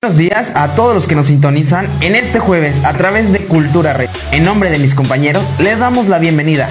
Buenos 0.00 0.16
días 0.16 0.52
a 0.54 0.76
todos 0.76 0.94
los 0.94 1.08
que 1.08 1.16
nos 1.16 1.26
sintonizan 1.26 1.88
en 2.02 2.14
este 2.14 2.38
jueves 2.38 2.84
a 2.84 2.96
través 2.96 3.32
de 3.32 3.40
Cultura 3.40 3.94
Red. 3.94 4.08
En 4.30 4.44
nombre 4.44 4.70
de 4.70 4.78
mis 4.78 4.94
compañeros, 4.94 5.42
les 5.58 5.76
damos 5.76 6.06
la 6.06 6.20
bienvenida. 6.20 6.68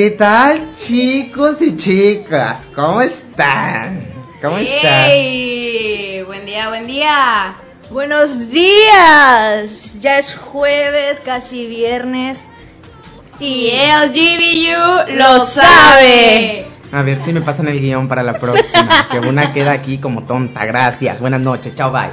¿Qué 0.00 0.12
tal, 0.12 0.62
chicos 0.78 1.60
y 1.60 1.76
chicas? 1.76 2.66
¿Cómo 2.74 3.02
están? 3.02 4.00
¿Cómo 4.40 4.56
están? 4.56 5.10
¡Ey! 5.10 6.22
Buen 6.22 6.46
día, 6.46 6.70
buen 6.70 6.86
día. 6.86 7.54
Buenos 7.90 8.48
días. 8.50 10.00
Ya 10.00 10.18
es 10.18 10.34
jueves, 10.34 11.20
casi 11.20 11.66
viernes. 11.66 12.44
Y 13.40 13.72
el 13.72 14.08
GBU 14.08 15.18
lo 15.18 15.40
sabe. 15.40 16.64
A 16.92 17.02
ver 17.02 17.18
si 17.18 17.34
me 17.34 17.42
pasan 17.42 17.68
el 17.68 17.78
guion 17.78 18.08
para 18.08 18.22
la 18.22 18.32
próxima. 18.32 19.06
que 19.10 19.18
una 19.18 19.52
queda 19.52 19.72
aquí 19.72 19.98
como 19.98 20.24
tonta. 20.24 20.64
Gracias. 20.64 21.20
Buenas 21.20 21.42
noches. 21.42 21.76
Chao, 21.76 21.92
bye. 21.92 22.08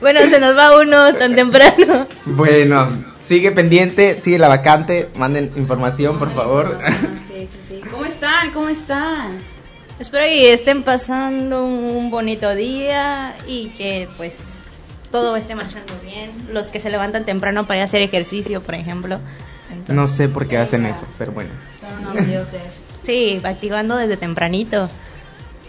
Bueno, 0.00 0.22
se 0.28 0.40
nos 0.40 0.58
va 0.58 0.76
uno 0.76 1.14
tan 1.14 1.36
temprano. 1.36 2.08
Bueno, 2.24 2.88
sigue 3.26 3.50
pendiente, 3.52 4.20
sigue 4.22 4.38
la 4.38 4.48
vacante. 4.48 5.08
Manden 5.16 5.50
información, 5.56 6.18
por 6.18 6.32
favor. 6.32 6.78
Sí, 7.26 7.46
sí, 7.52 7.58
sí. 7.68 7.80
¿Cómo 7.90 8.06
están? 8.06 8.50
¿Cómo 8.52 8.68
están? 8.68 9.32
Espero 9.98 10.24
que 10.24 10.52
estén 10.54 10.82
pasando 10.82 11.66
un 11.66 12.10
bonito 12.10 12.54
día 12.54 13.34
y 13.46 13.68
que 13.76 14.08
pues 14.16 14.60
todo 15.10 15.36
esté 15.36 15.54
marchando 15.54 15.92
bien. 16.02 16.30
Los 16.50 16.68
que 16.68 16.80
se 16.80 16.88
levantan 16.88 17.26
temprano 17.26 17.66
para 17.66 17.78
ir 17.78 17.82
a 17.82 17.84
hacer 17.84 18.00
ejercicio, 18.00 18.62
por 18.62 18.74
ejemplo. 18.74 19.20
Entonces, 19.70 19.94
No 19.94 20.08
sé 20.08 20.28
por 20.30 20.48
qué 20.48 20.56
hacen 20.56 20.86
eso, 20.86 21.06
pero 21.18 21.32
bueno. 21.32 21.50
Son 21.78 22.08
unos 22.10 22.26
dioses. 22.26 22.84
Sí, 23.02 23.38
activando 23.44 23.96
desde 23.96 24.16
tempranito. 24.16 24.88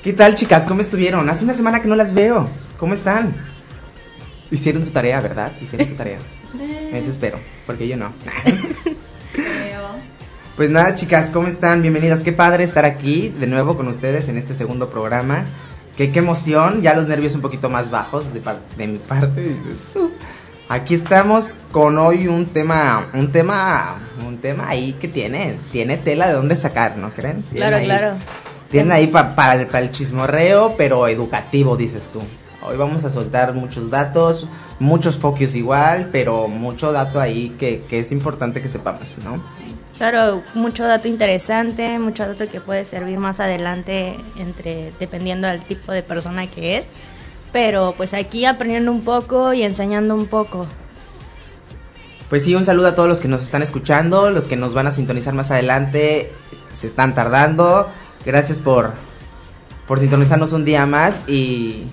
¿Qué 0.03 0.13
tal, 0.13 0.35
chicas? 0.35 0.65
¿Cómo 0.65 0.79
estuvieron? 0.81 1.29
Hace 1.29 1.43
una 1.43 1.53
semana 1.53 1.81
que 1.81 1.89
no 1.89 1.95
las 1.95 2.13
veo. 2.13 2.49
¿Cómo 2.77 2.93
están? 2.93 3.35
Hicieron 4.51 4.85
su 4.85 4.91
tarea, 4.91 5.19
¿verdad? 5.19 5.51
Hicieron 5.61 5.87
su 5.87 5.95
tarea. 5.95 6.19
Eso 6.93 7.09
espero, 7.09 7.39
porque 7.65 7.87
yo 7.87 7.97
no. 7.97 8.11
Pues 10.55 10.71
nada, 10.71 10.95
chicas, 10.95 11.29
¿cómo 11.29 11.47
están? 11.47 11.83
Bienvenidas. 11.83 12.21
Qué 12.21 12.31
padre 12.31 12.63
estar 12.63 12.83
aquí 12.83 13.29
de 13.29 13.45
nuevo 13.45 13.77
con 13.77 13.87
ustedes 13.87 14.27
en 14.27 14.37
este 14.39 14.55
segundo 14.55 14.89
programa. 14.89 15.45
Qué, 15.95 16.11
qué 16.11 16.17
emoción, 16.19 16.81
ya 16.81 16.95
los 16.95 17.07
nervios 17.07 17.35
un 17.35 17.41
poquito 17.41 17.69
más 17.69 17.91
bajos 17.91 18.33
de, 18.33 18.39
par- 18.39 18.61
de 18.75 18.87
mi 18.87 18.97
parte. 18.97 19.39
dices 19.41 19.75
tú. 19.93 20.09
Aquí 20.67 20.95
estamos 20.95 21.53
con 21.71 21.99
hoy 21.99 22.27
un 22.27 22.47
tema, 22.47 23.07
un 23.13 23.31
tema, 23.31 23.97
un 24.27 24.37
tema 24.39 24.67
ahí 24.67 24.93
que 24.93 25.07
tiene, 25.07 25.57
tiene 25.71 25.97
tela 25.97 26.27
de 26.27 26.33
dónde 26.33 26.57
sacar, 26.57 26.97
¿no 26.97 27.11
creen? 27.11 27.43
Tiene 27.43 27.57
Claro, 27.59 27.77
ahí- 27.77 27.85
claro. 27.85 28.15
Tienen 28.71 28.91
ahí 28.91 29.07
para 29.07 29.53
el 29.79 29.91
chismorreo, 29.91 30.73
pero 30.75 31.07
educativo, 31.07 31.77
dices 31.77 32.09
tú. 32.11 32.19
Hoy 32.67 32.75
vamos 32.77 33.05
a 33.05 33.11
soltar 33.11 33.53
muchos 33.53 33.89
datos, 33.91 34.47
muchos 34.79 35.17
focus 35.17 35.55
igual, 35.55 36.09
pero 36.11 36.47
mucho 36.47 36.91
dato 36.91 37.19
ahí 37.19 37.55
que, 37.59 37.83
que 37.89 37.99
es 37.99 38.11
importante 38.11 38.61
que 38.61 38.69
sepamos, 38.69 39.19
¿no? 39.23 39.41
Claro, 39.97 40.43
mucho 40.53 40.83
dato 40.83 41.07
interesante, 41.07 41.97
mucho 41.97 42.27
dato 42.27 42.47
que 42.47 42.61
puede 42.61 42.85
servir 42.85 43.17
más 43.17 43.39
adelante 43.39 44.15
entre 44.37 44.91
dependiendo 44.99 45.47
del 45.47 45.63
tipo 45.63 45.91
de 45.91 46.03
persona 46.03 46.45
que 46.45 46.77
es. 46.77 46.87
Pero 47.51 47.95
pues 47.97 48.13
aquí 48.13 48.45
aprendiendo 48.45 48.91
un 48.91 49.01
poco 49.01 49.53
y 49.53 49.63
enseñando 49.63 50.13
un 50.13 50.27
poco. 50.27 50.67
Pues 52.29 52.43
sí, 52.43 52.53
un 52.53 52.65
saludo 52.65 52.89
a 52.89 52.95
todos 52.95 53.09
los 53.09 53.19
que 53.19 53.27
nos 53.27 53.41
están 53.41 53.63
escuchando, 53.63 54.29
los 54.29 54.47
que 54.47 54.57
nos 54.57 54.73
van 54.73 54.85
a 54.85 54.91
sintonizar 54.91 55.33
más 55.33 55.49
adelante, 55.49 56.31
se 56.75 56.85
están 56.85 57.15
tardando. 57.15 57.89
Gracias 58.23 58.59
por, 58.59 58.91
por 59.87 59.99
sintonizarnos 59.99 60.51
un 60.53 60.65
día 60.65 60.85
más 60.85 61.21
y 61.27 61.85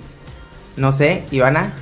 no 0.77 0.93
sé, 0.93 1.23
Ivana, 1.31 1.73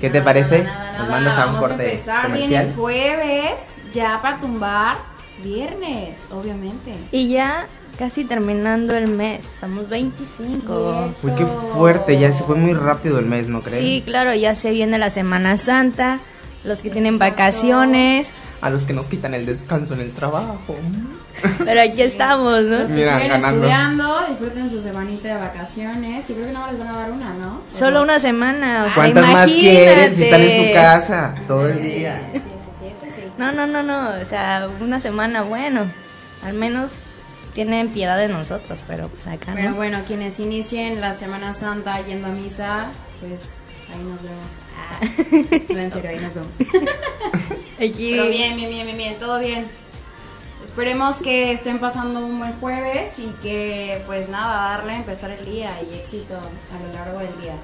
¿qué 0.00 0.10
te 0.10 0.20
parece? 0.22 0.64
Nos 0.98 1.08
mandas 1.08 1.36
a 1.38 1.46
un 1.46 1.54
Vamos 1.54 1.60
corte 1.68 1.90
empezar 1.92 2.26
bien 2.26 2.34
comercial. 2.44 2.66
el 2.68 2.74
jueves, 2.74 3.76
ya 3.92 4.20
para 4.22 4.38
tumbar 4.38 4.96
viernes, 5.42 6.28
obviamente. 6.32 6.94
Y 7.12 7.28
ya 7.30 7.66
casi 7.98 8.24
terminando 8.24 8.94
el 8.96 9.08
mes, 9.08 9.46
estamos 9.46 9.88
25. 9.88 11.12
Uy, 11.22 11.32
qué 11.36 11.44
fuerte, 11.74 12.18
ya 12.18 12.32
se 12.32 12.44
fue 12.44 12.56
muy 12.56 12.72
rápido 12.74 13.18
el 13.18 13.26
mes, 13.26 13.48
¿no 13.48 13.62
creen? 13.62 13.82
Sí, 13.82 14.02
claro, 14.04 14.34
ya 14.34 14.54
se 14.54 14.70
viene 14.70 14.98
la 14.98 15.10
Semana 15.10 15.58
Santa, 15.58 16.18
los 16.64 16.82
que 16.82 16.90
tienen 16.90 17.14
Exacto. 17.14 17.32
vacaciones, 17.32 18.30
A 18.60 18.68
los 18.68 18.84
que 18.84 18.92
nos 18.92 19.08
quitan 19.08 19.32
el 19.32 19.46
descanso 19.46 19.94
en 19.94 20.00
el 20.00 20.10
trabajo. 20.12 20.76
pero 21.64 21.80
aquí 21.80 22.02
estamos, 22.02 22.62
¿no? 22.64 22.78
Los 22.80 22.88
que 22.90 22.94
Mira, 22.96 23.14
siguen 23.14 23.28
ganando. 23.30 23.56
estudiando, 23.66 24.20
disfruten 24.28 24.70
su 24.70 24.80
semanita 24.82 25.28
de 25.28 25.40
vacaciones, 25.40 26.24
que 26.26 26.34
creo 26.34 26.46
que 26.46 26.52
no 26.52 26.66
les 26.66 26.78
van 26.78 26.88
a 26.88 26.92
dar 26.98 27.10
una, 27.10 27.32
¿no? 27.34 27.62
Solo 27.72 28.02
una 28.02 28.18
semana. 28.18 28.82
o 28.84 28.92
sea, 28.92 28.94
¿Cuántas 28.94 29.28
más 29.32 29.46
quieren 29.50 30.14
si 30.14 30.24
están 30.24 30.40
en 30.42 30.56
su 30.68 30.74
casa 30.74 31.34
todo 31.48 31.68
el 31.68 31.82
día? 31.82 32.20
Sí, 32.32 32.38
sí, 32.38 32.48
sí, 32.56 32.70
sí, 32.78 32.84
eso 32.86 33.16
sí. 33.16 33.22
No, 33.38 33.50
no, 33.52 33.66
no, 33.66 33.82
no, 33.82 34.20
o 34.20 34.24
sea, 34.26 34.68
una 34.80 35.00
semana, 35.00 35.42
bueno, 35.42 35.86
al 36.44 36.52
menos 36.52 37.14
tienen 37.54 37.88
piedad 37.88 38.18
de 38.18 38.28
nosotros, 38.28 38.78
pero 38.86 39.08
pues 39.08 39.26
acá 39.26 39.52
Pero 39.54 39.70
no. 39.70 39.76
bueno, 39.76 39.98
quienes 40.06 40.38
inicien 40.38 41.00
la 41.00 41.14
Semana 41.14 41.54
Santa 41.54 41.98
yendo 42.06 42.28
a 42.28 42.30
misa, 42.30 42.86
pues 43.20 43.56
ahí 43.92 44.02
nos 44.04 44.22
vemos. 44.22 44.56
Ah, 44.76 45.00
no, 45.74 45.78
en 45.78 45.92
serio, 45.92 46.10
ahí 46.10 46.20
nos 46.20 46.34
vemos. 46.34 46.54
Aquí, 47.76 48.10
Pero 48.12 48.28
bien, 48.28 48.56
bien, 48.56 48.70
bien, 48.70 48.86
bien, 48.86 48.98
bien, 48.98 49.18
todo 49.18 49.38
bien. 49.38 49.66
Esperemos 50.64 51.16
que 51.16 51.52
estén 51.52 51.78
pasando 51.78 52.24
un 52.24 52.38
buen 52.38 52.52
jueves 52.54 53.18
y 53.18 53.32
que 53.42 54.02
pues 54.06 54.28
nada, 54.28 54.76
darle 54.76 54.92
a 54.92 54.96
empezar 54.96 55.30
el 55.30 55.44
día 55.44 55.70
y 55.82 55.96
éxito 55.96 56.34
a 56.36 56.86
lo 56.86 56.92
largo 56.92 57.18
del 57.18 57.40
día. 57.40 57.54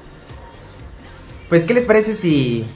Pues, 1.48 1.64
¿qué 1.64 1.74
les 1.74 1.84
parece 1.84 2.14
si, 2.14 2.66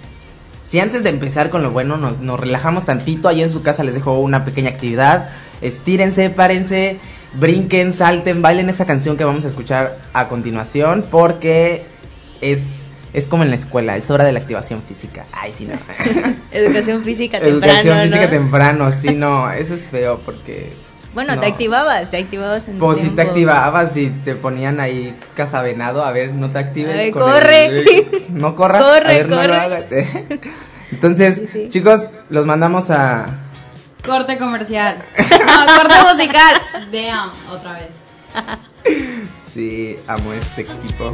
si 0.64 0.78
antes 0.78 1.02
de 1.02 1.10
empezar 1.10 1.50
con 1.50 1.62
lo 1.62 1.72
bueno 1.72 1.96
nos, 1.96 2.20
nos 2.20 2.38
relajamos 2.38 2.84
tantito? 2.84 3.28
Allá 3.28 3.42
en 3.42 3.50
su 3.50 3.62
casa 3.62 3.82
les 3.82 3.94
dejo 3.94 4.20
una 4.20 4.44
pequeña 4.44 4.70
actividad. 4.70 5.30
Estírense, 5.60 6.30
párense, 6.30 7.00
brinquen, 7.34 7.92
salten, 7.94 8.42
bailen 8.42 8.68
esta 8.68 8.86
canción 8.86 9.16
que 9.16 9.24
vamos 9.24 9.44
a 9.44 9.48
escuchar 9.48 9.98
a 10.12 10.28
continuación 10.28 11.04
porque 11.10 11.84
es, 12.40 12.79
es 13.12 13.26
como 13.26 13.42
en 13.42 13.50
la 13.50 13.56
escuela, 13.56 13.96
es 13.96 14.10
hora 14.10 14.24
de 14.24 14.32
la 14.32 14.38
activación 14.40 14.82
física. 14.82 15.24
Ay, 15.32 15.52
sí, 15.56 15.66
no. 15.66 15.74
educación 16.52 17.02
física 17.02 17.38
temprano, 17.40 17.66
Educación 17.66 18.00
física 18.02 18.24
¿no? 18.24 18.30
temprano, 18.30 18.92
sí, 18.92 19.10
no, 19.14 19.50
eso 19.52 19.74
es 19.74 19.88
feo 19.88 20.20
porque... 20.24 20.72
Bueno, 21.12 21.34
no. 21.34 21.40
te 21.40 21.48
activabas, 21.48 22.08
te 22.12 22.18
activabas 22.18 22.68
en 22.68 22.78
Pues 22.78 22.98
si 23.00 23.08
te 23.08 23.22
activabas 23.22 23.96
y 23.96 24.10
te 24.10 24.36
ponían 24.36 24.78
ahí 24.78 25.16
cazavenado, 25.34 26.04
a 26.04 26.12
ver, 26.12 26.32
no 26.32 26.50
te 26.50 26.58
actives. 26.60 26.96
Ay, 26.96 27.10
con 27.10 27.22
corre. 27.22 27.66
el- 27.66 28.26
no 28.30 28.54
corras, 28.54 28.80
Corre, 28.82 29.10
a 29.10 29.16
ver, 29.16 29.28
no 29.28 29.42
lo 29.42 29.54
hagas. 29.54 29.86
Entonces, 30.92 31.36
Sí, 31.36 31.46
sí. 31.52 31.68
chicos, 31.68 32.08
los 32.30 32.46
mandamos 32.46 32.90
a... 32.90 33.26
Corte 34.06 34.38
comercial. 34.38 35.02
No, 35.18 35.76
corte 35.76 35.94
musical. 36.12 36.54
Damn, 36.92 37.30
otra 37.50 37.72
vez. 37.74 38.02
Sí, 39.52 39.98
amo 40.06 40.32
este 40.32 40.62
equipo. 40.62 41.12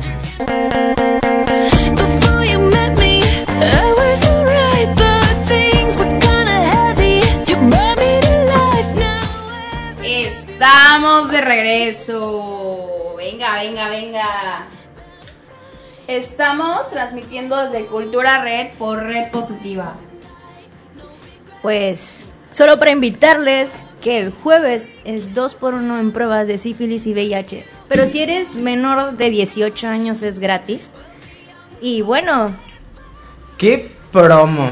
Estamos 10.05 11.31
de 11.31 11.41
regreso. 11.41 13.15
Venga, 13.17 13.55
venga, 13.55 13.89
venga. 13.89 14.67
Estamos 16.07 16.91
transmitiendo 16.91 17.57
desde 17.57 17.87
Cultura 17.87 18.45
Red 18.45 18.75
por 18.79 19.03
Red 19.03 19.31
Positiva. 19.31 19.95
Pues 21.63 22.27
solo 22.53 22.79
para 22.79 22.91
invitarles 22.91 23.71
que 24.03 24.19
el 24.19 24.31
jueves 24.31 24.93
es 25.05 25.33
2 25.33 25.55
por 25.55 25.73
1 25.73 26.01
en 26.01 26.13
pruebas 26.13 26.47
de 26.47 26.59
sífilis 26.59 27.07
y 27.07 27.15
VIH. 27.15 27.76
Pero 27.89 28.07
si 28.07 28.21
eres 28.21 28.55
menor 28.55 29.17
de 29.17 29.31
18 29.31 29.87
años 29.89 30.23
es 30.23 30.39
gratis. 30.39 30.91
Y 31.81 32.03
bueno, 32.03 32.55
¡Qué 33.59 33.89
promo! 34.13 34.71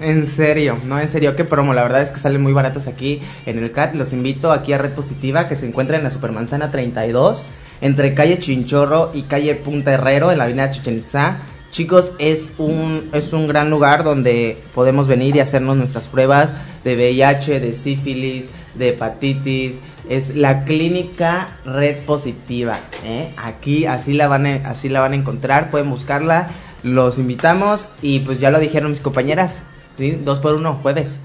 En 0.00 0.26
serio, 0.26 0.78
no, 0.86 0.98
en 0.98 1.08
serio, 1.08 1.36
qué 1.36 1.44
promo. 1.44 1.74
La 1.74 1.82
verdad 1.82 2.00
es 2.00 2.10
que 2.10 2.18
salen 2.18 2.42
muy 2.42 2.54
baratas 2.54 2.86
aquí 2.86 3.20
en 3.44 3.58
el 3.58 3.70
CAT. 3.72 3.94
Los 3.94 4.14
invito 4.14 4.52
aquí 4.52 4.72
a 4.72 4.78
Red 4.78 4.92
Positiva, 4.92 5.48
que 5.48 5.54
se 5.54 5.66
encuentra 5.66 5.98
en 5.98 6.02
la 6.02 6.10
Supermanzana 6.10 6.70
32. 6.70 7.44
entre 7.82 8.14
calle 8.14 8.38
Chinchorro 8.38 9.10
y 9.12 9.22
calle 9.22 9.54
Punta 9.56 9.92
Herrero 9.92 10.32
en 10.32 10.38
la 10.38 10.44
avenida 10.44 10.70
Chichen 10.70 10.96
Itzá. 10.96 11.38
Chicos, 11.70 12.12
es 12.18 12.48
un, 12.58 13.10
es 13.12 13.32
un 13.32 13.46
gran 13.46 13.70
lugar 13.70 14.02
donde 14.02 14.56
podemos 14.74 15.08
venir 15.08 15.36
y 15.36 15.40
hacernos 15.40 15.76
nuestras 15.76 16.06
pruebas 16.06 16.52
de 16.84 16.94
VIH, 16.94 17.60
de 17.60 17.72
sífilis, 17.74 18.50
de 18.74 18.90
hepatitis. 18.90 19.78
Es 20.08 20.36
la 20.36 20.64
clínica 20.64 21.48
Red 21.64 22.04
Positiva. 22.04 22.78
¿eh? 23.04 23.32
Aquí 23.36 23.86
así 23.86 24.12
la, 24.12 24.28
van 24.28 24.46
a, 24.46 24.54
así 24.68 24.88
la 24.88 25.00
van 25.00 25.12
a 25.12 25.16
encontrar, 25.16 25.70
pueden 25.70 25.90
buscarla. 25.90 26.50
Los 26.82 27.18
invitamos 27.18 27.88
y 28.02 28.20
pues 28.20 28.40
ya 28.40 28.50
lo 28.50 28.58
dijeron 28.58 28.90
mis 28.90 29.00
compañeras. 29.00 29.58
¿sí? 29.98 30.12
Dos 30.12 30.40
por 30.40 30.54
uno, 30.54 30.74
jueves. 30.82 31.18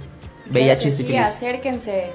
VIH 0.50 0.92
Sí, 0.92 1.18
acérquense. 1.18 2.12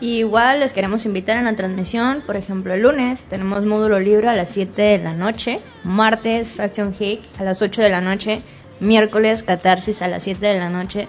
Y 0.00 0.18
igual 0.18 0.60
les 0.60 0.72
queremos 0.72 1.04
invitar 1.06 1.36
en 1.38 1.46
la 1.46 1.56
transmisión, 1.56 2.22
por 2.24 2.36
ejemplo, 2.36 2.72
el 2.72 2.82
lunes 2.82 3.24
tenemos 3.24 3.64
módulo 3.64 3.98
libre 3.98 4.28
a 4.28 4.36
las 4.36 4.48
7 4.50 4.80
de 4.80 4.98
la 4.98 5.12
noche, 5.12 5.58
martes 5.82 6.50
Fraction 6.50 6.94
Hick 6.96 7.20
a 7.40 7.42
las 7.42 7.62
8 7.62 7.82
de 7.82 7.88
la 7.88 8.00
noche, 8.00 8.42
miércoles 8.78 9.42
Catarsis 9.42 10.00
a 10.02 10.08
las 10.08 10.22
7 10.22 10.46
de 10.46 10.58
la 10.58 10.70
noche. 10.70 11.08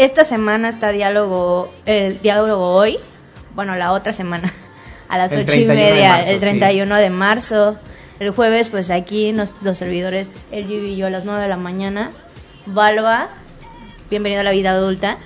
Esta 0.00 0.24
semana 0.24 0.70
está 0.70 0.92
diálogo, 0.92 1.70
el 1.84 2.22
diálogo 2.22 2.74
hoy, 2.74 2.96
bueno, 3.54 3.76
la 3.76 3.92
otra 3.92 4.14
semana, 4.14 4.50
a 5.10 5.18
las 5.18 5.30
El 5.32 5.40
8 5.40 5.42
y 5.42 5.66
31 5.66 5.74
de 5.74 5.92
media, 5.92 6.08
marzo, 6.16 6.30
el 6.30 6.34
sí. 6.36 6.40
31 6.40 6.96
de 6.96 7.10
marzo. 7.10 7.76
El 8.18 8.30
jueves, 8.30 8.70
pues 8.70 8.90
aquí 8.90 9.32
nos- 9.32 9.56
los 9.62 9.76
servidores, 9.76 10.30
el 10.52 10.66
Gio 10.66 10.86
y 10.86 10.96
yo 10.96 11.06
a 11.06 11.10
las 11.10 11.26
9 11.26 11.42
de 11.42 11.48
la 11.48 11.58
mañana. 11.58 12.12
Valva, 12.64 13.28
bienvenido 14.08 14.40
a 14.40 14.44
la 14.44 14.52
vida 14.52 14.70
adulta, 14.70 15.18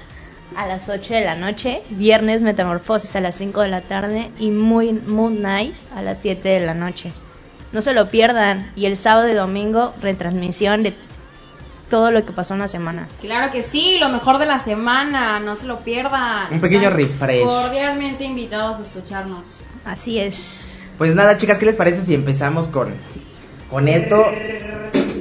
a 0.56 0.66
las 0.66 0.88
8 0.88 1.14
de 1.14 1.20
la 1.24 1.36
noche. 1.36 1.82
Viernes, 1.90 2.42
Metamorfosis 2.42 3.14
a 3.14 3.20
las 3.20 3.36
5 3.36 3.60
de 3.60 3.68
la 3.68 3.80
tarde. 3.80 4.32
Y 4.40 4.50
muy, 4.50 4.92
Moon 4.92 5.40
Night 5.40 5.76
a 5.94 6.02
las 6.02 6.20
7 6.20 6.48
de 6.48 6.66
la 6.66 6.74
noche. 6.74 7.12
No 7.70 7.80
se 7.80 7.92
lo 7.94 8.08
pierdan. 8.08 8.72
Y 8.74 8.86
el 8.86 8.96
sábado 8.96 9.28
y 9.28 9.34
domingo, 9.34 9.94
retransmisión 10.02 10.82
de 10.82 10.94
todo 11.90 12.10
lo 12.10 12.24
que 12.24 12.32
pasó 12.32 12.54
en 12.54 12.60
la 12.60 12.68
semana. 12.68 13.08
Claro 13.20 13.52
que 13.52 13.62
sí, 13.62 13.98
lo 14.00 14.08
mejor 14.08 14.38
de 14.38 14.46
la 14.46 14.58
semana, 14.58 15.38
no 15.40 15.54
se 15.56 15.66
lo 15.66 15.80
pierdan. 15.80 16.52
Un 16.52 16.60
pequeño 16.60 16.84
Están 16.88 16.96
refresh. 16.98 17.44
Cordialmente 17.44 18.24
invitados 18.24 18.78
a 18.78 18.82
escucharnos. 18.82 19.60
Así 19.84 20.18
es. 20.18 20.88
Pues 20.98 21.14
nada, 21.14 21.36
chicas, 21.36 21.58
¿qué 21.58 21.66
les 21.66 21.76
parece 21.76 22.02
si 22.02 22.14
empezamos 22.14 22.68
con, 22.68 22.94
con 23.70 23.88
esto? 23.88 24.24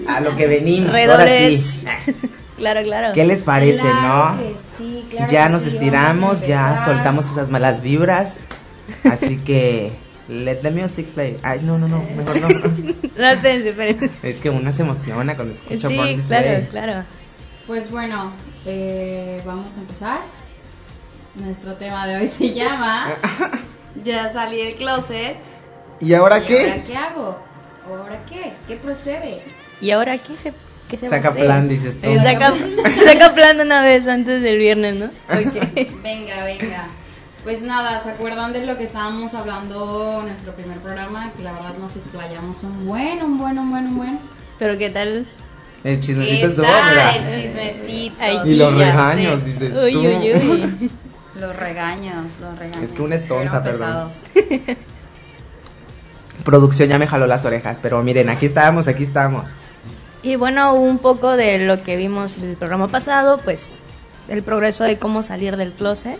A 0.07 0.19
lo 0.19 0.35
que 0.35 0.47
venimos. 0.47 0.89
Ahora 0.89 1.17
Redobles. 1.25 1.61
sí. 1.61 1.85
claro, 2.57 2.81
claro. 2.83 3.13
¿Qué 3.13 3.25
les 3.25 3.41
parece, 3.41 3.81
Claro 3.81 4.35
no? 4.35 4.37
que 4.39 4.55
sí, 4.63 5.05
claro 5.09 5.31
ya 5.31 5.47
que 5.47 5.51
nos 5.53 5.63
sí, 5.63 5.69
estiramos, 5.69 6.45
ya 6.47 6.83
soltamos 6.83 7.29
esas 7.29 7.49
malas 7.49 7.81
vibras. 7.81 8.39
Así 9.09 9.37
que, 9.37 9.91
let 10.29 10.57
the 10.61 10.71
music 10.71 11.07
play. 11.13 11.37
Ay, 11.43 11.59
no, 11.63 11.77
no, 11.77 11.87
no, 11.87 12.03
mejor 12.15 12.39
no. 12.41 12.47
No, 13.17 13.29
espérense, 13.29 13.69
espérense. 13.69 14.09
es 14.23 14.37
que 14.39 14.49
una 14.49 14.71
se 14.71 14.81
emociona 14.83 15.35
cuando 15.35 15.53
escucha 15.53 15.87
Sí, 15.87 15.95
Born 15.95 16.15
This 16.15 16.27
claro, 16.27 16.47
Way. 16.49 16.65
claro. 16.71 17.05
Pues 17.67 17.91
bueno, 17.91 18.31
eh, 18.65 19.41
vamos 19.45 19.75
a 19.77 19.79
empezar. 19.79 20.19
Nuestro 21.35 21.73
tema 21.75 22.05
de 22.07 22.17
hoy 22.17 22.27
se 22.27 22.53
llama 22.53 23.17
Ya 24.03 24.27
salí 24.29 24.57
del 24.57 24.75
closet. 24.75 25.37
¿Y 25.99 26.13
ahora 26.13 26.39
¿Y 26.39 26.45
qué? 26.45 26.61
ahora 26.71 26.83
qué 26.83 26.95
hago? 26.97 27.39
¿Ahora 27.87 28.25
qué? 28.25 28.53
¿Qué 28.67 28.75
procede? 28.75 29.41
¿Y 29.81 29.91
ahora 29.91 30.17
qué 30.17 30.35
se, 30.37 30.53
qué 30.89 30.97
Saca 30.97 31.33
plan, 31.33 31.67
dices 31.69 31.99
tú. 32.01 32.09
Eh, 32.09 32.19
saca, 32.19 32.53
saca 33.05 33.33
plan 33.33 33.57
de 33.57 33.63
una 33.63 33.81
vez 33.81 34.07
antes 34.07 34.41
del 34.41 34.57
viernes, 34.57 34.95
¿no? 34.95 35.05
Ok. 35.05 35.75
Venga, 36.03 36.43
venga. 36.43 36.87
Pues 37.43 37.61
nada, 37.61 37.99
¿se 37.99 38.11
acuerdan 38.11 38.53
de 38.53 38.65
lo 38.65 38.77
que 38.77 38.85
estábamos 38.85 39.33
hablando 39.33 40.19
en 40.21 40.27
nuestro 40.27 40.53
primer 40.53 40.77
programa? 40.77 41.31
Que 41.35 41.43
la 41.43 41.51
verdad 41.51 41.73
nos 41.79 41.95
explayamos 41.95 42.63
un 42.63 42.85
buen, 42.87 43.21
un 43.21 43.37
buen, 43.37 43.59
un 43.59 43.69
buen, 43.69 43.87
un 43.87 43.97
buen. 43.97 44.19
Pero 44.57 44.77
qué 44.77 44.89
tal. 44.89 45.27
El 45.83 45.95
¿Qué 45.95 45.99
chismecito 45.99 46.47
es 46.47 46.55
tal? 46.55 46.89
mira. 46.89 47.15
El 47.17 47.27
chismecito. 47.43 48.15
Ay, 48.21 48.39
Y 48.45 48.55
los 48.55 48.71
sí, 48.71 48.79
regaños, 48.79 49.39
sé. 49.41 49.45
dices 49.45 49.73
Uy, 49.75 49.93
tú. 49.93 49.99
uy, 49.99 50.33
uy. 50.33 50.91
Los 51.39 51.55
regaños, 51.55 52.27
los 52.39 52.59
regaños. 52.59 52.83
Es 52.83 52.91
que 52.91 53.01
una 53.01 53.15
es 53.15 53.27
tonta, 53.27 53.63
perdón. 53.63 54.09
Producción 56.45 56.87
ya 56.89 56.99
me 56.99 57.07
jaló 57.07 57.25
las 57.25 57.43
orejas, 57.43 57.79
pero 57.81 58.03
miren, 58.03 58.29
aquí 58.29 58.45
estamos, 58.45 58.87
aquí 58.87 59.03
estamos. 59.03 59.49
Y 60.21 60.35
bueno, 60.35 60.75
un 60.75 60.99
poco 60.99 61.35
de 61.35 61.57
lo 61.65 61.81
que 61.81 61.95
vimos 61.97 62.37
en 62.37 62.49
el 62.49 62.55
programa 62.55 62.87
pasado, 62.87 63.39
pues 63.43 63.75
el 64.27 64.43
progreso 64.43 64.83
de 64.83 64.97
cómo 64.99 65.23
salir 65.23 65.57
del 65.57 65.71
closet. 65.73 66.19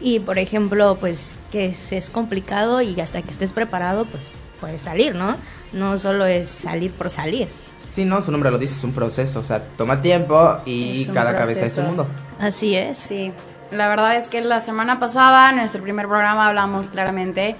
Y 0.00 0.20
por 0.20 0.38
ejemplo, 0.38 0.96
pues 1.00 1.34
que 1.50 1.66
es, 1.66 1.92
es 1.92 2.10
complicado 2.10 2.80
y 2.82 3.00
hasta 3.00 3.22
que 3.22 3.30
estés 3.30 3.52
preparado, 3.52 4.04
pues 4.06 4.22
puedes 4.60 4.82
salir, 4.82 5.14
¿no? 5.14 5.36
No 5.72 5.98
solo 5.98 6.24
es 6.26 6.48
salir 6.48 6.92
por 6.92 7.10
salir. 7.10 7.48
Sí, 7.88 8.04
no, 8.04 8.22
su 8.22 8.30
nombre 8.30 8.50
lo 8.50 8.58
dice, 8.58 8.74
es 8.74 8.84
un 8.84 8.92
proceso, 8.92 9.40
o 9.40 9.44
sea, 9.44 9.62
toma 9.76 10.00
tiempo 10.02 10.58
y 10.64 11.06
cada 11.06 11.36
cabeza 11.36 11.66
es 11.66 11.76
un 11.78 11.86
mundo. 11.86 12.06
Así 12.38 12.76
es. 12.76 12.96
Sí, 12.96 13.32
la 13.70 13.88
verdad 13.88 14.16
es 14.16 14.28
que 14.28 14.40
la 14.40 14.60
semana 14.60 15.00
pasada, 15.00 15.50
en 15.50 15.56
nuestro 15.56 15.82
primer 15.82 16.06
programa, 16.06 16.46
hablamos 16.46 16.88
claramente 16.88 17.56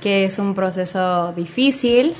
que 0.00 0.24
es 0.24 0.38
un 0.38 0.54
proceso 0.54 1.32
difícil. 1.32 2.14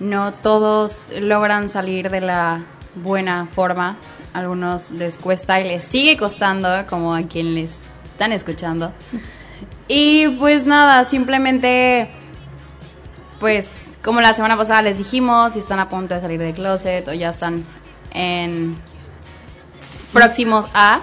No 0.00 0.34
todos 0.34 1.12
logran 1.20 1.68
salir 1.68 2.10
de 2.10 2.22
la 2.22 2.64
buena 2.94 3.46
forma. 3.46 3.96
Algunos 4.32 4.90
les 4.92 5.18
cuesta 5.18 5.60
y 5.60 5.64
les 5.64 5.84
sigue 5.84 6.16
costando, 6.16 6.68
como 6.88 7.14
a 7.14 7.22
quien 7.22 7.54
les 7.54 7.86
están 8.20 8.32
escuchando. 8.32 8.92
Y 9.88 10.28
pues 10.36 10.66
nada, 10.66 11.06
simplemente, 11.06 12.10
pues 13.38 13.98
como 14.04 14.20
la 14.20 14.34
semana 14.34 14.58
pasada 14.58 14.82
les 14.82 14.98
dijimos, 14.98 15.54
si 15.54 15.60
están 15.60 15.78
a 15.78 15.88
punto 15.88 16.14
de 16.14 16.20
salir 16.20 16.38
del 16.38 16.52
closet 16.52 17.08
o 17.08 17.14
ya 17.14 17.30
están 17.30 17.64
en 18.12 18.76
próximos 20.12 20.66
a, 20.74 21.00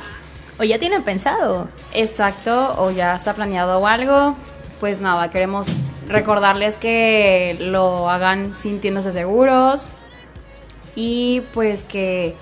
O 0.60 0.64
ya 0.64 0.78
tienen 0.78 1.02
pensado. 1.02 1.70
Exacto, 1.92 2.76
o 2.78 2.92
ya 2.92 3.16
está 3.16 3.34
planeado 3.34 3.80
o 3.80 3.88
algo. 3.88 4.36
Pues 4.80 5.02
nada, 5.02 5.32
queremos 5.32 5.66
recordarles 6.08 6.76
que 6.76 7.58
lo 7.60 8.12
hagan 8.12 8.56
sintiéndose 8.60 9.12
seguros 9.12 9.90
y 10.96 11.42
pues 11.56 11.82
que 11.82 12.36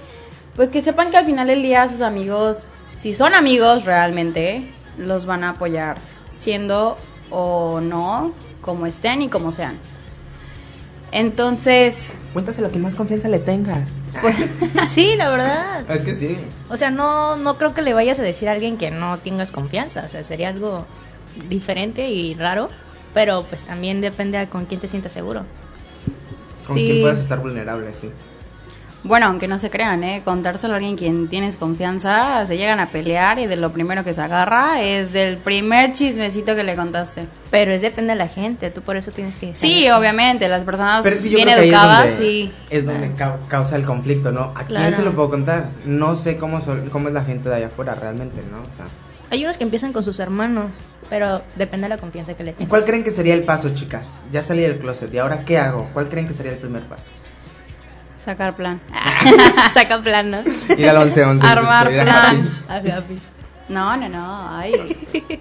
pues 0.58 0.70
que 0.70 0.82
sepan 0.82 1.12
que 1.12 1.18
al 1.18 1.26
final 1.26 1.48
del 1.48 1.62
día 1.62 1.88
sus 1.88 2.02
amigos, 2.02 2.68
si 3.06 3.14
son 3.14 3.36
amigos 3.36 3.86
realmente, 3.86 4.68
los 4.98 5.28
van 5.28 5.44
a 5.44 5.52
apoyar 5.52 5.98
siendo 6.32 6.98
o 7.30 7.80
no 7.80 8.34
como 8.62 8.88
estén 8.88 9.22
y 9.22 9.30
como 9.30 9.52
sean. 9.52 9.78
Entonces, 11.12 12.16
Cuéntaselo 12.34 12.72
que 12.72 12.80
más 12.80 12.96
confianza 12.96 13.30
le 13.30 13.38
tengas. 13.38 13.90
pues 14.22 14.36
Sí, 14.90 15.14
la 15.18 15.30
verdad. 15.30 15.86
Es 15.92 16.02
que 16.04 16.16
sí. 16.16 16.36
O 16.68 16.78
sea, 16.78 16.90
no, 16.90 17.36
no 17.36 17.60
creo 17.60 17.76
que 17.76 17.84
le 17.84 17.94
vayas 17.94 18.18
a 18.18 18.24
decir 18.24 18.50
a 18.50 18.54
alguien 18.54 18.76
que 18.76 18.90
no 18.90 19.20
tengas 19.20 19.52
confianza. 19.52 20.02
O 20.04 20.10
sea, 20.10 20.24
sería 20.24 20.50
algo 20.50 20.88
diferente 21.48 22.10
y 22.10 22.34
raro. 22.34 22.70
Pero 23.14 23.46
pues 23.48 23.62
también 23.66 24.02
depende 24.02 24.40
de 24.40 24.50
con 24.50 24.66
quién 24.66 24.80
te 24.82 24.88
sientas 24.88 25.12
seguro. 25.12 25.44
Con 26.66 26.76
Sí. 26.76 26.86
quien 26.88 27.02
puedas 27.02 27.20
estar 27.20 27.40
vulnerable, 27.40 27.94
sí. 27.94 28.10
Bueno, 29.08 29.28
aunque 29.28 29.48
no 29.48 29.60
se 29.60 29.70
crean, 29.70 30.04
¿eh? 30.04 30.24
Contárselo 30.26 30.74
a 30.74 30.78
alguien 30.78 30.98
quien 30.98 31.28
tienes 31.28 31.58
confianza, 31.58 32.44
se 32.48 32.58
llegan 32.58 32.80
a 32.80 32.90
pelear 32.90 33.38
y 33.38 33.46
de 33.46 33.56
lo 33.56 33.72
primero 33.72 34.04
que 34.04 34.16
se 34.16 34.22
agarra 34.22 34.82
es 34.82 35.14
del 35.14 35.38
primer 35.38 35.94
chismecito 35.94 36.56
que 36.56 36.64
le 36.64 36.76
contaste. 36.76 37.28
Pero 37.52 37.72
es 37.72 37.82
depende 37.82 38.14
de 38.14 38.18
la 38.18 38.28
gente. 38.28 38.72
Tú 38.72 38.82
por 38.82 38.98
eso 38.98 39.12
tienes 39.12 39.36
que... 39.36 39.54
Sí, 39.54 39.88
obviamente, 39.92 40.48
las 40.48 40.64
personas 40.64 41.04
Pero 41.04 41.16
es 41.16 41.22
que 41.22 41.30
yo 41.30 41.36
bien 41.36 41.48
creo 41.50 41.58
que 41.60 41.64
ahí 41.66 41.70
educadas, 41.70 42.06
es 42.08 42.18
donde, 42.18 42.26
sí. 42.32 42.52
es 42.72 42.86
donde 42.86 43.12
cau- 43.16 43.38
causa 43.48 43.76
el 43.76 43.86
conflicto, 43.86 44.32
¿no? 44.32 44.46
¿A 44.56 44.64
quién 44.66 44.80
Claro. 44.80 44.96
se 44.96 45.04
lo 45.04 45.12
puedo 45.14 45.30
contar? 45.30 45.68
No 45.86 46.16
sé 46.16 46.38
cómo, 46.38 46.62
son- 46.62 46.90
cómo 46.90 47.08
es 47.10 47.14
la 47.14 47.24
gente 47.24 47.48
de 47.48 47.56
allá 47.56 47.68
afuera 47.68 47.94
realmente, 47.94 48.42
¿no? 48.50 48.58
O 48.58 48.76
sea, 48.76 48.86
Hay 49.30 49.44
unos 49.44 49.58
que 49.58 49.64
empiezan 49.66 49.94
con 49.94 50.04
sus 50.04 50.20
hermanos. 50.20 50.72
Pero 51.12 51.40
depende 51.56 51.84
de 51.86 51.90
la 51.90 51.98
confianza 52.00 52.34
que 52.34 52.44
le 52.44 52.50
¿y 52.50 52.54
tengas. 52.56 52.70
cuál 52.72 52.84
creen 52.86 53.04
que 53.04 53.12
sería 53.12 53.36
el 53.36 53.44
paso, 53.44 53.70
chicas? 53.76 54.14
Ya 54.32 54.42
salí 54.42 54.62
del 54.64 54.80
closet, 54.80 55.14
¿y 55.14 55.20
ahora 55.20 55.42
qué 55.46 55.60
hago? 55.60 55.88
¿Cuál 55.94 56.10
creen 56.10 56.28
que 56.28 56.34
sería 56.34 56.52
el 56.54 56.58
primer 56.58 56.82
paso? 56.82 57.12
Sacar 58.26 58.56
plan. 58.56 58.82
Saca 59.74 60.02
plan, 60.02 60.32
¿no? 60.32 60.40
Ir 60.76 60.90
al 60.90 60.98
11-11. 61.10 61.44
Armar 61.44 61.90
plan. 61.90 62.50
así. 62.70 62.90
A 62.90 62.98
Happy. 62.98 63.20
No, 63.70 63.96
no, 63.98 64.10
no, 64.10 64.50
ay. 64.58 64.74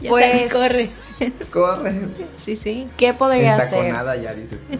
Ya 0.00 0.10
Pues- 0.10 0.50
sabes, 0.50 0.52
corre. 0.52 1.34
Corre. 1.50 2.00
Sí, 2.36 2.56
sí. 2.56 2.88
¿Qué 2.96 3.14
podría 3.14 3.58
ser? 3.62 3.78
Entaconada, 3.86 4.16
ya 4.16 4.34
dices 4.34 4.66
tú. 4.68 4.78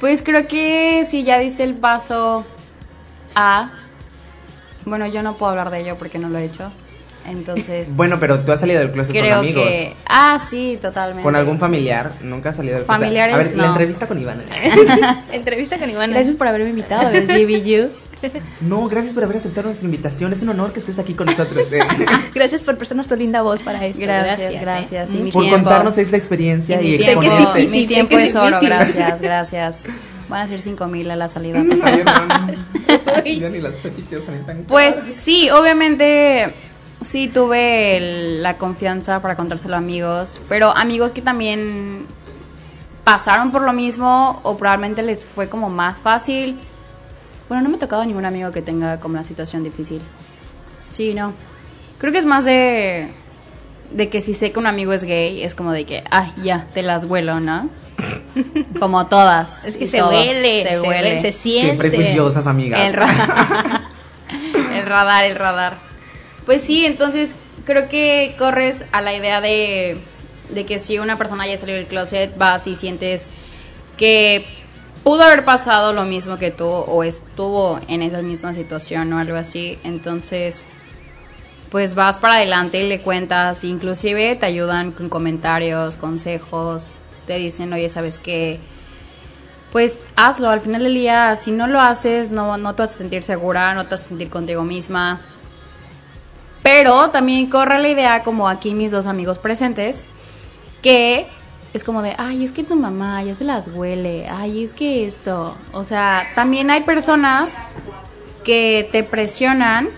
Pues 0.00 0.22
creo 0.22 0.46
que 0.46 1.04
si 1.08 1.24
ya 1.24 1.38
diste 1.38 1.64
el 1.64 1.74
paso 1.74 2.44
a... 3.34 3.70
Bueno, 4.84 5.06
yo 5.06 5.22
no 5.22 5.36
puedo 5.36 5.50
hablar 5.50 5.70
de 5.70 5.80
ello 5.80 5.96
porque 5.96 6.18
no 6.18 6.28
lo 6.28 6.38
he 6.38 6.44
hecho. 6.44 6.70
Entonces, 7.26 7.94
Bueno, 7.94 8.18
pero 8.20 8.40
tú 8.40 8.52
has 8.52 8.60
salido 8.60 8.80
del 8.80 8.90
closet 8.90 9.14
con 9.16 9.32
amigos. 9.32 9.62
que... 9.68 9.94
Ah, 10.06 10.40
sí, 10.44 10.78
totalmente. 10.80 11.22
¿Con 11.22 11.36
algún 11.36 11.58
familiar? 11.58 12.10
¿Nunca 12.22 12.50
has 12.50 12.56
salido 12.56 12.76
del 12.76 12.84
closet? 12.86 13.00
Familiares, 13.02 13.34
A 13.34 13.38
ver, 13.38 13.56
la 13.56 13.62
no. 13.64 13.68
entrevista 13.70 14.06
con 14.06 14.20
Iván. 14.20 14.42
Entrevista 15.32 15.78
con 15.78 15.88
Iván. 15.90 16.10
Gracias 16.10 16.34
por 16.34 16.48
haberme 16.48 16.70
invitado, 16.70 17.08
el 17.10 17.26
GBU. 17.26 17.90
No, 18.60 18.86
gracias 18.88 19.14
por 19.14 19.24
haber 19.24 19.38
aceptado 19.38 19.66
nuestra 19.66 19.84
invitación. 19.84 20.32
Es 20.32 20.42
un 20.42 20.50
honor 20.50 20.72
que 20.72 20.78
estés 20.78 20.98
aquí 21.00 21.14
con 21.14 21.26
nosotros. 21.26 21.72
eh. 21.72 21.80
Gracias 22.34 22.60
por 22.62 22.76
prestarnos 22.76 23.08
tu 23.08 23.16
linda 23.16 23.42
voz 23.42 23.62
para 23.62 23.84
esto. 23.84 24.00
Gracias, 24.00 24.52
¿eh? 24.52 24.58
gracias. 24.60 25.12
Y 25.12 25.16
mi 25.16 25.32
por 25.32 25.42
tiempo. 25.42 25.62
contarnos 25.64 25.98
esta 25.98 26.16
experiencia 26.16 26.80
Y 26.80 26.86
y, 26.86 26.90
mi 26.92 26.98
tiempo, 26.98 27.22
exponerte. 27.22 27.58
difícil, 27.58 27.80
mi 27.80 27.86
tiempo 27.88 28.18
es 28.18 28.36
oro, 28.36 28.58
gracias, 28.62 29.20
gracias. 29.20 29.86
Van 30.28 30.42
a 30.42 30.48
ser 30.48 30.60
cinco 30.60 30.86
mil 30.86 31.10
a 31.10 31.16
la 31.16 31.28
salida. 31.28 31.58
Ay, 31.82 32.02
no. 32.04 32.72
Ya 33.40 33.48
ni 33.48 33.58
las 33.60 33.74
tan 34.46 34.64
Pues 34.68 35.02
sí, 35.10 35.50
obviamente 35.50 36.52
sí 37.04 37.28
tuve 37.28 37.96
el- 37.96 38.42
la 38.42 38.58
confianza 38.58 39.20
para 39.22 39.36
contárselo 39.36 39.74
a 39.74 39.78
amigos, 39.78 40.40
pero 40.48 40.76
amigos 40.76 41.12
que 41.12 41.22
también 41.22 42.06
pasaron 43.04 43.50
por 43.52 43.62
lo 43.62 43.72
mismo 43.72 44.40
o 44.42 44.56
probablemente 44.56 45.02
les 45.02 45.24
fue 45.24 45.48
como 45.48 45.68
más 45.70 45.98
fácil. 46.00 46.58
Bueno, 47.48 47.62
no 47.64 47.68
me 47.70 47.76
ha 47.76 47.80
tocado 47.80 48.04
ningún 48.04 48.24
amigo 48.24 48.52
que 48.52 48.62
tenga 48.62 48.98
como 49.00 49.16
la 49.16 49.24
situación 49.24 49.64
difícil. 49.64 50.00
Sí, 50.92 51.12
no. 51.14 51.32
Creo 51.98 52.12
que 52.12 52.18
es 52.18 52.26
más 52.26 52.44
de 52.44 53.08
de 53.90 54.08
que 54.08 54.22
si 54.22 54.32
sé 54.32 54.52
que 54.52 54.58
un 54.58 54.66
amigo 54.66 54.94
es 54.94 55.04
gay, 55.04 55.42
es 55.42 55.54
como 55.54 55.70
de 55.70 55.84
que, 55.84 56.02
ay, 56.10 56.32
ya, 56.42 56.66
te 56.72 56.80
las 56.82 57.06
vuelo, 57.06 57.40
¿no? 57.40 57.68
Como 58.80 59.06
todas. 59.06 59.66
Es 59.66 59.76
que 59.76 59.86
se 59.86 59.98
todos, 59.98 60.14
huele, 60.14 60.62
se, 60.62 60.68
se 60.70 60.80
huele, 60.80 60.88
huele. 60.88 61.20
se 61.20 61.32
siente. 61.34 61.72
Qué 61.72 61.78
prejuiciosas, 61.78 62.46
amigas. 62.46 62.80
El 62.86 62.94
radar. 62.94 63.82
el 64.72 64.86
radar, 64.86 65.24
el 65.26 65.36
radar. 65.36 65.74
Pues 66.46 66.62
sí, 66.62 66.84
entonces 66.84 67.36
creo 67.64 67.88
que 67.88 68.34
corres 68.38 68.84
a 68.92 69.00
la 69.00 69.14
idea 69.14 69.40
de, 69.40 69.98
de 70.50 70.66
que 70.66 70.78
si 70.78 70.98
una 70.98 71.16
persona 71.16 71.46
ya 71.46 71.58
salió 71.58 71.74
del 71.74 71.86
closet, 71.86 72.36
vas 72.36 72.66
y 72.66 72.76
sientes 72.76 73.28
que 73.96 74.44
pudo 75.04 75.22
haber 75.22 75.44
pasado 75.44 75.92
lo 75.92 76.04
mismo 76.04 76.38
que 76.38 76.50
tú 76.50 76.66
o 76.66 77.04
estuvo 77.04 77.78
en 77.88 78.02
esa 78.02 78.22
misma 78.22 78.54
situación 78.54 79.12
o 79.12 79.18
algo 79.18 79.36
así. 79.36 79.78
Entonces, 79.84 80.66
pues 81.70 81.94
vas 81.94 82.18
para 82.18 82.34
adelante 82.34 82.78
y 82.80 82.88
le 82.88 83.00
cuentas, 83.00 83.64
inclusive 83.64 84.36
te 84.36 84.46
ayudan 84.46 84.92
con 84.92 85.08
comentarios, 85.08 85.96
consejos, 85.96 86.92
te 87.26 87.38
dicen, 87.38 87.72
oye, 87.72 87.88
¿sabes 87.88 88.18
qué? 88.18 88.60
Pues 89.72 89.96
hazlo, 90.16 90.50
al 90.50 90.60
final 90.60 90.82
del 90.82 90.94
día, 90.94 91.34
si 91.36 91.50
no 91.50 91.66
lo 91.66 91.80
haces, 91.80 92.30
no, 92.30 92.58
no 92.58 92.74
te 92.74 92.82
vas 92.82 92.94
a 92.94 92.98
sentir 92.98 93.22
segura, 93.22 93.72
no 93.72 93.84
te 93.84 93.92
vas 93.92 94.04
a 94.04 94.08
sentir 94.08 94.28
contigo 94.28 94.64
misma. 94.64 95.20
Pero 96.62 97.10
también 97.10 97.48
corre 97.48 97.80
la 97.80 97.88
idea, 97.88 98.22
como 98.22 98.48
aquí 98.48 98.74
mis 98.74 98.92
dos 98.92 99.06
amigos 99.06 99.38
presentes, 99.38 100.04
que 100.80 101.26
es 101.72 101.84
como 101.84 102.02
de, 102.02 102.14
ay, 102.18 102.44
es 102.44 102.52
que 102.52 102.64
tu 102.64 102.76
mamá 102.76 103.22
ya 103.22 103.34
se 103.34 103.44
las 103.44 103.68
huele, 103.68 104.28
ay, 104.28 104.62
es 104.62 104.74
que 104.74 105.06
esto. 105.06 105.56
O 105.72 105.84
sea, 105.84 106.30
también 106.34 106.70
hay 106.70 106.82
personas 106.82 107.56
que 108.44 108.88
te 108.92 109.02
presionan 109.02 109.88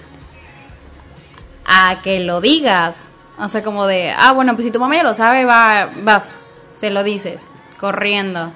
a 1.67 2.01
que 2.03 2.21
lo 2.21 2.41
digas. 2.41 3.09
O 3.39 3.49
sea, 3.49 3.63
como 3.65 3.87
de, 3.87 4.13
ah, 4.17 4.33
bueno, 4.33 4.55
pues 4.55 4.65
si 4.65 4.71
tu 4.71 4.79
mamá 4.79 4.97
ya 4.97 5.03
lo 5.03 5.15
sabe, 5.15 5.45
va, 5.45 5.91
vas, 6.03 6.35
se 6.77 6.91
lo 6.91 7.03
dices, 7.03 7.49
corriendo. 7.81 8.53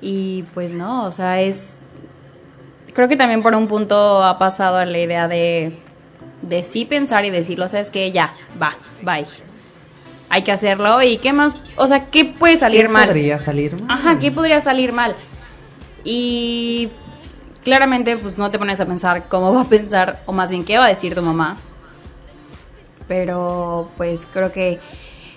Y 0.00 0.42
pues 0.54 0.72
no, 0.72 1.04
o 1.04 1.12
sea, 1.12 1.40
es... 1.40 1.76
Creo 2.92 3.08
que 3.08 3.16
también 3.16 3.42
por 3.42 3.54
un 3.54 3.68
punto 3.68 4.22
ha 4.22 4.38
pasado 4.38 4.84
la 4.84 4.98
idea 4.98 5.28
de, 5.28 5.80
de 6.42 6.64
sí 6.64 6.84
pensar 6.84 7.24
y 7.24 7.30
decirlo, 7.30 7.68
sabes 7.68 7.90
que 7.90 8.12
ya, 8.12 8.34
va, 8.60 8.74
bye. 9.02 9.26
Hay 10.28 10.42
que 10.42 10.52
hacerlo 10.52 11.02
y 11.02 11.18
qué 11.18 11.32
más, 11.32 11.56
o 11.76 11.86
sea, 11.86 12.06
¿qué 12.06 12.24
puede 12.24 12.56
salir 12.58 12.82
¿Qué 12.82 12.88
mal? 12.88 13.06
podría 13.06 13.38
salir 13.38 13.80
mal? 13.80 13.90
Ajá, 13.90 14.18
¿qué 14.18 14.30
podría 14.32 14.60
salir 14.60 14.92
mal? 14.92 15.14
Y 16.04 16.88
claramente 17.62 18.16
pues 18.16 18.38
no 18.38 18.50
te 18.50 18.58
pones 18.58 18.80
a 18.80 18.86
pensar 18.86 19.28
cómo 19.28 19.52
va 19.54 19.62
a 19.62 19.66
pensar, 19.66 20.22
o 20.26 20.32
más 20.32 20.50
bien 20.50 20.64
qué 20.64 20.78
va 20.78 20.86
a 20.86 20.88
decir 20.88 21.14
tu 21.14 21.22
mamá. 21.22 21.56
Pero 23.08 23.90
pues 23.96 24.20
creo 24.32 24.52
que 24.52 24.80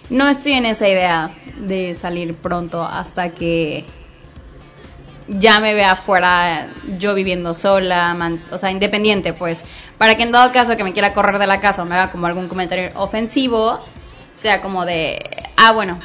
no 0.10 0.28
estoy 0.30 0.54
en 0.54 0.66
esa 0.66 0.88
idea 0.88 1.32
de 1.60 1.96
salir 1.96 2.36
pronto 2.36 2.84
hasta 2.84 3.30
que 3.30 3.84
ya 5.28 5.60
me 5.60 5.74
vea 5.74 5.92
afuera 5.92 6.68
yo 7.00 7.14
viviendo 7.16 7.56
sola, 7.56 8.14
man- 8.14 8.42
o 8.52 8.58
sea, 8.58 8.72
independiente, 8.72 9.34
pues, 9.34 9.64
para 9.98 10.16
que 10.16 10.24
en 10.24 10.32
dado 10.32 10.52
caso 10.52 10.76
que 10.78 10.84
me 10.84 10.94
quiera 10.94 11.14
correr 11.14 11.40
de 11.40 11.48
la 11.48 11.60
casa 11.60 11.82
o 11.82 11.86
me 11.86 11.96
haga 11.96 12.12
como 12.12 12.28
algún 12.28 12.48
comentario 12.48 12.92
ofensivo, 12.96 13.80
sea 14.36 14.62
como 14.62 14.86
de, 14.86 15.20
ah, 15.58 15.72
bueno, 15.72 15.98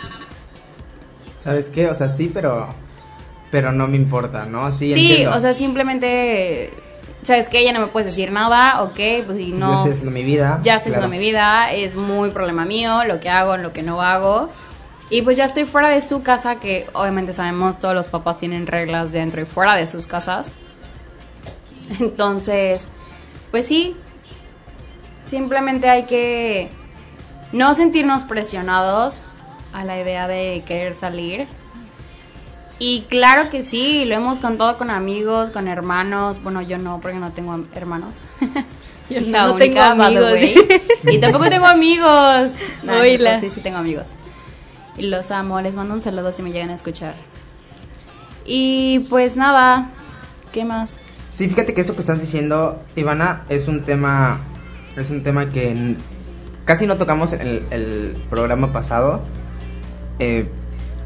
¿Sabes 1.39 1.69
qué? 1.71 1.89
O 1.89 1.95
sea, 1.95 2.09
sí, 2.09 2.31
pero 2.33 2.69
pero 3.51 3.73
no 3.73 3.89
me 3.89 3.97
importa, 3.97 4.45
¿no? 4.45 4.71
Sí, 4.73 4.93
Sí, 4.93 5.01
entiendo. 5.13 5.35
o 5.37 5.41
sea, 5.41 5.55
simplemente, 5.55 6.71
¿sabes 7.23 7.49
qué? 7.49 7.65
Ya 7.65 7.73
no 7.73 7.81
me 7.81 7.87
puedes 7.89 8.07
decir 8.07 8.31
nada, 8.31 8.83
ok, 8.83 8.99
pues 9.27 9.39
si 9.39 9.51
Yo 9.51 9.57
no, 9.57 9.75
estoy 9.75 9.91
haciendo 9.93 10.11
mi 10.13 10.23
vida. 10.23 10.61
ya 10.63 10.77
estoy 10.77 10.93
claro. 10.93 11.07
haciendo 11.07 11.09
mi 11.09 11.19
vida, 11.19 11.73
es 11.73 11.97
muy 11.97 12.31
problema 12.31 12.65
mío, 12.65 13.05
lo 13.05 13.19
que 13.21 13.29
hago, 13.31 13.57
lo 13.57 13.73
que 13.73 13.83
no 13.83 14.03
hago. 14.03 14.51
Y 15.11 15.23
pues 15.23 15.37
ya 15.37 15.45
estoy 15.45 15.65
fuera 15.65 15.89
de 15.89 16.03
su 16.03 16.23
casa, 16.23 16.61
que 16.61 16.87
obviamente 16.93 17.33
sabemos 17.33 17.81
todos 17.81 17.95
los 17.95 18.07
papás 18.07 18.39
tienen 18.39 18.67
reglas 18.69 19.11
dentro 19.11 19.43
y 19.43 19.45
fuera 19.45 19.75
de 19.75 19.87
sus 19.89 20.07
casas. 20.07 20.53
Entonces, 21.99 22.87
pues 23.51 23.67
sí, 23.67 23.97
simplemente 25.27 25.89
hay 25.89 26.05
que 26.05 26.69
no 27.53 27.75
sentirnos 27.75 28.23
presionados 28.23 29.25
a 29.73 29.85
la 29.85 30.01
idea 30.01 30.29
de 30.29 30.63
querer 30.65 30.95
salir. 30.95 31.47
Y 32.79 33.03
claro 33.03 33.51
que 33.51 33.63
sí, 33.63 34.05
lo 34.05 34.15
hemos 34.15 34.39
contado 34.39 34.79
con 34.79 34.91
amigos, 34.91 35.51
con 35.51 35.67
hermanos. 35.69 36.43
Bueno, 36.43 36.63
yo 36.63 36.79
no, 36.79 37.01
porque 37.01 37.19
no 37.19 37.33
tengo 37.33 37.59
hermanos. 37.75 38.17
Yo 39.11 39.21
La 39.23 39.49
no 39.49 39.55
única, 39.55 39.91
tengo 39.91 39.97
by 39.99 40.15
the 40.15 40.19
amigos. 40.19 40.33
way. 41.03 41.15
Y 41.17 41.19
tampoco 41.19 41.49
tengo 41.49 41.67
amigos. 41.67 42.53
No, 42.85 43.03
sí, 43.41 43.51
sí 43.51 43.61
tengo 43.61 43.79
amigos. 43.79 44.15
Los 44.99 45.31
amo, 45.31 45.61
les 45.61 45.75
mando 45.75 45.95
un 45.95 46.03
saludo 46.03 46.33
si 46.33 46.43
me 46.43 46.53
llegan 46.53 46.71
a 46.71 46.75
escuchar. 46.75 47.15
Y 48.45 49.01
pues 49.11 49.37
nada, 49.37 49.91
¿qué 50.53 50.65
más? 50.65 51.01
Sí, 51.31 51.49
fíjate 51.49 51.75
que 51.75 51.81
eso 51.81 51.95
que 51.95 52.01
estás 52.01 52.21
diciendo, 52.21 52.83
Ivana, 52.97 53.45
es 53.49 53.69
un 53.69 53.83
tema 53.85 54.41
es 54.97 55.11
un 55.11 55.23
tema 55.23 55.49
que 55.49 55.97
casi 56.65 56.87
no 56.87 56.97
tocamos 56.97 57.33
en 57.33 57.41
el, 57.71 58.17
programa 58.29 58.73
pasado, 58.73 59.23
eh, 60.19 60.47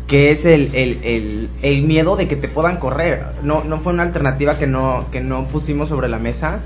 que 0.06 0.30
es 0.30 0.44
el, 0.44 0.74
el, 0.74 1.48
el 1.62 1.82
miedo 1.82 2.16
de 2.16 2.28
que 2.28 2.36
te 2.36 2.48
puedan 2.48 2.78
correr. 2.78 3.24
No, 3.42 3.64
no 3.64 3.80
fue 3.80 3.92
una 3.92 4.02
alternativa 4.02 4.58
que 4.58 4.66
no, 4.66 5.06
que 5.10 5.20
no 5.20 5.44
pusimos 5.46 5.88
sobre 5.88 6.08
la 6.08 6.18
mesa, 6.18 6.60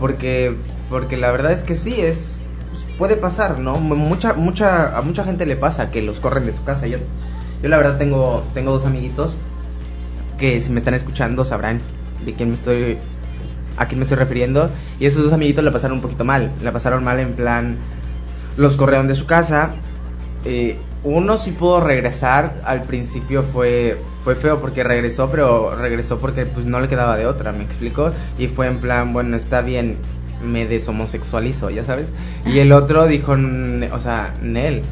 porque, 0.00 0.54
porque 0.90 1.16
la 1.16 1.30
verdad 1.30 1.52
es 1.52 1.62
que 1.62 1.74
sí, 1.74 1.94
es 1.98 2.38
puede 2.98 3.16
pasar, 3.16 3.58
¿no? 3.58 3.76
Mucha, 3.76 4.34
mucha, 4.34 4.96
a 4.96 5.02
mucha 5.02 5.24
gente 5.24 5.46
le 5.46 5.56
pasa 5.56 5.90
que 5.90 6.02
los 6.02 6.20
corren 6.20 6.46
de 6.46 6.52
su 6.52 6.62
casa. 6.64 6.86
Yo, 6.86 6.98
yo 7.62 7.68
la 7.68 7.76
verdad 7.76 7.98
tengo, 7.98 8.42
tengo 8.54 8.72
dos 8.72 8.86
amiguitos 8.86 9.36
que 10.38 10.60
si 10.60 10.70
me 10.70 10.78
están 10.78 10.94
escuchando 10.94 11.44
sabrán 11.44 11.80
de 12.24 12.34
quién 12.34 12.48
me 12.48 12.54
estoy 12.54 12.98
a 13.76 13.86
quién 13.86 13.98
me 13.98 14.04
estoy 14.04 14.18
refiriendo 14.18 14.70
y 15.00 15.06
esos 15.06 15.24
dos 15.24 15.32
amiguitos 15.32 15.64
la 15.64 15.72
pasaron 15.72 15.96
un 15.96 16.02
poquito 16.02 16.24
mal 16.24 16.52
la 16.62 16.72
pasaron 16.72 17.02
mal 17.04 17.18
en 17.18 17.32
plan 17.34 17.76
los 18.56 18.76
corrieron 18.76 19.08
de 19.08 19.14
su 19.14 19.26
casa 19.26 19.70
eh, 20.44 20.78
uno 21.02 21.36
sí 21.36 21.52
pudo 21.52 21.80
regresar 21.80 22.54
al 22.64 22.82
principio 22.82 23.42
fue 23.42 23.98
fue 24.22 24.36
feo 24.36 24.60
porque 24.60 24.84
regresó 24.84 25.28
pero 25.30 25.74
regresó 25.76 26.18
porque 26.18 26.46
pues 26.46 26.66
no 26.66 26.80
le 26.80 26.88
quedaba 26.88 27.16
de 27.16 27.26
otra 27.26 27.52
me 27.52 27.64
explico 27.64 28.12
y 28.38 28.46
fue 28.46 28.68
en 28.68 28.78
plan 28.78 29.12
bueno 29.12 29.36
está 29.36 29.60
bien 29.60 29.98
me 30.42 30.66
deshomosexualizo 30.66 31.70
ya 31.70 31.84
sabes 31.84 32.08
y 32.46 32.58
el 32.58 32.72
otro 32.72 33.06
dijo 33.06 33.34
"N- 33.34 33.90
o 33.92 34.00
sea 34.00 34.34
Nel 34.42 34.82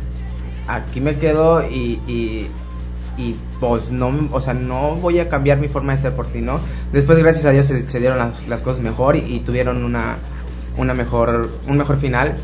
aquí 0.68 1.00
me 1.00 1.16
quedo 1.16 1.62
y, 1.68 2.00
y, 2.06 2.48
y, 3.18 3.34
pues 3.60 3.90
no, 3.90 4.10
o 4.32 4.40
sea, 4.40 4.54
no 4.54 4.94
voy 4.96 5.18
a 5.18 5.28
cambiar 5.28 5.58
mi 5.58 5.68
forma 5.68 5.92
de 5.94 5.98
ser 6.00 6.12
por 6.14 6.28
ti, 6.28 6.40
¿no? 6.40 6.60
Después, 6.92 7.18
gracias 7.18 7.44
a 7.46 7.50
Dios, 7.50 7.66
se, 7.66 7.88
se 7.88 7.98
dieron 8.00 8.18
las, 8.18 8.46
las 8.48 8.62
cosas 8.62 8.82
mejor 8.82 9.16
y, 9.16 9.20
y 9.20 9.40
tuvieron 9.40 9.84
una, 9.84 10.16
una 10.78 10.94
mejor, 10.94 11.50
un 11.66 11.76
mejor 11.76 11.98
final. 11.98 12.36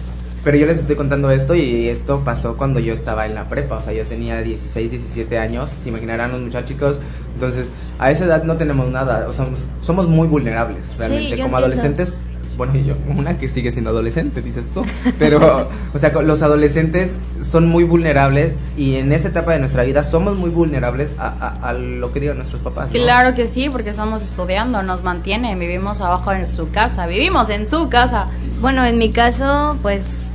Pero 0.45 0.57
yo 0.57 0.67
les 0.67 0.79
estoy 0.79 0.95
contando 0.97 1.31
esto 1.31 1.55
y 1.55 1.89
esto 1.89 2.23
pasó 2.25 2.57
cuando 2.57 2.81
yo 2.81 2.93
estaba 2.95 3.27
en 3.27 3.35
la 3.35 3.49
prepa, 3.49 3.79
o 3.79 3.83
sea, 3.83 3.93
yo 3.93 4.05
tenía 4.05 4.41
16, 4.43 4.91
17 4.91 5.39
años, 5.39 5.71
se 5.83 5.89
imaginarán 5.89 6.31
los 6.33 6.41
muchachitos, 6.41 6.99
entonces 7.35 7.67
a 7.99 8.11
esa 8.13 8.25
edad 8.25 8.45
no 8.45 8.57
tenemos 8.57 8.89
nada, 8.91 9.27
o 9.29 9.33
sea, 9.33 9.47
somos, 9.81 10.07
muy 10.07 10.29
vulnerables, 10.29 10.83
realmente, 10.97 11.25
como 11.31 11.33
entiendo. 11.33 11.57
adolescentes 11.57 12.23
bueno, 12.59 12.77
y 12.77 12.85
yo, 12.85 12.95
una 13.17 13.39
que 13.39 13.49
sigue 13.49 13.73
siendo 13.73 13.89
adolescente, 13.91 14.43
dices 14.43 14.67
tú. 14.75 14.85
Pero, 15.19 15.71
o 15.95 15.99
sea, 15.99 16.11
los 16.21 16.43
adolescentes 16.43 17.15
son 17.41 17.67
muy 17.69 17.85
vulnerables 17.85 18.57
y 18.77 18.97
en 18.97 19.13
esa 19.13 19.29
etapa 19.29 19.53
de 19.55 19.61
nuestra 19.61 19.85
vida 19.85 20.05
somos 20.05 20.37
muy 20.37 20.51
vulnerables 20.51 21.09
a, 21.19 21.29
a- 21.29 21.69
a 21.71 21.73
lo 21.73 22.13
que 22.13 22.21
digan 22.21 22.37
nuestros 22.37 22.61
papás. 22.61 22.89
¿no? 22.89 22.93
Claro 22.93 23.35
que 23.35 23.47
sí, 23.47 23.71
porque 23.71 23.91
estamos 23.91 24.23
estudiando, 24.23 24.83
nos 24.83 25.03
mantienen, 25.05 25.59
vivimos 25.59 26.01
abajo 26.03 26.33
en 26.33 26.49
su 26.49 26.71
casa, 26.71 27.07
vivimos 27.07 27.49
en 27.49 27.67
su 27.67 27.89
casa. 27.89 28.27
Bueno, 28.61 28.85
en 28.85 28.99
mi 28.99 29.11
caso, 29.13 29.79
pues 29.81 30.35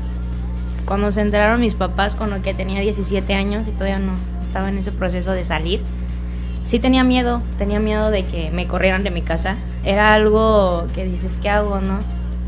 cuando 0.85 1.11
se 1.11 1.21
enteraron 1.21 1.59
mis 1.61 1.75
papás 1.75 2.15
con 2.15 2.29
lo 2.29 2.41
que 2.41 2.53
tenía 2.53 2.81
17 2.81 3.33
años 3.33 3.67
y 3.67 3.71
todavía 3.71 3.99
no 3.99 4.13
estaba 4.41 4.69
en 4.69 4.77
ese 4.77 4.91
proceso 4.91 5.31
de 5.31 5.43
salir, 5.43 5.81
sí 6.63 6.79
tenía 6.79 7.03
miedo, 7.03 7.41
tenía 7.57 7.79
miedo 7.79 8.09
de 8.11 8.25
que 8.25 8.51
me 8.51 8.67
corrieran 8.67 9.03
de 9.03 9.11
mi 9.11 9.21
casa. 9.21 9.57
Era 9.83 10.13
algo 10.13 10.87
que 10.95 11.05
dices, 11.05 11.37
¿qué 11.41 11.49
hago, 11.49 11.79
no? 11.79 11.99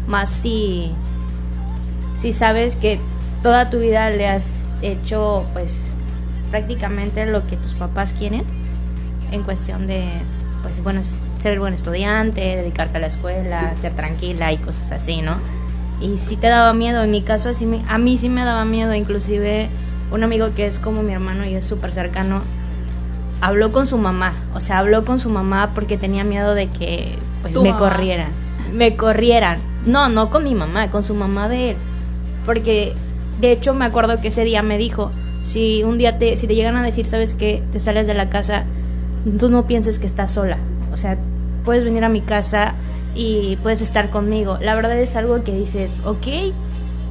Más 0.07 0.29
si, 0.29 0.91
si 2.19 2.33
sabes 2.33 2.75
que 2.75 2.99
toda 3.43 3.69
tu 3.69 3.79
vida 3.79 4.09
le 4.09 4.27
has 4.27 4.65
hecho, 4.81 5.45
pues, 5.53 5.91
prácticamente 6.51 7.25
lo 7.25 7.45
que 7.47 7.57
tus 7.57 7.73
papás 7.73 8.13
quieren 8.17 8.43
en 9.31 9.43
cuestión 9.43 9.87
de, 9.87 10.05
pues, 10.63 10.81
bueno, 10.83 11.01
ser 11.41 11.59
buen 11.59 11.73
estudiante, 11.73 12.41
dedicarte 12.41 12.97
a 12.97 13.01
la 13.01 13.07
escuela, 13.07 13.73
ser 13.81 13.93
tranquila 13.93 14.51
y 14.51 14.57
cosas 14.57 14.91
así, 14.91 15.21
¿no? 15.21 15.35
Y 16.01 16.17
sí 16.17 16.35
te 16.37 16.47
daba 16.47 16.73
miedo, 16.73 17.03
en 17.03 17.11
mi 17.11 17.21
caso 17.21 17.49
así 17.49 17.67
a 17.87 17.97
mí 17.97 18.17
sí 18.17 18.29
me 18.29 18.43
daba 18.43 18.65
miedo, 18.65 18.93
inclusive 18.93 19.69
un 20.11 20.23
amigo 20.23 20.53
que 20.55 20.67
es 20.67 20.79
como 20.79 21.03
mi 21.03 21.13
hermano 21.13 21.45
y 21.45 21.55
es 21.55 21.65
súper 21.65 21.91
cercano, 21.91 22.41
habló 23.41 23.71
con 23.71 23.87
su 23.87 23.97
mamá, 23.97 24.33
o 24.53 24.59
sea, 24.59 24.79
habló 24.79 25.05
con 25.05 25.19
su 25.19 25.29
mamá 25.29 25.71
porque 25.73 25.97
tenía 25.97 26.23
miedo 26.23 26.53
de 26.53 26.67
que 26.67 27.17
pues 27.41 27.55
me 27.55 27.71
mamá. 27.71 27.79
corrieran, 27.79 28.29
me 28.73 28.95
corrieran. 28.95 29.59
No, 29.85 30.09
no 30.09 30.29
con 30.29 30.43
mi 30.43 30.55
mamá, 30.55 30.89
con 30.89 31.03
su 31.03 31.13
mamá 31.13 31.47
de 31.47 31.71
él. 31.71 31.77
Porque 32.45 32.93
de 33.39 33.51
hecho 33.51 33.73
me 33.73 33.85
acuerdo 33.85 34.19
que 34.21 34.29
ese 34.29 34.43
día 34.43 34.61
me 34.61 34.77
dijo, 34.77 35.11
si 35.43 35.83
un 35.83 35.97
día 35.97 36.17
te 36.17 36.37
si 36.37 36.47
te 36.47 36.55
llegan 36.55 36.75
a 36.75 36.83
decir, 36.83 37.05
¿sabes 37.05 37.33
qué? 37.33 37.61
Te 37.71 37.79
sales 37.79 38.07
de 38.07 38.13
la 38.13 38.29
casa, 38.29 38.63
tú 39.39 39.49
no 39.49 39.67
pienses 39.67 39.99
que 39.99 40.07
estás 40.07 40.31
sola. 40.31 40.57
O 40.91 40.97
sea, 40.97 41.17
puedes 41.63 41.83
venir 41.83 42.03
a 42.03 42.09
mi 42.09 42.21
casa 42.21 42.73
y 43.15 43.57
puedes 43.57 43.81
estar 43.81 44.09
conmigo. 44.09 44.57
La 44.61 44.75
verdad 44.75 44.97
es 44.99 45.15
algo 45.15 45.43
que 45.43 45.53
dices, 45.53 45.91
ok, 46.03 46.27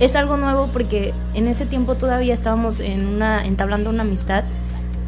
es 0.00 0.16
algo 0.16 0.36
nuevo 0.36 0.68
porque 0.72 1.12
en 1.34 1.48
ese 1.48 1.66
tiempo 1.66 1.94
todavía 1.94 2.34
estábamos 2.34 2.80
en 2.80 3.06
una 3.06 3.44
entablando 3.44 3.90
una 3.90 4.02
amistad, 4.02 4.44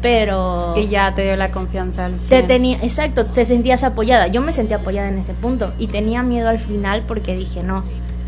pero 0.01 0.73
Y 0.77 0.87
ya 0.87 1.13
te 1.15 1.23
dio 1.23 1.35
la 1.35 1.49
confianza 1.51 2.05
al 2.05 2.13
te 2.13 2.19
100. 2.19 2.47
tenía, 2.47 2.77
exacto, 2.83 3.25
te 3.25 3.45
sentías 3.45 3.83
apoyada. 3.83 4.27
Yo 4.27 4.41
me 4.41 4.53
sentía 4.53 4.77
apoyada 4.77 5.09
en 5.09 5.17
ese 5.17 5.33
punto 5.33 5.73
y 5.79 5.87
tenía 5.87 6.23
miedo 6.23 6.49
al 6.49 6.59
final 6.59 7.03
porque 7.07 7.35
dije, 7.35 7.63
no. 7.63 7.83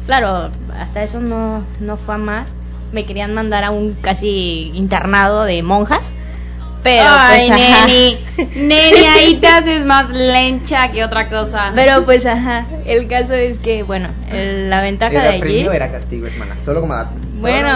Claro, 0.06 0.50
hasta 0.80 1.04
eso 1.04 1.20
no, 1.20 1.64
no 1.80 1.98
fue 1.98 2.16
a 2.16 2.18
más. 2.18 2.54
Me 2.92 3.06
querían 3.06 3.34
mandar 3.36 3.64
a 3.64 3.70
un 3.72 3.94
casi 4.02 4.72
internado 4.74 5.44
de 5.44 5.62
monjas. 5.62 6.12
Pero 6.82 7.04
Ay, 7.08 7.50
pues, 7.50 7.62
ajá. 7.62 7.86
neni. 7.88 8.18
Neni, 8.56 9.06
ahí 9.06 9.36
te 9.36 9.48
haces 9.48 9.86
más 9.86 10.10
lencha 10.12 10.88
que 10.88 11.04
otra 11.04 11.28
cosa. 11.30 11.72
Pero 11.76 12.06
pues 12.06 12.26
ajá, 12.26 12.66
el 12.86 13.08
caso 13.10 13.34
es 13.34 13.58
que, 13.60 13.84
bueno, 13.84 14.08
el- 14.32 14.70
la 14.70 14.82
ventaja 14.82 15.12
de 15.12 15.18
¿Era 15.20 15.30
allí... 15.32 15.40
premio 15.42 15.70
o 15.72 15.74
era 15.74 15.92
castigo, 15.92 16.26
hermana? 16.26 16.56
Solo 16.64 16.80
como 16.80 16.94
dato. 16.96 17.12
Bueno, 17.40 17.70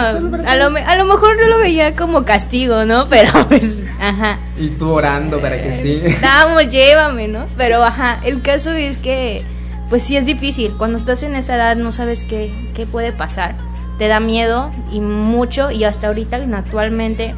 a 0.46 0.56
lo, 0.56 0.70
me- 0.70 0.82
a 0.82 0.96
lo 0.96 1.04
mejor 1.06 1.38
yo 1.40 1.46
lo 1.48 1.58
veía 1.58 1.96
como 1.96 2.24
castigo, 2.24 2.84
¿no? 2.84 3.06
Pero 3.10 3.32
pues, 3.48 3.82
ajá. 4.00 4.38
Y 4.58 4.68
tú 4.70 4.90
orando 4.90 5.40
para 5.40 5.60
que 5.62 5.74
sí. 5.74 6.02
Vamos, 6.22 6.68
llévame, 6.70 7.28
¿no? 7.28 7.46
Pero 7.56 7.82
ajá, 7.82 8.20
el 8.24 8.42
caso 8.42 8.72
es 8.72 8.98
que, 8.98 9.44
pues 9.90 10.02
sí 10.02 10.16
es 10.16 10.26
difícil. 10.26 10.74
Cuando 10.76 10.98
estás 10.98 11.22
en 11.22 11.34
esa 11.34 11.56
edad 11.56 11.76
no 11.76 11.92
sabes 11.92 12.24
qué, 12.24 12.70
qué 12.74 12.86
puede 12.86 13.12
pasar. 13.12 13.54
Te 13.98 14.08
da 14.08 14.20
miedo 14.20 14.70
y 14.92 15.00
mucho. 15.00 15.70
Y 15.70 15.84
hasta 15.84 16.08
ahorita, 16.08 16.36
actualmente, 16.56 17.34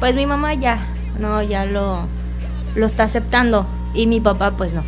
pues 0.00 0.14
mi 0.14 0.26
mamá 0.26 0.54
ya, 0.54 0.78
no, 1.18 1.42
ya 1.42 1.64
lo, 1.64 2.00
lo 2.76 2.86
está 2.86 3.04
aceptando. 3.04 3.66
Y 3.94 4.06
mi 4.06 4.20
papá, 4.20 4.52
pues 4.52 4.72
no. 4.74 4.82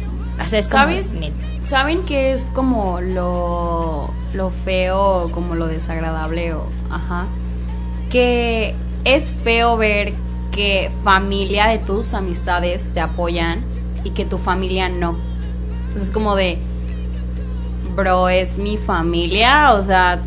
O 0.44 0.49
sea, 0.49 0.59
es 0.61 0.66
como, 0.68 0.83
¿Sabes? 0.85 1.18
¿Saben 1.64 2.04
qué 2.04 2.33
es 2.33 2.42
como 2.54 3.00
lo, 3.00 4.11
lo 4.35 4.50
feo, 4.50 5.30
como 5.33 5.54
lo 5.54 5.66
desagradable 5.66 6.52
o 6.54 6.66
ajá? 6.90 7.26
Que 8.11 8.75
es 9.04 9.30
feo 9.30 9.76
ver 9.76 10.12
que 10.52 10.90
familia 11.02 11.66
de 11.68 11.78
tus 11.78 12.14
amistades 12.14 12.87
te 12.92 13.00
apoyan 13.00 13.61
y 14.04 14.11
que 14.11 14.25
tu 14.25 14.38
familia 14.38 14.88
no. 14.88 15.16
Entonces 15.87 16.09
es 16.09 16.11
como 16.11 16.37
de, 16.37 16.59
bro, 17.97 18.28
es 18.28 18.59
mi 18.59 18.76
familia, 18.76 19.73
o 19.73 19.83
sea, 19.83 20.21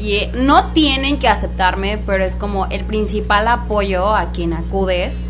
tie- 0.00 0.32
no 0.32 0.72
tienen 0.72 1.18
que 1.18 1.28
aceptarme, 1.28 1.98
pero 2.04 2.24
es 2.24 2.34
como 2.34 2.66
el 2.66 2.84
principal 2.84 3.46
apoyo 3.48 4.14
a 4.14 4.32
quien 4.32 4.52
acudes 4.52 5.20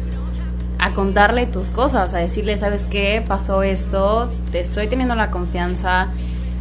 a 0.84 0.90
contarle 0.90 1.46
tus 1.46 1.70
cosas, 1.70 2.12
a 2.12 2.18
decirle, 2.18 2.58
¿sabes 2.58 2.84
qué? 2.84 3.24
Pasó 3.26 3.62
esto, 3.62 4.30
te 4.52 4.60
estoy 4.60 4.86
teniendo 4.86 5.14
la 5.14 5.30
confianza. 5.30 6.08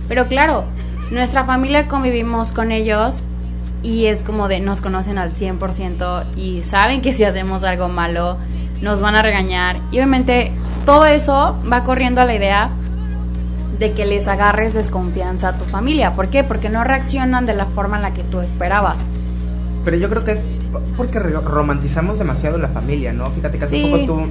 Pero 0.07 0.27
claro, 0.27 0.63
nuestra 1.11 1.43
familia 1.43 1.89
convivimos 1.89 2.53
con 2.53 2.71
ellos 2.71 3.21
y 3.81 4.05
es 4.05 4.21
como 4.21 4.47
de 4.47 4.61
nos 4.61 4.79
conocen 4.79 5.17
al 5.17 5.31
100% 5.31 6.23
y 6.37 6.63
saben 6.63 7.01
que 7.01 7.13
si 7.13 7.25
hacemos 7.25 7.65
algo 7.65 7.89
malo 7.89 8.37
nos 8.81 9.01
van 9.01 9.17
a 9.17 9.23
regañar. 9.23 9.75
Y 9.91 9.97
obviamente 9.97 10.53
todo 10.85 11.05
eso 11.05 11.61
va 11.69 11.83
corriendo 11.83 12.21
a 12.21 12.25
la 12.25 12.35
idea 12.35 12.69
de 13.77 13.91
que 13.91 14.05
les 14.05 14.29
agarres 14.29 14.73
desconfianza 14.73 15.49
a 15.49 15.57
tu 15.57 15.65
familia. 15.65 16.15
¿Por 16.15 16.29
qué? 16.29 16.45
Porque 16.45 16.69
no 16.69 16.85
reaccionan 16.85 17.45
de 17.45 17.55
la 17.55 17.65
forma 17.65 17.97
en 17.97 18.03
la 18.03 18.13
que 18.13 18.23
tú 18.23 18.39
esperabas. 18.39 19.05
Pero 19.83 19.97
yo 19.97 20.09
creo 20.09 20.23
que 20.23 20.31
es 20.31 20.41
porque 20.97 21.19
romantizamos 21.19 22.19
demasiado 22.19 22.57
la 22.57 22.69
familia, 22.69 23.13
¿no? 23.13 23.29
Fíjate 23.31 23.57
que 23.57 23.65
hace 23.65 23.75
Sí. 23.77 23.89
poco 23.91 24.05
tuvo, 24.05 24.27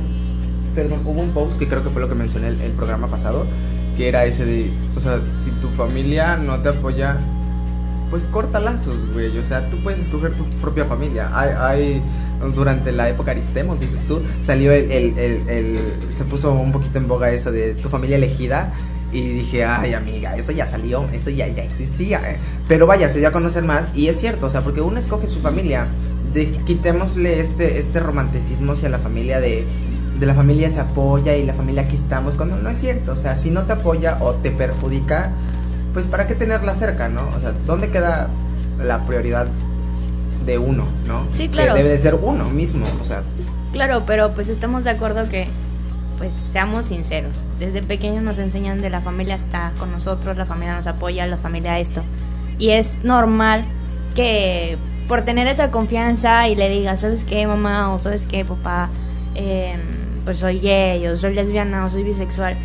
perdón, 0.74 1.00
hubo 1.04 1.20
un 1.20 1.30
post 1.30 1.58
que 1.58 1.68
creo 1.68 1.82
que 1.82 1.90
fue 1.90 2.00
lo 2.00 2.08
que 2.08 2.14
mencioné 2.14 2.48
el, 2.48 2.60
el 2.60 2.72
programa 2.72 3.06
pasado, 3.08 3.44
que 3.96 4.08
era 4.08 4.24
ese 4.24 4.44
de, 4.44 4.70
o 4.96 5.00
sea, 5.00 5.20
si 5.44 5.50
tu 5.60 5.68
familia 5.70 6.36
no 6.36 6.60
te 6.60 6.70
apoya, 6.70 7.16
pues 8.10 8.24
corta 8.24 8.60
lazos, 8.60 8.96
güey. 9.14 9.36
O 9.38 9.44
sea, 9.44 9.68
tú 9.70 9.78
puedes 9.78 10.00
escoger 10.00 10.32
tu 10.32 10.44
propia 10.60 10.84
familia. 10.84 11.30
Hay, 11.32 11.50
hay 11.58 12.02
durante 12.54 12.92
la 12.92 13.08
época 13.08 13.30
Aristemos, 13.30 13.78
dices 13.80 14.02
tú, 14.08 14.20
salió 14.42 14.72
el, 14.72 14.90
el, 14.90 15.18
el- 15.18 15.48
el- 15.48 15.78
se 16.16 16.24
puso 16.24 16.52
un 16.52 16.72
poquito 16.72 16.98
en 16.98 17.08
boga 17.08 17.30
eso 17.30 17.52
de 17.52 17.74
tu 17.74 17.88
familia 17.88 18.16
elegida. 18.16 18.72
Y 19.14 19.20
dije, 19.28 19.62
ay 19.62 19.92
amiga, 19.92 20.34
eso 20.36 20.52
ya 20.52 20.64
salió, 20.66 21.06
eso 21.12 21.28
ya, 21.28 21.46
ya 21.48 21.62
existía. 21.64 22.18
eh". 22.32 22.38
Pero 22.66 22.86
vaya, 22.86 23.10
se 23.10 23.18
dio 23.18 23.28
a 23.28 23.32
conocer 23.32 23.62
más 23.62 23.92
y 23.94 24.08
es 24.08 24.18
cierto, 24.18 24.46
o 24.46 24.50
sea, 24.50 24.62
porque 24.62 24.80
uno 24.80 24.98
escoge 24.98 25.28
su 25.28 25.38
familia. 25.40 25.86
De, 26.34 26.50
quitémosle 26.64 27.40
este, 27.40 27.78
este 27.78 28.00
romanticismo 28.00 28.72
hacia 28.72 28.88
la 28.88 28.98
familia 28.98 29.40
de, 29.40 29.64
de 30.18 30.26
la 30.26 30.34
familia 30.34 30.70
se 30.70 30.80
apoya 30.80 31.36
y 31.36 31.44
la 31.44 31.54
familia 31.54 31.82
aquí 31.82 31.96
estamos, 31.96 32.34
cuando 32.34 32.56
no 32.56 32.70
es 32.70 32.78
cierto. 32.78 33.12
O 33.12 33.16
sea, 33.16 33.36
si 33.36 33.50
no 33.50 33.62
te 33.62 33.72
apoya 33.72 34.18
o 34.20 34.34
te 34.34 34.50
perjudica, 34.50 35.30
pues 35.92 36.06
para 36.06 36.26
qué 36.26 36.34
tenerla 36.34 36.74
cerca, 36.74 37.08
¿no? 37.08 37.22
O 37.36 37.40
sea, 37.40 37.52
¿dónde 37.66 37.90
queda 37.90 38.28
la 38.82 39.04
prioridad 39.06 39.46
de 40.46 40.58
uno, 40.58 40.86
¿no? 41.06 41.26
Sí, 41.32 41.48
claro. 41.48 41.74
Que 41.74 41.82
debe 41.82 41.94
de 41.94 41.98
ser 41.98 42.14
uno 42.14 42.48
mismo, 42.50 42.86
o 43.00 43.04
sea, 43.04 43.22
Claro, 43.72 44.02
pero 44.06 44.32
pues 44.32 44.48
estamos 44.50 44.84
de 44.84 44.90
acuerdo 44.90 45.28
que, 45.28 45.46
pues 46.18 46.34
seamos 46.34 46.86
sinceros. 46.86 47.42
Desde 47.58 47.82
pequeños 47.82 48.22
nos 48.22 48.38
enseñan 48.38 48.82
de 48.82 48.90
la 48.90 49.00
familia 49.00 49.34
está 49.34 49.72
con 49.78 49.90
nosotros, 49.90 50.36
la 50.36 50.44
familia 50.44 50.76
nos 50.76 50.86
apoya, 50.86 51.26
la 51.26 51.38
familia 51.38 51.78
esto. 51.78 52.02
Y 52.58 52.70
es 52.70 53.02
normal 53.02 53.64
que 54.14 54.76
por 55.12 55.26
tener 55.26 55.46
esa 55.46 55.70
confianza 55.70 56.48
y 56.48 56.54
le 56.54 56.70
digas, 56.70 57.00
¿sabes 57.00 57.24
qué, 57.24 57.46
mamá? 57.46 57.92
O 57.92 57.98
¿sabes 57.98 58.24
qué, 58.24 58.46
papá? 58.46 58.88
Eh, 59.34 59.74
pues 60.24 60.38
soy 60.38 60.58
gay, 60.58 61.06
o 61.06 61.18
soy 61.18 61.34
lesbiana, 61.34 61.84
o 61.84 61.90
soy 61.90 62.02
bisexual. 62.02 62.56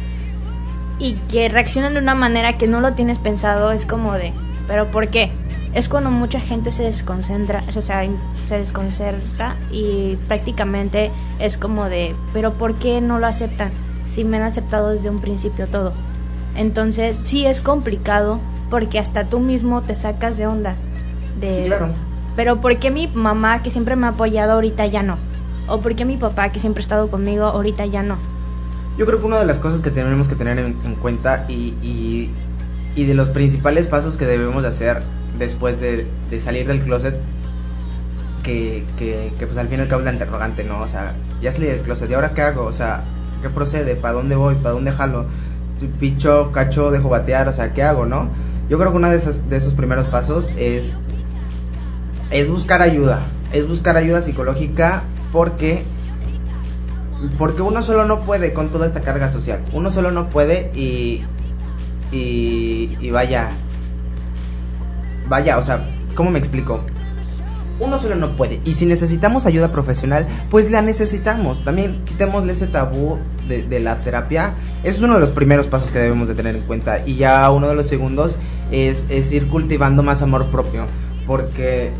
Y 0.97 1.15
que 1.29 1.49
reaccionan 1.49 1.95
de 1.95 1.99
una 1.99 2.15
manera 2.15 2.57
que 2.57 2.65
no 2.65 2.79
lo 2.79 2.93
tienes 2.93 3.17
pensado, 3.17 3.73
es 3.73 3.85
como 3.85 4.13
de, 4.13 4.31
¿pero 4.65 4.87
por 4.87 5.09
qué? 5.09 5.29
Es 5.73 5.89
cuando 5.89 6.09
mucha 6.09 6.39
gente 6.39 6.71
se 6.71 6.83
desconcentra, 6.83 7.65
o 7.67 7.81
sea, 7.81 8.07
se 8.45 8.57
desconcerta 8.57 9.57
y 9.69 10.15
prácticamente 10.29 11.11
es 11.39 11.57
como 11.57 11.89
de, 11.89 12.15
¿pero 12.31 12.53
por 12.53 12.75
qué 12.75 13.01
no 13.01 13.19
lo 13.19 13.27
aceptan? 13.27 13.71
Si 14.05 14.23
me 14.23 14.37
han 14.37 14.43
aceptado 14.43 14.91
desde 14.91 15.09
un 15.09 15.19
principio 15.19 15.67
todo. 15.67 15.91
Entonces, 16.55 17.17
sí 17.17 17.45
es 17.45 17.59
complicado 17.59 18.39
porque 18.69 18.99
hasta 18.99 19.25
tú 19.25 19.41
mismo 19.41 19.81
te 19.81 19.97
sacas 19.97 20.37
de 20.37 20.47
onda. 20.47 20.75
De, 21.41 21.53
Sí, 21.53 21.63
claro. 21.65 22.06
Pero 22.37 22.61
¿por 22.61 22.77
qué 22.77 22.91
mi 22.91 23.07
mamá, 23.07 23.63
que 23.63 23.71
siempre 23.71 23.97
me 23.97 24.05
ha 24.05 24.11
apoyado, 24.11 24.53
ahorita 24.53 24.85
ya 24.85 25.03
no? 25.03 25.17
¿O 25.67 25.81
por 25.81 25.95
qué 25.95 26.05
mi 26.05 26.15
papá, 26.15 26.49
que 26.49 26.59
siempre 26.59 26.81
ha 26.81 26.83
estado 26.83 27.09
conmigo, 27.09 27.45
ahorita 27.45 27.85
ya 27.87 28.03
no? 28.03 28.15
Yo 28.97 29.05
creo 29.05 29.19
que 29.19 29.25
una 29.25 29.39
de 29.39 29.45
las 29.45 29.59
cosas 29.59 29.81
que 29.81 29.89
tenemos 29.89 30.27
que 30.27 30.35
tener 30.35 30.59
en, 30.59 30.77
en 30.85 30.95
cuenta 30.95 31.45
y, 31.49 31.73
y, 31.81 32.29
y 32.95 33.05
de 33.05 33.15
los 33.15 33.29
principales 33.29 33.87
pasos 33.87 34.17
que 34.17 34.25
debemos 34.25 34.61
de 34.61 34.69
hacer 34.69 35.01
después 35.37 35.81
de, 35.81 36.07
de 36.29 36.39
salir 36.39 36.67
del 36.67 36.81
closet, 36.81 37.15
que, 38.43 38.85
que, 38.97 39.33
que, 39.37 39.47
pues 39.47 39.57
al 39.57 39.67
fin 39.67 39.79
y 39.79 39.81
al 39.81 39.87
cabo 39.87 40.01
es 40.01 40.05
la 40.05 40.13
interrogante, 40.13 40.63
¿no? 40.63 40.79
O 40.79 40.87
sea, 40.87 41.13
ya 41.41 41.51
salí 41.51 41.65
del 41.65 41.81
closet, 41.81 42.09
¿y 42.09 42.13
ahora 42.13 42.33
qué 42.35 42.43
hago? 42.43 42.65
O 42.65 42.71
sea, 42.71 43.03
¿qué 43.41 43.49
procede? 43.49 43.95
¿Para 43.95 44.13
dónde 44.13 44.35
voy? 44.35 44.55
¿Para 44.55 44.71
dónde 44.71 44.91
jalo? 44.91 45.25
Picho, 45.99 46.51
cacho, 46.51 46.91
dejo 46.91 47.09
batear, 47.09 47.47
o 47.47 47.53
sea, 47.53 47.73
¿qué 47.73 47.81
hago, 47.81 48.05
no? 48.05 48.29
Yo 48.69 48.77
creo 48.77 48.91
que 48.91 48.97
uno 48.97 49.09
de 49.09 49.17
de 49.17 49.57
esos 49.57 49.73
primeros 49.73 50.07
pasos 50.07 50.51
es, 50.57 50.95
es 52.31 52.47
buscar 52.47 52.81
ayuda, 52.81 53.19
es 53.53 53.67
buscar 53.67 53.97
ayuda 53.97 54.21
psicológica 54.21 55.03
porque 55.31 55.83
porque 57.37 57.61
uno 57.61 57.81
solo 57.81 58.05
no 58.05 58.21
puede 58.21 58.53
con 58.53 58.69
toda 58.69 58.85
esta 58.85 59.01
carga 59.01 59.29
social. 59.29 59.61
Uno 59.73 59.91
solo 59.91 60.11
no 60.11 60.29
puede 60.29 60.71
y. 60.75 61.23
Y, 62.11 62.95
y 63.01 63.09
vaya. 63.09 63.49
Vaya, 65.27 65.57
o 65.57 65.63
sea, 65.63 65.85
¿cómo 66.15 66.31
me 66.31 66.39
explico? 66.39 66.81
uno 67.79 67.99
solo 67.99 68.15
no 68.15 68.31
puede. 68.31 68.59
Y 68.65 68.73
si 68.73 68.85
necesitamos 68.85 69.45
ayuda 69.45 69.71
profesional, 69.71 70.25
pues 70.49 70.71
la 70.71 70.81
necesitamos. 70.81 71.63
También 71.63 72.03
quitémosle 72.05 72.53
ese 72.53 72.67
tabú 72.67 73.17
de, 73.47 73.63
de 73.63 73.79
la 73.79 74.01
terapia. 74.01 74.53
Es 74.83 74.99
uno 75.01 75.15
de 75.15 75.19
los 75.19 75.31
primeros 75.31 75.67
pasos 75.67 75.91
que 75.91 75.99
debemos 75.99 76.27
de 76.27 76.35
tener 76.35 76.55
en 76.55 76.63
cuenta. 76.63 77.05
Y 77.05 77.15
ya 77.15 77.49
uno 77.51 77.67
de 77.67 77.75
los 77.75 77.87
segundos 77.87 78.35
es, 78.71 79.05
es 79.09 79.31
ir 79.31 79.47
cultivando 79.47 80.03
más 80.03 80.21
amor 80.21 80.47
propio. 80.47 80.85
Porque, 81.25 81.91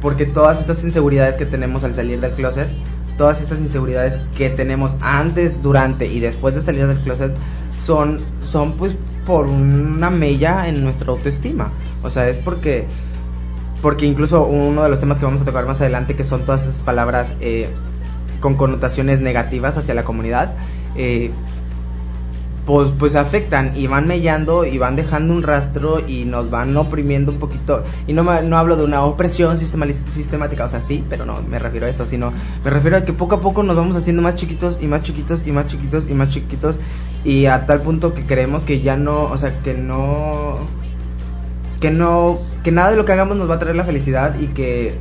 porque 0.00 0.26
todas 0.26 0.60
estas 0.60 0.82
inseguridades 0.84 1.36
que 1.36 1.46
tenemos 1.46 1.84
al 1.84 1.94
salir 1.94 2.20
del 2.20 2.32
closet, 2.32 2.68
todas 3.16 3.40
estas 3.40 3.58
inseguridades 3.58 4.18
que 4.36 4.50
tenemos 4.50 4.96
antes, 5.00 5.62
durante 5.62 6.06
y 6.06 6.20
después 6.20 6.54
de 6.54 6.62
salir 6.62 6.86
del 6.86 6.98
closet, 7.00 7.34
son, 7.82 8.20
son 8.42 8.72
pues 8.72 8.96
por 9.26 9.46
una 9.46 10.10
mella 10.10 10.68
en 10.68 10.82
nuestra 10.82 11.10
autoestima. 11.10 11.70
O 12.02 12.10
sea, 12.10 12.28
es 12.28 12.38
porque 12.38 12.86
porque 13.82 14.06
incluso 14.06 14.44
uno 14.44 14.82
de 14.82 14.88
los 14.88 15.00
temas 15.00 15.18
que 15.18 15.24
vamos 15.24 15.40
a 15.40 15.44
tocar 15.44 15.66
más 15.66 15.80
adelante, 15.80 16.14
que 16.14 16.24
son 16.24 16.44
todas 16.44 16.64
esas 16.64 16.82
palabras 16.82 17.32
eh, 17.40 17.68
con 18.40 18.56
connotaciones 18.56 19.20
negativas 19.20 19.76
hacia 19.76 19.94
la 19.94 20.04
comunidad, 20.04 20.52
eh, 20.96 21.30
pues, 22.66 22.90
pues 22.98 23.14
afectan 23.16 23.72
y 23.76 23.86
van 23.86 24.06
mellando 24.06 24.64
y 24.64 24.78
van 24.78 24.96
dejando 24.96 25.34
un 25.34 25.42
rastro 25.42 26.00
y 26.06 26.24
nos 26.24 26.50
van 26.50 26.76
oprimiendo 26.76 27.32
un 27.32 27.38
poquito. 27.38 27.84
Y 28.06 28.12
no, 28.12 28.22
no 28.42 28.58
hablo 28.58 28.76
de 28.76 28.84
una 28.84 29.02
opresión 29.02 29.58
sistemática, 29.58 30.64
o 30.64 30.68
sea, 30.68 30.82
sí, 30.82 31.04
pero 31.08 31.24
no 31.26 31.40
me 31.42 31.58
refiero 31.58 31.86
a 31.86 31.88
eso, 31.88 32.06
sino 32.06 32.32
me 32.64 32.70
refiero 32.70 32.96
a 32.96 33.04
que 33.04 33.12
poco 33.12 33.36
a 33.36 33.40
poco 33.40 33.62
nos 33.62 33.76
vamos 33.76 33.96
haciendo 33.96 34.22
más 34.22 34.36
chiquitos 34.36 34.78
y 34.80 34.86
más 34.86 35.02
chiquitos 35.02 35.46
y 35.46 35.52
más 35.52 35.66
chiquitos 35.66 36.08
y 36.08 36.14
más 36.14 36.30
chiquitos. 36.30 36.76
Y 37.24 37.46
a 37.46 37.66
tal 37.66 37.80
punto 37.80 38.14
que 38.14 38.24
creemos 38.24 38.64
que 38.64 38.80
ya 38.80 38.96
no, 38.96 39.24
o 39.24 39.38
sea, 39.38 39.52
que 39.62 39.74
no 39.74 40.58
que 41.80 41.90
no 41.90 42.38
que 42.62 42.72
nada 42.72 42.90
de 42.90 42.96
lo 42.96 43.04
que 43.04 43.12
hagamos 43.12 43.36
nos 43.36 43.48
va 43.48 43.54
a 43.54 43.58
traer 43.58 43.76
la 43.76 43.84
felicidad 43.84 44.38
y 44.38 44.48
que 44.48 44.94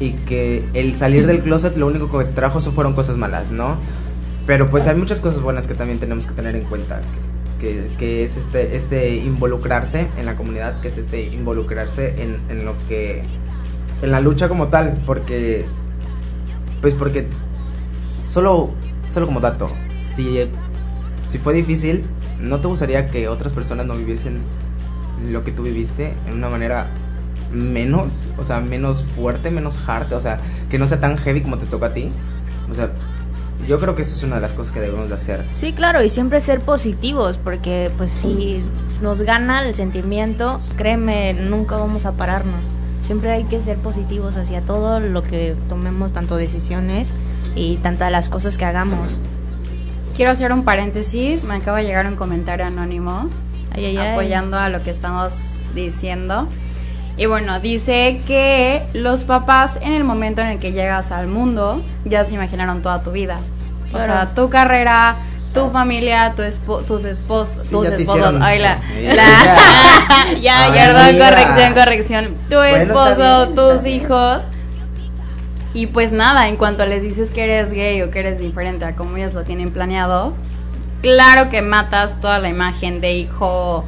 y 0.00 0.10
que 0.10 0.64
el 0.74 0.96
salir 0.96 1.26
del 1.26 1.40
closet 1.40 1.76
lo 1.76 1.86
único 1.86 2.10
que 2.18 2.24
trajo 2.26 2.60
fueron 2.60 2.94
cosas 2.94 3.16
malas, 3.16 3.50
¿no? 3.50 3.76
Pero 4.46 4.70
pues 4.70 4.86
hay 4.86 4.96
muchas 4.96 5.20
cosas 5.20 5.40
buenas 5.42 5.66
que 5.66 5.74
también 5.74 5.98
tenemos 5.98 6.26
que 6.26 6.34
tener 6.34 6.54
en 6.54 6.62
cuenta, 6.62 7.00
que, 7.60 8.24
es 8.24 8.36
este 8.36 8.76
este 8.76 9.16
involucrarse 9.16 10.06
en 10.18 10.26
la 10.26 10.36
comunidad, 10.36 10.80
que 10.80 10.88
es 10.88 10.98
este 10.98 11.24
involucrarse 11.24 12.22
en, 12.22 12.40
en 12.48 12.64
lo 12.64 12.74
que 12.88 13.22
en 14.02 14.10
la 14.10 14.20
lucha 14.20 14.48
como 14.48 14.68
tal, 14.68 14.98
porque 15.04 15.64
pues 16.80 16.94
porque 16.94 17.26
solo 18.24 18.70
solo 19.10 19.26
como 19.26 19.40
dato, 19.40 19.70
si 20.14 20.48
si 21.26 21.38
fue 21.38 21.54
difícil, 21.54 22.04
¿no 22.40 22.60
te 22.60 22.68
gustaría 22.68 23.08
que 23.08 23.28
otras 23.28 23.52
personas 23.52 23.86
no 23.86 23.96
viviesen 23.96 24.38
lo 25.30 25.42
que 25.42 25.50
tú 25.50 25.62
viviste 25.64 26.12
en 26.28 26.34
una 26.34 26.48
manera 26.48 26.86
menos, 27.52 28.12
o 28.38 28.44
sea, 28.44 28.60
menos 28.60 29.04
fuerte, 29.16 29.50
menos 29.50 29.78
hard, 29.86 30.12
o 30.12 30.20
sea, 30.20 30.38
que 30.70 30.78
no 30.78 30.86
sea 30.86 31.00
tan 31.00 31.16
heavy 31.16 31.42
como 31.42 31.58
te 31.58 31.66
toca 31.66 31.86
a 31.86 31.94
ti? 31.94 32.10
O 32.70 32.74
sea, 32.74 32.90
yo 33.68 33.80
creo 33.80 33.94
que 33.94 34.02
eso 34.02 34.14
es 34.14 34.22
una 34.22 34.36
de 34.36 34.42
las 34.42 34.52
cosas 34.52 34.72
que 34.72 34.80
debemos 34.80 35.08
de 35.08 35.14
hacer. 35.14 35.44
Sí, 35.50 35.72
claro, 35.72 36.02
y 36.02 36.10
siempre 36.10 36.40
ser 36.40 36.60
positivos, 36.60 37.38
porque 37.42 37.90
pues 37.96 38.12
si 38.12 38.62
nos 39.02 39.22
gana 39.22 39.66
el 39.66 39.74
sentimiento, 39.74 40.58
créeme, 40.76 41.32
nunca 41.34 41.76
vamos 41.76 42.06
a 42.06 42.12
pararnos. 42.12 42.60
Siempre 43.02 43.30
hay 43.30 43.44
que 43.44 43.60
ser 43.60 43.76
positivos 43.78 44.36
hacia 44.36 44.60
todo 44.62 45.00
lo 45.00 45.22
que 45.22 45.54
tomemos, 45.68 46.12
tanto 46.12 46.36
decisiones 46.36 47.10
y 47.54 47.76
tantas 47.76 48.10
las 48.10 48.28
cosas 48.28 48.56
que 48.58 48.64
hagamos. 48.64 49.08
Quiero 50.16 50.30
hacer 50.30 50.52
un 50.52 50.64
paréntesis, 50.64 51.44
me 51.44 51.54
acaba 51.54 51.78
de 51.78 51.84
llegar 51.84 52.06
un 52.06 52.16
comentario 52.16 52.66
anónimo 52.66 53.28
Ay, 53.72 53.84
ay, 53.86 53.96
ay. 53.98 54.12
apoyando 54.12 54.58
a 54.58 54.70
lo 54.70 54.82
que 54.82 54.90
estamos 54.90 55.32
diciendo. 55.74 56.48
Y 57.18 57.26
bueno, 57.26 57.60
dice 57.60 58.20
que 58.26 58.82
los 58.92 59.24
papás 59.24 59.78
en 59.80 59.92
el 59.92 60.04
momento 60.04 60.42
en 60.42 60.48
el 60.48 60.58
que 60.58 60.72
llegas 60.72 61.12
al 61.12 61.28
mundo 61.28 61.82
ya 62.04 62.24
se 62.24 62.34
imaginaron 62.34 62.82
toda 62.82 63.02
tu 63.02 63.10
vida. 63.12 63.38
O 63.92 63.98
sea, 63.98 64.28
tu 64.34 64.50
carrera, 64.50 65.16
tu 65.54 65.70
familia, 65.70 66.34
tu 66.36 66.42
espo- 66.42 66.84
tus 66.84 67.04
esposos, 67.04 67.64
Sí, 67.64 67.70
tus 67.70 67.86
esposos. 67.86 68.34
Ay, 68.42 68.58
la, 68.58 68.78
Mira. 68.94 69.14
la- 69.14 70.32
ya, 70.40 70.68
perdón, 70.72 71.18
corrección, 71.18 71.72
corrección. 71.74 72.28
Tu 72.50 72.60
esposo, 72.60 73.48
tus 73.54 73.86
hijos. 73.86 74.42
Y 75.72 75.86
pues 75.88 76.12
nada, 76.12 76.48
en 76.48 76.56
cuanto 76.56 76.84
les 76.86 77.02
dices 77.02 77.30
que 77.30 77.44
eres 77.44 77.72
gay 77.72 78.00
o 78.02 78.10
que 78.10 78.20
eres 78.20 78.38
diferente 78.38 78.84
a 78.84 78.94
como 78.96 79.16
ellos 79.16 79.34
lo 79.34 79.44
tienen 79.44 79.70
planeado, 79.70 80.32
claro 81.02 81.50
que 81.50 81.60
matas 81.62 82.18
toda 82.20 82.38
la 82.38 82.48
imagen 82.48 83.00
de 83.00 83.12
hijo 83.12 83.84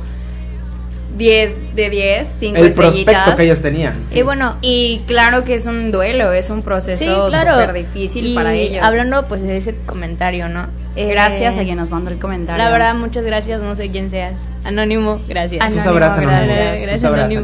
10 1.17 1.75
de 1.75 1.91
10, 1.91 2.29
5 2.29 2.57
El 2.57 2.73
prospecto 2.73 3.11
estrellitas. 3.11 3.35
que 3.35 3.43
ellos 3.45 3.61
tenían. 3.63 3.95
sí. 4.09 4.19
Y 4.19 4.23
bueno, 4.23 4.55
Y 4.61 5.03
claro 5.07 5.43
que 5.45 5.55
es 5.55 5.67
un 5.67 5.91
duelo, 5.91 6.33
es 6.33 6.51
un 6.51 6.59
sí, 6.59 6.63
proceso 6.65 7.29
claro. 7.29 7.53
súper 7.61 7.73
difícil 7.73 8.27
Y 8.27 8.35
para 8.35 8.55
ellos. 8.55 8.85
Hablando 8.85 9.27
pues 9.27 9.43
de 9.43 9.57
ese 9.57 9.75
comentario, 9.87 10.49
¿no? 10.49 10.67
Eh, 10.97 11.07
Gracias 11.07 11.57
a 11.57 11.63
quien 11.65 11.77
nos 11.77 11.91
mandó 11.91 12.11
el 12.11 12.19
comentario. 12.19 12.63
La 12.63 12.71
verdad, 12.71 12.95
muchas 12.95 13.25
gracias, 13.25 13.61
no 13.61 13.75
sé 13.75 13.89
quién 13.91 14.11
seas. 14.11 14.35
Anónimo, 14.65 15.21
gracias. 15.29 15.63
Anónimo, 15.63 15.95
gracias. 15.95 16.19
Anonymous. 16.19 16.49
Gracias, 16.83 17.01
Tú 17.03 17.09
gracias. 17.13 17.43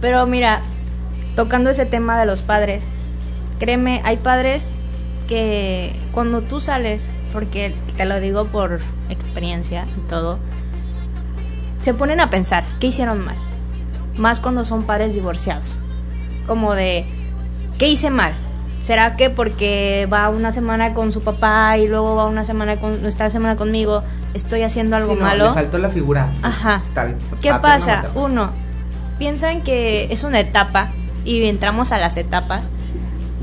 Pero 0.00 0.26
mira, 0.26 0.60
tocando 1.36 1.70
ese 1.70 1.86
tema 1.86 2.18
de 2.18 2.26
los 2.26 2.42
padres, 2.42 2.84
créeme, 3.58 4.00
hay 4.04 4.16
padres 4.16 4.72
que 5.28 5.92
cuando 6.12 6.40
tú 6.42 6.60
sales, 6.60 7.06
porque 7.32 7.72
te 7.96 8.04
lo 8.04 8.18
digo 8.20 8.46
por 8.46 8.80
experiencia 9.10 9.84
y 9.96 10.08
todo, 10.08 10.38
se 11.82 11.94
ponen 11.94 12.20
a 12.20 12.30
pensar, 12.30 12.64
¿qué 12.78 12.88
hicieron 12.88 13.24
mal? 13.24 13.36
Más 14.16 14.40
cuando 14.40 14.64
son 14.64 14.84
padres 14.84 15.14
divorciados. 15.14 15.78
Como 16.46 16.74
de, 16.74 17.06
¿qué 17.78 17.88
hice 17.88 18.10
mal? 18.10 18.32
¿Será 18.82 19.16
que 19.16 19.28
porque 19.28 20.08
va 20.12 20.30
una 20.30 20.52
semana 20.52 20.94
con 20.94 21.12
su 21.12 21.22
papá 21.22 21.76
y 21.76 21.86
luego 21.86 22.16
va 22.16 22.26
una 22.26 22.44
semana 22.44 22.76
con 22.76 23.04
esta 23.04 23.28
semana 23.30 23.56
conmigo, 23.56 24.02
estoy 24.32 24.62
haciendo 24.62 24.96
algo 24.96 25.12
Sí, 25.14 25.18
no, 25.20 25.26
malo? 25.26 25.48
Le 25.48 25.54
faltó 25.54 25.78
la 25.78 25.90
figura. 25.90 26.28
Ajá. 26.42 26.82
Tal, 26.94 27.16
¿Qué 27.42 27.50
pasa? 27.60 27.96
materna. 27.96 28.20
Uno, 28.20 28.50
piensan 29.18 29.60
que 29.62 30.10
es 30.10 30.22
una 30.24 30.40
etapa 30.40 30.88
y 31.24 31.44
entramos 31.46 31.92
a 31.92 31.98
las 31.98 32.16
etapas. 32.16 32.70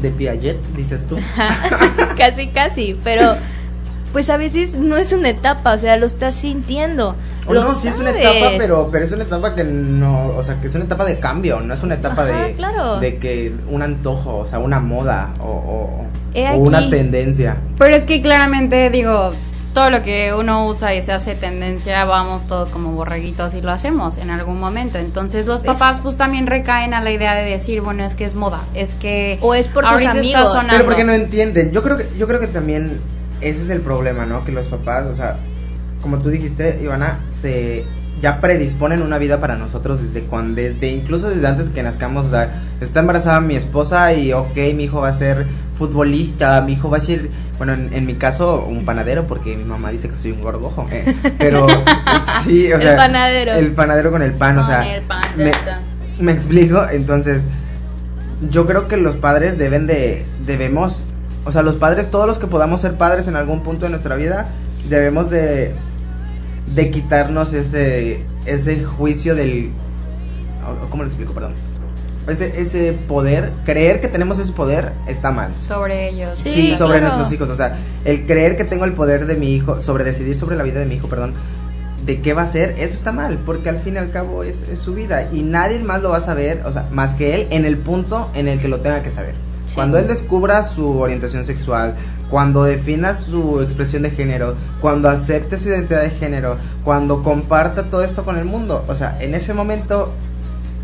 De 0.01 0.09
Piaget, 0.09 0.59
dices 0.75 1.05
tú. 1.07 1.17
casi, 2.17 2.47
casi, 2.47 2.99
pero 3.03 3.35
pues 4.17 4.31
a 4.31 4.37
veces 4.37 4.73
no 4.73 4.97
es 4.97 5.13
una 5.13 5.29
etapa, 5.29 5.73
o 5.75 5.77
sea, 5.77 5.95
lo 5.95 6.07
estás 6.07 6.33
sintiendo. 6.33 7.15
O 7.45 7.53
lo 7.53 7.61
no, 7.61 7.71
sí 7.71 7.87
es 7.87 7.95
una 7.97 8.09
etapa, 8.09 8.55
pero, 8.57 8.89
pero 8.91 9.05
es 9.05 9.11
una 9.11 9.25
etapa 9.25 9.53
que 9.53 9.63
no, 9.63 10.29
o 10.29 10.43
sea, 10.43 10.59
que 10.59 10.65
es 10.65 10.73
una 10.73 10.85
etapa 10.85 11.05
de 11.05 11.19
cambio, 11.19 11.59
no 11.61 11.71
es 11.75 11.83
una 11.83 11.93
etapa 11.93 12.23
Ajá, 12.23 12.45
de, 12.47 12.53
claro. 12.53 12.99
de 12.99 13.17
que 13.17 13.53
un 13.69 13.83
antojo, 13.83 14.37
o 14.39 14.47
sea, 14.47 14.57
una 14.57 14.79
moda 14.79 15.35
o, 15.39 15.45
o- 15.45 16.57
una 16.57 16.89
tendencia. 16.89 17.57
Pero 17.77 17.95
es 17.95 18.07
que 18.07 18.23
claramente, 18.23 18.89
digo, 18.89 19.33
todo 19.75 19.91
lo 19.91 20.01
que 20.01 20.33
uno 20.33 20.65
usa 20.65 20.95
y 20.95 21.03
se 21.03 21.11
hace 21.11 21.35
tendencia, 21.35 22.03
vamos 22.05 22.41
todos 22.47 22.69
como 22.69 22.93
borreguitos 22.93 23.53
y 23.53 23.61
lo 23.61 23.69
hacemos 23.71 24.17
en 24.17 24.31
algún 24.31 24.59
momento. 24.59 24.97
Entonces 24.97 25.45
los 25.45 25.61
papás 25.61 25.99
pues 26.01 26.17
también 26.17 26.47
recaen 26.47 26.95
a 26.95 27.01
la 27.01 27.11
idea 27.11 27.35
de 27.35 27.47
decir, 27.47 27.81
bueno, 27.81 28.03
es 28.03 28.15
que 28.15 28.25
es 28.25 28.33
moda, 28.33 28.61
es 28.73 28.95
que... 28.95 29.37
O 29.43 29.53
es 29.53 29.67
por 29.67 29.85
tus 29.87 30.03
amigos. 30.07 30.57
Pero 30.71 30.85
porque 30.85 31.03
no 31.03 31.13
entienden. 31.13 31.71
Yo 31.71 31.83
creo 31.83 31.97
que 31.97 32.07
yo 32.17 32.27
creo 32.27 32.39
que 32.39 32.47
también 32.47 32.99
ese 33.41 33.63
es 33.63 33.69
el 33.69 33.81
problema, 33.81 34.25
¿no? 34.25 34.43
Que 34.45 34.51
los 34.51 34.67
papás, 34.67 35.05
o 35.05 35.15
sea, 35.15 35.37
como 36.01 36.19
tú 36.19 36.29
dijiste, 36.29 36.79
Ivana, 36.81 37.19
se 37.33 37.85
ya 38.21 38.41
predisponen 38.41 39.03
una 39.03 39.19
vida 39.19 39.39
para 39.39 39.57
nosotros 39.57 40.01
desde 40.01 40.25
cuando 40.27 40.55
desde 40.59 40.87
incluso 40.89 41.29
desde 41.29 41.45
antes 41.47 41.69
que 41.69 41.83
nazcamos, 41.83 42.25
o 42.25 42.29
sea, 42.31 42.63
está 42.81 43.01
embarazada 43.01 43.39
mi 43.41 43.55
esposa 43.55 44.11
y 44.13 44.33
ok, 44.33 44.55
mi 44.73 44.85
hijo 44.85 45.01
va 45.01 45.09
a 45.09 45.13
ser 45.13 45.45
futbolista, 45.77 46.59
mi 46.61 46.73
hijo 46.73 46.89
va 46.89 46.97
a 46.97 47.01
ser, 47.01 47.29
bueno, 47.57 47.73
en, 47.73 47.93
en 47.93 48.07
mi 48.07 48.15
caso 48.15 48.65
un 48.67 48.85
panadero 48.85 49.25
porque 49.27 49.55
mi 49.55 49.63
mamá 49.65 49.91
dice 49.91 50.09
que 50.09 50.15
soy 50.15 50.31
un 50.31 50.41
gorgojo, 50.41 50.87
eh, 50.91 51.15
pero 51.37 51.67
sí, 52.43 52.71
o 52.71 52.77
El 52.77 52.81
sea, 52.81 52.97
panadero. 52.97 53.53
el 53.53 53.71
panadero 53.73 54.09
con 54.11 54.23
el 54.23 54.33
pan, 54.33 54.57
o 54.57 54.65
sea, 54.65 54.95
el 54.95 55.03
pan, 55.03 55.21
me, 55.37 55.51
me 56.19 56.31
explico, 56.31 56.87
entonces 56.91 57.43
yo 58.49 58.65
creo 58.65 58.87
que 58.87 58.97
los 58.97 59.15
padres 59.15 59.59
deben 59.59 59.85
de 59.85 60.25
debemos 60.45 61.03
o 61.47 61.51
sea 61.51 61.61
los 61.61 61.75
padres 61.75 62.11
todos 62.11 62.27
los 62.27 62.37
que 62.37 62.47
podamos 62.47 62.81
ser 62.81 62.95
padres 62.95 63.27
en 63.27 63.35
algún 63.35 63.61
punto 63.61 63.85
de 63.85 63.89
nuestra 63.89 64.15
vida 64.15 64.49
debemos 64.89 65.29
de 65.29 65.73
de 66.75 66.91
quitarnos 66.91 67.53
ese 67.53 68.23
ese 68.45 68.83
juicio 68.83 69.33
del 69.35 69.71
cómo 70.89 71.03
lo 71.03 71.09
explico 71.09 71.33
perdón 71.33 71.53
ese 72.27 72.59
ese 72.59 72.91
poder 73.07 73.51
creer 73.65 74.01
que 74.01 74.09
tenemos 74.09 74.37
ese 74.37 74.51
poder 74.51 74.91
está 75.07 75.31
mal 75.31 75.55
Sobre 75.55 76.09
ellos. 76.09 76.37
sí, 76.37 76.51
Sí, 76.51 76.75
sobre 76.75 76.99
claro. 76.99 77.15
nuestros 77.15 77.31
hijos 77.33 77.49
o 77.49 77.55
sea 77.55 77.77
el 78.03 78.25
creer 78.25 78.57
que 78.57 78.65
tengo 78.65 78.83
el 78.83 78.93
poder 78.93 79.25
de 79.25 79.35
mi 79.35 79.55
hijo 79.55 79.81
sobre 79.81 80.03
decidir 80.03 80.35
sobre 80.35 80.57
la 80.57 80.63
vida 80.63 80.79
de 80.79 80.85
mi 80.85 80.95
hijo 80.95 81.07
perdón 81.07 81.33
de 82.05 82.21
qué 82.21 82.33
va 82.33 82.43
a 82.43 82.47
ser, 82.47 82.75
eso 82.79 82.95
está 82.95 83.11
mal, 83.11 83.37
porque 83.45 83.67
al 83.67 83.79
fin 83.79 83.95
y 83.95 83.97
al 83.97 84.11
cabo 84.11 84.41
es, 84.41 84.63
es 84.63 84.79
su 84.79 84.93
vida 84.93 85.27
y 85.33 85.43
nadie 85.43 85.79
más 85.79 86.01
lo 86.01 86.11
va 86.11 86.17
a 86.17 86.21
saber, 86.21 86.61
o 86.65 86.71
sea, 86.71 86.87
más 86.89 87.15
que 87.15 87.35
él 87.35 87.47
en 87.49 87.65
el 87.65 87.77
punto 87.77 88.31
en 88.33 88.47
el 88.47 88.61
que 88.61 88.69
lo 88.69 88.79
tenga 88.79 89.03
que 89.03 89.11
saber. 89.11 89.35
Cuando 89.75 89.97
él 89.97 90.07
descubra 90.07 90.63
su 90.63 90.99
orientación 90.99 91.43
sexual, 91.43 91.95
cuando 92.29 92.63
defina 92.63 93.13
su 93.13 93.61
expresión 93.61 94.03
de 94.03 94.11
género, 94.11 94.55
cuando 94.81 95.09
acepte 95.09 95.57
su 95.57 95.69
identidad 95.69 96.01
de 96.01 96.09
género, 96.09 96.57
cuando 96.83 97.23
comparta 97.23 97.83
todo 97.83 98.03
esto 98.03 98.25
con 98.25 98.37
el 98.37 98.45
mundo, 98.45 98.83
o 98.87 98.95
sea, 98.95 99.21
en 99.21 99.35
ese 99.35 99.53
momento, 99.53 100.11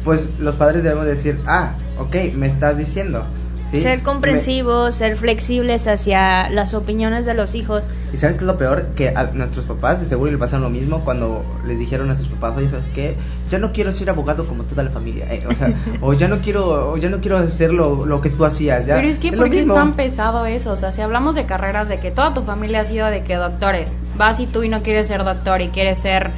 pues 0.03 0.29
los 0.39 0.55
padres 0.55 0.83
debemos 0.83 1.05
decir, 1.05 1.39
ah, 1.47 1.73
ok, 1.99 2.33
me 2.35 2.47
estás 2.47 2.77
diciendo. 2.77 3.23
¿Sí? 3.77 3.81
Ser 3.81 3.97
Me- 3.99 4.03
comprensivos, 4.03 4.95
ser 4.95 5.15
flexibles 5.17 5.87
hacia 5.87 6.49
las 6.49 6.73
opiniones 6.73 7.25
de 7.25 7.33
los 7.33 7.55
hijos. 7.55 7.83
¿Y 8.13 8.17
sabes 8.17 8.37
qué 8.37 8.43
es 8.43 8.47
lo 8.47 8.57
peor? 8.57 8.87
Que 8.95 9.09
a 9.09 9.25
nuestros 9.33 9.65
papás 9.65 9.99
de 9.99 10.05
seguro 10.05 10.31
le 10.31 10.37
pasan 10.37 10.61
lo 10.61 10.69
mismo 10.69 11.01
cuando 11.03 11.43
les 11.65 11.79
dijeron 11.79 12.09
a 12.11 12.15
sus 12.15 12.27
papás, 12.27 12.55
oye, 12.57 12.67
¿sabes 12.67 12.89
qué? 12.91 13.15
Ya 13.49 13.57
no 13.59 13.71
quiero 13.73 13.91
ser 13.91 14.09
abogado 14.09 14.45
como 14.47 14.63
toda 14.63 14.83
la 14.83 14.91
familia. 14.91 15.25
eh, 15.33 15.43
o, 15.49 15.53
sea, 15.53 15.73
o 16.01 16.13
ya 16.13 16.27
no 16.27 16.39
quiero, 16.41 16.91
o 16.93 16.97
ya 16.97 17.09
no 17.09 17.19
quiero 17.19 17.37
hacer 17.37 17.73
lo, 17.73 18.05
lo 18.05 18.21
que 18.21 18.29
tú 18.29 18.45
hacías. 18.45 18.85
Ya. 18.85 18.95
Pero 18.95 19.07
es 19.07 19.17
que, 19.19 19.31
lo 19.31 19.37
¿por 19.37 19.49
qué 19.49 19.61
es 19.61 19.67
tan 19.67 19.93
pesado 19.93 20.45
eso? 20.45 20.71
O 20.71 20.77
sea, 20.77 20.91
si 20.91 21.01
hablamos 21.01 21.35
de 21.35 21.45
carreras 21.45 21.89
de 21.89 21.99
que 21.99 22.11
toda 22.11 22.33
tu 22.33 22.43
familia 22.43 22.81
ha 22.81 22.85
sido 22.85 23.07
de 23.07 23.23
que 23.23 23.35
doctores, 23.35 23.97
vas 24.17 24.39
y 24.39 24.45
tú 24.47 24.63
y 24.63 24.69
no 24.69 24.83
quieres 24.83 25.07
ser 25.07 25.23
doctor 25.23 25.61
y 25.61 25.69
quieres 25.69 25.99
ser 25.99 26.31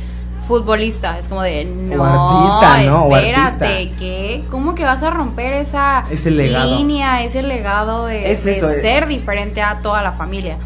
futbolista, 0.47 1.17
es 1.19 1.27
como 1.27 1.41
de, 1.41 1.65
no, 1.65 2.03
artista, 2.03 2.83
¿no? 2.91 3.05
O 3.05 3.15
espérate, 3.15 3.65
artista. 3.65 3.97
¿qué? 3.99 4.43
¿Cómo 4.51 4.75
que 4.75 4.83
vas 4.85 5.01
a 5.03 5.09
romper 5.09 5.53
esa 5.53 6.05
Ese 6.09 6.31
línea, 6.31 7.23
ese 7.23 7.41
legado 7.43 8.05
de, 8.05 8.31
Es 8.31 8.43
de 8.43 8.57
eso, 8.57 8.69
eh. 8.69 8.79
ser 8.81 9.07
diferente 9.07 9.61
a 9.61 9.79
toda 9.81 10.01
la 10.01 10.11
familia? 10.13 10.57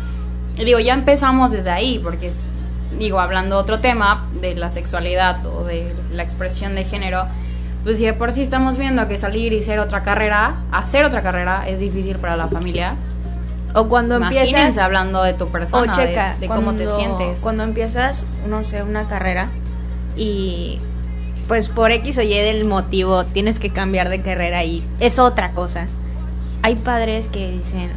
Y 0.57 0.65
digo, 0.65 0.79
ya 0.79 0.93
empezamos 0.93 1.51
desde 1.51 1.69
ahí, 1.71 1.99
porque, 2.03 2.27
es- 2.27 2.37
digo, 2.97 3.19
hablando 3.19 3.55
de 3.55 3.61
otro 3.61 3.79
tema, 3.79 4.27
de 4.41 4.55
la 4.55 4.71
sexualidad 4.71 5.45
o 5.45 5.63
de 5.63 5.95
la 6.11 6.23
expresión 6.23 6.75
de 6.75 6.83
género, 6.83 7.23
pues 7.83 7.95
si 7.97 8.05
de 8.05 8.11
por 8.13 8.33
sí 8.33 8.41
estamos 8.41 8.77
viendo 8.77 9.07
que 9.07 9.17
salir 9.17 9.53
y 9.53 9.63
ser 9.63 9.79
otra 9.79 10.03
carrera, 10.03 10.55
hacer 10.71 11.05
otra 11.05 11.21
carrera 11.21 11.63
es 11.67 11.79
difícil 11.79 12.17
para 12.17 12.35
la 12.35 12.47
familia. 12.47 12.95
O 13.75 13.87
cuando 13.87 14.17
Imagínense 14.17 14.57
empiezas... 14.57 14.83
hablando 14.83 15.21
de 15.23 15.33
tu 15.35 15.43
O 15.45 15.47
persona, 15.47 15.95
de- 15.95 16.07
checa, 16.09 16.35
de, 16.39 16.47
cómo 16.47 16.73
te 16.73 16.83
cuando- 16.85 16.95
sientes. 16.97 17.41
Cuando 17.41 17.63
empiezas, 17.63 18.23
no 18.47 18.63
sé, 18.63 18.81
una 18.83 19.07
carrera 19.07 19.47
y 20.15 20.79
pues 21.47 21.69
por 21.69 21.91
X 21.91 22.17
o 22.17 22.21
Y 22.21 22.29
del 22.29 22.65
motivo 22.65 23.23
tienes 23.25 23.59
que 23.59 23.69
cambiar 23.69 24.09
de 24.09 24.21
carrera 24.21 24.63
y 24.63 24.83
es 24.99 25.19
otra 25.19 25.51
cosa. 25.51 25.87
Hay 26.61 26.75
padres 26.75 27.27
que 27.27 27.51
dicen, 27.51 27.89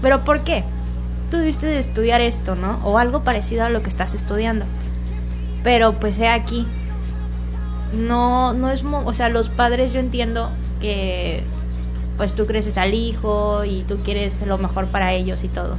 pero 0.00 0.24
¿por 0.24 0.40
qué? 0.40 0.64
Tú 1.30 1.38
debiste 1.38 1.66
de 1.66 1.78
estudiar 1.78 2.20
esto, 2.20 2.54
¿no? 2.54 2.80
O 2.84 2.98
algo 2.98 3.22
parecido 3.22 3.64
a 3.64 3.70
lo 3.70 3.82
que 3.82 3.88
estás 3.88 4.14
estudiando. 4.14 4.66
Pero 5.64 5.94
pues 5.94 6.18
he 6.18 6.28
aquí. 6.28 6.66
No, 7.94 8.52
no 8.52 8.70
es, 8.70 8.82
o 8.84 9.14
sea, 9.14 9.28
los 9.28 9.48
padres 9.48 9.92
yo 9.92 10.00
entiendo 10.00 10.50
que 10.80 11.42
pues 12.16 12.34
tú 12.34 12.46
creces 12.46 12.76
al 12.76 12.94
hijo 12.94 13.64
y 13.64 13.82
tú 13.82 13.98
quieres 13.98 14.46
lo 14.46 14.58
mejor 14.58 14.86
para 14.86 15.12
ellos 15.12 15.44
y 15.44 15.48
todo 15.48 15.76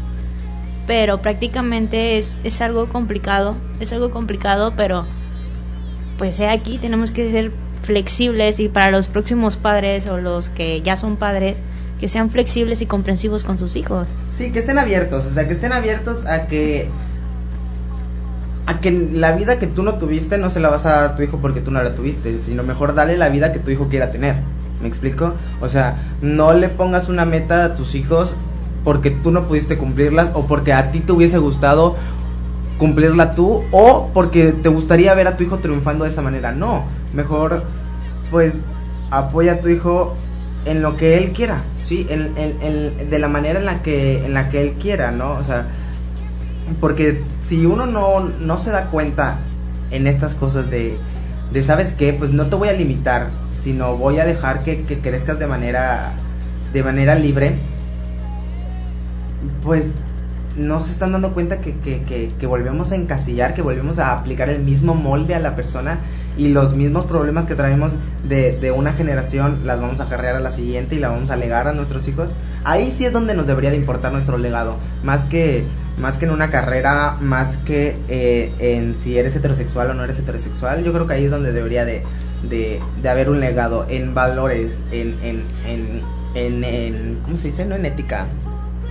pero 0.87 1.21
prácticamente 1.21 2.17
es, 2.17 2.39
es 2.43 2.61
algo 2.61 2.87
complicado, 2.87 3.55
es 3.79 3.93
algo 3.93 4.11
complicado, 4.11 4.73
pero 4.75 5.05
pues 6.17 6.39
aquí 6.39 6.77
tenemos 6.77 7.11
que 7.11 7.31
ser 7.31 7.51
flexibles 7.83 8.59
y 8.59 8.69
para 8.69 8.91
los 8.91 9.07
próximos 9.07 9.57
padres 9.57 10.07
o 10.07 10.17
los 10.17 10.49
que 10.49 10.81
ya 10.81 10.97
son 10.97 11.17
padres, 11.17 11.59
que 11.99 12.07
sean 12.07 12.29
flexibles 12.29 12.81
y 12.81 12.85
comprensivos 12.85 13.43
con 13.43 13.59
sus 13.59 13.75
hijos. 13.75 14.07
Sí, 14.29 14.51
que 14.51 14.59
estén 14.59 14.77
abiertos, 14.77 15.25
o 15.25 15.29
sea, 15.29 15.47
que 15.47 15.53
estén 15.53 15.73
abiertos 15.73 16.25
a 16.25 16.47
que 16.47 16.89
a 18.65 18.79
que 18.79 18.91
la 18.91 19.33
vida 19.33 19.59
que 19.59 19.67
tú 19.67 19.83
no 19.83 19.95
tuviste 19.95 20.37
no 20.37 20.49
se 20.49 20.61
la 20.61 20.69
vas 20.69 20.85
a 20.85 20.89
dar 20.89 21.03
a 21.03 21.15
tu 21.17 21.23
hijo 21.23 21.39
porque 21.39 21.59
tú 21.59 21.71
no 21.71 21.83
la 21.83 21.95
tuviste, 21.95 22.39
sino 22.39 22.63
mejor 22.63 22.95
dale 22.95 23.17
la 23.17 23.29
vida 23.29 23.51
que 23.51 23.59
tu 23.59 23.71
hijo 23.71 23.89
quiera 23.89 24.11
tener. 24.11 24.35
¿Me 24.81 24.87
explico? 24.87 25.33
O 25.61 25.69
sea, 25.69 25.97
no 26.21 26.53
le 26.53 26.69
pongas 26.69 27.09
una 27.09 27.25
meta 27.25 27.65
a 27.65 27.75
tus 27.75 27.95
hijos 27.95 28.33
porque 28.83 29.11
tú 29.11 29.31
no 29.31 29.47
pudiste 29.47 29.77
cumplirlas 29.77 30.29
o 30.33 30.45
porque 30.45 30.73
a 30.73 30.91
ti 30.91 30.99
te 30.99 31.11
hubiese 31.11 31.37
gustado 31.37 31.95
cumplirla 32.77 33.35
tú 33.35 33.63
o 33.71 34.09
porque 34.13 34.51
te 34.51 34.69
gustaría 34.69 35.13
ver 35.13 35.27
a 35.27 35.37
tu 35.37 35.43
hijo 35.43 35.59
triunfando 35.59 36.05
de 36.05 36.11
esa 36.11 36.21
manera. 36.21 36.51
No, 36.51 36.85
mejor 37.13 37.63
pues 38.31 38.63
apoya 39.11 39.53
a 39.53 39.59
tu 39.59 39.69
hijo 39.69 40.15
en 40.65 40.81
lo 40.81 40.95
que 40.95 41.17
él 41.17 41.31
quiera, 41.33 41.63
sí, 41.83 42.07
en, 42.09 42.33
de 43.09 43.19
la 43.19 43.27
manera 43.27 43.59
en 43.59 43.65
la 43.65 43.81
que 43.81 44.25
en 44.25 44.33
la 44.33 44.49
que 44.49 44.61
él 44.61 44.73
quiera, 44.73 45.11
¿no? 45.11 45.33
O 45.33 45.43
sea, 45.43 45.67
porque 46.79 47.21
si 47.47 47.65
uno 47.65 47.85
no, 47.85 48.21
no 48.21 48.57
se 48.57 48.71
da 48.71 48.85
cuenta 48.85 49.37
en 49.91 50.07
estas 50.07 50.35
cosas 50.35 50.69
de, 50.69 50.97
de 51.51 51.63
sabes 51.63 51.93
qué, 51.93 52.13
pues 52.13 52.31
no 52.31 52.47
te 52.47 52.55
voy 52.55 52.69
a 52.69 52.73
limitar, 52.73 53.29
sino 53.53 53.97
voy 53.97 54.19
a 54.19 54.25
dejar 54.25 54.63
que, 54.63 54.81
que 54.83 54.99
crezcas 54.99 55.37
de 55.37 55.47
manera 55.47 56.13
de 56.71 56.83
manera 56.83 57.13
libre, 57.13 57.53
pues 59.61 59.93
no 60.57 60.79
se 60.79 60.91
están 60.91 61.11
dando 61.11 61.33
cuenta 61.33 61.61
que, 61.61 61.75
que, 61.79 62.31
que, 62.39 62.47
volvemos 62.47 62.91
a 62.91 62.95
encasillar, 62.95 63.53
que 63.53 63.61
volvemos 63.61 63.97
a 63.99 64.13
aplicar 64.13 64.49
el 64.49 64.61
mismo 64.61 64.93
molde 64.93 65.33
a 65.35 65.39
la 65.39 65.55
persona 65.55 65.99
y 66.37 66.49
los 66.49 66.75
mismos 66.75 67.05
problemas 67.05 67.45
que 67.45 67.55
traemos 67.55 67.93
de, 68.27 68.57
de 68.59 68.71
una 68.71 68.93
generación 68.93 69.59
las 69.65 69.79
vamos 69.81 69.99
a 69.99 70.03
acarrear 70.03 70.35
a 70.35 70.39
la 70.39 70.51
siguiente 70.51 70.95
y 70.95 70.99
la 70.99 71.09
vamos 71.09 71.31
a 71.31 71.35
legar 71.37 71.67
a 71.67 71.73
nuestros 71.73 72.07
hijos. 72.07 72.33
Ahí 72.63 72.91
sí 72.91 73.05
es 73.05 73.13
donde 73.13 73.33
nos 73.35 73.47
debería 73.47 73.71
de 73.71 73.77
importar 73.77 74.11
nuestro 74.11 74.37
legado, 74.37 74.77
más 75.03 75.25
que, 75.25 75.63
más 75.99 76.17
que 76.17 76.25
en 76.25 76.31
una 76.31 76.49
carrera, 76.49 77.17
más 77.19 77.57
que 77.57 77.95
eh, 78.07 78.51
en 78.59 78.95
si 78.95 79.17
eres 79.17 79.35
heterosexual 79.35 79.89
o 79.89 79.93
no 79.93 80.03
eres 80.03 80.19
heterosexual. 80.19 80.83
Yo 80.83 80.93
creo 80.93 81.07
que 81.07 81.13
ahí 81.15 81.25
es 81.25 81.31
donde 81.31 81.51
debería 81.51 81.83
de, 81.85 82.03
de, 82.49 82.79
de 83.01 83.09
haber 83.09 83.29
un 83.29 83.39
legado 83.39 83.85
en 83.89 84.13
valores, 84.13 84.73
en, 84.91 85.15
en, 85.23 85.43
en, 86.35 86.63
en- 86.63 87.19
¿cómo 87.23 87.37
se 87.37 87.47
dice? 87.47 87.65
No 87.65 87.75
en 87.75 87.85
ética, 87.85 88.25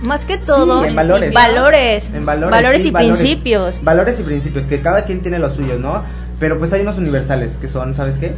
Más 0.03 0.25
que 0.25 0.37
todo, 0.37 0.81
Sí, 0.83 0.89
en 0.89 0.95
valores. 0.95 1.33
valores, 1.33 2.09
en 2.13 2.25
valores, 2.25 2.81
sí, 2.81 2.89
y 2.89 2.91
valores. 2.91 3.17
principios. 3.19 3.83
Valores 3.83 4.19
y 4.19 4.23
principios, 4.23 4.67
que 4.67 4.81
cada 4.81 5.03
quien 5.05 5.21
tiene 5.21 5.39
los 5.39 5.53
suyos, 5.55 5.79
¿no? 5.79 6.03
Pero 6.39 6.59
pues 6.59 6.73
hay 6.73 6.81
unos 6.81 6.97
universales 6.97 7.57
que 7.57 7.67
son, 7.67 7.95
¿sabes 7.95 8.17
qué? 8.17 8.35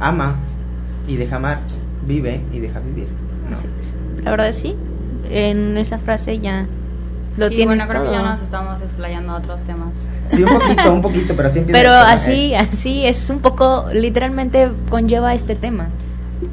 Ama 0.00 0.36
y 1.08 1.16
deja 1.16 1.36
amar, 1.36 1.60
vive 2.06 2.40
y 2.52 2.58
deja 2.60 2.80
vivir. 2.80 3.08
¿no? 3.48 3.52
Así 3.56 3.66
es. 3.78 3.94
La 4.24 4.30
verdad 4.30 4.52
sí, 4.52 4.74
en 5.30 5.76
esa 5.76 5.98
frase 5.98 6.38
ya 6.38 6.66
lo 7.36 7.48
sí, 7.48 7.56
tienes 7.56 7.76
bueno, 7.76 7.88
creo 7.90 8.02
todo. 8.02 8.12
que 8.12 8.18
ya 8.18 8.22
nos 8.24 8.42
estamos 8.42 8.80
explayando 8.80 9.32
a 9.32 9.36
otros 9.36 9.62
temas. 9.62 10.06
Sí, 10.28 10.42
un 10.44 10.58
poquito, 10.58 10.92
un 10.92 11.02
poquito, 11.02 11.34
pero 11.36 11.48
así 11.48 11.58
empieza 11.60 11.78
Pero 11.78 11.92
así, 11.94 12.52
¿eh? 12.54 12.56
así 12.56 13.06
es 13.06 13.28
un 13.30 13.40
poco, 13.40 13.86
literalmente 13.92 14.68
conlleva 14.88 15.34
este 15.34 15.54
tema. 15.56 15.88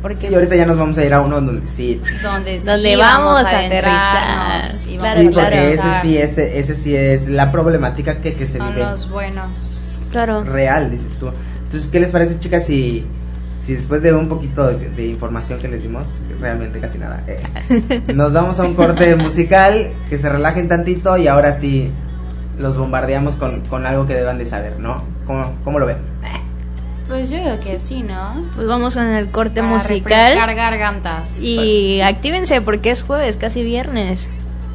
Porque 0.03 0.27
Sí, 0.27 0.35
ahorita 0.35 0.55
ya 0.55 0.65
nos 0.65 0.77
vamos 0.77 0.97
a 0.97 1.05
ir 1.05 1.13
a 1.13 1.21
uno 1.21 1.39
donde 1.41 1.65
sí. 1.65 1.99
Donde, 2.21 2.59
sí 2.59 2.65
Donde 2.65 2.95
vamos 2.97 3.39
a 3.47 3.57
aterrizar. 3.57 4.71
y 4.85 4.97
vamos 4.97 5.17
sí, 5.17 5.27
a 5.27 5.31
porque 5.31 5.73
ese 5.73 5.83
sí, 6.01 6.17
ese, 6.17 6.59
ese 6.59 6.75
sí 6.75 6.95
es 6.95 7.29
la 7.29 7.51
problemática 7.53 8.21
que, 8.21 8.33
que 8.35 8.45
se 8.45 8.57
Son 8.57 8.67
vive 8.75 8.81
los 8.85 9.09
buenos. 9.09 10.09
Claro. 10.11 10.43
real, 10.43 10.91
dices 10.91 11.13
tú. 11.15 11.31
Entonces, 11.63 11.89
¿qué 11.89 11.99
les 12.01 12.11
parece, 12.11 12.37
chicas, 12.37 12.65
si, 12.65 13.05
si 13.65 13.73
después 13.73 14.03
de 14.03 14.13
un 14.13 14.27
poquito 14.27 14.67
de, 14.67 14.89
de 14.89 15.07
información 15.07 15.57
que 15.57 15.69
les 15.69 15.81
dimos, 15.81 16.19
realmente 16.39 16.79
casi 16.79 16.97
nada, 16.99 17.23
eh, 17.25 17.41
nos 18.13 18.33
vamos 18.33 18.59
a 18.59 18.63
un 18.63 18.75
corte 18.75 19.15
musical, 19.15 19.89
que 20.09 20.17
se 20.17 20.27
relajen 20.29 20.67
tantito 20.67 21.15
y 21.17 21.27
ahora 21.27 21.53
sí 21.53 21.89
los 22.59 22.77
bombardeamos 22.77 23.37
con, 23.37 23.61
con 23.61 23.85
algo 23.85 24.05
que 24.05 24.13
deban 24.15 24.37
de 24.37 24.45
saber, 24.45 24.79
¿no? 24.79 25.01
¿Cómo, 25.25 25.53
cómo 25.63 25.79
lo 25.79 25.85
ven? 25.85 25.97
Pues 27.07 27.29
yo 27.29 27.37
digo 27.37 27.59
que 27.59 27.79
sí, 27.79 28.01
¿no? 28.01 28.45
Pues 28.55 28.67
vamos 28.67 28.93
con 28.95 29.03
el 29.05 29.29
corte 29.29 29.61
Para 29.61 29.73
musical. 29.73 30.35
gargantas. 30.55 31.37
Y 31.39 32.01
actívense 32.01 32.61
porque 32.61 32.91
es 32.91 33.01
jueves, 33.03 33.35
casi 33.35 33.63
viernes. 33.63 34.29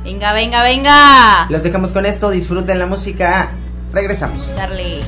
Venga, 0.05 0.33
venga, 0.33 0.63
venga. 0.63 1.47
Los 1.51 1.63
dejamos 1.63 1.93
con 1.93 2.07
esto, 2.07 2.31
disfruten 2.31 2.79
la 2.79 2.87
música, 2.87 3.51
regresamos. 3.93 4.49
Darle. 4.57 5.01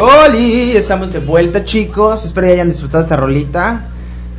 ¡Holi! 0.00 0.76
Estamos 0.76 1.12
de 1.12 1.18
vuelta, 1.18 1.64
chicos. 1.64 2.24
Espero 2.24 2.46
que 2.46 2.52
hayan 2.54 2.68
disfrutado 2.68 3.02
esta 3.02 3.16
rolita. 3.16 3.82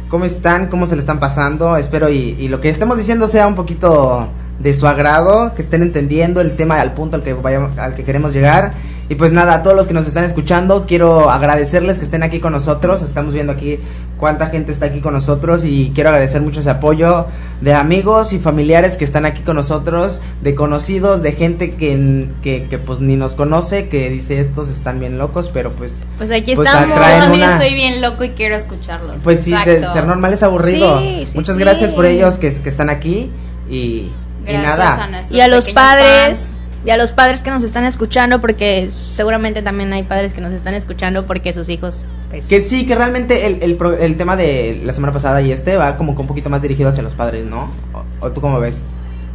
¿Cómo 0.10 0.26
están? 0.26 0.68
¿Cómo 0.68 0.86
se 0.86 0.96
le 0.96 1.02
están 1.02 1.20
pasando? 1.20 1.78
Espero 1.78 2.10
y, 2.10 2.36
y 2.40 2.48
lo 2.48 2.60
que 2.60 2.70
estemos 2.70 2.98
diciendo 2.98 3.28
sea 3.28 3.48
un 3.48 3.56
poquito 3.56 4.28
de 4.62 4.74
su 4.74 4.88
agrado, 4.88 5.54
que 5.56 5.62
estén 5.62 5.82
entendiendo 5.82 6.41
el 6.41 6.56
tema 6.56 6.80
al 6.82 6.93
punto 6.93 7.15
al 7.15 7.24
que 7.24 7.34
vayamos, 7.34 7.78
al 7.78 7.95
que 7.95 8.04
queremos 8.04 8.34
llegar. 8.34 8.74
Y 9.10 9.15
pues 9.15 9.34
nada, 9.34 9.56
a 9.56 9.62
todos 9.63 9.76
los 9.76 9.88
que 9.88 9.93
nos 9.93 10.08
están 10.08 10.24
escuchando, 10.24 10.86
quiero 10.88 11.30
agradecerles 11.30 11.97
que 11.97 12.06
estén 12.06 12.24
aquí 12.24 12.39
con 12.39 12.54
nosotros. 12.54 13.02
Estamos 13.02 13.34
viendo 13.34 13.52
aquí 13.52 13.78
cuánta 14.17 14.45
gente 14.47 14.71
está 14.71 14.86
aquí 14.86 15.02
con 15.02 15.13
nosotros 15.13 15.65
y 15.65 15.91
quiero 15.93 16.12
agradecer 16.12 16.39
mucho 16.41 16.62
ese 16.62 16.69
apoyo 16.69 17.26
de 17.60 17.74
amigos 17.74 18.32
y 18.32 18.39
familiares 18.39 18.95
que 18.95 19.04
están 19.04 19.26
aquí 19.26 19.41
con 19.41 19.58
nosotros, 19.58 20.21
de 20.41 20.56
conocidos, 20.56 21.21
de 21.24 21.34
gente 21.34 21.71
que, 21.71 22.28
que, 22.41 22.67
que, 22.69 22.78
pues 22.78 23.02
ni 23.02 23.17
nos 23.17 23.34
conoce, 23.34 23.89
que 23.89 24.10
dice 24.10 24.39
estos 24.39 24.69
están 24.69 25.02
bien 25.02 25.17
locos, 25.17 25.50
pero 25.54 25.71
pues 25.74 26.04
Pues 26.17 26.32
aquí 26.32 26.56
Pues 26.56 26.69
estamos. 26.69 26.95
Yo 26.95 27.02
también 27.02 27.32
una- 27.34 27.54
estoy 27.58 27.74
bien 27.74 28.00
loco 28.02 28.24
y 28.24 28.30
quiero 28.30 28.56
escucharlos. 28.56 29.17
pues 29.26 29.41
sí, 29.41 29.50
ser, 29.63 29.76
Exacto. 29.78 29.93
ser 29.93 30.06
normal 30.08 30.34
es 30.34 30.43
aburrido. 30.43 31.00
Sí, 31.02 31.24
sí, 31.26 31.32
Muchas 31.36 31.58
sí. 31.58 31.62
gracias 31.62 31.91
por 31.91 32.06
ellos 32.06 32.38
que, 32.38 32.50
que 32.54 32.69
están 32.69 32.89
aquí 32.89 33.30
y, 33.69 34.10
y 34.45 34.51
Gracias 34.54 34.77
nada. 34.77 35.19
a 35.30 35.34
Y 35.34 35.41
a 35.41 35.47
los 35.47 35.67
padres, 35.71 36.38
fans. 36.38 36.54
y 36.86 36.89
a 36.89 36.97
los 36.97 37.12
padres 37.12 37.41
que 37.41 37.51
nos 37.51 37.63
están 37.63 37.86
escuchando, 37.86 38.41
porque 38.41 38.89
seguramente 38.89 39.62
también 39.62 39.93
hay 39.93 40.04
padres 40.04 40.34
que 40.34 40.41
nos 40.41 40.54
están 40.54 40.73
escuchando 40.73 41.25
porque 41.27 41.54
sus 41.54 41.69
hijos. 41.69 42.04
pues, 42.30 42.45
Que 42.47 42.62
sí, 42.62 42.86
que 42.88 42.95
realmente 42.95 43.45
el, 43.47 43.62
el, 43.62 43.75
pro- 43.75 43.97
el 43.97 44.17
tema 44.17 44.36
de 44.36 44.82
la 44.84 44.93
semana 44.93 45.13
pasada 45.13 45.41
y 45.41 45.51
este 45.51 45.77
va 45.77 45.97
como 45.97 46.15
que 46.15 46.21
un 46.21 46.27
poquito 46.27 46.49
más 46.49 46.62
dirigido 46.62 46.89
hacia 46.89 47.04
los 47.04 47.13
padres, 47.13 47.45
¿no? 47.45 47.69
¿O, 47.93 48.25
o 48.25 48.32
tú 48.32 48.41
cómo 48.41 48.60
ves? 48.60 48.82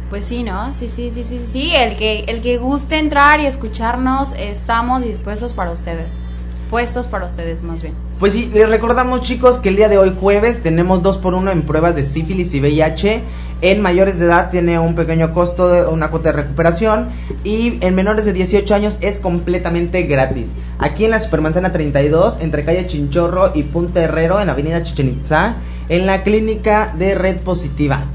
Pues 0.09 0.25
sí, 0.25 0.43
¿no? 0.43 0.73
Sí, 0.73 0.87
sí, 0.89 1.11
sí, 1.13 1.25
sí, 1.27 1.41
sí. 1.51 1.71
El 1.75 1.97
que, 1.97 2.19
el 2.27 2.41
que 2.41 2.57
guste 2.57 2.97
entrar 2.97 3.39
y 3.41 3.45
escucharnos, 3.45 4.33
estamos 4.37 5.03
dispuestos 5.03 5.53
para 5.53 5.71
ustedes. 5.71 6.13
Puestos 6.69 7.07
para 7.07 7.25
ustedes, 7.27 7.63
más 7.63 7.81
bien. 7.81 7.93
Pues 8.19 8.33
sí, 8.33 8.49
les 8.53 8.69
recordamos 8.69 9.21
chicos 9.21 9.57
que 9.57 9.69
el 9.69 9.75
día 9.77 9.87
de 9.89 9.97
hoy 9.97 10.13
jueves 10.19 10.61
tenemos 10.63 11.01
2 11.01 11.17
por 11.19 11.33
1 11.33 11.51
en 11.51 11.61
pruebas 11.61 11.95
de 11.95 12.03
sífilis 12.03 12.53
y 12.53 12.59
VIH. 12.59 13.21
En 13.61 13.81
mayores 13.81 14.19
de 14.19 14.25
edad 14.25 14.51
tiene 14.51 14.77
un 14.77 14.93
pequeño 14.93 15.33
costo, 15.33 15.69
de 15.69 15.85
una 15.87 16.09
cuota 16.09 16.31
de 16.31 16.37
recuperación. 16.37 17.09
Y 17.43 17.77
en 17.81 17.95
menores 17.95 18.25
de 18.25 18.33
18 18.33 18.75
años 18.75 18.97
es 19.01 19.17
completamente 19.17 20.03
gratis. 20.03 20.47
Aquí 20.79 21.05
en 21.05 21.11
la 21.11 21.19
Supermanzana 21.19 21.71
32, 21.71 22.37
entre 22.41 22.63
calle 22.63 22.85
Chinchorro 22.87 23.51
y 23.55 23.63
Punta 23.63 24.01
Herrero, 24.01 24.39
en 24.39 24.49
Avenida 24.49 24.83
Chichen 24.83 25.07
Itza, 25.07 25.55
en 25.89 26.05
la 26.05 26.23
clínica 26.23 26.93
de 26.97 27.15
Red 27.15 27.37
Positiva. 27.37 28.05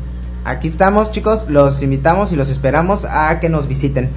Aquí 0.45 0.69
estamos 0.69 1.11
chicos, 1.11 1.47
los 1.49 1.83
invitamos 1.83 2.33
y 2.33 2.37
los 2.37 2.49
esperamos 2.49 3.05
a 3.05 3.41
que 3.41 3.49
nos 3.49 3.67
visiten. 3.67 4.11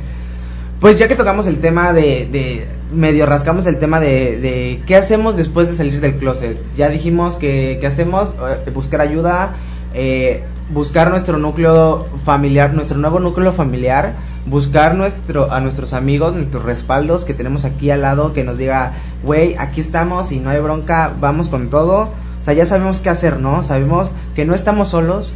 Pues 0.79 0.97
ya 0.97 1.07
que 1.07 1.15
tocamos 1.15 1.47
el 1.47 1.59
tema 1.59 1.93
de, 1.93 2.27
de 2.31 2.67
medio 2.93 3.25
rascamos 3.25 3.65
el 3.65 3.79
tema 3.79 3.99
de, 3.99 4.39
de 4.39 4.81
qué 4.85 4.95
hacemos 4.95 5.37
después 5.37 5.69
de 5.69 5.75
salir 5.75 6.01
del 6.01 6.15
closet. 6.17 6.57
Ya 6.75 6.89
dijimos 6.89 7.37
que, 7.37 7.77
que 7.79 7.87
hacemos 7.87 8.33
Eh, 8.65 8.69
buscar 8.71 9.01
ayuda, 9.01 9.53
eh, 9.93 10.43
buscar 10.71 11.09
nuestro 11.09 11.37
núcleo 11.37 12.05
familiar, 12.23 12.73
nuestro 12.73 12.97
nuevo 12.97 13.19
núcleo 13.19 13.53
familiar, 13.53 14.13
buscar 14.45 14.95
nuestro 14.95 15.51
a 15.51 15.59
nuestros 15.59 15.93
amigos, 15.93 16.33
nuestros 16.35 16.63
respaldos 16.63 17.25
que 17.25 17.33
tenemos 17.33 17.65
aquí 17.65 17.91
al 17.91 18.01
lado 18.01 18.33
que 18.33 18.43
nos 18.43 18.57
diga, 18.57 18.93
güey, 19.23 19.55
aquí 19.57 19.81
estamos 19.81 20.31
y 20.31 20.39
no 20.39 20.49
hay 20.49 20.59
bronca, 20.59 21.13
vamos 21.19 21.49
con 21.49 21.69
todo. 21.69 22.09
O 22.41 22.43
sea, 22.45 22.53
ya 22.53 22.65
sabemos 22.65 23.01
qué 23.01 23.09
hacer, 23.09 23.39
¿no? 23.39 23.63
Sabemos 23.63 24.11
que 24.35 24.45
no 24.45 24.53
estamos 24.53 24.89
solos, 24.89 25.33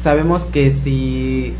sabemos 0.00 0.44
que 0.44 0.70
si 0.70 1.54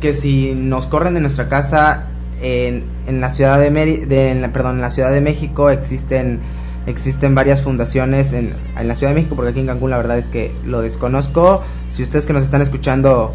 que 0.00 0.12
si 0.12 0.52
nos 0.54 0.86
corren 0.86 1.14
de 1.14 1.20
nuestra 1.20 1.48
casa 1.48 2.06
en, 2.42 2.84
en 3.06 3.20
la 3.20 3.30
ciudad 3.30 3.58
de, 3.58 3.70
Meri- 3.72 4.06
de 4.06 4.30
en 4.30 4.42
la- 4.42 4.52
perdón 4.52 4.76
en 4.76 4.82
la 4.82 4.90
ciudad 4.90 5.10
de 5.10 5.20
México 5.22 5.70
existen 5.70 6.40
existen 6.86 7.34
varias 7.34 7.62
fundaciones 7.62 8.32
en, 8.32 8.52
en 8.78 8.88
la 8.88 8.94
ciudad 8.94 9.10
de 9.12 9.16
México 9.16 9.34
porque 9.36 9.50
aquí 9.50 9.60
en 9.60 9.66
Cancún 9.66 9.90
la 9.90 9.96
verdad 9.96 10.18
es 10.18 10.28
que 10.28 10.52
lo 10.64 10.80
desconozco 10.82 11.62
si 11.88 12.02
ustedes 12.02 12.26
que 12.26 12.32
nos 12.32 12.44
están 12.44 12.62
escuchando 12.62 13.34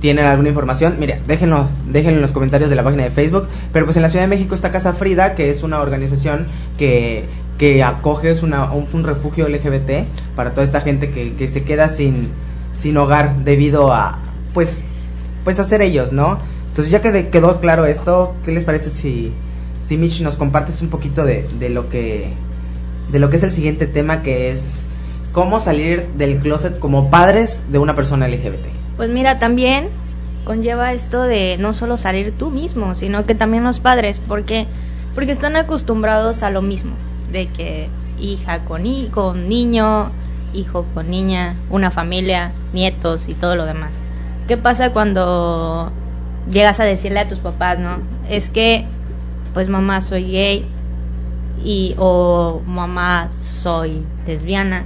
tienen 0.00 0.26
alguna 0.26 0.50
información, 0.50 0.96
mira, 0.98 1.18
déjenlo, 1.26 1.66
déjenlo 1.90 2.16
en 2.18 2.22
los 2.22 2.32
comentarios 2.32 2.68
de 2.68 2.76
la 2.76 2.84
página 2.84 3.04
de 3.04 3.10
Facebook. 3.10 3.48
Pero 3.72 3.86
pues 3.86 3.96
en 3.96 4.02
la 4.02 4.10
Ciudad 4.10 4.24
de 4.24 4.28
México 4.28 4.54
está 4.54 4.70
Casa 4.70 4.92
Frida, 4.92 5.34
que 5.34 5.48
es 5.48 5.62
una 5.62 5.80
organización 5.80 6.46
que, 6.76 7.24
que 7.56 7.82
acoge, 7.82 8.30
es 8.30 8.42
una, 8.42 8.70
un, 8.72 8.86
un 8.92 9.04
refugio 9.04 9.48
LGBT 9.48 10.04
para 10.36 10.50
toda 10.50 10.62
esta 10.64 10.82
gente 10.82 11.10
que, 11.10 11.32
que 11.34 11.48
se 11.48 11.62
queda 11.62 11.88
sin, 11.88 12.28
sin 12.74 12.98
hogar 12.98 13.44
debido 13.44 13.94
a, 13.94 14.18
pues, 14.52 14.84
pues 15.42 15.58
a 15.58 15.64
ser 15.64 15.80
ellos, 15.80 16.12
¿no? 16.12 16.38
Entonces 16.68 16.90
ya 16.92 17.00
que 17.00 17.10
de- 17.10 17.28
quedó 17.30 17.58
claro 17.60 17.86
esto, 17.86 18.34
¿qué 18.44 18.52
les 18.52 18.64
parece 18.64 18.90
si, 18.90 19.32
si 19.80 19.96
Mitch 19.96 20.20
nos 20.20 20.36
compartes 20.36 20.82
un 20.82 20.88
poquito 20.88 21.24
de, 21.24 21.48
de 21.58 21.70
lo 21.70 21.88
que, 21.88 22.34
de 23.10 23.18
lo 23.18 23.30
que 23.30 23.36
es 23.36 23.42
el 23.42 23.50
siguiente 23.50 23.86
tema, 23.86 24.22
que 24.22 24.50
es 24.50 24.86
cómo 25.32 25.60
salir 25.60 26.06
del 26.16 26.38
closet 26.38 26.78
como 26.78 27.10
padres 27.10 27.64
de 27.70 27.78
una 27.78 27.94
persona 27.94 28.28
LGBT? 28.28 28.66
Pues 28.96 29.10
mira, 29.10 29.38
también 29.38 29.88
conlleva 30.44 30.92
esto 30.92 31.22
de 31.22 31.56
no 31.58 31.72
solo 31.72 31.96
salir 31.96 32.32
tú 32.36 32.50
mismo, 32.50 32.94
sino 32.94 33.24
que 33.26 33.34
también 33.34 33.64
los 33.64 33.78
padres, 33.78 34.20
porque 34.26 34.66
porque 35.14 35.30
están 35.32 35.54
acostumbrados 35.56 36.42
a 36.42 36.50
lo 36.50 36.60
mismo, 36.60 36.92
de 37.32 37.46
que 37.46 37.88
hija 38.20 38.60
con 38.64 38.84
hi- 38.84 39.08
con 39.12 39.48
niño, 39.48 40.10
hijo 40.52 40.86
con 40.92 41.08
niña, 41.10 41.54
una 41.70 41.90
familia, 41.90 42.50
nietos 42.72 43.28
y 43.28 43.34
todo 43.34 43.54
lo 43.56 43.64
demás. 43.64 43.96
¿Qué 44.48 44.56
pasa 44.56 44.90
cuando 44.90 45.90
llegas 46.50 46.78
a 46.80 46.84
decirle 46.84 47.20
a 47.20 47.28
tus 47.28 47.38
papás, 47.38 47.78
no? 47.78 47.98
Es 48.28 48.48
que 48.48 48.84
pues 49.54 49.68
mamá 49.68 50.00
soy 50.00 50.30
gay 50.32 50.66
y 51.64 51.94
o 51.98 52.60
mamá 52.66 53.30
soy 53.42 54.04
lesbiana. 54.26 54.84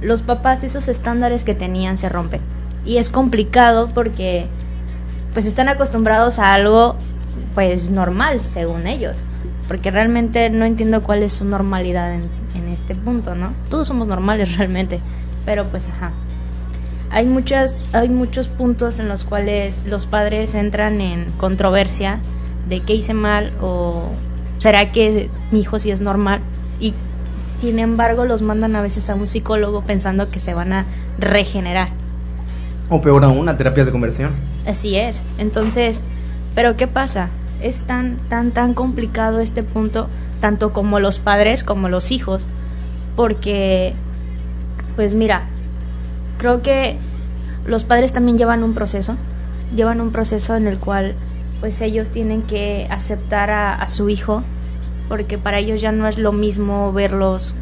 Los 0.00 0.22
papás 0.22 0.64
esos 0.64 0.88
estándares 0.88 1.44
que 1.44 1.54
tenían 1.54 1.98
se 1.98 2.08
rompen. 2.08 2.40
Y 2.86 2.98
es 2.98 3.10
complicado 3.10 3.90
porque 3.92 4.46
pues 5.32 5.46
están 5.46 5.68
acostumbrados 5.68 6.38
a 6.38 6.54
algo 6.54 6.96
pues 7.54 7.90
normal 7.90 8.40
según 8.40 8.86
ellos. 8.86 9.22
Porque 9.66 9.90
realmente 9.90 10.50
no 10.50 10.64
entiendo 10.64 11.02
cuál 11.02 11.22
es 11.22 11.32
su 11.32 11.44
normalidad 11.44 12.14
en, 12.14 12.22
en 12.54 12.68
este 12.68 12.94
punto 12.94 13.34
no 13.34 13.52
todos 13.68 13.88
somos 13.88 14.06
normales 14.06 14.56
realmente. 14.56 15.00
Pero 15.44 15.64
pues 15.64 15.84
ajá. 15.88 16.12
Hay 17.10 17.26
muchas 17.26 17.84
hay 17.92 18.08
muchos 18.08 18.48
puntos 18.48 18.98
en 18.98 19.08
los 19.08 19.24
cuales 19.24 19.86
los 19.86 20.06
padres 20.06 20.54
entran 20.54 21.00
en 21.00 21.26
controversia 21.38 22.20
de 22.68 22.80
qué 22.80 22.94
hice 22.94 23.14
mal 23.14 23.52
o 23.60 24.10
será 24.58 24.92
que 24.92 25.28
mi 25.50 25.60
hijo 25.60 25.78
sí 25.78 25.90
es 25.90 26.00
normal 26.00 26.40
y 26.80 26.94
sin 27.60 27.78
embargo 27.78 28.24
los 28.24 28.42
mandan 28.42 28.76
a 28.76 28.82
veces 28.82 29.08
a 29.10 29.14
un 29.14 29.26
psicólogo 29.26 29.82
pensando 29.82 30.30
que 30.30 30.40
se 30.40 30.54
van 30.54 30.72
a 30.72 30.84
regenerar 31.18 31.88
O 32.88 33.00
peor 33.00 33.24
aún, 33.24 33.48
a 33.48 33.56
terapias 33.56 33.86
de 33.86 33.92
conversión. 33.92 34.32
Así 34.66 34.96
es. 34.96 35.22
Entonces, 35.38 36.02
pero 36.54 36.76
¿qué 36.76 36.86
pasa? 36.86 37.28
Es 37.60 37.82
tan, 37.82 38.16
tan, 38.28 38.50
tan 38.50 38.74
complicado 38.74 39.40
este 39.40 39.62
punto, 39.62 40.08
tanto 40.40 40.72
como 40.72 41.00
los 41.00 41.18
padres 41.18 41.64
como 41.64 41.88
los 41.88 42.10
hijos, 42.10 42.46
porque, 43.16 43.94
pues 44.96 45.14
mira, 45.14 45.42
creo 46.38 46.62
que 46.62 46.96
los 47.66 47.84
padres 47.84 48.12
también 48.12 48.38
llevan 48.38 48.62
un 48.62 48.74
proceso, 48.74 49.16
llevan 49.74 50.00
un 50.00 50.10
proceso 50.10 50.56
en 50.56 50.66
el 50.66 50.78
cual, 50.78 51.14
pues 51.64 51.80
ellos 51.80 52.10
tienen 52.10 52.42
que 52.42 52.86
aceptar 52.90 53.48
a, 53.48 53.74
a 53.74 53.88
su 53.88 54.10
hijo, 54.10 54.42
porque 55.08 55.38
para 55.38 55.58
ellos 55.58 55.80
ya 55.80 55.92
no 55.92 56.06
es 56.06 56.18
lo 56.18 56.30
mismo 56.30 56.92
verlos 56.92 57.54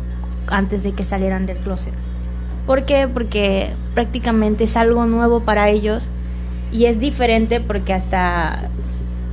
antes 0.49 0.83
de 0.83 0.91
que 0.91 1.05
salieran 1.05 1.47
del 1.47 1.59
closet. 1.59 1.93
¿Por 2.67 2.85
qué? 2.85 3.07
Porque 3.07 3.71
prácticamente 3.95 4.65
es 4.65 4.77
algo 4.77 5.07
nuevo 5.07 5.43
para 5.43 5.69
ellos 5.69 6.09
y 6.73 6.87
es 6.87 6.99
diferente 6.99 7.61
porque 7.61 7.93
hasta 7.93 8.71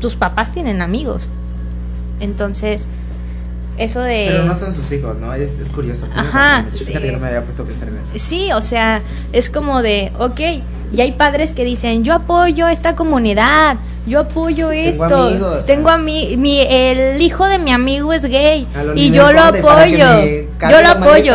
tus 0.01 0.15
papás 0.15 0.51
tienen 0.51 0.84
amigos. 0.84 1.27
Entonces, 2.19 2.88
eso 3.79 4.01
de... 4.01 4.27
Pero 4.29 4.43
no 4.45 4.53
son 4.53 4.71
sus 4.71 4.91
hijos, 4.91 5.17
¿no? 5.17 5.34
Es, 5.34 5.51
es 5.60 5.71
curioso. 5.71 6.05
Ajá, 6.15 6.62
sí. 6.62 6.86
Que 6.86 7.12
no 7.12 7.17
me 7.17 7.29
había 7.29 7.41
puesto 7.41 7.63
a 7.63 7.65
pensar 7.65 7.88
en 7.88 7.97
eso. 7.97 8.12
Sí, 8.17 8.51
o 8.51 8.62
sea, 8.62 9.01
es 9.34 9.49
como 9.49 9.82
de, 9.82 10.12
ok, 10.19 10.39
y 10.91 11.02
hay 11.02 11.12
padres 11.13 11.52
que 11.52 11.63
dicen, 11.63 12.04
yo 12.04 12.13
apoyo 12.13 12.67
esta 12.67 12.95
comunidad, 12.95 13.78
yo 14.08 14.21
apoyo 14.21 14.69
Tengo 14.69 15.06
esto, 15.06 15.28
amigos. 15.28 15.65
tengo 15.65 15.89
a 15.89 15.97
mi, 15.97 16.36
mi, 16.38 16.62
el 16.62 17.21
hijo 17.21 17.45
de 17.45 17.60
mi 17.60 17.71
amigo 17.71 18.12
es 18.13 18.25
gay 18.25 18.67
y 18.95 19.12
yo 19.12 19.32
lo 19.32 19.41
apoyo, 19.41 20.23
yo 20.62 20.82
lo 20.82 20.89
apoyo. 20.89 21.34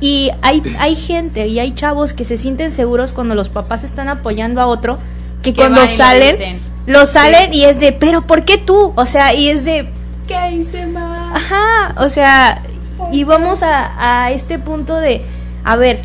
Y 0.00 0.32
hay, 0.42 0.60
hay 0.80 0.96
gente 0.96 1.46
y 1.46 1.60
hay 1.60 1.72
chavos 1.74 2.12
que 2.12 2.24
se 2.24 2.36
sienten 2.36 2.72
seguros 2.72 3.12
cuando 3.12 3.36
los 3.36 3.48
papás 3.48 3.84
están 3.84 4.08
apoyando 4.08 4.60
a 4.60 4.66
otro, 4.66 4.98
que, 5.42 5.52
Que 5.52 5.60
cuando 5.60 5.82
lo 5.82 5.86
salen, 5.86 6.60
lo 6.86 7.06
salen 7.06 7.54
y 7.54 7.64
es 7.64 7.78
de, 7.78 7.92
pero 7.92 8.22
¿por 8.22 8.44
qué 8.44 8.58
tú? 8.58 8.92
O 8.96 9.06
sea, 9.06 9.32
y 9.32 9.48
es 9.48 9.64
de, 9.64 9.88
¿Qué 10.26 10.50
hice 10.50 10.86
mal? 10.86 11.36
Ajá, 11.36 11.94
o 12.02 12.08
sea, 12.08 12.62
y 13.12 13.22
vamos 13.22 13.62
a, 13.62 14.24
a 14.24 14.32
este 14.32 14.58
punto 14.58 14.96
de, 14.96 15.22
a 15.62 15.76
ver, 15.76 16.00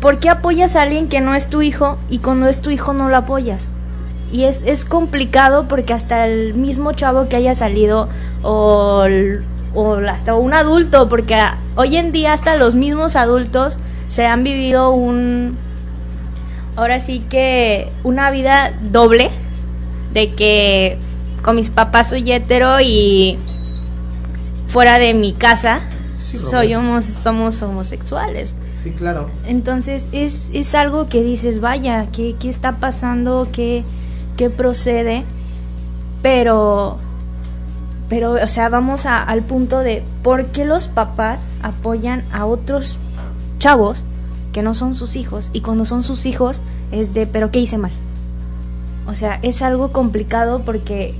¿por 0.00 0.18
qué 0.18 0.28
apoyas 0.28 0.76
a 0.76 0.82
alguien 0.82 1.08
que 1.08 1.20
no 1.20 1.34
es 1.34 1.48
tu 1.48 1.62
hijo 1.62 1.98
y 2.10 2.18
cuando 2.18 2.46
es 2.48 2.60
tu 2.62 2.70
hijo 2.70 2.92
no 2.92 3.08
lo 3.08 3.16
apoyas? 3.16 3.68
Y 4.30 4.44
es, 4.44 4.62
es 4.66 4.84
complicado 4.84 5.66
porque 5.68 5.92
hasta 5.94 6.26
el 6.26 6.54
mismo 6.54 6.92
chavo 6.92 7.28
que 7.28 7.36
haya 7.36 7.54
salido 7.54 8.08
o, 8.42 9.06
o 9.74 9.94
hasta 10.08 10.34
un 10.34 10.52
adulto, 10.54 11.08
porque 11.08 11.38
hoy 11.76 11.96
en 11.96 12.12
día 12.12 12.34
hasta 12.34 12.56
los 12.56 12.74
mismos 12.74 13.16
adultos 13.16 13.78
se 14.08 14.26
han 14.26 14.44
vivido 14.44 14.90
un, 14.90 15.56
ahora 16.76 17.00
sí 17.00 17.24
que 17.30 17.90
una 18.04 18.30
vida 18.30 18.72
doble 18.90 19.30
de 20.12 20.32
que 20.34 20.98
con 21.42 21.56
mis 21.56 21.70
papás 21.70 22.10
soy 22.10 22.30
hetero 22.30 22.80
y 22.80 23.38
fuera 24.68 24.98
de 24.98 25.14
mi 25.14 25.32
casa 25.32 25.80
Sí, 26.18 26.36
soy 26.36 26.74
homos- 26.74 27.04
somos 27.06 27.62
homosexuales. 27.62 28.52
Claro. 28.96 29.28
Entonces 29.46 30.08
es, 30.12 30.50
es 30.52 30.74
algo 30.74 31.08
que 31.08 31.22
dices, 31.22 31.60
vaya, 31.60 32.06
¿qué, 32.12 32.34
qué 32.38 32.48
está 32.48 32.76
pasando? 32.76 33.48
¿Qué, 33.52 33.84
¿Qué 34.36 34.50
procede? 34.50 35.24
Pero, 36.22 36.96
pero, 38.08 38.32
o 38.32 38.48
sea, 38.48 38.68
vamos 38.68 39.06
a- 39.06 39.22
al 39.22 39.42
punto 39.42 39.78
de 39.80 40.02
por 40.22 40.46
qué 40.46 40.64
los 40.64 40.88
papás 40.88 41.46
apoyan 41.62 42.24
a 42.32 42.46
otros 42.46 42.96
chavos 43.58 44.02
que 44.52 44.62
no 44.62 44.74
son 44.74 44.94
sus 44.94 45.16
hijos 45.16 45.50
y 45.52 45.60
cuando 45.60 45.84
son 45.84 46.02
sus 46.02 46.26
hijos 46.26 46.60
es 46.90 47.14
de, 47.14 47.26
pero 47.26 47.50
¿qué 47.50 47.60
hice 47.60 47.78
mal? 47.78 47.92
O 49.06 49.14
sea, 49.14 49.38
es 49.42 49.62
algo 49.62 49.92
complicado 49.92 50.62
porque 50.64 51.14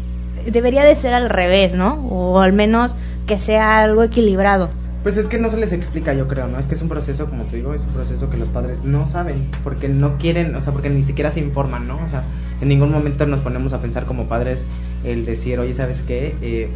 debería 0.50 0.82
de 0.84 0.94
ser 0.94 1.14
al 1.14 1.30
revés, 1.30 1.74
¿no? 1.74 1.94
O 2.10 2.40
al 2.40 2.52
menos 2.52 2.94
que 3.26 3.38
sea 3.38 3.78
algo 3.78 4.02
equilibrado. 4.02 4.68
Pues 5.08 5.16
es 5.16 5.26
que 5.26 5.38
no 5.38 5.48
se 5.48 5.56
les 5.56 5.72
explica, 5.72 6.12
yo 6.12 6.28
creo, 6.28 6.48
¿no? 6.48 6.58
Es 6.58 6.66
que 6.66 6.74
es 6.74 6.82
un 6.82 6.90
proceso, 6.90 7.30
como 7.30 7.44
te 7.44 7.56
digo, 7.56 7.72
es 7.72 7.80
un 7.80 7.94
proceso 7.94 8.28
que 8.28 8.36
los 8.36 8.50
padres 8.50 8.84
no 8.84 9.06
saben, 9.06 9.48
porque 9.64 9.88
no 9.88 10.18
quieren, 10.18 10.54
o 10.54 10.60
sea, 10.60 10.74
porque 10.74 10.90
ni 10.90 11.02
siquiera 11.02 11.30
se 11.30 11.40
informan, 11.40 11.88
¿no? 11.88 11.94
O 11.94 12.10
sea, 12.10 12.24
en 12.60 12.68
ningún 12.68 12.90
momento 12.90 13.24
nos 13.24 13.40
ponemos 13.40 13.72
a 13.72 13.80
pensar 13.80 14.04
como 14.04 14.26
padres 14.26 14.66
el 15.04 15.24
decir, 15.24 15.60
oye, 15.60 15.72
¿sabes 15.72 16.02
qué? 16.02 16.36
Eh, 16.42 16.68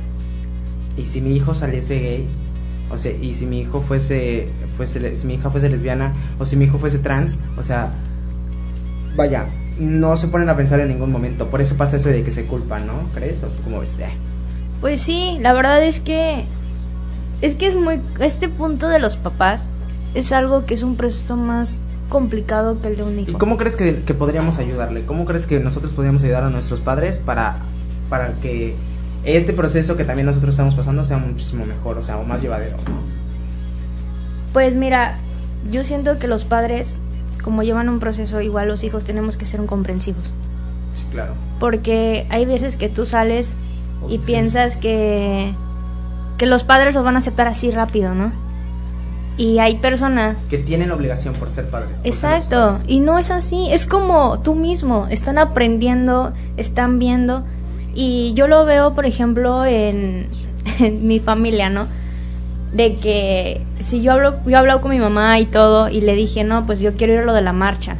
y 0.96 1.04
si 1.04 1.20
mi 1.20 1.36
hijo 1.36 1.54
saliese 1.54 2.00
gay, 2.00 2.26
o 2.90 2.96
sea, 2.96 3.12
y 3.12 3.34
si 3.34 3.44
mi 3.44 3.60
hijo 3.60 3.82
fuese, 3.82 4.48
fuese, 4.78 5.14
si 5.14 5.26
mi 5.26 5.34
hija 5.34 5.50
fuese 5.50 5.68
lesbiana, 5.68 6.14
o 6.38 6.46
si 6.46 6.56
mi 6.56 6.64
hijo 6.64 6.78
fuese 6.78 7.00
trans, 7.00 7.36
o 7.58 7.62
sea, 7.62 7.92
vaya, 9.14 9.44
no 9.78 10.16
se 10.16 10.28
ponen 10.28 10.48
a 10.48 10.56
pensar 10.56 10.80
en 10.80 10.88
ningún 10.88 11.12
momento, 11.12 11.50
por 11.50 11.60
eso 11.60 11.76
pasa 11.76 11.96
eso 11.96 12.08
de 12.08 12.22
que 12.22 12.30
se 12.30 12.46
culpan, 12.46 12.86
¿no? 12.86 12.94
¿Crees? 13.14 13.42
¿O 13.42 13.48
tú 13.48 13.62
cómo 13.64 13.80
ves? 13.80 13.94
Eh. 13.98 14.08
Pues 14.80 15.02
sí, 15.02 15.36
la 15.42 15.52
verdad 15.52 15.84
es 15.84 16.00
que 16.00 16.46
es 17.42 17.54
que 17.56 17.66
es 17.66 17.74
muy 17.74 18.00
este 18.20 18.48
punto 18.48 18.88
de 18.88 18.98
los 18.98 19.16
papás 19.16 19.66
es 20.14 20.32
algo 20.32 20.64
que 20.64 20.74
es 20.74 20.82
un 20.82 20.96
proceso 20.96 21.36
más 21.36 21.78
complicado 22.08 22.80
que 22.80 22.88
el 22.88 22.96
de 22.96 23.02
un 23.02 23.18
¿Y 23.18 23.22
hijo. 23.22 23.38
cómo 23.38 23.56
crees 23.56 23.76
que, 23.76 24.02
que 24.02 24.14
podríamos 24.14 24.58
ayudarle? 24.58 25.04
¿Cómo 25.04 25.24
crees 25.24 25.46
que 25.46 25.60
nosotros 25.60 25.92
podríamos 25.92 26.22
ayudar 26.22 26.44
a 26.44 26.50
nuestros 26.50 26.80
padres 26.80 27.20
para, 27.24 27.56
para 28.08 28.32
que 28.34 28.74
este 29.24 29.52
proceso 29.52 29.96
que 29.96 30.04
también 30.04 30.26
nosotros 30.26 30.50
estamos 30.54 30.74
pasando 30.74 31.04
sea 31.04 31.16
muchísimo 31.18 31.64
mejor, 31.66 31.96
o 31.98 32.02
sea, 32.02 32.18
o 32.18 32.24
más 32.24 32.42
llevadero? 32.42 32.76
Pues 34.52 34.76
mira, 34.76 35.18
yo 35.70 35.84
siento 35.84 36.18
que 36.18 36.28
los 36.28 36.44
padres 36.44 36.96
como 37.42 37.62
llevan 37.62 37.88
un 37.88 37.98
proceso 37.98 38.40
igual 38.40 38.68
los 38.68 38.84
hijos 38.84 39.04
tenemos 39.04 39.36
que 39.36 39.46
ser 39.46 39.60
un 39.60 39.66
comprensivos, 39.66 40.22
Sí, 40.94 41.02
claro. 41.10 41.32
porque 41.58 42.26
hay 42.30 42.44
veces 42.44 42.76
que 42.76 42.88
tú 42.88 43.04
sales 43.06 43.54
y 44.08 44.12
Sí. 44.12 44.18
piensas 44.18 44.76
que 44.76 45.52
que 46.42 46.46
los 46.46 46.64
padres 46.64 46.92
lo 46.92 47.04
van 47.04 47.14
a 47.14 47.18
aceptar 47.18 47.46
así 47.46 47.70
rápido, 47.70 48.16
¿no? 48.16 48.32
Y 49.36 49.60
hay 49.60 49.76
personas 49.76 50.36
Que 50.50 50.58
tienen 50.58 50.90
obligación 50.90 51.34
por 51.34 51.50
ser 51.50 51.68
padre. 51.68 51.90
los 51.98 52.04
Exacto, 52.04 52.80
y 52.88 52.98
no 52.98 53.16
es 53.16 53.30
así, 53.30 53.68
es 53.70 53.86
como 53.86 54.40
tú 54.40 54.56
mismo, 54.56 55.06
están 55.08 55.38
aprendiendo, 55.38 56.32
están 56.56 56.98
viendo, 56.98 57.44
y 57.94 58.32
yo 58.34 58.48
lo 58.48 58.64
veo, 58.64 58.92
por 58.92 59.06
ejemplo, 59.06 59.64
en, 59.64 60.26
en 60.80 61.06
mi 61.06 61.20
familia, 61.20 61.70
¿no? 61.70 61.86
De 62.72 62.96
que 62.96 63.62
si 63.78 64.02
yo 64.02 64.10
hablo, 64.10 64.34
yo 64.44 64.50
he 64.50 64.56
hablado 64.56 64.80
con 64.80 64.90
mi 64.90 64.98
mamá 64.98 65.38
y 65.38 65.46
todo, 65.46 65.90
y 65.90 66.00
le 66.00 66.16
dije, 66.16 66.42
no, 66.42 66.66
pues 66.66 66.80
yo 66.80 66.94
quiero 66.96 67.12
ir 67.12 67.20
a 67.20 67.24
lo 67.24 67.34
de 67.34 67.42
la 67.42 67.52
marcha, 67.52 67.98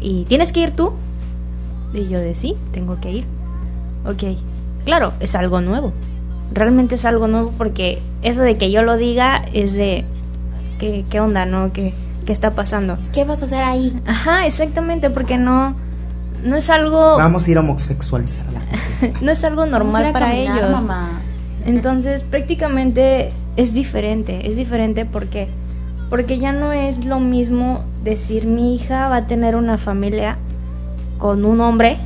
y 0.00 0.26
¿tienes 0.26 0.52
que 0.52 0.60
ir 0.60 0.76
tú? 0.76 0.92
Y 1.92 2.06
yo 2.06 2.20
de 2.20 2.36
sí, 2.36 2.54
tengo 2.70 3.00
que 3.00 3.10
ir. 3.10 3.24
Ok, 4.06 4.38
claro, 4.84 5.12
es 5.18 5.34
algo 5.34 5.60
nuevo, 5.60 5.92
realmente 6.52 6.96
es 6.96 7.04
algo 7.04 7.28
nuevo 7.28 7.52
porque 7.56 8.00
eso 8.22 8.42
de 8.42 8.56
que 8.56 8.70
yo 8.70 8.82
lo 8.82 8.96
diga 8.96 9.42
es 9.52 9.72
de, 9.72 10.04
¿qué, 10.78 11.04
qué 11.08 11.20
onda, 11.20 11.46
no? 11.46 11.72
¿Qué, 11.72 11.94
¿Qué 12.26 12.32
está 12.32 12.52
pasando? 12.52 12.98
¿Qué 13.12 13.24
vas 13.24 13.42
a 13.42 13.46
hacer 13.46 13.62
ahí? 13.62 13.98
Ajá, 14.06 14.46
exactamente, 14.46 15.10
porque 15.10 15.38
no 15.38 15.74
no 16.44 16.56
es 16.56 16.70
algo 16.70 17.16
Vamos 17.18 17.46
a 17.46 17.50
ir 17.50 17.58
a 17.58 17.60
homosexualizar 17.60 18.46
a 18.48 18.52
la 18.52 18.60
gente. 18.60 19.18
no 19.24 19.30
es 19.30 19.44
algo 19.44 19.62
Vamos 19.62 19.74
a 19.74 19.78
ir 19.78 19.84
normal 19.84 20.06
a 20.06 20.12
para 20.12 20.26
caminar, 20.28 20.58
ellos. 20.58 20.70
mamá. 20.82 21.20
Entonces, 21.66 22.22
prácticamente 22.22 23.30
es 23.56 23.74
diferente, 23.74 24.48
es 24.48 24.56
diferente 24.56 25.04
porque 25.04 25.48
porque 26.08 26.38
ya 26.38 26.52
no 26.52 26.72
es 26.72 27.04
lo 27.04 27.20
mismo 27.20 27.84
decir 28.02 28.44
mi 28.46 28.74
hija 28.74 29.08
va 29.08 29.16
a 29.16 29.26
tener 29.26 29.54
una 29.54 29.78
familia 29.78 30.38
con 31.18 31.44
un 31.44 31.60
hombre 31.60 31.98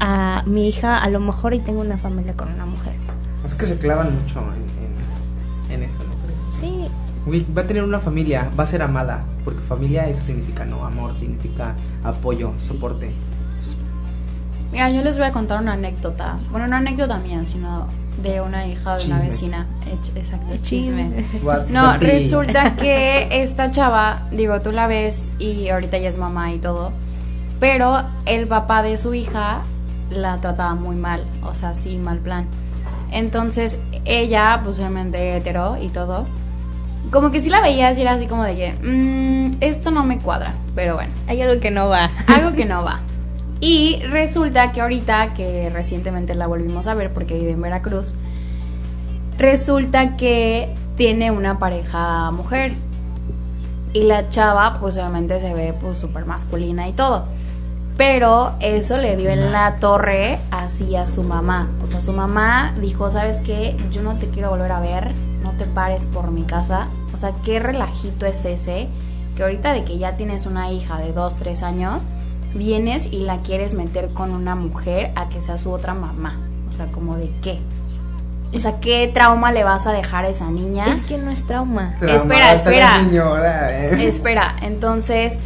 a 0.00 0.42
mi 0.44 0.68
hija 0.68 0.98
a 0.98 1.08
lo 1.08 1.18
mejor 1.20 1.54
y 1.54 1.60
tengo 1.60 1.80
una 1.80 1.96
familia 1.96 2.34
con 2.34 2.52
una 2.52 2.66
mujer. 2.66 2.92
Es 3.48 3.54
que 3.54 3.66
se 3.66 3.78
clavan 3.78 4.14
mucho 4.22 4.38
en, 4.40 5.72
en, 5.74 5.80
en 5.80 5.82
eso, 5.88 5.98
¿no 6.04 6.14
crees? 6.24 6.54
Sí, 6.60 6.88
Uy, 7.26 7.44
va 7.56 7.62
a 7.62 7.66
tener 7.66 7.82
una 7.82 7.98
familia, 7.98 8.48
va 8.58 8.62
a 8.64 8.66
ser 8.66 8.80
amada, 8.82 9.22
porque 9.44 9.60
familia 9.60 10.08
eso 10.08 10.22
significa, 10.24 10.64
¿no? 10.64 10.84
Amor, 10.86 11.14
significa 11.16 11.74
apoyo, 12.04 12.52
soporte. 12.58 13.10
Mira, 14.72 14.90
yo 14.90 15.02
les 15.02 15.16
voy 15.16 15.26
a 15.26 15.32
contar 15.32 15.60
una 15.60 15.72
anécdota. 15.74 16.38
Bueno, 16.50 16.66
no 16.66 16.76
anécdota 16.76 17.18
mía, 17.18 17.44
sino 17.44 17.86
de 18.22 18.40
una 18.40 18.66
hija 18.66 18.96
de 18.98 19.06
una 19.06 19.16
Chisme. 19.16 19.30
vecina. 19.30 19.66
Ech- 19.86 20.16
Exacto, 20.16 20.54
Chisme. 20.62 21.10
chisme. 21.22 21.40
What's 21.42 21.70
No, 21.70 21.96
resulta 21.96 22.76
que 22.76 23.42
esta 23.42 23.70
chava, 23.70 24.28
digo, 24.30 24.60
tú 24.60 24.72
la 24.72 24.86
ves 24.86 25.28
y 25.38 25.68
ahorita 25.68 25.98
ya 25.98 26.08
es 26.08 26.18
mamá 26.18 26.52
y 26.52 26.58
todo, 26.58 26.92
pero 27.60 28.02
el 28.26 28.46
papá 28.46 28.82
de 28.82 28.98
su 28.98 29.14
hija 29.14 29.62
la 30.10 30.36
trataba 30.40 30.74
muy 30.74 30.96
mal, 30.96 31.24
o 31.42 31.54
sea, 31.54 31.74
sí, 31.74 31.96
mal 31.98 32.18
plan. 32.18 32.46
Entonces, 33.10 33.78
ella, 34.04 34.60
pues 34.64 34.78
obviamente 34.78 35.36
hetero 35.36 35.76
y 35.80 35.88
todo, 35.88 36.26
como 37.10 37.30
que 37.30 37.40
sí 37.40 37.48
la 37.50 37.60
veías 37.60 37.96
y 37.98 38.02
era 38.02 38.12
así 38.12 38.26
como 38.26 38.44
de 38.44 38.54
que, 38.54 38.72
"Mm, 38.82 39.56
esto 39.62 39.90
no 39.90 40.04
me 40.04 40.18
cuadra, 40.18 40.54
pero 40.74 40.94
bueno 40.94 41.12
hay 41.26 41.40
algo 41.42 41.60
que 41.60 41.70
no 41.70 41.88
va. 41.88 42.10
algo 42.26 42.52
que 42.54 42.64
no 42.64 42.84
va. 42.84 43.00
Y 43.60 44.00
resulta 44.02 44.72
que 44.72 44.80
ahorita, 44.80 45.34
que 45.34 45.68
recientemente 45.70 46.34
la 46.34 46.46
volvimos 46.46 46.86
a 46.86 46.94
ver 46.94 47.10
porque 47.10 47.34
vive 47.38 47.52
en 47.52 47.62
Veracruz, 47.62 48.14
resulta 49.36 50.16
que 50.16 50.74
tiene 50.96 51.30
una 51.30 51.58
pareja 51.58 52.30
mujer. 52.30 52.72
Y 53.94 54.02
la 54.02 54.28
chava, 54.28 54.78
pues 54.80 54.96
obviamente 54.96 55.40
se 55.40 55.54
ve 55.54 55.74
pues 55.80 55.98
súper 55.98 56.26
masculina 56.26 56.88
y 56.88 56.92
todo. 56.92 57.24
Pero 57.98 58.54
eso 58.60 58.96
le 58.96 59.16
dio 59.16 59.28
en 59.28 59.50
la 59.50 59.78
torre 59.80 60.38
así 60.52 60.94
a 60.94 61.08
su 61.08 61.24
mamá. 61.24 61.68
O 61.82 61.88
sea, 61.88 62.00
su 62.00 62.12
mamá 62.12 62.72
dijo, 62.80 63.10
¿sabes 63.10 63.40
qué? 63.40 63.76
Yo 63.90 64.02
no 64.02 64.14
te 64.14 64.28
quiero 64.28 64.50
volver 64.50 64.70
a 64.70 64.78
ver, 64.78 65.12
no 65.42 65.50
te 65.58 65.64
pares 65.64 66.06
por 66.06 66.30
mi 66.30 66.44
casa. 66.44 66.86
O 67.12 67.18
sea, 67.18 67.32
qué 67.44 67.58
relajito 67.58 68.24
es 68.24 68.44
ese, 68.44 68.86
que 69.36 69.42
ahorita 69.42 69.72
de 69.72 69.82
que 69.82 69.98
ya 69.98 70.16
tienes 70.16 70.46
una 70.46 70.70
hija 70.70 70.96
de 70.98 71.12
2, 71.12 71.36
3 71.40 71.62
años, 71.64 72.02
vienes 72.54 73.12
y 73.12 73.22
la 73.22 73.38
quieres 73.38 73.74
meter 73.74 74.10
con 74.10 74.30
una 74.30 74.54
mujer 74.54 75.10
a 75.16 75.28
que 75.28 75.40
sea 75.40 75.58
su 75.58 75.72
otra 75.72 75.92
mamá. 75.92 76.38
O 76.70 76.72
sea, 76.72 76.86
como 76.92 77.16
de 77.16 77.32
qué. 77.42 77.58
O 78.54 78.60
sea, 78.60 78.78
¿qué 78.78 79.10
trauma 79.12 79.50
le 79.50 79.64
vas 79.64 79.88
a 79.88 79.92
dejar 79.92 80.24
a 80.24 80.28
esa 80.28 80.48
niña? 80.48 80.86
Es 80.86 81.02
que 81.02 81.18
no 81.18 81.32
es 81.32 81.44
trauma. 81.48 81.96
Espera, 82.00 82.54
espera. 82.54 83.00
señora, 83.00 83.76
¿eh? 83.76 84.06
Espera, 84.06 84.54
entonces 84.62 85.40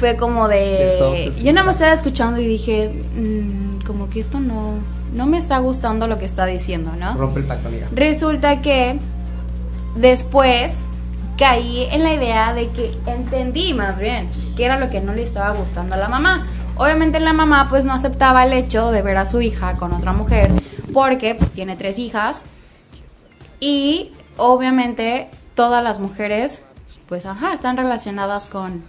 fue 0.00 0.16
como 0.16 0.48
de... 0.48 0.86
Besotes, 0.86 1.42
yo 1.42 1.52
nada 1.52 1.66
más 1.66 1.76
estaba 1.76 1.92
escuchando 1.92 2.40
y 2.40 2.46
dije, 2.46 2.90
"Mm, 3.14 3.84
como 3.86 4.08
que 4.08 4.20
esto 4.20 4.40
no, 4.40 4.74
no 5.12 5.26
me 5.26 5.36
está 5.36 5.58
gustando 5.58 6.06
lo 6.08 6.18
que 6.18 6.24
está 6.24 6.46
diciendo, 6.46 6.92
¿no? 6.98 7.14
Rompe 7.14 7.40
el 7.40 7.46
pacto, 7.46 7.68
amiga. 7.68 7.86
Resulta 7.92 8.62
que 8.62 8.98
después 9.96 10.74
caí 11.36 11.84
en 11.90 12.02
la 12.02 12.14
idea 12.14 12.54
de 12.54 12.68
que 12.70 12.90
entendí 13.06 13.74
más 13.74 13.98
bien 14.00 14.28
que 14.56 14.64
era 14.64 14.78
lo 14.78 14.88
que 14.88 15.00
no 15.00 15.12
le 15.12 15.22
estaba 15.22 15.52
gustando 15.52 15.94
a 15.94 15.98
la 15.98 16.08
mamá. 16.08 16.46
Obviamente 16.76 17.20
la 17.20 17.34
mamá 17.34 17.66
pues 17.68 17.84
no 17.84 17.92
aceptaba 17.92 18.44
el 18.44 18.54
hecho 18.54 18.90
de 18.90 19.02
ver 19.02 19.18
a 19.18 19.26
su 19.26 19.42
hija 19.42 19.74
con 19.74 19.92
otra 19.92 20.12
mujer 20.12 20.50
porque 20.94 21.34
pues, 21.34 21.50
tiene 21.50 21.76
tres 21.76 21.98
hijas 21.98 22.44
y 23.60 24.12
obviamente 24.38 25.28
todas 25.54 25.84
las 25.84 26.00
mujeres 26.00 26.62
pues 27.06 27.26
ajá, 27.26 27.52
están 27.52 27.76
relacionadas 27.76 28.46
con 28.46 28.82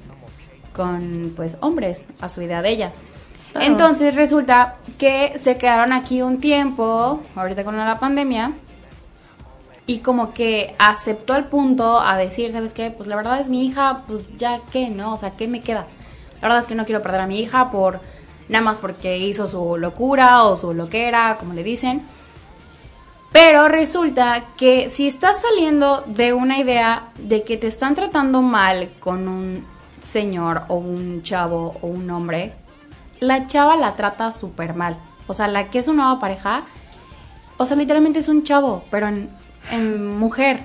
con 0.75 1.33
pues 1.35 1.57
hombres 1.61 2.03
a 2.21 2.29
su 2.29 2.41
idea 2.41 2.61
de 2.61 2.69
ella. 2.69 2.91
Claro. 3.51 3.67
Entonces 3.67 4.15
resulta 4.15 4.77
que 4.97 5.37
se 5.39 5.57
quedaron 5.57 5.91
aquí 5.91 6.21
un 6.21 6.39
tiempo, 6.39 7.21
ahorita 7.35 7.63
con 7.63 7.77
la 7.77 7.99
pandemia, 7.99 8.53
y 9.85 9.99
como 9.99 10.33
que 10.33 10.75
aceptó 10.79 11.35
el 11.35 11.45
punto 11.45 11.99
a 11.99 12.15
decir, 12.15 12.51
¿sabes 12.51 12.71
qué? 12.71 12.91
Pues 12.91 13.07
la 13.07 13.15
verdad 13.15 13.39
es 13.39 13.49
mi 13.49 13.65
hija, 13.65 14.03
pues 14.07 14.23
ya 14.37 14.61
qué, 14.71 14.89
¿no? 14.89 15.13
O 15.13 15.17
sea, 15.17 15.31
¿qué 15.31 15.47
me 15.47 15.59
queda? 15.59 15.85
La 16.35 16.47
verdad 16.47 16.59
es 16.59 16.67
que 16.67 16.75
no 16.75 16.85
quiero 16.85 17.01
perder 17.01 17.21
a 17.21 17.27
mi 17.27 17.39
hija 17.39 17.71
por 17.71 17.99
nada 18.47 18.63
más 18.63 18.77
porque 18.77 19.17
hizo 19.17 19.47
su 19.47 19.77
locura 19.77 20.43
o 20.43 20.55
su 20.55 20.73
loquera, 20.73 21.35
como 21.39 21.53
le 21.53 21.63
dicen. 21.63 22.03
Pero 23.31 23.69
resulta 23.69 24.45
que 24.57 24.89
si 24.89 25.07
estás 25.07 25.41
saliendo 25.41 26.03
de 26.05 26.33
una 26.33 26.59
idea 26.59 27.09
de 27.17 27.43
que 27.43 27.57
te 27.57 27.67
están 27.67 27.95
tratando 27.95 28.41
mal 28.41 28.89
con 28.99 29.27
un 29.27 29.65
señor 30.11 30.63
o 30.67 30.75
un 30.75 31.23
chavo 31.23 31.77
o 31.81 31.87
un 31.87 32.09
hombre, 32.09 32.53
la 33.19 33.47
chava 33.47 33.75
la 33.75 33.95
trata 33.95 34.31
súper 34.31 34.73
mal. 34.75 34.97
O 35.27 35.33
sea, 35.33 35.47
la 35.47 35.69
que 35.69 35.79
es 35.79 35.85
su 35.85 35.93
nueva 35.93 36.19
pareja, 36.19 36.63
o 37.57 37.65
sea, 37.65 37.77
literalmente 37.77 38.19
es 38.19 38.27
un 38.27 38.43
chavo, 38.43 38.83
pero 38.91 39.07
en, 39.07 39.29
en 39.71 40.17
mujer. 40.17 40.59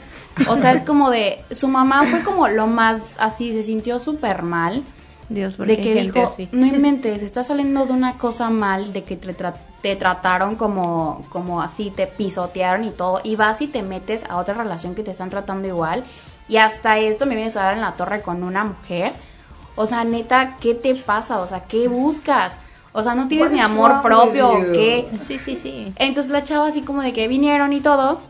O 0.48 0.56
sea, 0.56 0.72
es 0.72 0.82
como 0.82 1.10
de, 1.10 1.44
su 1.52 1.68
mamá 1.68 2.04
fue 2.10 2.22
como 2.22 2.48
lo 2.48 2.66
más 2.66 3.12
así, 3.18 3.52
se 3.52 3.62
sintió 3.62 3.98
súper 3.98 4.42
mal 4.42 4.82
Dios, 5.28 5.56
de 5.56 5.80
que 5.80 5.94
dijo, 6.02 6.24
así. 6.24 6.48
no 6.52 6.66
inventes, 6.66 7.22
estás 7.22 7.46
saliendo 7.46 7.86
de 7.86 7.92
una 7.92 8.18
cosa 8.18 8.50
mal, 8.50 8.92
de 8.92 9.02
que 9.02 9.16
te, 9.16 9.36
tra- 9.36 9.54
te 9.82 9.96
trataron 9.96 10.56
como, 10.56 11.24
como 11.30 11.62
así, 11.62 11.90
te 11.90 12.06
pisotearon 12.06 12.84
y 12.84 12.90
todo, 12.90 13.20
y 13.24 13.36
vas 13.36 13.60
y 13.62 13.66
te 13.66 13.82
metes 13.82 14.24
a 14.28 14.36
otra 14.36 14.54
relación 14.54 14.94
que 14.94 15.02
te 15.02 15.12
están 15.12 15.30
tratando 15.30 15.68
igual, 15.68 16.04
y 16.48 16.58
hasta 16.58 16.98
esto 16.98 17.26
me 17.26 17.34
vienes 17.34 17.56
a 17.56 17.62
dar 17.62 17.74
en 17.74 17.80
la 17.80 17.92
torre 17.92 18.20
con 18.22 18.42
una 18.42 18.64
mujer. 18.64 19.12
O 19.76 19.86
sea, 19.86 20.04
neta, 20.04 20.56
¿qué 20.60 20.74
te 20.74 20.94
pasa? 20.94 21.38
O 21.40 21.46
sea, 21.46 21.60
¿qué 21.68 21.86
buscas? 21.88 22.58
O 22.92 23.02
sea, 23.02 23.14
¿no 23.14 23.28
tienes 23.28 23.50
ni 23.52 23.60
amor 23.60 23.90
propio 24.02 24.48
o 24.50 24.58
qué? 24.72 25.08
Sí, 25.22 25.38
sí, 25.38 25.54
sí. 25.54 25.92
Entonces 25.96 26.32
la 26.32 26.42
chava 26.44 26.66
así 26.68 26.80
como 26.82 27.02
de 27.02 27.12
que 27.12 27.28
vinieron 27.28 27.72
y 27.72 27.80
todo. 27.80 28.20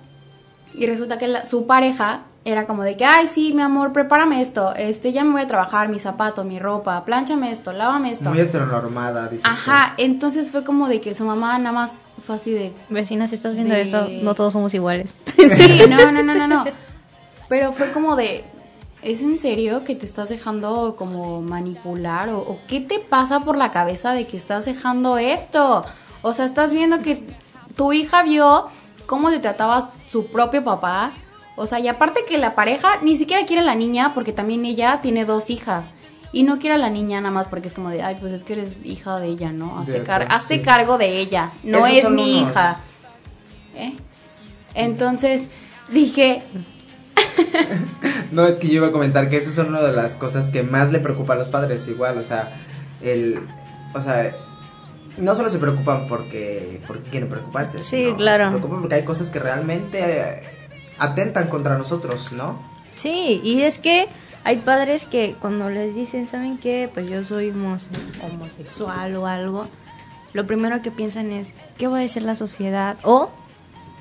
Y 0.74 0.86
resulta 0.86 1.18
que 1.18 1.28
la- 1.28 1.47
su 1.47 1.66
pareja 1.66 2.22
era 2.44 2.66
como 2.66 2.82
de 2.82 2.97
que, 2.97 3.05
ay, 3.05 3.28
sí, 3.28 3.53
mi 3.55 3.62
amor, 3.62 3.92
prepárame 3.92 4.40
esto, 4.40 4.74
este, 4.76 5.12
ya 5.12 5.24
me 5.24 5.32
voy 5.32 5.40
a 5.42 5.47
trabajar, 5.49 5.88
mi 5.88 5.99
zapato, 5.99 6.44
mi 6.44 6.59
ropa, 6.59 7.05
plánchame 7.05 7.51
esto, 7.51 7.72
lávame 7.72 8.11
esto. 8.12 8.28
Muy 8.30 8.38
heteronormada, 8.40 9.28
dices 9.28 9.42
tú. 9.44 9.49
Ajá, 9.49 9.94
entonces 9.97 10.51
fue 10.51 10.62
como 10.64 10.86
de 10.88 11.01
que 11.01 11.14
su 11.14 11.24
mamá 11.24 11.59
nada 11.59 11.72
más 11.72 11.92
fue 12.26 12.36
así 12.36 12.53
de, 12.53 12.72
Vecinas, 12.88 13.30
si 13.30 13.36
estás 13.36 13.55
viendo 13.55 13.74
De- 13.74 13.82
eso, 13.82 14.07
no 14.22 14.34
todos 14.34 14.53
somos 14.53 14.74
iguales. 14.74 15.12
Sí, 15.36 15.80
no, 15.88 16.12
no, 16.12 16.22
no, 16.22 16.34
no, 16.34 16.47
no. 16.47 16.64
Pero 17.49 17.72
fue 17.72 17.90
como 17.92 18.14
de, 18.16 18.44
¿es 19.07 19.20
en 19.22 19.38
serio 19.38 19.84
que 19.84 19.94
te 19.94 20.04
estás 20.07 20.28
dejando 20.28 20.96
como 20.96 21.40
manipular? 21.42 22.28
¿O, 22.30 22.38
o 22.38 22.59
qué 22.68 22.80
te 22.80 22.98
pasa 22.98 23.40
por 23.40 23.57
la 23.57 23.70
cabeza 23.70 24.12
de 24.12 24.26
que 24.26 24.36
estás 24.36 24.64
dejando 24.64 25.16
esto? 25.18 25.84
O 26.22 26.32
sea, 26.32 26.44
estás 26.44 26.72
viendo 26.72 27.00
que 27.02 27.22
tu 27.76 27.92
hija 27.92 28.22
vio 28.22 28.66
cómo 29.07 29.30
te 29.30 29.38
trataba 29.38 29.90
su 30.11 30.26
propio 30.26 30.64
papá. 30.64 31.12
O 31.57 31.66
sea, 31.66 31.78
y 31.80 31.88
aparte 31.88 32.20
que 32.28 32.36
la 32.38 32.54
pareja 32.54 32.98
ni 33.02 33.16
siquiera 33.16 33.46
quiere 33.46 33.62
a 33.62 33.64
la 33.64 33.74
niña 33.74 34.12
porque 34.14 34.32
también 34.32 34.64
ella 34.64 35.00
tiene 35.00 35.24
dos 35.24 35.50
hijas. 35.50 35.90
Y 36.32 36.42
no 36.42 36.59
quiere 36.59 36.74
a 36.74 36.78
la 36.78 36.90
niña 36.90 37.20
nada 37.20 37.32
más 37.32 37.46
porque 37.46 37.68
es 37.68 37.74
como 37.74 37.88
de, 37.88 38.02
ay, 38.02 38.16
pues 38.20 38.32
es 38.32 38.42
que 38.44 38.54
eres 38.54 38.76
hija 38.84 39.18
de 39.20 39.28
ella, 39.28 39.52
¿no? 39.52 39.78
Hazte, 39.78 40.02
car- 40.02 40.26
hazte 40.30 40.59
sí. 40.59 40.62
cargo 40.62 40.98
de 40.98 41.18
ella. 41.18 41.50
No 41.62 41.78
Esos 41.86 42.04
es 42.04 42.11
mi 42.11 42.40
unos- 42.40 42.50
hija. 42.50 42.80
¿Eh? 43.76 43.94
Entonces 44.74 45.48
dije, 45.90 46.42
No, 48.33 48.47
es 48.47 48.57
que 48.57 48.69
yo 48.69 48.75
iba 48.75 48.89
a 48.89 48.93
comentar 48.93 49.29
que 49.31 49.37
eso 49.37 49.51
es 49.51 49.59
una 49.59 49.81
de 49.81 49.93
las 49.93 50.14
cosas 50.14 50.49
que 50.49 50.62
más 50.62 50.91
le 50.93 50.99
preocupa 50.99 51.35
a 51.35 51.37
los 51.37 51.47
padres, 51.49 51.87
igual, 51.89 52.19
o 52.19 52.25
sea, 52.25 52.55
el, 53.01 53.39
o 53.95 54.01
sea, 54.03 54.35
no 55.17 55.35
solo 55.35 55.49
se 55.49 55.59
preocupan 55.59 56.07
porque, 56.07 56.81
porque 56.87 57.09
quieren 57.11 57.29
preocuparse, 57.29 57.83
Sí, 57.83 58.12
claro. 58.17 58.45
se 58.45 58.51
preocupan 58.51 58.81
porque 58.81 58.97
hay 58.97 59.05
cosas 59.05 59.31
que 59.31 59.39
realmente 59.39 60.01
eh, 60.21 60.43
atentan 60.99 61.49
contra 61.49 61.79
nosotros, 61.79 62.33
¿no? 62.33 62.61
Sí, 62.97 63.41
y 63.45 63.62
es 63.62 63.79
que 63.79 64.07
hay 64.45 64.57
padres 64.59 65.05
que 65.05 65.35
cuando 65.41 65.71
les 65.71 65.95
dicen, 65.95 66.27
¿saben 66.27 66.59
qué? 66.59 66.91
Pues 66.93 67.09
yo 67.09 67.25
soy 67.25 67.51
homos- 67.51 67.89
homosexual 68.23 69.14
o 69.17 69.27
algo, 69.27 69.67
lo 70.35 70.47
primero 70.47 70.83
que 70.83 70.91
piensan 70.91 71.33
es, 71.33 71.55
¿qué 71.79 71.87
va 71.87 71.99
a 71.99 72.01
decir 72.01 72.23
la 72.23 72.35
sociedad? 72.35 72.97
O, 73.03 73.31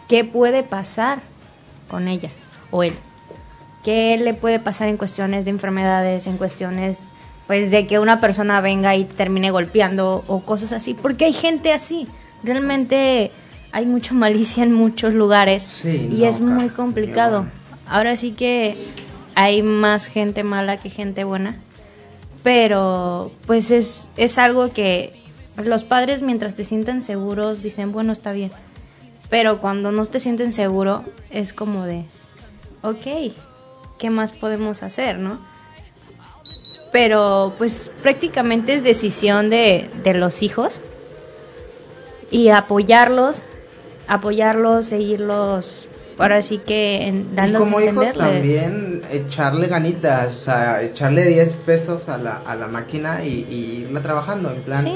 ¿qué 0.10 0.26
puede 0.26 0.64
pasar 0.64 1.20
con 1.90 2.08
ella 2.08 2.30
o 2.72 2.84
él? 2.84 2.94
¿Qué 3.84 4.18
le 4.18 4.34
puede 4.34 4.60
pasar 4.60 4.88
en 4.88 4.98
cuestiones 4.98 5.46
de 5.46 5.52
enfermedades, 5.52 6.28
en 6.28 6.38
cuestiones, 6.38 7.10
pues, 7.48 7.70
de 7.72 7.86
que 7.86 8.00
una 8.00 8.20
persona 8.20 8.62
venga 8.62 8.96
y 8.96 9.06
te 9.06 9.14
termine 9.14 9.52
golpeando 9.52 10.24
o 10.28 10.42
cosas 10.42 10.74
así? 10.74 10.94
Porque 10.94 11.26
hay 11.26 11.34
gente 11.34 11.72
así. 11.72 12.08
Realmente 12.44 13.32
hay 13.72 13.86
mucha 13.86 14.14
malicia 14.14 14.64
en 14.64 14.72
muchos 14.72 15.14
lugares 15.14 15.62
Sí, 15.62 16.10
y 16.12 16.22
no, 16.22 16.30
es 16.30 16.40
muy 16.40 16.70
complicado. 16.70 17.46
Ahora 17.88 18.16
sí 18.16 18.32
que 18.32 18.76
hay 19.36 19.62
más 19.62 20.08
gente 20.08 20.44
mala 20.44 20.78
que 20.78 20.90
gente 20.90 21.24
buena, 21.24 21.58
pero 22.42 23.32
pues 23.46 23.72
es, 23.72 24.10
es 24.18 24.38
algo 24.38 24.72
que 24.72 25.14
los 25.64 25.84
padres 25.84 26.22
mientras 26.22 26.56
te 26.56 26.64
sienten 26.64 27.02
seguros 27.02 27.62
dicen, 27.62 27.92
bueno, 27.92 28.14
está 28.14 28.32
bien, 28.32 28.52
pero 29.30 29.60
cuando 29.60 29.92
no 29.92 30.06
te 30.06 30.20
sienten 30.20 30.54
seguro 30.54 31.04
es 31.30 31.54
como 31.54 31.84
de, 31.86 32.06
ok, 32.90 33.34
¿qué 33.98 34.10
más 34.10 34.32
podemos 34.34 34.84
hacer, 34.84 35.18
no? 35.20 35.40
Pero 36.92 37.54
pues 37.58 37.92
prácticamente 38.02 38.74
es 38.74 38.84
decisión 38.84 39.50
de, 39.50 39.90
de 40.04 40.14
los 40.14 40.42
hijos 40.44 40.82
y 42.32 42.50
apoyarlos, 42.50 43.42
apoyarlos, 44.08 44.86
seguirlos, 44.86 45.88
ahora 46.18 46.42
sí 46.42 46.60
que 46.60 47.08
en, 47.08 47.28
Y 47.32 47.36
darlos 47.36 47.64
como 47.64 47.82
hijos 47.82 48.14
también 48.14 49.02
echarle 49.12 49.68
ganitas, 49.68 50.34
o 50.34 50.38
sea, 50.38 50.82
echarle 50.82 51.26
10 51.26 51.54
pesos 51.66 52.08
a 52.08 52.18
la, 52.18 52.42
a 52.46 52.56
la 52.56 52.68
máquina 52.68 53.24
y, 53.26 53.46
y 53.50 53.86
irla 53.88 54.02
trabajando, 54.02 54.52
en 54.52 54.62
plan, 54.62 54.84
Sí. 54.86 54.96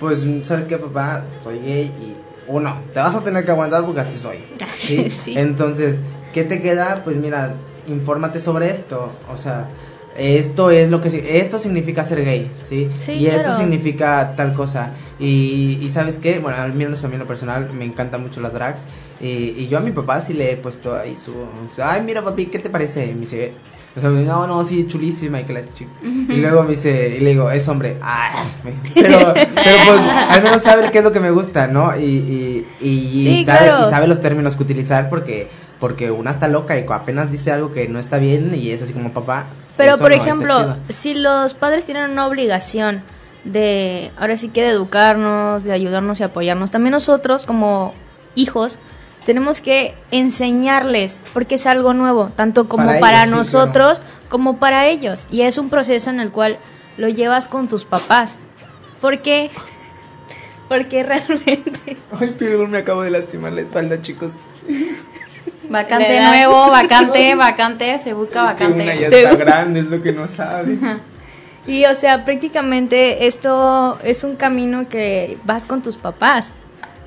pues, 0.00 0.24
¿sabes 0.44 0.66
qué, 0.66 0.78
papá? 0.78 1.22
Soy 1.42 1.58
gay 1.58 1.84
y, 1.86 2.16
uno, 2.48 2.76
te 2.94 3.00
vas 3.00 3.14
a 3.14 3.22
tener 3.24 3.44
que 3.44 3.50
aguantar 3.50 3.84
porque 3.84 4.00
así 4.00 4.18
soy, 4.18 4.38
¿sí? 4.78 5.10
Sí. 5.10 5.34
Entonces, 5.36 5.96
¿qué 6.36 6.44
te 6.44 6.60
queda? 6.60 7.00
Pues 7.02 7.16
mira, 7.16 7.54
infórmate 7.88 8.40
sobre 8.40 8.70
esto, 8.70 9.10
o 9.32 9.38
sea, 9.38 9.68
esto 10.18 10.70
es 10.70 10.90
lo 10.90 11.00
que, 11.00 11.40
esto 11.40 11.58
significa 11.58 12.04
ser 12.04 12.26
gay, 12.26 12.50
¿sí? 12.68 12.90
Sí, 12.98 13.12
y 13.12 13.28
esto 13.28 13.56
significa 13.56 14.34
tal 14.36 14.52
cosa, 14.52 14.90
y, 15.18 15.78
y 15.80 15.88
¿sabes 15.90 16.18
qué? 16.18 16.38
Bueno, 16.38 16.58
al 16.58 16.74
menos 16.74 17.02
a 17.04 17.08
mí 17.08 17.14
en 17.14 17.20
lo 17.20 17.26
personal 17.26 17.70
me 17.72 17.86
encantan 17.86 18.20
mucho 18.20 18.42
las 18.42 18.52
drags, 18.52 18.82
y, 19.18 19.54
y 19.56 19.68
yo 19.68 19.78
a 19.78 19.80
mi 19.80 19.92
papá 19.92 20.20
sí 20.20 20.34
le 20.34 20.52
he 20.52 20.56
puesto 20.58 20.94
ahí 20.94 21.16
su, 21.16 21.32
ay, 21.82 22.02
mira 22.02 22.22
papi, 22.22 22.44
¿qué 22.46 22.58
te 22.58 22.68
parece? 22.68 23.06
Y 23.06 23.14
me 23.14 23.20
dice, 23.20 23.52
o 23.96 24.00
sea, 24.02 24.10
no, 24.10 24.46
no, 24.46 24.62
sí, 24.62 24.86
chulísima, 24.86 25.40
y 25.40 25.44
que 25.44 25.54
la 25.54 25.62
Y 26.02 26.36
luego 26.36 26.64
me 26.64 26.72
dice, 26.72 27.16
y 27.16 27.20
le 27.20 27.30
digo, 27.30 27.50
es 27.50 27.66
hombre, 27.66 27.96
ay, 28.02 28.44
pero, 28.92 29.32
pero 29.34 29.76
pues, 29.86 30.00
al 30.28 30.42
menos 30.42 30.62
sabe 30.62 30.90
qué 30.90 30.98
es 30.98 31.04
lo 31.04 31.12
que 31.12 31.20
me 31.20 31.30
gusta, 31.30 31.66
¿no? 31.66 31.98
Y, 31.98 32.04
y, 32.04 32.66
y, 32.78 33.24
Sí, 33.24 33.44
sabe, 33.46 33.68
claro. 33.68 33.86
y 33.86 33.90
sabe 33.90 34.06
los 34.06 34.20
términos 34.20 34.54
que 34.54 34.64
utilizar 34.64 35.08
porque, 35.08 35.48
porque 35.86 36.10
una 36.10 36.32
está 36.32 36.48
loca 36.48 36.76
y 36.76 36.84
apenas 36.90 37.30
dice 37.30 37.52
algo 37.52 37.72
que 37.72 37.86
no 37.86 38.00
está 38.00 38.18
bien 38.18 38.52
y 38.56 38.72
es 38.72 38.82
así 38.82 38.92
como 38.92 39.12
papá. 39.12 39.46
Pero 39.76 39.96
por 39.98 40.10
no 40.10 40.16
ejemplo, 40.16 40.58
chido". 40.58 40.76
si 40.88 41.14
los 41.14 41.54
padres 41.54 41.86
tienen 41.86 42.10
una 42.10 42.26
obligación 42.26 43.02
de, 43.44 44.10
ahora 44.18 44.36
sí 44.36 44.48
que 44.48 44.62
de 44.62 44.70
educarnos, 44.70 45.62
de 45.62 45.70
ayudarnos 45.70 46.18
y 46.18 46.24
apoyarnos, 46.24 46.72
también 46.72 46.90
nosotros 46.90 47.46
como 47.46 47.94
hijos 48.34 48.80
tenemos 49.24 49.60
que 49.60 49.94
enseñarles, 50.10 51.20
porque 51.32 51.54
es 51.54 51.68
algo 51.68 51.94
nuevo, 51.94 52.32
tanto 52.34 52.68
como 52.68 52.86
Para 52.86 52.98
para, 52.98 53.22
ellos, 53.22 53.30
sí, 53.30 53.36
nosotros 53.36 54.00
como 54.28 54.56
para 54.56 54.88
ellos. 54.88 55.24
Y 55.30 55.42
es 55.42 55.56
un 55.56 55.70
proceso 55.70 56.10
en 56.10 56.18
el 56.18 56.32
cual 56.32 56.58
lo 56.96 57.08
llevas 57.08 57.46
con 57.46 57.68
tus 57.68 57.84
papás. 57.84 58.38
¿Por 59.00 59.20
qué? 59.20 59.52
Porque 60.68 61.02
realmente... 61.04 61.96
Ay, 62.10 62.34
perdón, 62.36 62.72
me 62.72 62.78
acabo 62.78 63.02
de 63.02 63.12
lastimar 63.12 63.52
la 63.52 63.60
espalda, 63.60 64.02
chicos. 64.02 64.40
Vacante 65.68 66.20
nuevo, 66.20 66.70
vacante, 66.70 67.34
vacante, 67.36 67.98
se 67.98 68.12
busca 68.12 68.56
que 68.56 68.66
una 68.66 68.84
ya 68.84 68.94
vacante. 68.94 69.22
está 69.22 69.36
grande, 69.36 69.80
es 69.80 69.86
lo 69.86 70.02
que 70.02 70.12
no 70.12 70.28
sabe. 70.28 70.78
Y 71.66 71.84
o 71.84 71.94
sea, 71.94 72.24
prácticamente 72.24 73.26
esto 73.26 73.98
es 74.04 74.22
un 74.24 74.36
camino 74.36 74.88
que 74.88 75.38
vas 75.44 75.66
con 75.66 75.82
tus 75.82 75.96
papás. 75.96 76.50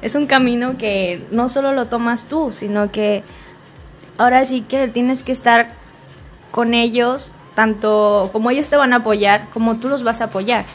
Es 0.02 0.16
un 0.16 0.28
camino 0.28 0.78
que 0.78 1.26
no 1.32 1.50
solo 1.50 1.74
lo 1.74 1.88
tomas 1.88 2.26
tú, 2.26 2.52
sino 2.52 2.92
que 2.92 3.24
ahora 4.18 4.46
sí 4.46 4.62
que 4.62 4.88
tienes 4.90 5.24
que 5.24 5.32
estar 5.32 5.70
con 6.52 6.74
ellos, 6.74 7.32
tanto 7.56 8.30
como 8.32 8.52
ellos 8.52 8.70
te 8.70 8.76
van 8.76 8.94
a 8.94 8.98
apoyar, 8.98 9.48
como 9.54 9.78
tú 9.78 9.88
los 9.88 10.04
vas 10.04 10.22
a 10.22 10.26
apoyar. 10.26 10.66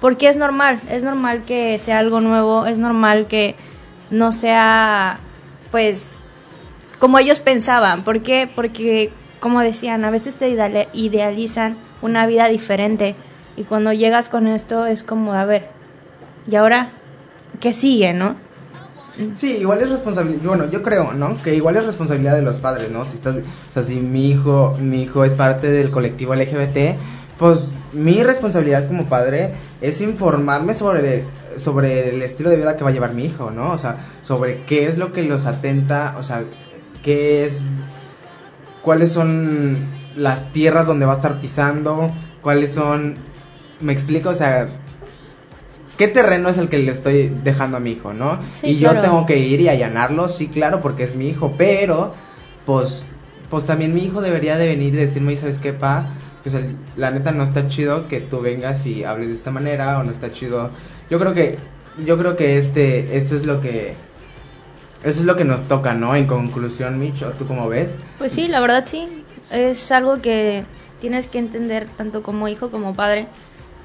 Porque 0.00 0.28
es 0.28 0.36
normal, 0.36 0.80
es 0.90 1.04
normal 1.04 1.42
que 1.46 1.78
sea 1.78 1.98
algo 1.98 2.20
nuevo, 2.20 2.66
es 2.66 2.78
normal 2.78 3.26
que 3.28 3.54
no 4.10 4.32
sea, 4.32 5.18
pues, 5.70 6.22
como 7.02 7.18
ellos 7.18 7.40
pensaban. 7.40 8.02
¿Por 8.02 8.22
qué? 8.22 8.48
Porque, 8.54 9.10
como 9.40 9.58
decían, 9.58 10.04
a 10.04 10.10
veces 10.12 10.36
se 10.36 10.56
idealizan 10.92 11.76
una 12.00 12.28
vida 12.28 12.46
diferente. 12.46 13.16
Y 13.56 13.64
cuando 13.64 13.92
llegas 13.92 14.28
con 14.28 14.46
esto 14.46 14.86
es 14.86 15.02
como, 15.02 15.32
a 15.32 15.44
ver, 15.44 15.66
¿y 16.48 16.54
ahora 16.54 16.92
qué 17.58 17.72
sigue, 17.72 18.12
no? 18.12 18.36
Sí, 19.34 19.56
igual 19.56 19.82
es 19.82 19.90
responsabilidad, 19.90 20.42
bueno, 20.44 20.70
yo 20.70 20.84
creo, 20.84 21.12
¿no? 21.12 21.42
Que 21.42 21.56
igual 21.56 21.74
es 21.74 21.86
responsabilidad 21.86 22.36
de 22.36 22.42
los 22.42 22.58
padres, 22.58 22.92
¿no? 22.92 23.04
Si 23.04 23.16
estás, 23.16 23.34
o 23.34 23.72
sea, 23.74 23.82
si 23.82 23.96
mi 23.96 24.30
hijo, 24.30 24.76
mi 24.78 25.02
hijo 25.02 25.24
es 25.24 25.34
parte 25.34 25.72
del 25.72 25.90
colectivo 25.90 26.36
LGBT, 26.36 26.96
pues 27.36 27.66
mi 27.92 28.22
responsabilidad 28.22 28.86
como 28.86 29.06
padre 29.06 29.54
es 29.80 30.00
informarme 30.02 30.76
sobre, 30.76 31.24
sobre 31.56 32.10
el 32.10 32.22
estilo 32.22 32.48
de 32.48 32.58
vida 32.58 32.76
que 32.76 32.84
va 32.84 32.90
a 32.90 32.92
llevar 32.92 33.12
mi 33.12 33.24
hijo, 33.24 33.50
¿no? 33.50 33.72
O 33.72 33.78
sea, 33.78 33.96
sobre 34.22 34.62
qué 34.68 34.86
es 34.86 34.98
lo 34.98 35.12
que 35.12 35.24
los 35.24 35.46
atenta, 35.46 36.14
o 36.16 36.22
sea, 36.22 36.44
qué 37.02 37.44
es, 37.44 37.62
cuáles 38.82 39.12
son 39.12 39.76
las 40.16 40.52
tierras 40.52 40.86
donde 40.86 41.06
va 41.06 41.12
a 41.14 41.16
estar 41.16 41.40
pisando, 41.40 42.10
cuáles 42.42 42.72
son, 42.72 43.16
me 43.80 43.92
explico, 43.92 44.30
o 44.30 44.34
sea, 44.34 44.68
¿Qué 45.98 46.08
terreno 46.08 46.48
es 46.48 46.56
el 46.58 46.68
que 46.68 46.78
le 46.78 46.90
estoy 46.90 47.30
dejando 47.44 47.76
a 47.76 47.80
mi 47.80 47.92
hijo, 47.92 48.12
no? 48.14 48.38
Sí, 48.54 48.68
y 48.68 48.78
yo 48.78 48.88
tengo 49.02 49.26
que 49.26 49.38
ir 49.38 49.60
y 49.60 49.68
allanarlo, 49.68 50.26
sí, 50.28 50.48
claro, 50.48 50.80
porque 50.80 51.02
es 51.02 51.16
mi 51.16 51.28
hijo, 51.28 51.54
pero, 51.56 52.14
pues, 52.64 53.04
pues 53.50 53.66
también 53.66 53.94
mi 53.94 54.02
hijo 54.02 54.20
debería 54.22 54.56
de 54.56 54.66
venir 54.66 54.94
y 54.94 54.96
decirme, 54.96 55.36
¿sabes 55.36 55.58
qué, 55.58 55.72
pa? 55.74 56.06
Pues 56.42 56.54
el- 56.56 56.74
la 56.96 57.10
neta 57.10 57.30
no 57.32 57.44
está 57.44 57.68
chido 57.68 58.08
que 58.08 58.20
tú 58.20 58.40
vengas 58.40 58.86
y 58.86 59.04
hables 59.04 59.28
de 59.28 59.34
esta 59.34 59.50
manera, 59.50 59.98
o 59.98 60.02
no 60.02 60.10
está 60.10 60.32
chido. 60.32 60.70
Yo 61.10 61.18
creo 61.20 61.34
que, 61.34 61.56
yo 62.04 62.18
creo 62.18 62.36
que 62.36 62.56
este, 62.56 63.16
esto 63.16 63.36
es 63.36 63.44
lo 63.44 63.60
que, 63.60 63.94
eso 65.04 65.20
es 65.20 65.24
lo 65.24 65.36
que 65.36 65.44
nos 65.44 65.62
toca, 65.62 65.94
¿no? 65.94 66.14
En 66.14 66.26
conclusión, 66.26 66.98
Micho, 66.98 67.32
¿tú 67.38 67.46
cómo 67.46 67.68
ves? 67.68 67.96
Pues 68.18 68.32
sí, 68.32 68.48
la 68.48 68.60
verdad 68.60 68.84
sí. 68.86 69.08
Es 69.50 69.90
algo 69.92 70.22
que 70.22 70.64
tienes 71.00 71.26
que 71.26 71.38
entender 71.38 71.86
tanto 71.96 72.22
como 72.22 72.48
hijo 72.48 72.70
como 72.70 72.94
padre, 72.94 73.26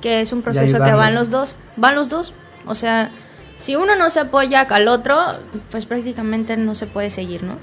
que 0.01 0.21
es 0.21 0.31
un 0.31 0.41
proceso 0.41 0.77
que 0.77 0.93
van 0.93 1.15
los 1.15 1.29
dos, 1.29 1.55
van 1.75 1.95
los 1.95 2.09
dos. 2.09 2.33
O 2.65 2.75
sea, 2.75 3.09
si 3.57 3.75
uno 3.75 3.95
no 3.95 4.09
se 4.09 4.19
apoya 4.19 4.61
al 4.61 4.87
otro, 4.87 5.17
pues 5.71 5.85
prácticamente 5.85 6.55
no 6.57 6.75
se 6.75 6.85
puede 6.85 7.09
seguir, 7.09 7.43
¿no? 7.43 7.55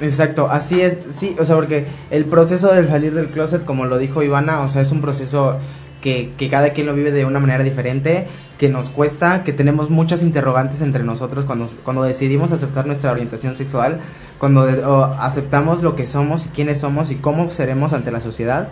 Exacto, 0.00 0.48
así 0.50 0.80
es, 0.80 1.00
sí, 1.10 1.36
o 1.38 1.44
sea, 1.44 1.56
porque 1.56 1.86
el 2.10 2.24
proceso 2.24 2.72
de 2.72 2.88
salir 2.88 3.12
del 3.12 3.28
closet, 3.28 3.66
como 3.66 3.84
lo 3.84 3.98
dijo 3.98 4.22
Ivana, 4.22 4.60
o 4.60 4.68
sea, 4.70 4.80
es 4.80 4.90
un 4.92 5.02
proceso 5.02 5.58
que, 6.00 6.32
que 6.38 6.48
cada 6.48 6.70
quien 6.70 6.86
lo 6.86 6.94
vive 6.94 7.12
de 7.12 7.24
una 7.24 7.38
manera 7.40 7.62
diferente, 7.64 8.26
que 8.58 8.68
nos 8.68 8.90
cuesta, 8.90 9.42
que 9.42 9.52
tenemos 9.52 9.88
muchas 9.90 10.22
interrogantes 10.22 10.80
entre 10.82 11.02
nosotros 11.04 11.44
cuando, 11.46 11.66
cuando 11.84 12.02
decidimos 12.02 12.52
aceptar 12.52 12.86
nuestra 12.86 13.10
orientación 13.12 13.54
sexual, 13.54 14.00
cuando 14.38 14.66
de- 14.66 14.82
aceptamos 15.18 15.82
lo 15.82 15.96
que 15.96 16.06
somos 16.06 16.46
y 16.46 16.48
quiénes 16.50 16.80
somos 16.80 17.10
y 17.10 17.16
cómo 17.16 17.50
seremos 17.50 17.92
ante 17.92 18.10
la 18.10 18.20
sociedad. 18.20 18.68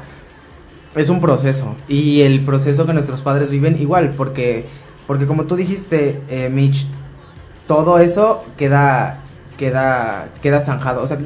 Es 0.95 1.09
un 1.11 1.21
proceso 1.21 1.75
y 1.89 2.23
el 2.23 2.41
proceso 2.41 2.85
que 2.87 2.93
nuestros 2.93 3.21
padres 3.23 3.51
viven 3.51 3.81
igual, 3.81 4.11
porque, 4.17 4.67
porque 5.07 5.27
como 5.27 5.45
tú 5.45 5.57
dijiste, 5.57 6.21
eh, 6.29 6.49
Mitch, 6.51 6.87
todo 7.67 7.99
eso 7.99 8.45
queda 8.57 9.21
queda 9.59 10.29
queda 10.43 10.61
zanjado, 10.61 11.03
o 11.03 11.07
sea, 11.07 11.19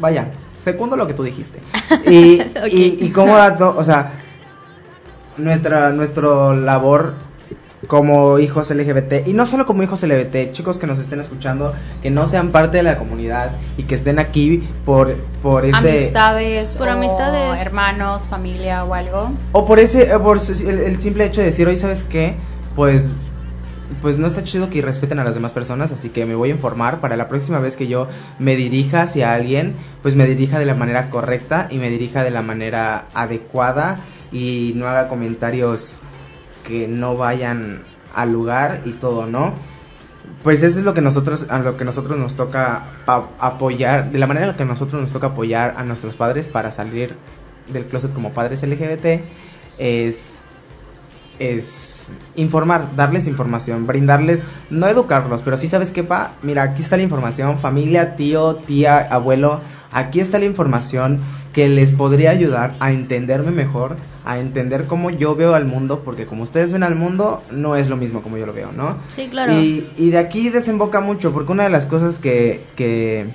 vaya, 0.00 0.28
segundo 0.62 0.96
lo 0.96 1.06
que 1.06 1.14
tú 1.14 1.22
dijiste. 1.22 1.58
Y, 2.10 2.40
Ok. 2.40 2.68
y, 2.72 2.98
y 3.06 3.10
como 3.10 3.36
dato, 3.36 3.74
o 3.76 3.84
sea, 3.84 4.12
nuestra 5.36 5.90
nuestro 5.90 6.54
labor 6.54 7.14
como 7.86 8.38
hijos 8.38 8.70
LGBT 8.70 9.26
y 9.26 9.32
no 9.32 9.44
solo 9.44 9.66
como 9.66 9.82
hijos 9.82 10.02
LGBT, 10.02 10.52
chicos 10.52 10.78
que 10.78 10.86
nos 10.86 10.98
estén 10.98 11.20
escuchando, 11.20 11.74
que 12.00 12.10
no 12.10 12.26
sean 12.26 12.50
parte 12.50 12.76
de 12.76 12.82
la 12.84 12.96
comunidad 12.96 13.52
y 13.76 13.84
que 13.84 13.94
estén 13.94 14.18
aquí 14.18 14.62
por 14.84 15.14
por 15.42 15.64
ese 15.64 15.76
amistades 15.76 16.76
Por 16.76 16.88
o 16.88 16.92
amistades. 16.92 17.60
hermanos, 17.60 18.24
familia 18.28 18.84
o 18.84 18.94
algo. 18.94 19.32
o 19.52 19.66
por 19.66 19.78
ese, 19.78 20.14
o 20.14 20.22
por 20.22 20.38
el 20.38 20.98
simple 21.00 21.24
hecho 21.24 21.40
de 21.40 21.48
decir, 21.48 21.66
oye, 21.66 21.76
¿sabes 21.76 22.04
qué? 22.04 22.36
Pues, 22.76 23.10
pues 24.00 24.16
no 24.16 24.26
está 24.26 24.42
chido 24.44 24.70
que 24.70 24.80
respeten 24.80 25.18
a 25.18 25.24
las 25.24 25.34
demás 25.34 25.52
personas, 25.52 25.92
así 25.92 26.08
que 26.08 26.24
me 26.24 26.34
voy 26.34 26.50
a 26.50 26.52
informar 26.52 27.00
para 27.00 27.16
la 27.16 27.28
próxima 27.28 27.58
vez 27.58 27.76
que 27.76 27.88
yo 27.88 28.06
me 28.38 28.56
dirija 28.56 29.02
hacia 29.02 29.34
alguien, 29.34 29.74
pues 30.02 30.14
me 30.14 30.26
dirija 30.26 30.58
de 30.58 30.66
la 30.66 30.74
manera 30.74 31.10
correcta 31.10 31.66
y 31.70 31.78
me 31.78 31.90
dirija 31.90 32.22
de 32.22 32.30
la 32.30 32.42
manera 32.42 33.06
adecuada 33.12 33.98
y 34.32 34.72
no 34.76 34.86
haga 34.86 35.08
comentarios 35.08 35.94
que 36.66 36.88
no 36.88 37.16
vayan 37.16 37.82
al 38.14 38.32
lugar 38.32 38.82
y 38.84 38.92
todo, 38.92 39.26
¿no? 39.26 39.54
Pues 40.42 40.62
eso 40.62 40.78
es 40.78 40.84
lo 40.84 40.94
que 40.94 41.00
nosotros, 41.00 41.46
a 41.48 41.58
lo 41.58 41.76
que 41.76 41.84
nosotros 41.84 42.18
nos 42.18 42.34
toca 42.34 42.84
apoyar, 43.06 44.10
de 44.10 44.18
la 44.18 44.26
manera 44.26 44.46
en 44.46 44.52
la 44.52 44.56
que 44.56 44.64
nosotros 44.64 45.00
nos 45.00 45.12
toca 45.12 45.28
apoyar 45.28 45.74
a 45.76 45.84
nuestros 45.84 46.14
padres 46.14 46.48
para 46.48 46.70
salir 46.70 47.16
del 47.72 47.84
closet 47.84 48.12
como 48.12 48.32
padres 48.32 48.62
LGBT, 48.62 49.20
es, 49.78 50.24
es 51.38 52.10
informar, 52.36 52.94
darles 52.96 53.26
información, 53.26 53.86
brindarles, 53.86 54.44
no 54.70 54.86
educarlos, 54.86 55.42
pero 55.42 55.56
sí 55.56 55.68
sabes 55.68 55.92
qué, 55.92 56.02
pa, 56.02 56.32
mira, 56.42 56.62
aquí 56.62 56.82
está 56.82 56.96
la 56.96 57.02
información, 57.02 57.58
familia, 57.58 58.16
tío, 58.16 58.56
tía, 58.56 58.98
abuelo, 58.98 59.60
aquí 59.92 60.20
está 60.20 60.38
la 60.38 60.46
información 60.46 61.20
que 61.52 61.68
les 61.68 61.92
podría 61.92 62.30
ayudar 62.30 62.74
a 62.80 62.92
entenderme 62.92 63.50
mejor, 63.50 63.96
a 64.24 64.38
entender 64.38 64.84
cómo 64.86 65.10
yo 65.10 65.34
veo 65.36 65.54
al 65.54 65.66
mundo, 65.66 66.00
porque 66.04 66.24
como 66.26 66.42
ustedes 66.44 66.72
ven 66.72 66.82
al 66.82 66.94
mundo, 66.94 67.42
no 67.50 67.76
es 67.76 67.88
lo 67.88 67.96
mismo 67.96 68.22
como 68.22 68.38
yo 68.38 68.46
lo 68.46 68.52
veo, 68.52 68.72
¿no? 68.72 68.96
Sí, 69.14 69.28
claro. 69.30 69.52
Y, 69.52 69.86
y 69.98 70.10
de 70.10 70.18
aquí 70.18 70.48
desemboca 70.48 71.00
mucho, 71.00 71.32
porque 71.32 71.52
una 71.52 71.64
de 71.64 71.70
las 71.70 71.84
cosas 71.86 72.18
que, 72.18 72.60
que, 72.76 73.26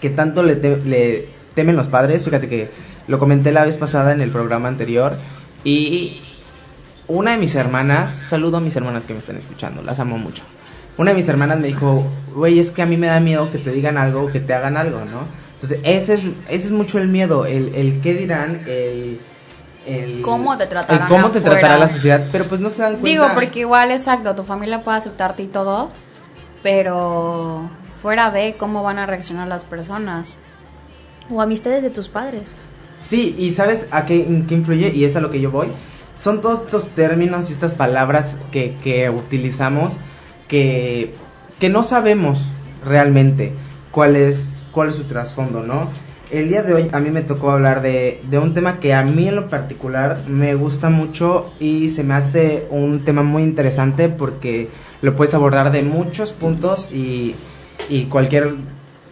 que 0.00 0.10
tanto 0.10 0.42
le, 0.42 0.54
te- 0.56 0.76
le 0.84 1.26
temen 1.54 1.74
los 1.76 1.88
padres, 1.88 2.24
fíjate 2.24 2.48
que 2.48 2.70
lo 3.08 3.18
comenté 3.18 3.50
la 3.52 3.64
vez 3.64 3.76
pasada 3.76 4.12
en 4.12 4.20
el 4.20 4.30
programa 4.30 4.68
anterior, 4.68 5.16
y 5.64 6.20
una 7.08 7.32
de 7.32 7.38
mis 7.38 7.54
hermanas, 7.54 8.10
saludo 8.10 8.58
a 8.58 8.60
mis 8.60 8.76
hermanas 8.76 9.06
que 9.06 9.14
me 9.14 9.18
están 9.18 9.36
escuchando, 9.36 9.82
las 9.82 9.98
amo 9.98 10.18
mucho. 10.18 10.42
Una 10.98 11.10
de 11.10 11.16
mis 11.16 11.28
hermanas 11.28 11.58
me 11.60 11.68
dijo, 11.68 12.04
güey, 12.34 12.58
es 12.58 12.70
que 12.70 12.82
a 12.82 12.86
mí 12.86 12.96
me 12.96 13.06
da 13.08 13.20
miedo 13.20 13.50
que 13.50 13.58
te 13.58 13.70
digan 13.70 13.98
algo 13.98 14.22
o 14.24 14.26
que 14.32 14.40
te 14.40 14.54
hagan 14.54 14.76
algo, 14.76 15.00
¿no? 15.00 15.45
Entonces, 15.56 15.80
ese 15.82 16.14
es, 16.14 16.24
ese 16.48 16.66
es 16.66 16.70
mucho 16.70 16.98
el 16.98 17.08
miedo, 17.08 17.46
el, 17.46 17.74
el 17.74 18.00
qué 18.00 18.14
dirán, 18.14 18.62
el... 18.66 19.20
el 19.86 20.20
Cómo 20.22 20.56
te 20.58 20.66
tratarán 20.66 21.02
El 21.02 21.08
cómo 21.08 21.30
te 21.30 21.38
afuera. 21.38 21.60
tratará 21.60 21.78
la 21.78 21.88
sociedad, 21.88 22.24
pero 22.30 22.44
pues 22.44 22.60
no 22.60 22.70
se 22.70 22.82
dan 22.82 22.92
cuenta. 22.98 23.08
Digo, 23.08 23.26
porque 23.34 23.60
igual, 23.60 23.90
exacto, 23.90 24.34
tu 24.34 24.42
familia 24.42 24.82
puede 24.82 24.98
aceptarte 24.98 25.42
y 25.44 25.46
todo, 25.46 25.88
pero 26.62 27.68
fuera 28.02 28.30
de 28.30 28.56
cómo 28.58 28.82
van 28.82 28.98
a 28.98 29.06
reaccionar 29.06 29.48
las 29.48 29.64
personas. 29.64 30.34
O 31.30 31.40
amistades 31.42 31.82
de 31.82 31.90
tus 31.90 32.08
padres. 32.08 32.52
Sí, 32.96 33.34
y 33.38 33.50
¿sabes 33.52 33.86
a 33.90 34.06
qué, 34.06 34.22
en 34.22 34.46
qué 34.46 34.54
influye? 34.54 34.92
Y 34.94 35.04
es 35.04 35.16
a 35.16 35.20
lo 35.20 35.30
que 35.30 35.40
yo 35.40 35.50
voy. 35.50 35.68
Son 36.16 36.40
todos 36.40 36.62
estos 36.62 36.88
términos 36.90 37.50
y 37.50 37.52
estas 37.52 37.74
palabras 37.74 38.36
que, 38.52 38.76
que 38.82 39.10
utilizamos 39.10 39.94
que, 40.48 41.12
que 41.58 41.68
no 41.68 41.82
sabemos 41.82 42.44
realmente 42.84 43.52
cuál 43.90 44.16
es, 44.16 44.62
cuál 44.76 44.90
es 44.90 44.96
su 44.96 45.04
trasfondo, 45.04 45.62
¿no? 45.62 45.88
El 46.30 46.50
día 46.50 46.62
de 46.62 46.74
hoy 46.74 46.90
a 46.92 47.00
mí 47.00 47.08
me 47.10 47.22
tocó 47.22 47.50
hablar 47.50 47.80
de, 47.80 48.20
de 48.28 48.38
un 48.38 48.52
tema 48.52 48.78
que 48.78 48.92
a 48.92 49.02
mí 49.02 49.26
en 49.26 49.36
lo 49.36 49.48
particular 49.48 50.18
me 50.28 50.54
gusta 50.54 50.90
mucho 50.90 51.50
y 51.58 51.88
se 51.88 52.04
me 52.04 52.12
hace 52.12 52.66
un 52.68 53.02
tema 53.02 53.22
muy 53.22 53.42
interesante 53.42 54.10
porque 54.10 54.68
lo 55.00 55.16
puedes 55.16 55.32
abordar 55.32 55.72
de 55.72 55.82
muchos 55.82 56.34
puntos 56.34 56.88
y, 56.92 57.36
y 57.88 58.04
cualquier, 58.04 58.50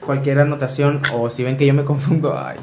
cualquier 0.04 0.40
anotación 0.40 1.00
o 1.14 1.30
si 1.30 1.44
ven 1.44 1.56
que 1.56 1.64
yo 1.64 1.72
me 1.72 1.84
confundo, 1.92 2.38
ay, 2.38 2.58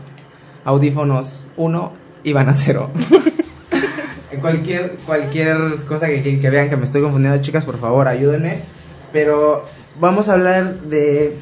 audífonos 0.64 1.49
1 1.58 1.91
y 2.24 2.34
van 2.34 2.49
a 2.49 2.54
0. 2.54 2.91
cualquier, 4.41 4.97
cualquier 5.08 5.78
cosa 5.88 6.08
que, 6.08 6.22
que- 6.22 6.39
que 6.39 6.49
vean 6.52 6.70
que 6.70 6.78
me 6.78 6.86
estoy 6.86 7.02
confundiendo, 7.02 7.41
chicas, 7.41 7.66
por 7.66 7.80
favor, 7.80 8.08
ayúdenme. 8.08 8.62
Pero 9.12 9.66
vamos 9.99 10.30
a 10.30 10.34
hablar 10.34 10.76
de, 10.82 11.38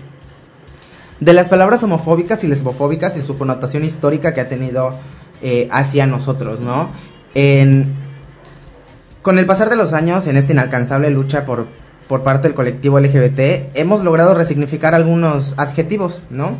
de 1.20 1.34
las 1.34 1.49
palabras 1.49 1.84
homofóbicas 1.84 2.43
y 2.43 2.47
lesbofóbicas 2.47 3.17
y 3.17 3.22
su 3.22 3.38
connotación 3.38 3.84
histórica 3.84 4.34
que 4.34 4.41
ha 4.41 4.47
tenido 4.49 4.95
eh, 5.41 5.67
hacia 5.72 6.05
nosotros, 6.05 6.59
¿no? 6.59 6.89
Con 9.22 9.38
el 9.38 9.45
pasar 9.45 9.70
de 9.70 9.76
los 9.76 9.93
años 9.93 10.28
en 10.28 10.38
esta 10.38 10.53
inalcanzable 10.53 11.09
lucha 11.09 11.45
por, 11.45 11.65
por 12.07 12.24
parte 12.24 12.47
del 12.47 12.55
colectivo 12.55 12.99
LGBT, 12.99 13.76
hemos 13.76 14.03
logrado 14.03 14.34
resignificar 14.34 14.95
algunos 14.95 15.55
adjetivos, 15.57 16.22
¿no? 16.30 16.55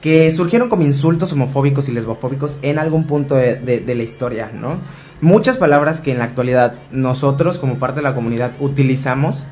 Que 0.00 0.30
surgieron 0.30 0.68
como 0.68 0.82
insultos 0.84 1.32
homofóbicos 1.32 1.88
y 1.88 1.92
lesbofóbicos 1.92 2.58
en 2.62 2.78
algún 2.78 3.04
punto 3.06 3.34
de, 3.34 3.56
de- 3.56 3.80
de 3.80 3.94
la 3.94 4.02
historia, 4.04 4.50
¿no? 4.54 4.76
Muchas 5.20 5.56
palabras 5.58 6.00
que 6.00 6.12
en 6.12 6.18
la 6.18 6.24
actualidad 6.24 6.74
nosotros 6.92 7.58
como 7.58 7.78
parte 7.78 7.96
de 7.96 8.04
la 8.04 8.14
comunidad 8.14 8.52
utilizamos 8.60 9.44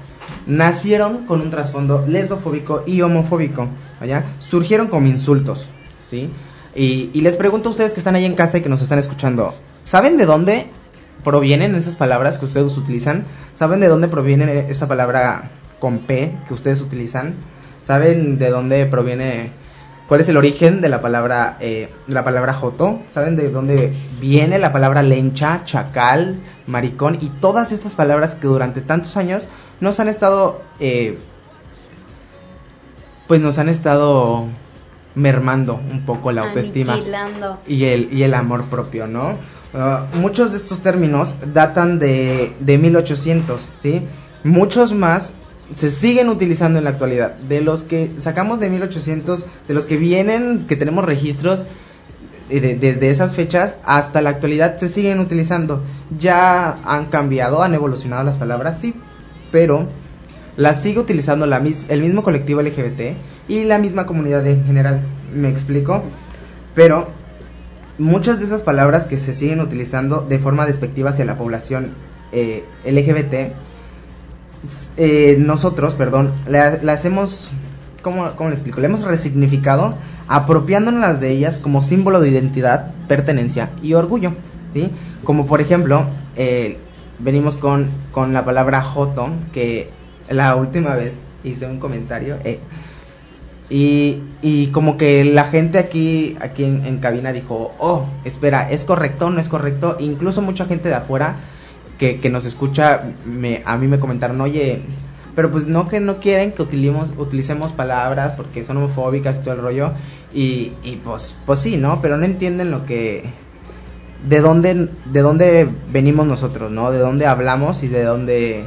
nacieron 0.48 1.26
con 1.26 1.40
un 1.40 1.50
trasfondo 1.50 2.04
lesbofóbico 2.08 2.82
y 2.86 3.02
homofóbico, 3.02 3.68
¿vaya? 4.00 4.24
Surgieron 4.38 4.88
como 4.88 5.06
insultos, 5.06 5.68
¿sí? 6.04 6.30
Y, 6.74 7.10
y 7.12 7.20
les 7.20 7.36
pregunto 7.36 7.68
a 7.68 7.72
ustedes 7.72 7.92
que 7.92 8.00
están 8.00 8.16
ahí 8.16 8.24
en 8.24 8.34
casa 8.34 8.58
y 8.58 8.62
que 8.62 8.68
nos 8.68 8.82
están 8.82 8.98
escuchando, 8.98 9.54
¿saben 9.82 10.16
de 10.16 10.26
dónde 10.26 10.66
provienen 11.22 11.74
esas 11.74 11.96
palabras 11.96 12.38
que 12.38 12.46
ustedes 12.46 12.76
utilizan? 12.76 13.26
¿Saben 13.54 13.80
de 13.80 13.88
dónde 13.88 14.08
proviene 14.08 14.70
esa 14.70 14.88
palabra 14.88 15.50
con 15.78 15.98
P 15.98 16.34
que 16.46 16.54
ustedes 16.54 16.80
utilizan? 16.80 17.34
¿Saben 17.82 18.38
de 18.38 18.50
dónde 18.50 18.86
proviene, 18.86 19.50
cuál 20.08 20.22
es 20.22 20.28
el 20.28 20.36
origen 20.36 20.80
de 20.80 20.88
la 20.88 21.00
palabra, 21.00 21.58
eh, 21.60 21.90
de 22.06 22.14
la 22.14 22.24
palabra 22.24 22.54
joto? 22.54 23.00
¿Saben 23.10 23.36
de 23.36 23.50
dónde 23.50 23.92
viene 24.20 24.58
la 24.58 24.72
palabra 24.72 25.02
lencha, 25.02 25.62
chacal, 25.64 26.40
maricón 26.66 27.18
y 27.20 27.28
todas 27.28 27.70
estas 27.70 27.94
palabras 27.94 28.34
que 28.34 28.48
durante 28.48 28.80
tantos 28.80 29.16
años 29.16 29.46
nos 29.80 30.00
han 30.00 30.08
estado, 30.08 30.62
eh, 30.80 31.18
pues 33.28 33.40
nos 33.40 33.58
han 33.58 33.68
estado 33.68 34.46
mermando 35.14 35.80
un 35.90 36.04
poco 36.06 36.32
la 36.32 36.42
autoestima 36.42 36.94
Aniquilando. 36.94 37.58
y 37.66 37.84
el, 37.84 38.12
y 38.12 38.22
el 38.22 38.34
amor 38.34 38.64
propio, 38.64 39.06
¿no? 39.06 39.36
Ah, 39.74 40.06
muchos 40.14 40.52
de 40.52 40.56
estos 40.56 40.80
términos 40.80 41.34
datan 41.52 41.98
de, 41.98 42.54
de 42.60 42.78
1800, 42.78 43.68
¿sí? 43.76 44.00
Muchos 44.44 44.92
más 44.92 45.34
se 45.74 45.90
siguen 45.90 46.28
utilizando 46.28 46.78
en 46.78 46.84
la 46.84 46.90
actualidad. 46.90 47.34
De 47.36 47.60
los 47.60 47.82
que 47.82 48.10
sacamos 48.18 48.58
de 48.60 48.70
1800, 48.70 49.44
de 49.68 49.74
los 49.74 49.86
que 49.86 49.96
vienen, 49.96 50.66
que 50.66 50.76
tenemos 50.76 51.04
registros, 51.04 51.62
eh, 52.50 52.60
de- 52.60 52.74
desde 52.76 53.10
esas 53.10 53.34
fechas 53.34 53.74
hasta 53.84 54.22
la 54.22 54.30
actualidad 54.30 54.78
se 54.78 54.88
siguen 54.88 55.20
utilizando. 55.20 55.82
Ya 56.18 56.76
han 56.84 57.06
cambiado, 57.06 57.62
han 57.62 57.74
evolucionado 57.74 58.24
las 58.24 58.38
palabras, 58.38 58.80
sí, 58.80 58.94
pero 59.52 59.86
las 60.56 60.80
sigue 60.82 60.98
utilizando 61.00 61.46
la 61.46 61.60
mis- 61.60 61.84
el 61.88 62.00
mismo 62.02 62.22
colectivo 62.22 62.60
LGBT 62.60 63.14
y 63.48 63.64
la 63.64 63.78
misma 63.78 64.06
comunidad 64.06 64.46
en 64.46 64.64
general. 64.64 65.02
¿Me 65.34 65.48
explico? 65.50 66.02
Pero 66.74 67.08
muchas 67.98 68.38
de 68.40 68.46
esas 68.46 68.62
palabras 68.62 69.06
que 69.06 69.18
se 69.18 69.32
siguen 69.34 69.60
utilizando 69.60 70.22
de 70.22 70.38
forma 70.38 70.64
despectiva 70.66 71.10
hacia 71.10 71.24
la 71.26 71.36
población 71.36 71.92
eh, 72.32 72.64
LGBT, 72.84 73.52
eh, 74.96 75.36
nosotros, 75.38 75.94
perdón, 75.94 76.32
la- 76.48 76.78
las 76.82 77.04
hemos, 77.04 77.50
¿cómo, 78.02 78.30
¿cómo 78.36 78.50
le 78.50 78.54
explico? 78.56 78.80
Le 78.80 78.86
hemos 78.86 79.02
resignificado 79.02 79.94
apropiándonos 80.28 81.20
de 81.20 81.30
ellas 81.30 81.58
como 81.58 81.80
símbolo 81.80 82.20
de 82.20 82.28
identidad, 82.30 82.90
pertenencia 83.06 83.70
y 83.82 83.94
orgullo, 83.94 84.32
¿sí? 84.74 84.90
Como 85.24 85.46
por 85.46 85.60
ejemplo, 85.60 86.04
eh, 86.36 86.76
venimos 87.18 87.56
con, 87.56 87.88
con 88.12 88.32
la 88.32 88.44
palabra 88.44 88.82
joto, 88.82 89.30
que 89.52 89.88
la 90.30 90.54
última 90.56 90.94
vez 90.94 91.14
hice 91.44 91.66
un 91.66 91.78
comentario, 91.78 92.36
eh, 92.44 92.58
Y, 93.70 94.22
y 94.40 94.68
como 94.68 94.96
que 94.96 95.24
la 95.24 95.44
gente 95.44 95.78
aquí, 95.78 96.38
aquí 96.40 96.64
en, 96.64 96.86
en 96.86 96.98
cabina 97.00 97.32
dijo, 97.32 97.74
oh, 97.78 98.06
espera, 98.24 98.70
¿es 98.70 98.84
correcto 98.84 99.26
o 99.26 99.30
no 99.30 99.40
es 99.40 99.48
correcto? 99.50 99.98
Incluso 100.00 100.40
mucha 100.40 100.64
gente 100.64 100.88
de 100.88 100.94
afuera 100.94 101.34
que, 101.98 102.30
nos 102.30 102.44
escucha, 102.44 103.02
me, 103.26 103.62
a 103.64 103.76
mí 103.76 103.88
me 103.88 103.98
comentaron, 103.98 104.40
oye, 104.40 104.80
pero 105.34 105.50
pues 105.50 105.66
no 105.66 105.88
que 105.88 106.00
no 106.00 106.18
quieren 106.18 106.52
que 106.52 106.62
utilicemos, 106.62 107.10
utilicemos 107.16 107.72
palabras 107.72 108.34
porque 108.36 108.64
son 108.64 108.78
homofóbicas 108.78 109.38
y 109.38 109.40
todo 109.40 109.54
el 109.54 109.60
rollo. 109.60 109.92
Y, 110.32 110.72
y 110.82 111.00
pues, 111.04 111.36
pues 111.46 111.60
sí, 111.60 111.76
¿no? 111.76 112.00
Pero 112.00 112.16
no 112.16 112.24
entienden 112.24 112.70
lo 112.70 112.86
que... 112.86 113.24
De 114.28 114.40
dónde, 114.40 114.88
de 115.12 115.20
dónde 115.20 115.68
venimos 115.92 116.26
nosotros, 116.26 116.72
¿no? 116.72 116.90
De 116.90 116.98
dónde 116.98 117.26
hablamos 117.26 117.84
y 117.84 117.88
de 117.88 118.02
dónde 118.02 118.64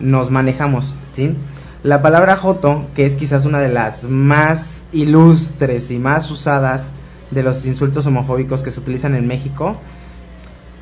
nos 0.00 0.30
manejamos, 0.30 0.94
¿sí? 1.12 1.36
La 1.84 2.02
palabra 2.02 2.36
joto, 2.36 2.86
que 2.94 3.06
es 3.06 3.16
quizás 3.16 3.44
una 3.44 3.60
de 3.60 3.68
las 3.68 4.04
más 4.04 4.82
ilustres 4.92 5.90
y 5.90 5.98
más 5.98 6.30
usadas 6.30 6.90
de 7.30 7.42
los 7.42 7.64
insultos 7.64 8.06
homofóbicos 8.06 8.62
que 8.62 8.70
se 8.70 8.80
utilizan 8.80 9.14
en 9.14 9.26
México, 9.26 9.76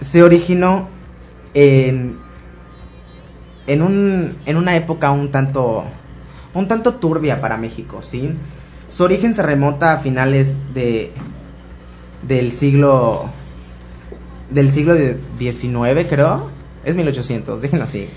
se 0.01 0.23
originó 0.23 0.89
en, 1.55 2.19
en, 3.67 3.83
un, 3.83 4.37
en 4.47 4.57
una 4.57 4.77
época 4.77 5.11
un 5.11 5.31
tanto, 5.31 5.85
un 6.55 6.69
tanto 6.69 6.95
turbia 6.95 7.41
para 7.41 7.57
México, 7.57 8.01
¿sí? 8.03 8.33
Su 8.89 9.05
origen 9.05 9.35
se 9.35 9.43
remonta 9.43 9.93
a 9.93 9.99
finales 9.99 10.57
de, 10.75 11.13
del 12.27 12.53
siglo 12.53 13.31
del 14.51 14.73
siglo 14.73 14.95
XIX, 15.39 16.09
creo. 16.09 16.51
Es 16.85 16.97
1800, 16.97 17.61
déjenlo 17.63 17.85
así. 17.85 18.09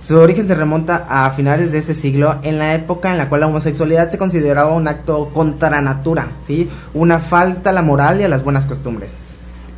Su 0.00 0.16
origen 0.16 0.46
se 0.46 0.54
remonta 0.54 1.06
a 1.08 1.30
finales 1.30 1.72
de 1.72 1.78
ese 1.78 1.94
siglo, 1.94 2.38
en 2.42 2.58
la 2.58 2.74
época 2.74 3.10
en 3.12 3.18
la 3.18 3.28
cual 3.28 3.42
la 3.42 3.48
homosexualidad 3.48 4.08
se 4.08 4.16
consideraba 4.16 4.74
un 4.74 4.88
acto 4.88 5.28
contra 5.28 5.82
natura, 5.82 6.28
¿sí? 6.42 6.70
Una 6.94 7.18
falta 7.18 7.70
a 7.70 7.72
la 7.74 7.82
moral 7.82 8.20
y 8.20 8.24
a 8.24 8.28
las 8.28 8.42
buenas 8.42 8.64
costumbres. 8.64 9.14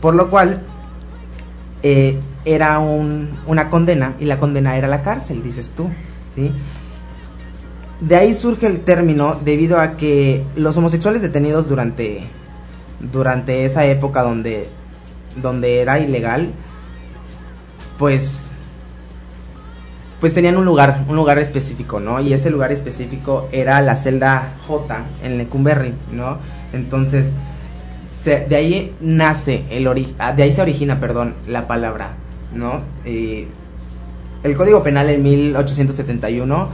Por 0.00 0.14
lo 0.14 0.30
cual, 0.30 0.62
eh, 1.82 2.18
era 2.44 2.78
un- 2.78 3.30
una 3.46 3.70
condena, 3.70 4.14
y 4.20 4.24
la 4.24 4.38
condena 4.38 4.76
era 4.76 4.88
la 4.88 5.02
cárcel, 5.02 5.42
dices 5.42 5.70
tú, 5.76 5.88
¿sí? 6.34 6.52
De 8.00 8.16
ahí 8.16 8.34
surge 8.34 8.66
el 8.66 8.80
término 8.80 9.36
debido 9.44 9.78
a 9.80 9.96
que 9.96 10.44
los 10.56 10.76
homosexuales 10.76 11.22
detenidos 11.22 11.68
durante, 11.68 12.26
durante 13.12 13.64
esa 13.64 13.86
época 13.86 14.22
donde, 14.22 14.68
donde 15.40 15.80
era 15.80 15.98
ilegal, 16.00 16.50
pues 17.98 18.48
pues 20.20 20.34
tenían 20.34 20.56
un 20.56 20.64
lugar, 20.64 21.04
un 21.08 21.16
lugar 21.16 21.40
específico, 21.40 21.98
¿no? 21.98 22.20
Y 22.20 22.32
ese 22.32 22.48
lugar 22.48 22.70
específico 22.70 23.48
era 23.50 23.80
la 23.82 23.96
celda 23.96 24.52
J 24.68 25.04
en 25.24 25.36
Lecumberri, 25.36 25.94
¿no? 26.12 26.38
Entonces, 26.72 27.32
de 28.24 28.54
ahí 28.54 28.94
nace 29.00 29.64
el 29.70 29.88
ori- 29.88 30.14
ah, 30.20 30.32
de 30.32 30.44
ahí 30.44 30.52
se 30.52 30.62
origina, 30.62 31.00
perdón, 31.00 31.34
la 31.48 31.66
palabra, 31.66 32.12
¿no? 32.54 32.80
Eh, 33.04 33.48
el 34.42 34.56
Código 34.56 34.82
Penal 34.82 35.08
en 35.08 35.22
1871 35.22 36.68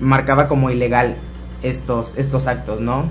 marcaba 0.00 0.48
como 0.48 0.70
ilegal 0.70 1.16
estos, 1.62 2.14
estos 2.16 2.46
actos, 2.46 2.80
¿no? 2.80 3.04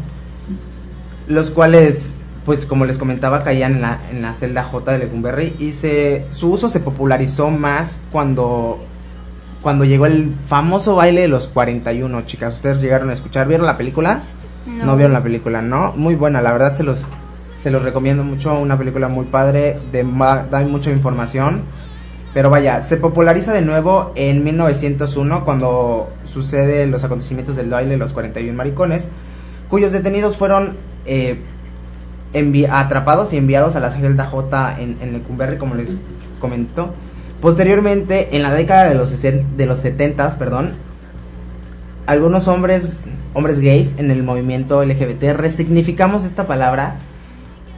Los 1.27 1.51
cuales, 1.51 2.15
pues 2.45 2.65
como 2.65 2.85
les 2.85 2.97
comentaba, 2.97 3.43
caían 3.43 3.75
en 3.75 3.81
la, 3.81 3.99
en 4.11 4.21
la 4.21 4.33
celda 4.33 4.63
J 4.63 4.91
de 4.93 4.99
Lecumberri 4.99 5.55
y 5.59 5.71
se, 5.71 6.25
su 6.31 6.51
uso 6.51 6.69
se 6.69 6.79
popularizó 6.79 7.49
más 7.49 7.99
cuando, 8.11 8.83
cuando 9.61 9.85
llegó 9.85 10.05
el 10.05 10.33
famoso 10.47 10.95
baile 10.95 11.21
de 11.21 11.27
los 11.27 11.47
41, 11.47 12.21
chicas. 12.23 12.55
¿Ustedes 12.55 12.81
llegaron 12.81 13.09
a 13.09 13.13
escuchar? 13.13 13.47
¿Vieron 13.47 13.65
la 13.65 13.77
película? 13.77 14.23
No, 14.65 14.95
vieron 14.95 15.13
la 15.13 15.23
película, 15.23 15.61
¿no? 15.61 15.93
Muy 15.95 16.15
buena, 16.15 16.41
la 16.41 16.51
verdad 16.51 16.75
se 16.75 16.83
los, 16.83 16.99
se 17.61 17.69
los 17.69 17.83
recomiendo 17.83 18.23
mucho. 18.23 18.57
Una 18.57 18.77
película 18.77 19.07
muy 19.07 19.25
padre, 19.25 19.79
de, 19.91 20.03
da 20.03 20.61
mucha 20.61 20.89
información. 20.89 21.63
Pero 22.33 22.49
vaya, 22.49 22.81
se 22.81 22.97
populariza 22.97 23.53
de 23.53 23.61
nuevo 23.61 24.11
en 24.15 24.43
1901 24.43 25.45
cuando 25.45 26.11
sucede 26.23 26.87
los 26.87 27.03
acontecimientos 27.03 27.55
del 27.55 27.69
baile 27.69 27.91
de 27.91 27.97
los 27.97 28.13
41 28.13 28.57
maricones, 28.57 29.07
cuyos 29.69 29.91
detenidos 29.91 30.35
fueron 30.35 30.75
eh, 31.05 31.39
atrapados 32.71 33.33
y 33.33 33.37
enviados 33.37 33.75
a 33.75 33.79
la 33.79 33.91
celda 33.91 34.25
J 34.25 34.79
en, 34.79 34.97
en 35.01 35.13
Lecumberri, 35.13 35.57
como 35.57 35.75
les 35.75 35.97
comentó. 36.39 36.93
Posteriormente, 37.39 38.35
en 38.35 38.41
la 38.41 38.53
década 38.53 38.85
de 38.85 38.95
los, 38.95 39.21
de 39.21 39.65
los 39.65 39.79
70, 39.79 40.37
perdón, 40.37 40.71
algunos 42.05 42.47
hombres, 42.47 43.05
hombres 43.33 43.59
gays 43.59 43.95
en 43.97 44.11
el 44.11 44.23
movimiento 44.23 44.83
LGBT 44.83 45.23
resignificamos 45.35 46.25
esta 46.25 46.47
palabra 46.47 46.97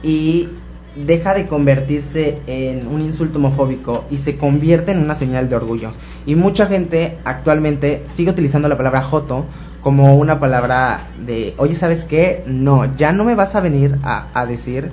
y 0.02 0.48
deja 0.96 1.34
de 1.34 1.46
convertirse 1.46 2.38
en 2.46 2.86
un 2.86 3.02
insulto 3.02 3.38
homofóbico 3.38 4.06
y 4.10 4.18
se 4.18 4.36
convierte 4.36 4.92
en 4.92 4.98
una 4.98 5.14
señal 5.14 5.48
de 5.48 5.56
orgullo. 5.56 5.90
Y 6.24 6.34
mucha 6.34 6.66
gente 6.66 7.18
actualmente 7.24 8.02
sigue 8.06 8.30
utilizando 8.30 8.68
la 8.68 8.76
palabra 8.76 9.02
joto 9.02 9.44
como 9.82 10.16
una 10.16 10.40
palabra 10.40 11.00
de, 11.24 11.54
oye, 11.58 11.74
¿sabes 11.74 12.04
qué? 12.04 12.42
No, 12.46 12.96
ya 12.96 13.12
no 13.12 13.24
me 13.24 13.34
vas 13.34 13.54
a 13.54 13.60
venir 13.60 13.96
a, 14.02 14.46
decir 14.46 14.90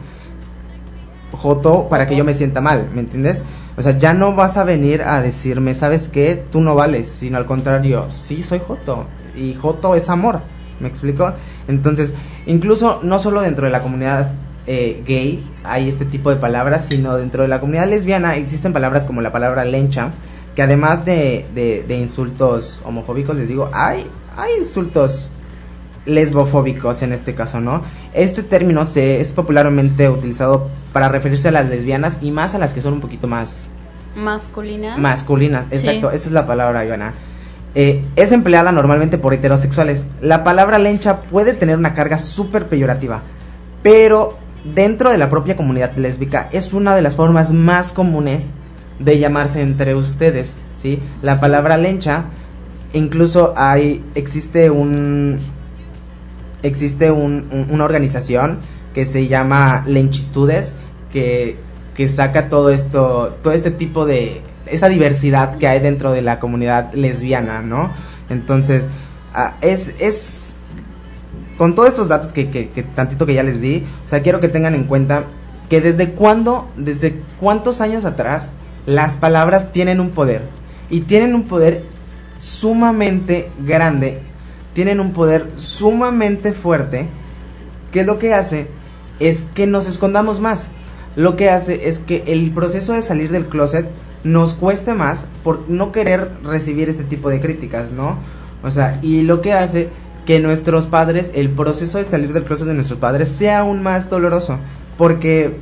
joto 1.32 1.88
para 1.90 2.06
que 2.06 2.16
yo 2.16 2.24
me 2.24 2.34
sienta 2.34 2.62
mal, 2.62 2.90
¿me 2.94 3.00
entiendes? 3.00 3.42
O 3.76 3.82
sea, 3.82 3.98
ya 3.98 4.14
no 4.14 4.36
vas 4.36 4.58
a 4.58 4.64
venir 4.64 5.02
a 5.02 5.22
decirme, 5.22 5.74
¿sabes 5.74 6.10
qué? 6.10 6.44
Tú 6.52 6.62
no 6.62 6.76
vales, 6.76 7.08
sino 7.08 7.38
al 7.38 7.48
contrario, 7.48 8.06
sí 8.12 8.44
soy 8.44 8.60
joto 8.60 9.08
y 9.36 9.56
joto 9.56 9.96
es 9.96 10.10
amor, 10.10 10.42
¿me 10.80 10.90
explico? 10.90 11.34
Entonces, 11.68 12.14
incluso 12.46 13.00
no 13.02 13.18
solo 13.18 13.42
dentro 13.42 13.66
de 13.66 13.72
la 13.72 13.82
comunidad 13.82 14.32
eh, 14.68 15.04
gay 15.06 15.44
hay 15.64 15.90
este 15.90 16.06
tipo 16.06 16.30
de 16.30 16.38
palabras, 16.38 16.86
sino 16.90 17.16
dentro 17.18 17.44
de 17.44 17.50
la 17.50 17.60
comunidad 17.60 17.88
lesbiana 17.88 18.36
existen 18.38 18.74
palabras 18.74 19.06
como 19.06 19.22
la 19.22 19.32
palabra 19.32 19.66
lencha, 19.66 20.12
que 20.56 20.62
además 20.62 21.06
de, 21.06 21.46
de, 21.54 21.84
de 21.88 21.98
insultos 21.98 22.80
homofóbicos, 22.86 23.36
les 23.36 23.48
digo, 23.48 23.70
hay, 23.74 24.06
hay 24.38 24.52
insultos 24.60 25.30
lesbofóbicos 26.06 27.02
en 27.02 27.14
este 27.14 27.34
caso, 27.34 27.60
¿no? 27.60 27.82
Este 28.14 28.44
término 28.44 28.86
se 28.86 29.22
es 29.22 29.32
popularmente 29.32 30.10
utilizado 30.10 30.70
para 30.92 31.10
referirse 31.10 31.48
a 31.48 31.52
las 31.52 31.70
lesbianas 31.70 32.18
y 32.22 32.32
más 32.32 32.56
a 32.56 32.60
las 32.60 32.74
que 32.74 32.82
son 32.82 32.94
un 32.94 33.02
poquito 33.02 33.28
más 33.28 33.68
Masculina. 34.16 34.98
masculinas. 34.98 35.66
Sí. 35.70 35.76
Exacto, 35.78 36.12
esa 36.12 36.28
es 36.28 36.32
la 36.34 36.46
palabra, 36.46 36.86
Ivana. 36.86 37.14
Eh, 37.76 38.04
es 38.16 38.32
empleada 38.32 38.72
normalmente 38.72 39.18
por 39.18 39.34
heterosexuales. 39.34 40.06
La 40.22 40.44
palabra 40.44 40.78
lencha 40.78 41.22
puede 41.22 41.54
tener 41.54 41.78
una 41.78 41.94
carga 41.96 42.20
súper 42.20 42.68
peyorativa, 42.68 43.22
pero 43.82 44.38
dentro 44.64 45.12
de 45.12 45.18
la 45.18 45.30
propia 45.30 45.56
comunidad 45.56 45.96
lésbica 45.96 46.50
es 46.52 46.74
una 46.74 46.96
de 46.96 47.02
las 47.02 47.16
formas 47.16 47.52
más 47.52 47.92
comunes 47.92 48.50
de 49.00 49.20
llamarse 49.20 49.62
entre 49.62 49.96
ustedes, 49.96 50.54
¿sí? 50.76 51.00
La 51.22 51.40
palabra 51.40 51.78
lencha, 51.78 52.26
incluso 52.94 53.54
hay, 53.58 54.04
existe 54.16 54.70
un, 54.70 55.40
existe 56.62 57.12
un- 57.12 57.48
un- 57.52 57.68
una 57.72 57.84
organización 57.86 58.60
que 58.94 59.06
se 59.06 59.28
llama 59.28 59.84
Lenchitudes, 59.88 60.74
que, 61.12 61.58
que 61.96 62.08
saca 62.08 62.50
todo 62.50 62.70
esto, 62.70 63.38
todo 63.44 63.54
este 63.54 63.72
tipo 63.72 64.06
de, 64.06 64.42
esa 64.68 64.88
diversidad 64.88 65.58
que 65.58 65.68
hay 65.68 65.80
dentro 65.80 66.12
de 66.12 66.22
la 66.22 66.40
comunidad 66.40 66.94
lesbiana, 66.94 67.62
¿no? 67.62 67.92
Entonces, 68.30 68.86
ah, 69.34 69.56
es, 69.62 69.94
es, 70.00 70.53
con 71.58 71.76
todos 71.76 71.90
estos 71.90 72.08
datos 72.08 72.32
que, 72.32 72.50
que, 72.50 72.70
que 72.70 72.84
tantito 72.84 73.26
que 73.26 73.34
ya 73.34 73.44
les 73.44 73.62
di, 73.62 73.84
o 74.06 74.10
sea, 74.10 74.22
quiero 74.22 74.40
que 74.40 74.50
tengan 74.50 74.76
en 74.76 74.86
cuenta 74.86 75.26
que 75.70 75.82
desde 75.82 76.12
cuándo, 76.12 76.68
desde 76.76 77.16
cuántos 77.40 77.82
años 77.82 78.06
atrás, 78.06 78.52
las 78.86 79.16
palabras 79.16 79.72
tienen 79.72 80.00
un 80.00 80.10
poder. 80.10 80.44
Y 80.90 81.02
tienen 81.02 81.34
un 81.34 81.44
poder 81.44 81.84
sumamente 82.36 83.50
grande, 83.66 84.20
tienen 84.74 85.00
un 85.00 85.14
poder 85.14 85.48
sumamente 85.56 86.54
fuerte, 86.54 87.08
que 87.92 88.04
lo 88.04 88.20
que 88.20 88.34
hace 88.34 88.68
es 89.20 89.44
que 89.54 89.68
nos 89.68 89.88
escondamos 89.88 90.40
más. 90.40 90.68
Lo 91.16 91.36
que 91.36 91.50
hace 91.50 91.88
es 91.88 92.00
que 92.00 92.24
el 92.28 92.52
proceso 92.52 92.94
de 92.94 93.02
salir 93.02 93.32
del 93.32 93.46
closet 93.46 93.88
nos 94.24 94.54
cueste 94.54 94.94
más 94.94 95.26
por 95.44 95.70
no 95.70 95.92
querer 95.92 96.32
recibir 96.44 96.90
este 96.90 97.04
tipo 97.04 97.30
de 97.30 97.40
críticas, 97.40 97.92
¿no? 97.92 98.18
O 98.64 98.72
sea, 98.72 99.00
y 99.02 99.22
lo 99.24 99.42
que 99.42 99.54
hace 99.54 99.90
que 100.26 100.40
nuestros 100.40 100.88
padres, 100.88 101.32
el 101.36 101.50
proceso 101.50 101.98
de 101.98 102.06
salir 102.06 102.34
del 102.34 102.44
closet 102.44 102.68
de 102.68 102.74
nuestros 102.74 103.00
padres 103.00 103.30
sea 103.30 103.60
aún 103.60 103.84
más 103.84 104.10
doloroso, 104.10 104.60
porque 104.98 105.58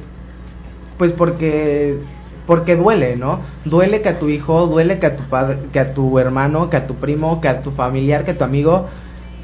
pues 0.97 1.14
porque 1.14 1.97
porque 2.45 2.76
duele, 2.76 3.16
¿no? 3.16 3.39
Duele 3.66 4.01
que 4.01 4.09
a 4.09 4.20
tu 4.20 4.30
hijo, 4.30 4.68
duele 4.68 4.99
que 4.99 5.05
a 5.05 5.16
tu 5.16 5.24
padre, 5.24 5.57
que 5.72 5.80
a 5.80 5.93
tu 5.93 6.20
hermano, 6.20 6.70
que 6.70 6.78
a 6.78 6.88
tu 6.88 6.95
primo, 6.95 7.39
que 7.39 7.47
a 7.47 7.62
tu 7.62 7.72
familiar, 7.72 8.26
que 8.26 8.32
a 8.32 8.38
tu 8.38 8.43
amigo 8.43 8.88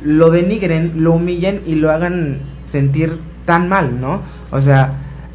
lo 0.03 0.29
denigren, 0.29 1.03
lo 1.03 1.13
humillen 1.13 1.61
y 1.65 1.75
lo 1.75 1.91
hagan 1.91 2.41
sentir 2.65 3.19
tan 3.45 3.69
mal, 3.69 4.01
¿no? 4.01 4.21
O 4.51 4.61
sea, 4.61 4.93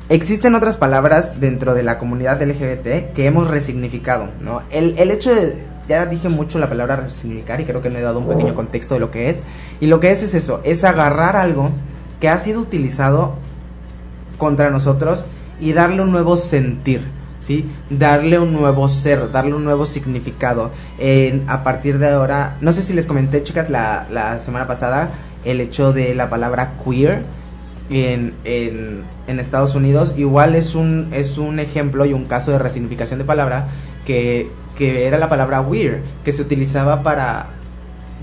existen 0.08 0.54
otras 0.54 0.76
palabras 0.76 1.40
dentro 1.40 1.74
de 1.74 1.82
la 1.82 1.98
comunidad 1.98 2.42
LGBT 2.42 3.12
que 3.14 3.26
hemos 3.26 3.48
resignificado, 3.48 4.28
¿no? 4.40 4.62
El, 4.70 4.98
el 4.98 5.10
hecho 5.10 5.34
de 5.34 5.56
ya 5.92 6.06
dije 6.06 6.28
mucho 6.28 6.58
la 6.58 6.68
palabra 6.68 6.96
resignificar 6.96 7.60
y 7.60 7.64
creo 7.64 7.82
que 7.82 7.90
no 7.90 7.98
he 7.98 8.02
dado 8.02 8.18
un 8.18 8.28
pequeño 8.28 8.54
contexto 8.54 8.94
de 8.94 9.00
lo 9.00 9.10
que 9.10 9.30
es. 9.30 9.42
Y 9.80 9.86
lo 9.86 10.00
que 10.00 10.10
es 10.10 10.22
es 10.22 10.34
eso, 10.34 10.60
es 10.64 10.84
agarrar 10.84 11.36
algo 11.36 11.70
que 12.20 12.28
ha 12.28 12.38
sido 12.38 12.60
utilizado 12.60 13.34
contra 14.38 14.70
nosotros 14.70 15.24
y 15.60 15.72
darle 15.72 16.02
un 16.02 16.10
nuevo 16.10 16.36
sentir, 16.36 17.02
¿sí? 17.40 17.68
Darle 17.90 18.38
un 18.38 18.52
nuevo 18.52 18.88
ser, 18.88 19.30
darle 19.30 19.54
un 19.54 19.64
nuevo 19.64 19.86
significado. 19.86 20.70
A 21.46 21.62
partir 21.62 21.98
de 21.98 22.08
ahora, 22.08 22.56
no 22.60 22.72
sé 22.72 22.82
si 22.82 22.92
les 22.92 23.06
comenté, 23.06 23.42
chicas, 23.42 23.70
la, 23.70 24.06
la 24.10 24.38
semana 24.38 24.66
pasada, 24.66 25.10
el 25.44 25.60
hecho 25.60 25.92
de 25.92 26.14
la 26.14 26.30
palabra 26.30 26.74
queer 26.84 27.22
en, 27.90 28.34
en, 28.44 29.02
en 29.26 29.40
Estados 29.40 29.74
Unidos, 29.74 30.14
igual 30.16 30.54
es 30.54 30.74
un, 30.74 31.10
es 31.12 31.38
un 31.38 31.58
ejemplo 31.58 32.06
y 32.06 32.12
un 32.12 32.24
caso 32.24 32.50
de 32.50 32.58
resignificación 32.58 33.18
de 33.18 33.24
palabra 33.24 33.68
que, 34.06 34.50
que 34.76 35.06
era 35.06 35.18
la 35.18 35.28
palabra 35.28 35.60
weird, 35.60 36.00
que 36.24 36.32
se 36.32 36.42
utilizaba 36.42 37.02
para, 37.02 37.48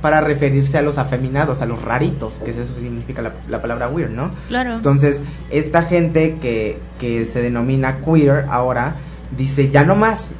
para 0.02 0.22
referirse 0.22 0.78
a 0.78 0.82
los 0.82 0.98
afeminados, 0.98 1.62
a 1.62 1.66
los 1.66 1.82
raritos, 1.82 2.40
que 2.44 2.52
eso 2.52 2.64
significa 2.74 3.22
la, 3.22 3.34
la 3.48 3.62
palabra 3.62 3.88
weird, 3.88 4.12
¿no? 4.12 4.32
Claro. 4.48 4.76
Entonces, 4.76 5.22
esta 5.50 5.84
gente 5.84 6.38
que, 6.42 6.78
que 7.00 7.26
se 7.26 7.42
denomina 7.42 7.98
queer 7.98 8.46
ahora 8.50 8.96
dice, 9.38 9.70
ya 9.70 9.84
no 9.84 9.96
más, 9.96 10.34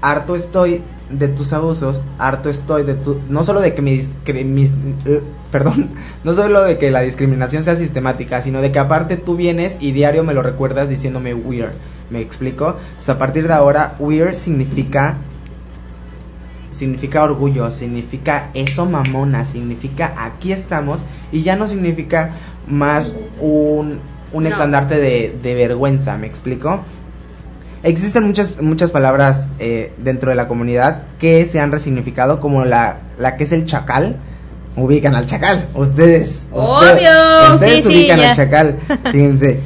harto 0.00 0.36
estoy 0.36 0.82
de 1.10 1.28
tus 1.28 1.52
abusos, 1.52 2.02
harto 2.18 2.48
estoy 2.50 2.82
de 2.84 2.94
tu... 2.94 3.20
No 3.28 3.44
solo 3.44 3.60
de 3.60 3.74
que 3.74 3.82
mi... 3.82 4.02
mis, 4.44 4.72
eh, 5.04 5.22
perdón, 5.50 5.90
no 6.24 6.34
solo 6.34 6.64
de 6.64 6.78
que 6.78 6.90
la 6.90 7.02
discriminación 7.02 7.62
sea 7.62 7.76
sistemática, 7.76 8.42
sino 8.42 8.60
de 8.60 8.72
que 8.72 8.78
aparte 8.78 9.16
tú 9.16 9.36
vienes 9.36 9.78
y 9.80 9.92
diario 9.92 10.24
me 10.24 10.34
lo 10.34 10.42
recuerdas 10.42 10.88
diciéndome 10.88 11.34
weird. 11.34 11.72
¿Me 12.10 12.20
explico? 12.20 12.76
Sea, 12.98 13.14
a 13.14 13.18
partir 13.18 13.48
de 13.48 13.54
ahora, 13.54 13.94
weird 13.98 14.34
significa 14.34 15.16
significa 16.74 17.22
orgullo, 17.22 17.70
significa 17.70 18.50
eso 18.54 18.86
mamona, 18.86 19.44
significa 19.44 20.12
aquí 20.18 20.52
estamos 20.52 21.00
y 21.32 21.42
ya 21.42 21.56
no 21.56 21.66
significa 21.68 22.30
más 22.66 23.14
un, 23.40 24.00
un 24.32 24.42
No. 24.42 24.48
estandarte 24.48 24.96
de, 25.00 25.36
de 25.42 25.54
vergüenza, 25.54 26.16
¿me 26.18 26.26
explico? 26.26 26.80
Existen 27.82 28.24
muchas, 28.24 28.60
muchas 28.62 28.90
palabras 28.90 29.46
eh, 29.58 29.92
dentro 29.98 30.30
de 30.30 30.36
la 30.36 30.48
comunidad 30.48 31.02
que 31.18 31.44
se 31.44 31.60
han 31.60 31.70
resignificado 31.70 32.40
como 32.40 32.64
la, 32.64 32.98
la 33.18 33.36
que 33.36 33.44
es 33.44 33.52
el 33.52 33.66
chacal. 33.66 34.16
Ubican 34.76 35.14
al 35.14 35.26
chacal, 35.26 35.66
ustedes. 35.74 36.46
usted- 36.50 36.96
Obvio, 36.96 37.54
ustedes 37.54 37.84
sí, 37.84 37.90
ubican 37.94 38.18
al 38.20 38.34
chacal. 38.34 38.76
Fíjense. 39.12 39.60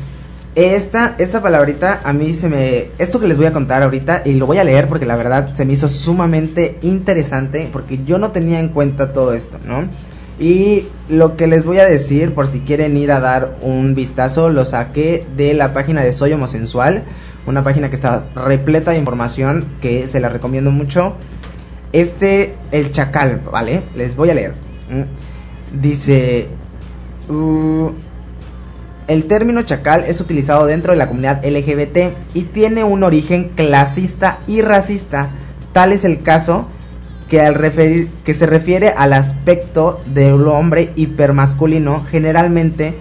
Esta, 0.59 1.15
esta 1.19 1.41
palabrita 1.41 2.01
a 2.03 2.13
mí 2.13 2.35
se 2.35 2.49
me... 2.49 2.87
Esto 2.99 3.21
que 3.21 3.29
les 3.29 3.37
voy 3.37 3.47
a 3.47 3.53
contar 3.53 3.85
ahorita 3.85 4.23
y 4.25 4.33
lo 4.33 4.47
voy 4.47 4.59
a 4.59 4.65
leer 4.65 4.89
porque 4.89 5.07
la 5.07 5.15
verdad 5.15 5.55
se 5.55 5.65
me 5.65 5.75
hizo 5.75 5.89
sumamente 5.89 6.79
interesante 6.83 7.69
porque 7.73 8.01
yo 8.05 8.19
no 8.19 8.33
tenía 8.33 8.59
en 8.59 8.71
cuenta 8.71 9.13
todo 9.13 9.35
esto, 9.35 9.59
¿no? 9.65 9.85
Y 10.41 10.89
lo 11.09 11.37
que 11.37 11.47
les 11.47 11.65
voy 11.65 11.79
a 11.79 11.85
decir, 11.85 12.35
por 12.35 12.49
si 12.49 12.59
quieren 12.59 12.97
ir 12.97 13.13
a 13.13 13.21
dar 13.21 13.55
un 13.63 13.95
vistazo, 13.95 14.51
lo 14.51 14.65
saqué 14.65 15.25
de 15.37 15.55
la 15.55 15.73
página 15.73 16.03
de 16.03 16.13
Soy 16.13 16.33
Homosensual, 16.33 17.05
una 17.47 17.63
página 17.63 17.89
que 17.89 17.95
está 17.95 18.25
repleta 18.35 18.91
de 18.91 18.99
información 18.99 19.65
que 19.81 20.09
se 20.09 20.19
la 20.19 20.29
recomiendo 20.29 20.73
mucho. 20.73 21.15
Este, 21.93 22.57
el 22.73 22.91
chacal, 22.91 23.43
¿vale? 23.53 23.85
Les 23.95 24.17
voy 24.17 24.31
a 24.31 24.35
leer. 24.35 24.55
Mm. 24.91 25.81
Dice... 25.81 26.49
uh, 27.29 27.93
el 29.09 29.25
término 29.25 29.63
chacal 29.63 30.05
es 30.07 30.21
utilizado 30.21 30.67
dentro 30.67 30.93
de 30.93 30.99
la 30.99 31.09
comunidad 31.09 31.45
LGBT 31.45 32.15
y 32.35 32.43
tiene 32.43 32.85
un 32.85 33.03
origen 33.03 33.51
clasista 33.57 34.39
y 34.47 34.61
racista. 34.61 35.31
Tal 35.73 35.93
es 35.93 36.05
el 36.05 36.23
caso 36.23 36.67
que 37.29 37.41
al 37.41 37.55
referir 37.55 38.11
que 38.25 38.35
se 38.35 38.47
refiere 38.47 38.91
al 38.91 39.15
aspecto 39.15 40.01
del 40.07 40.47
hombre 40.47 40.93
hipermasculino, 40.95 42.05
generalmente 42.11 42.95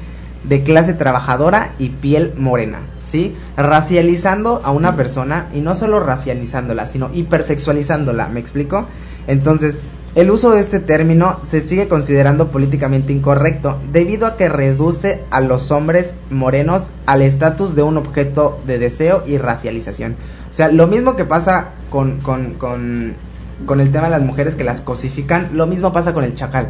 de 0.43 0.63
clase 0.63 0.93
trabajadora 0.93 1.73
y 1.77 1.89
piel 1.89 2.33
morena, 2.37 2.79
¿sí? 3.09 3.35
Racializando 3.57 4.61
a 4.63 4.71
una 4.71 4.95
persona 4.95 5.47
y 5.53 5.59
no 5.59 5.75
solo 5.75 5.99
racializándola, 5.99 6.85
sino 6.85 7.09
hipersexualizándola, 7.13 8.29
¿me 8.29 8.39
explico? 8.39 8.87
Entonces, 9.27 9.77
el 10.15 10.31
uso 10.31 10.51
de 10.51 10.61
este 10.61 10.79
término 10.79 11.39
se 11.47 11.61
sigue 11.61 11.87
considerando 11.87 12.47
políticamente 12.47 13.13
incorrecto 13.13 13.77
debido 13.91 14.25
a 14.25 14.35
que 14.35 14.49
reduce 14.49 15.21
a 15.29 15.41
los 15.41 15.69
hombres 15.69 16.15
morenos 16.31 16.89
al 17.05 17.21
estatus 17.21 17.75
de 17.75 17.83
un 17.83 17.97
objeto 17.97 18.59
de 18.65 18.79
deseo 18.79 19.23
y 19.27 19.37
racialización. 19.37 20.15
O 20.49 20.53
sea, 20.53 20.69
lo 20.69 20.87
mismo 20.87 21.15
que 21.15 21.25
pasa 21.25 21.69
con, 21.91 22.17
con, 22.21 22.55
con, 22.55 23.13
con 23.65 23.79
el 23.79 23.91
tema 23.91 24.05
de 24.05 24.11
las 24.11 24.21
mujeres 24.23 24.55
que 24.55 24.63
las 24.63 24.81
cosifican, 24.81 25.49
lo 25.53 25.67
mismo 25.67 25.93
pasa 25.93 26.13
con 26.13 26.23
el 26.23 26.33
chacal. 26.33 26.69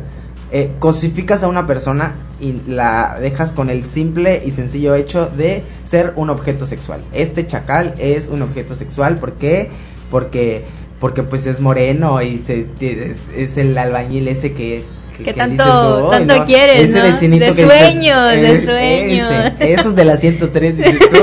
Eh, 0.49 0.71
cosificas 0.79 1.43
a 1.43 1.49
una 1.49 1.67
persona 1.67 2.15
y 2.39 2.53
la 2.67 3.17
dejas 3.19 3.51
con 3.51 3.69
el 3.69 3.83
simple 3.83 4.43
y 4.45 4.51
sencillo 4.51 4.95
hecho 4.95 5.27
de 5.27 5.63
ser 5.85 6.13
un 6.15 6.29
objeto 6.29 6.65
sexual. 6.65 7.01
Este 7.11 7.45
chacal 7.45 7.95
es 7.97 8.27
un 8.27 8.41
objeto 8.41 8.73
sexual, 8.73 9.17
¿por 9.17 9.33
qué? 9.33 9.69
Porque 10.09 10.63
porque 10.99 11.23
pues 11.23 11.45
es 11.47 11.59
moreno 11.59 12.21
y 12.21 12.37
se, 12.39 12.65
es, 12.79 13.15
es 13.35 13.57
el 13.57 13.77
albañil 13.77 14.27
ese 14.27 14.53
que 14.53 14.83
que, 15.17 15.23
Que 15.23 15.33
tanto- 15.33 16.11
"Ay, 16.11 16.19
tanto 16.27 16.45
quieres, 16.45 16.89
Ese 16.91 16.99
¿no? 16.99 17.03
vecinito 17.05 17.45
De 17.45 17.51
que 17.53 17.63
dices, 17.63 17.79
sueños, 17.79 18.31
de 18.33 18.53
"Eh, 18.53 18.57
sueños". 18.59 19.31
ese, 19.57 19.73
esos 19.73 19.95
de 19.95 20.05
la 20.05 20.15
103 20.15 20.77
dices 20.77 20.99
tú, 21.09 21.17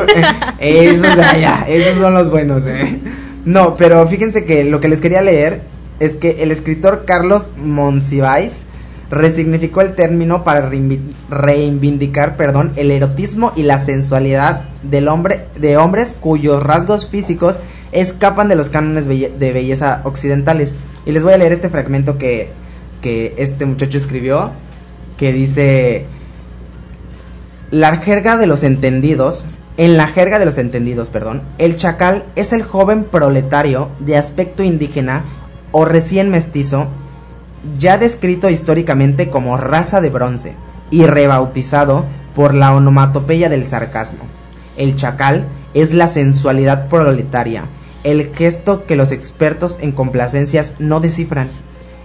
eh, 0.58 0.90
esos 0.90 1.14
de 1.16 1.22
allá, 1.22 1.64
esos 1.68 1.98
son 2.00 2.12
los 2.12 2.28
buenos, 2.28 2.64
eh. 2.66 2.98
No, 3.44 3.76
pero 3.76 4.04
fíjense 4.08 4.44
que 4.44 4.64
lo 4.64 4.80
que 4.80 4.88
les 4.88 5.00
quería 5.00 5.22
leer 5.22 5.60
es 6.00 6.16
que 6.16 6.42
el 6.42 6.50
escritor 6.50 7.04
Carlos 7.06 7.48
Monsiváis 7.56 8.62
resignificó 9.12 9.80
el 9.80 9.92
término 9.94 10.42
para 10.42 10.68
reivindicar, 11.30 12.36
perdón, 12.36 12.72
el 12.76 12.90
erotismo 12.90 13.52
y 13.54 13.62
la 13.62 13.78
sensualidad 13.78 14.62
del 14.82 15.06
hombre, 15.08 15.44
de 15.56 15.76
hombres 15.76 16.16
cuyos 16.18 16.62
rasgos 16.62 17.08
físicos 17.08 17.58
escapan 17.95 18.49
de 18.49 18.57
los 18.57 18.68
cánones 18.68 19.07
de 19.07 19.53
belleza 19.53 20.03
occidentales. 20.05 20.74
Y 21.07 21.12
les 21.12 21.22
voy 21.22 21.32
a 21.32 21.38
leer 21.38 21.53
este 21.53 21.70
fragmento 21.70 22.18
que, 22.18 22.51
que 23.01 23.34
este 23.38 23.64
muchacho 23.64 23.97
escribió, 23.97 24.51
que 25.16 25.32
dice, 25.32 26.07
la 27.70 27.97
jerga 27.97 28.36
de 28.36 28.47
los 28.47 28.62
entendidos, 28.62 29.47
en 29.76 29.97
la 29.97 30.07
jerga 30.07 30.38
de 30.38 30.45
los 30.45 30.59
entendidos, 30.59 31.09
perdón, 31.09 31.42
el 31.59 31.76
chacal 31.76 32.24
es 32.36 32.53
el 32.53 32.62
joven 32.62 33.05
proletario 33.05 33.88
de 33.99 34.16
aspecto 34.16 34.62
indígena 34.62 35.24
o 35.72 35.84
recién 35.84 36.30
mestizo, 36.30 36.86
ya 37.78 37.99
descrito 37.99 38.49
históricamente 38.49 39.30
como 39.30 39.57
raza 39.57 40.01
de 40.01 40.11
bronce 40.11 40.55
y 40.90 41.07
rebautizado 41.07 42.05
por 42.34 42.55
la 42.55 42.74
onomatopeya 42.74 43.49
del 43.49 43.66
sarcasmo. 43.66 44.24
El 44.76 44.97
chacal 44.97 45.47
es 45.74 45.92
la 45.92 46.07
sensualidad 46.07 46.88
proletaria, 46.88 47.64
el 48.05 48.34
gesto 48.34 48.84
que 48.86 48.96
los 48.96 49.11
expertos 49.11 49.78
en 49.80 49.92
complacencias 49.92 50.74
no 50.78 51.00
descifran, 51.00 51.48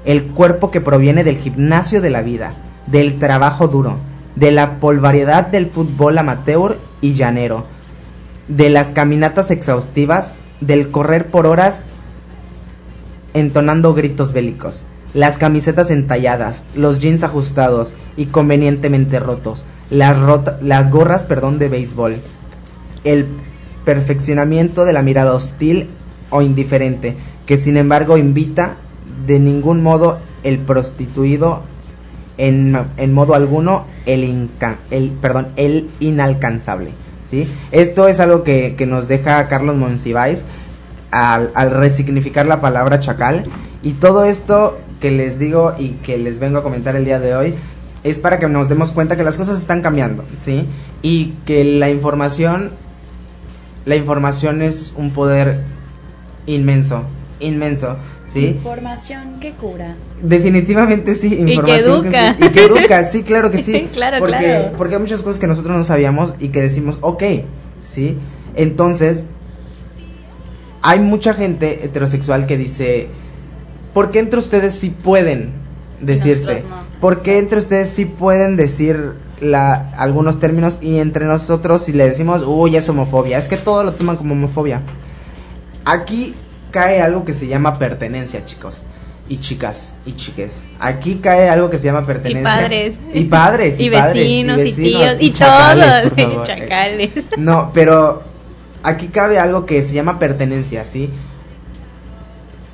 el 0.06 0.28
cuerpo 0.28 0.72
que 0.72 0.82
proviene 0.82 1.24
del 1.24 1.38
gimnasio 1.38 2.02
de 2.02 2.10
la 2.10 2.22
vida, 2.22 2.54
del 2.88 3.20
trabajo 3.20 3.68
duro, 3.68 3.98
de 4.36 4.52
la 4.52 4.80
polvariedad 4.80 5.48
del 5.48 5.68
fútbol 5.68 6.18
amateur 6.18 6.80
y 7.02 7.14
llanero, 7.14 7.66
de 8.48 8.70
las 8.70 8.92
caminatas 8.92 9.52
exhaustivas, 9.52 10.34
del 10.62 10.90
correr 10.90 11.28
por 11.28 11.46
horas 11.46 11.86
entonando 13.34 13.94
gritos 13.94 14.34
bélicos, 14.34 14.84
las 15.14 15.38
camisetas 15.38 15.92
entalladas, 15.92 16.64
los 16.76 17.00
jeans 17.00 17.24
ajustados 17.24 17.94
y 18.18 18.28
convenientemente 18.28 19.20
rotos, 19.20 19.66
las, 19.90 20.18
las 20.62 20.90
gorras, 20.90 21.26
perdón, 21.26 21.60
de 21.60 21.70
béisbol, 21.70 22.18
el 23.04 23.28
perfeccionamiento 23.86 24.86
de 24.86 24.94
la 24.94 25.02
mirada 25.02 25.34
hostil 25.34 25.88
o 26.30 26.42
indiferente, 26.42 27.16
que 27.46 27.58
sin 27.58 27.78
embargo 27.78 28.18
invita 28.18 28.76
de 29.26 29.40
ningún 29.40 29.84
modo 29.84 30.20
el 30.44 30.60
prostituido 30.60 31.64
en, 32.38 32.78
en 32.98 33.14
modo 33.14 33.36
alguno 33.36 33.86
el, 34.06 34.50
el, 34.92 35.10
perdón, 35.22 35.50
el 35.56 35.90
inalcanzable. 36.00 36.92
¿sí? 37.30 37.48
Esto 37.72 38.08
es 38.08 38.20
algo 38.20 38.44
que, 38.44 38.76
que 38.76 38.86
nos 38.86 39.08
deja 39.08 39.48
Carlos 39.48 39.76
Monsiváis 39.76 40.46
al, 41.12 41.52
al 41.54 41.72
resignificar 41.72 42.46
la 42.46 42.62
palabra 42.62 43.00
chacal. 43.00 43.44
Y 43.84 43.94
todo 43.94 44.26
esto 44.26 44.78
que 45.00 45.12
les 45.12 45.40
digo 45.40 45.74
y 45.78 45.92
que 46.04 46.18
les 46.18 46.40
vengo 46.40 46.60
a 46.60 46.64
comentar 46.64 46.96
el 46.96 47.06
día 47.06 47.20
de 47.20 47.36
hoy 47.36 47.56
es 48.04 48.20
para 48.20 48.40
que 48.40 48.48
nos 48.48 48.70
demos 48.70 48.92
cuenta 48.92 49.16
que 49.18 49.24
las 49.24 49.38
cosas 49.38 49.58
están 49.58 49.82
cambiando, 49.82 50.24
¿sí? 50.44 50.66
Y 51.02 51.34
que 51.46 51.64
la 51.64 51.90
información, 51.90 52.72
la 53.90 53.96
información 53.96 54.62
es 54.62 54.94
un 54.96 55.10
poder 55.10 55.62
inmenso, 56.46 57.06
inmenso, 57.40 57.98
¿sí? 58.32 58.46
Información 58.46 59.40
que 59.40 59.54
cura. 59.54 59.96
Definitivamente 60.22 61.16
sí, 61.16 61.32
que 61.32 61.54
información 61.54 62.06
educa. 62.06 62.38
y 62.40 62.50
que 62.50 62.66
educa, 62.66 63.04
sí, 63.04 63.24
claro 63.28 63.50
que 63.50 63.58
sí. 63.58 63.90
Claro, 63.92 64.20
porque, 64.20 64.38
claro. 64.38 64.72
Porque 64.78 64.94
hay 64.94 65.02
muchas 65.02 65.24
cosas 65.24 65.40
que 65.40 65.48
nosotros 65.48 65.76
no 65.76 65.84
sabíamos 65.84 66.36
y 66.40 66.50
que 66.50 66.62
decimos, 66.62 67.00
ok, 67.02 67.24
¿sí? 67.84 68.16
Entonces, 68.56 69.24
hay 70.84 71.00
mucha 71.00 71.34
gente 71.34 71.84
heterosexual 71.84 72.46
que 72.46 72.58
dice, 72.58 73.08
¿por 73.96 74.12
qué 74.12 74.20
entre 74.20 74.38
ustedes 74.38 74.76
sí 74.76 74.92
pueden 74.92 75.50
decirse? 76.00 76.64
no. 76.70 76.88
¿Por 77.02 77.24
qué 77.24 77.40
entre 77.40 77.58
ustedes 77.58 77.90
sí 77.90 78.06
pueden 78.06 78.56
decir 78.56 79.14
la, 79.42 79.92
algunos 79.98 80.40
términos 80.40 80.80
y 80.82 81.00
entre 81.00 81.26
nosotros 81.26 81.84
si 81.84 81.94
le 81.94 82.08
decimos, 82.08 82.44
uy, 82.46 82.76
es 82.76 82.88
homofobia? 82.90 83.38
Es 83.38 83.48
que 83.48 83.58
todo 83.58 83.84
lo 83.84 83.94
toman 83.94 84.18
como 84.18 84.34
homofobia. 84.34 84.82
Aquí 85.86 86.36
cae 86.72 87.02
algo 87.02 87.26
que 87.26 87.34
se 87.34 87.48
llama 87.48 87.78
pertenencia, 87.80 88.46
chicos. 88.46 88.84
Y 89.28 89.40
chicas, 89.40 89.94
y 90.08 90.14
chiques. 90.16 90.64
Aquí 90.80 91.16
cae 91.16 91.50
algo 91.50 91.70
que 91.70 91.78
se 91.78 91.86
llama 91.86 92.06
pertenencia. 92.06 92.44
padres. 92.44 93.00
Y 93.14 93.26
padres. 93.26 93.80
Y 93.80 93.90
padres, 93.90 94.18
vecinos, 94.18 94.60
y 94.60 94.64
vecinos, 94.64 95.00
tíos, 95.02 95.18
y 95.20 95.34
chacales, 95.34 96.04
todos, 96.04 96.18
y 96.18 96.22
favor. 96.22 96.48
chacales. 96.48 97.10
No, 97.38 97.72
pero 97.74 98.24
aquí 98.82 99.08
cabe 99.08 99.38
algo 99.38 99.66
que 99.66 99.84
se 99.84 99.94
llama 99.94 100.18
pertenencia, 100.18 100.84
¿sí? 100.84 101.10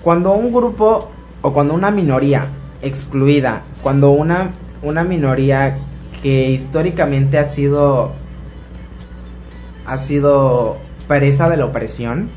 Cuando 0.01 0.31
un 0.31 0.53
grupo 0.53 1.11
o 1.41 1.51
cuando 1.51 1.73
una 1.73 1.91
minoría 1.91 2.47
excluida, 2.81 3.63
cuando 3.81 4.11
una, 4.11 4.51
una 4.81 5.03
minoría 5.03 5.77
que 6.25 6.49
históricamente 6.49 7.37
ha 7.37 7.45
sido 7.45 8.13
ha 9.85 9.97
sido 9.99 10.77
presa 11.07 11.49
de 11.49 11.57
la 11.57 11.65
opresión, 11.65 12.29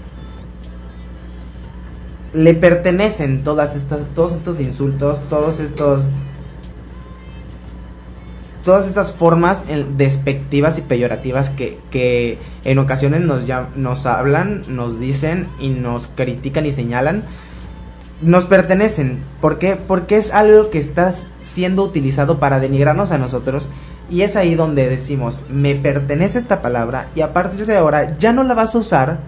le 2.35 2.53
pertenecen 2.53 3.43
todas 3.45 3.75
estas, 3.75 4.01
todos 4.15 4.35
estos 4.35 4.61
insultos, 4.61 5.27
todos 5.31 5.59
estos 5.59 6.09
todas 8.63 8.87
estas 8.87 9.13
formas 9.15 9.65
eh, 9.71 9.87
despectivas 9.97 10.77
y 10.77 10.83
peyorativas 10.83 11.49
que, 11.49 11.79
que 11.91 12.37
en 12.65 12.79
ocasiones 12.79 13.23
nos, 13.23 13.47
llam- 13.47 13.75
nos 13.75 14.05
hablan, 14.05 14.65
nos 14.69 15.01
dicen 15.01 15.49
y 15.59 15.71
nos 15.71 16.09
critican 16.09 16.67
y 16.67 16.73
señalan, 16.73 17.23
nos 18.21 18.47
pertenecen. 18.47 19.19
¿Por 19.41 19.59
qué? 19.59 19.77
Porque 19.77 20.17
es 20.17 20.33
algo 20.33 20.71
que 20.71 20.79
está 20.79 21.11
siendo 21.41 21.85
utilizado 21.85 22.39
para 22.39 22.61
denigrarnos 22.61 23.13
a 23.13 23.19
nosotros 23.19 23.69
y 24.11 24.23
es 24.23 24.37
ahí 24.37 24.55
donde 24.55 24.89
decimos, 24.89 25.39
me 25.51 25.75
pertenece 25.75 26.39
esta 26.39 26.63
palabra 26.63 27.09
y 27.15 27.21
a 27.21 27.33
partir 27.33 27.67
de 27.67 27.77
ahora 27.77 28.17
ya 28.17 28.33
no 28.33 28.43
la 28.43 28.55
vas 28.55 28.75
a 28.75 28.79
usar 28.79 29.19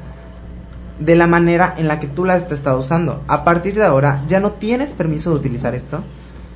de 0.98 1.16
la 1.16 1.26
manera 1.26 1.74
en 1.76 1.88
la 1.88 2.00
que 2.00 2.06
tú 2.06 2.24
la 2.24 2.34
has 2.34 2.50
estado 2.50 2.80
usando. 2.80 3.22
A 3.26 3.44
partir 3.44 3.74
de 3.74 3.84
ahora 3.84 4.22
ya 4.28 4.40
no 4.40 4.52
tienes 4.52 4.92
permiso 4.92 5.30
de 5.30 5.36
utilizar 5.36 5.74
esto. 5.74 6.02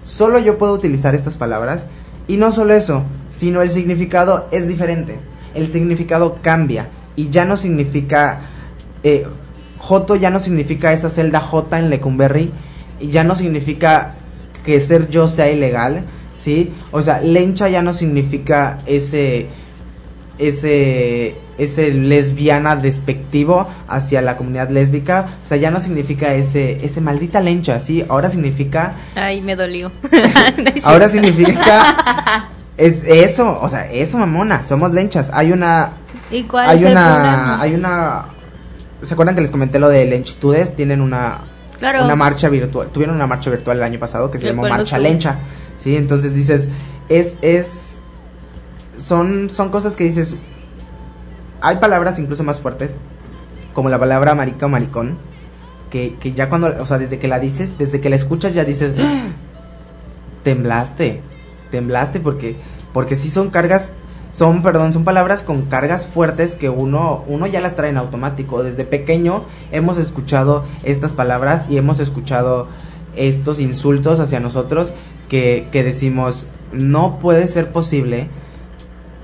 Solo 0.05 0.39
yo 0.39 0.59
puedo 0.59 0.75
utilizar 0.75 1.15
estas 1.15 1.37
palabras. 1.37 1.87
Y 2.27 2.37
no 2.37 2.53
solo 2.53 2.75
eso, 2.75 3.03
sino 3.31 3.63
el 3.63 3.71
significado 3.71 4.49
es 4.51 4.67
diferente. 4.69 5.19
El 5.55 5.67
significado 5.67 6.39
cambia. 6.43 6.89
Y 7.17 7.31
ya 7.31 7.45
no 7.45 7.57
significa... 7.57 8.41
Eh, 9.03 9.27
Joto 9.89 10.17
ya 10.17 10.31
no 10.31 10.41
significa 10.41 10.93
esa 10.93 11.11
celda 11.11 11.41
J 11.41 11.79
en 11.79 11.91
Lecumberri. 11.91 12.51
Ya 13.01 13.25
no 13.25 13.35
significa 13.35 14.15
que 14.65 14.81
ser 14.81 15.09
yo 15.11 15.29
sea 15.29 15.51
ilegal. 15.51 16.05
¿Sí? 16.33 16.73
O 16.91 17.03
sea, 17.03 17.21
lencha 17.21 17.69
ya 17.69 17.83
no 17.83 17.93
significa 17.93 18.79
ese 18.87 19.49
ese 20.39 21.37
ese 21.59 21.93
lesbiana 21.93 22.75
despectivo 22.75 23.69
hacia 23.87 24.21
la 24.21 24.37
comunidad 24.37 24.71
lésbica, 24.71 25.27
o 25.45 25.47
sea, 25.47 25.57
ya 25.57 25.71
no 25.71 25.81
significa 25.81 26.35
ese 26.35 26.85
ese 26.85 27.01
maldita 27.01 27.41
lencha, 27.41 27.79
¿sí? 27.79 28.05
Ahora 28.09 28.31
significa 28.31 28.91
Ay, 29.15 29.41
me 29.43 29.55
dolió. 29.55 29.93
ahora 30.85 31.09
significa 31.09 32.49
es 32.77 33.05
eso, 33.05 33.61
o 33.61 33.69
sea, 33.69 33.91
eso 33.93 34.19
mamona, 34.19 34.63
somos 34.63 34.93
lenchas. 34.93 35.31
Hay 35.33 35.53
una 35.53 35.93
¿Y 36.31 36.43
cuál 36.43 36.69
hay 36.69 36.79
es 36.79 36.91
una 36.91 37.61
hay 37.61 37.75
una 37.75 38.25
¿Se 39.05 39.15
acuerdan 39.15 39.35
que 39.35 39.41
les 39.43 39.51
comenté 39.51 39.79
lo 39.79 39.89
de 39.89 40.05
lenchitudes? 40.07 40.75
Tienen 40.77 41.01
una 41.01 41.39
Claro. 41.79 42.05
una 42.05 42.17
marcha 42.17 42.49
virtual, 42.49 42.89
tuvieron 42.89 43.17
una 43.17 43.27
marcha 43.27 43.51
virtual 43.51 43.77
el 43.79 43.83
año 43.83 43.99
pasado 43.99 44.31
que 44.31 44.39
se 44.39 44.47
llamó. 44.47 44.63
Marcha 44.63 44.97
Lencha. 44.99 45.37
Sí, 45.79 45.97
entonces 45.97 46.35
dices, 46.35 46.69
es 47.09 47.35
es 47.43 47.99
son 48.97 49.51
son 49.51 49.71
cosas 49.71 49.97
que 49.97 50.05
dices 50.05 50.37
hay 51.61 51.77
palabras 51.77 52.19
incluso 52.19 52.45
más 52.45 52.61
fuertes, 52.61 52.97
como 53.73 53.89
la 53.89 53.99
palabra 53.99 54.35
marica 54.35 54.67
o 54.67 54.69
maricón, 54.69 55.17
que, 55.91 56.15
que 56.21 56.33
ya 56.35 56.49
cuando, 56.51 56.75
o 56.81 56.85
sea, 56.87 56.99
desde 56.99 57.19
que 57.19 57.27
la 57.27 57.39
dices, 57.41 57.79
desde 57.79 58.01
que 58.01 58.11
la 58.11 58.17
escuchas 58.17 58.53
ya 58.55 58.65
dices, 58.65 58.93
"Ah, 58.99 59.29
temblaste, 60.43 61.21
temblaste 61.71 62.21
porque, 62.21 62.57
porque 62.93 63.17
sí 63.17 63.31
son 63.31 63.51
cargas, 63.51 63.93
son, 64.35 64.63
perdón, 64.63 64.93
son 64.93 65.05
palabras 65.05 65.43
con 65.43 65.63
cargas 65.63 66.07
fuertes 66.07 66.55
que 66.55 66.69
uno, 66.69 67.25
uno 67.27 67.47
ya 67.47 67.63
las 67.63 67.75
trae 67.75 67.89
en 67.89 67.97
automático. 67.97 68.63
Desde 68.63 68.85
pequeño 68.85 69.45
hemos 69.73 69.97
escuchado 69.97 70.65
estas 70.83 71.15
palabras 71.15 71.69
y 71.71 71.79
hemos 71.79 72.01
escuchado 72.01 72.69
estos 73.17 73.61
insultos 73.61 74.21
hacia 74.21 74.41
nosotros 74.41 74.93
que, 75.31 75.69
que 75.73 75.83
decimos, 75.83 76.45
no 76.73 77.19
puede 77.19 77.49
ser 77.49 77.73
posible 77.73 78.29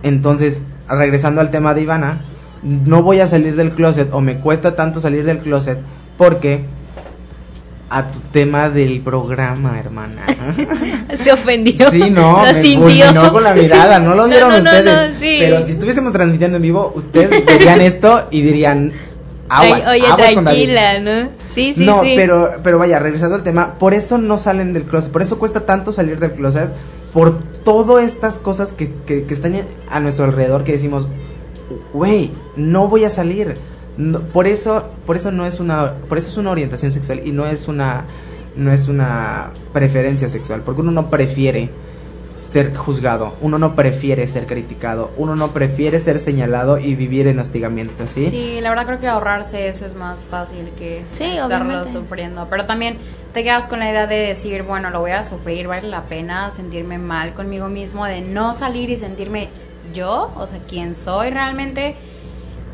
entonces, 0.03 0.63
regresando 0.89 1.41
al 1.41 1.51
tema 1.51 1.75
de 1.75 1.83
Ivana, 1.83 2.21
no 2.63 3.03
voy 3.03 3.21
a 3.21 3.27
salir 3.27 3.57
del 3.57 3.73
closet 3.73 4.13
o 4.13 4.21
me 4.21 4.39
cuesta 4.39 4.77
tanto 4.77 5.01
salir 5.01 5.25
del 5.25 5.39
closet 5.39 5.79
porque 6.17 6.65
a 7.93 8.11
tu 8.12 8.20
tema 8.32 8.70
del 8.70 9.01
programa, 9.01 9.78
hermana. 9.78 10.24
Se 11.16 11.32
ofendió. 11.32 11.91
Sí, 11.91 12.09
no, 12.11 12.38
Lo 12.38 12.43
me 12.45 12.55
sintió. 12.55 13.32
con 13.32 13.43
la 13.43 13.53
mirada, 13.53 13.99
no 13.99 14.14
lo 14.14 14.28
vieron 14.28 14.51
no, 14.51 14.59
no, 14.59 14.64
ustedes. 14.64 15.12
no, 15.12 15.18
sí. 15.18 15.36
Pero 15.41 15.66
si 15.66 15.72
estuviésemos 15.72 16.12
transmitiendo 16.12 16.57
en 16.57 16.62
vivo, 16.62 16.93
ustedes 16.95 17.45
verían 17.45 17.80
esto 17.80 18.28
y 18.30 18.43
dirían, 18.43 18.93
aguas, 19.49 19.88
oye, 19.88 20.07
aguas 20.07 20.34
con 20.34 20.45
David". 20.45 20.72
tranquila, 20.72 21.01
¿no? 21.01 21.28
Sí, 21.53 21.74
sí, 21.74 21.84
no, 21.84 22.03
sí. 22.03 22.12
pero, 22.14 22.61
pero 22.62 22.78
vaya, 22.78 23.01
regresando 23.01 23.34
al 23.34 23.43
tema, 23.43 23.74
por 23.74 23.93
eso 23.93 24.18
no 24.18 24.38
salen 24.38 24.72
del 24.72 24.84
closet, 24.84 25.11
por 25.11 25.22
eso 25.22 25.41
cuesta 25.41 25.66
tanto 25.66 25.93
salir 25.93 26.20
del 26.20 26.30
closet, 26.30 26.70
por 27.12 27.43
todas 27.64 28.05
estas 28.05 28.38
cosas 28.38 28.72
que, 28.72 28.93
que, 29.05 29.24
que 29.24 29.34
están 29.34 29.57
a 29.91 29.99
nuestro 29.99 30.26
alrededor 30.26 30.62
que 30.62 30.72
decimos, 30.72 31.09
güey, 31.93 32.30
no 32.55 32.86
voy 32.86 33.03
a 33.05 33.11
salir. 33.11 33.57
No, 34.01 34.20
por 34.20 34.46
eso, 34.46 34.88
por 35.07 35.16
eso 35.16 35.30
no 35.30 35.44
es 35.46 35.61
una, 35.61 35.92
por 36.09 36.16
eso 36.18 36.30
es 36.30 36.36
una 36.36 36.51
orientación 36.51 36.90
sexual 36.90 37.20
y 37.24 37.32
no 37.32 37.46
es 37.46 37.68
una, 37.68 38.05
no 38.57 38.72
es 38.72 38.88
una 38.88 39.51
preferencia 39.72 40.28
sexual, 40.28 40.62
porque 40.64 40.80
uno 40.80 40.90
no 40.90 41.11
prefiere 41.11 41.68
ser 42.38 42.74
juzgado, 42.74 43.34
uno 43.42 43.59
no 43.59 43.76
prefiere 43.76 44.26
ser 44.26 44.46
criticado, 44.46 45.11
uno 45.18 45.36
no 45.36 45.48
prefiere 45.48 46.01
ser 46.01 46.18
señalado 46.18 46.78
y 46.78 46.94
vivir 46.94 47.26
en 47.26 47.38
hostigamiento, 47.38 48.07
¿sí? 48.07 48.28
Sí, 48.30 48.59
la 48.62 48.70
verdad 48.70 48.86
creo 48.86 49.01
que 49.01 49.09
ahorrarse 49.09 49.68
eso 49.68 49.84
es 49.84 49.94
más 49.94 50.24
fácil 50.24 50.70
que 50.78 51.05
Sí, 51.12 51.24
estarlo 51.24 51.46
obviamente. 51.66 51.92
sufriendo. 51.92 52.46
Pero 52.48 52.64
también 52.64 52.96
te 53.34 53.42
quedas 53.44 53.66
con 53.66 53.80
la 53.80 53.90
idea 53.90 54.07
de 54.07 54.16
decir, 54.28 54.62
bueno, 54.62 54.88
lo 54.88 55.01
voy 55.01 55.11
a 55.11 55.22
sufrir, 55.22 55.68
vale 55.68 55.86
la 55.88 56.05
pena 56.05 56.51
sentirme 56.51 56.96
mal 56.96 57.34
conmigo 57.34 57.68
mismo, 57.68 58.07
de 58.07 58.22
no 58.22 58.55
salir 58.55 58.88
y 58.88 58.96
sentirme 58.96 59.48
yo, 59.92 60.30
o 60.34 60.46
sea, 60.46 60.61
quién 60.66 60.96
soy 60.96 61.28
realmente, 61.28 61.94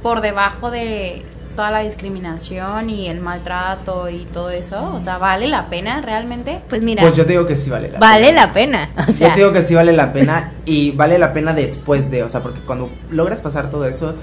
por 0.07 0.21
debajo 0.21 0.71
de 0.71 1.23
toda 1.57 1.73
la 1.73 1.81
discriminación 1.81 2.89
y 2.91 3.09
el 3.09 3.21
maltrato 3.21 4.09
y 4.09 4.19
todo 4.33 4.51
eso. 4.51 4.93
O 4.95 5.01
sea, 5.01 5.19
¿vale 5.19 5.49
la 5.49 5.67
pena 5.69 6.01
realmente? 6.01 6.61
Pues 6.69 6.81
mira, 6.81 7.03
Pues 7.03 7.17
yo 7.17 7.25
te 7.27 7.33
digo 7.33 7.45
que 7.45 7.57
sí 7.57 7.71
vale 7.71 7.91
la 7.91 7.99
vale 7.99 8.27
pena. 8.29 8.47
la 8.47 8.53
pena. 8.53 8.91
O 8.97 9.11
Yo 9.11 9.29
te 9.31 9.35
digo 9.35 9.53
que 9.53 9.63
sí 9.63 9.75
vale 9.75 9.93
la 9.93 10.13
pena 10.13 10.53
y 10.65 10.93
vale 10.93 11.19
la 11.19 11.33
pena 11.33 11.55
después 11.55 12.09
de, 12.09 12.23
o 12.23 12.29
sea, 12.29 12.41
porque 12.41 12.61
cuando 12.61 12.89
logras 13.11 13.41
pasar 13.41 13.69
todo 13.69 13.85
eso, 13.89 14.15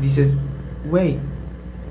dices, 0.00 0.36
güey, 0.88 1.18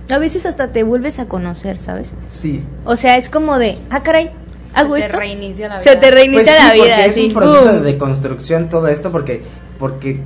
a 0.09 0.17
veces 0.19 0.45
hasta 0.45 0.69
te 0.71 0.83
vuelves 0.83 1.19
a 1.19 1.25
conocer, 1.25 1.81
¿sabes? 1.81 2.13
sí. 2.29 2.63
O 2.85 2.95
sea, 2.95 3.17
es 3.17 3.29
como 3.29 3.57
de, 3.57 3.77
ah, 3.89 4.03
caray, 4.03 4.29
hago 4.73 4.93
Se 4.95 5.01
te 5.01 5.05
esto. 5.07 5.17
reinicia 5.17 5.67
la 5.67 5.79
vida. 5.79 5.83
Se 5.83 5.97
te 5.97 6.11
reinicia 6.11 6.45
Pues 6.45 6.55
sí, 6.55 6.63
la 6.65 6.73
vida. 6.73 6.95
porque 6.95 7.05
es 7.09 7.17
un 7.17 7.33
proceso 7.33 7.73
de 7.73 7.81
deconstrucción 7.81 8.69
todo 8.69 8.87
esto 8.87 9.11
porque 9.11 9.41
porque 9.79 10.21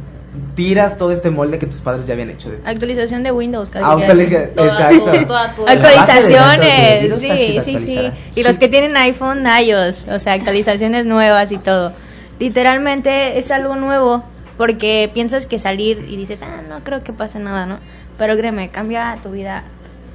tiras 0.56 0.98
todo 0.98 1.12
este 1.12 1.30
molde 1.32 1.60
que 1.60 1.66
tus 1.66 1.82
padres 1.82 2.06
ya 2.06 2.14
habían 2.14 2.30
hecho 2.30 2.50
de 2.52 2.58
ti. 2.58 2.64
Actualización 2.66 3.24
de 3.24 3.32
Windows, 3.32 3.70
casi. 3.70 3.86
Actualiza- 3.86 4.48
Toda 4.56 4.68
exacto. 4.68 5.12
tu- 5.12 5.26
toda 5.28 5.56
tu- 5.56 5.68
Actualizaciones, 5.68 7.20
sí, 7.20 7.60
sí, 7.64 7.78
sí. 7.86 8.12
Y 8.32 8.34
Sí. 8.34 8.44
los 8.44 8.58
que 8.60 8.68
tienen 8.68 8.96
iPhone, 8.98 9.46
iOS, 9.46 10.08
o 10.10 10.20
sea, 10.20 10.34
actualizaciones 10.34 11.06
nuevas 11.06 11.52
y 11.52 11.58
todo. 11.58 11.92
Literalmente 12.40 13.38
es 13.38 13.52
algo 13.52 13.76
nuevo 13.76 14.24
porque 14.58 15.10
piensas 15.14 15.46
que 15.46 15.60
salir 15.60 16.06
y 16.10 16.16
dices, 16.18 16.44
ah, 16.44 16.62
no 16.68 16.80
creo 16.84 17.04
que 17.04 17.14
pase 17.14 17.40
nada, 17.40 17.66
¿no? 17.66 17.80
Pero 18.18 18.36
créeme, 18.36 18.70
cambia 18.70 19.16
tu 19.24 19.32
vida 19.32 19.64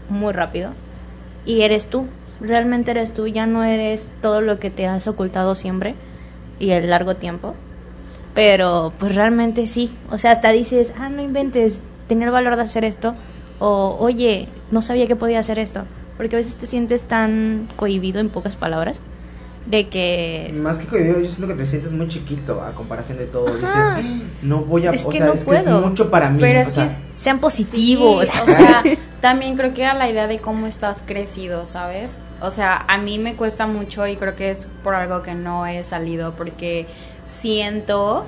muy 0.09 0.33
rápido 0.33 0.71
y 1.45 1.63
eres 1.63 1.87
tú, 1.89 2.07
realmente 2.41 2.91
eres 2.91 3.13
tú, 3.15 3.27
ya 3.27 3.47
no 3.47 3.65
eres 3.65 4.07
todo 4.23 4.41
lo 4.41 4.59
que 4.59 4.71
te 4.71 4.87
has 4.87 5.07
ocultado 5.09 5.55
siempre 5.55 5.95
y 6.59 6.71
el 6.73 6.91
largo 6.91 7.15
tiempo. 7.17 7.55
Pero 8.37 8.93
pues 9.01 9.15
realmente 9.17 9.67
sí, 9.67 9.91
o 10.13 10.19
sea, 10.19 10.31
hasta 10.31 10.51
dices, 10.51 10.93
ah, 10.99 11.09
no 11.09 11.23
inventes, 11.23 11.83
tener 12.07 12.31
valor 12.31 12.55
de 12.57 12.63
hacer 12.63 12.85
esto, 12.85 13.15
o 13.59 13.97
oye, 13.99 14.47
no 14.71 14.83
sabía 14.83 15.07
que 15.09 15.17
podía 15.17 15.41
hacer 15.41 15.59
esto, 15.59 15.81
porque 16.19 16.37
a 16.37 16.39
veces 16.39 16.55
te 16.57 16.67
sientes 16.67 17.03
tan 17.05 17.67
cohibido 17.77 18.21
en 18.21 18.29
pocas 18.29 18.55
palabras, 18.55 18.99
de 19.65 19.89
que... 19.89 20.55
Más 20.55 20.79
que 20.79 20.87
cohibido, 20.87 21.19
yo 21.19 21.27
siento 21.29 21.49
que 21.49 21.55
te 21.61 21.67
sientes 21.67 21.93
muy 21.93 22.07
chiquito 22.09 22.63
a 22.63 22.73
comparación 22.73 23.19
de 23.19 23.25
todo. 23.25 23.49
Ajá. 23.65 23.97
Dices, 23.97 24.23
no 24.43 24.59
voy 24.59 24.87
a, 24.87 24.93
Es 24.93 25.05
o 25.05 25.09
que 25.09 25.19
sea, 25.19 25.27
no 25.27 25.33
es 25.33 25.45
que 25.45 25.57
es 25.57 25.67
mucho 25.67 26.09
para 26.11 26.31
mí. 26.31 26.39
Pero 26.41 26.61
o 26.61 26.63
es 26.63 26.69
que 26.75 26.85
es- 26.85 26.93
Sean 27.17 27.41
positivos. 27.41 28.27
Sí, 28.29 28.33
o 28.43 28.47
sea, 28.57 28.83
también 29.21 29.57
creo 29.57 29.75
que 29.75 29.85
a 29.85 29.95
la 29.95 30.09
idea 30.09 30.29
de 30.29 30.39
cómo 30.39 30.67
estás 30.69 31.03
crecido, 31.05 31.67
¿sabes? 31.67 32.21
O 32.41 32.53
sea, 32.53 32.85
a 32.87 32.99
mí 32.99 33.19
me 33.19 33.35
cuesta 33.35 33.67
mucho 33.67 34.07
y 34.07 34.15
creo 34.17 34.37
que 34.37 34.51
es 34.51 34.69
por 34.85 34.95
algo 34.95 35.23
que 35.23 35.35
no 35.35 35.67
he 35.67 35.83
salido 35.83 36.35
porque 36.37 36.87
siento 37.27 38.25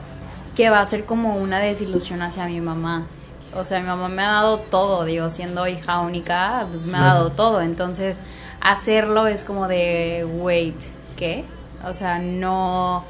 que 0.55 0.69
va 0.71 0.81
a 0.81 0.87
ser 0.87 1.05
como 1.07 1.37
una 1.37 1.59
desilusión 1.61 2.21
hacia 2.21 2.45
mi 2.47 2.61
mamá. 2.61 3.07
O 3.55 3.65
sea, 3.65 3.81
mi 3.81 3.87
mamá 3.87 4.09
me 4.09 4.23
ha 4.23 4.29
dado 4.33 4.59
todo, 4.59 5.05
digo, 5.05 5.31
siendo 5.31 5.67
hija 5.67 6.01
única, 6.01 6.67
pues 6.71 6.87
me 6.87 6.99
ha 6.99 7.05
dado 7.05 7.31
todo. 7.33 7.63
Entonces, 7.63 8.21
hacerlo 8.61 9.27
es 9.27 9.45
como 9.45 9.67
de, 9.69 10.27
wait, 10.39 10.77
¿qué? 11.17 11.45
O 11.87 11.95
sea, 11.95 12.19
no, 12.19 13.05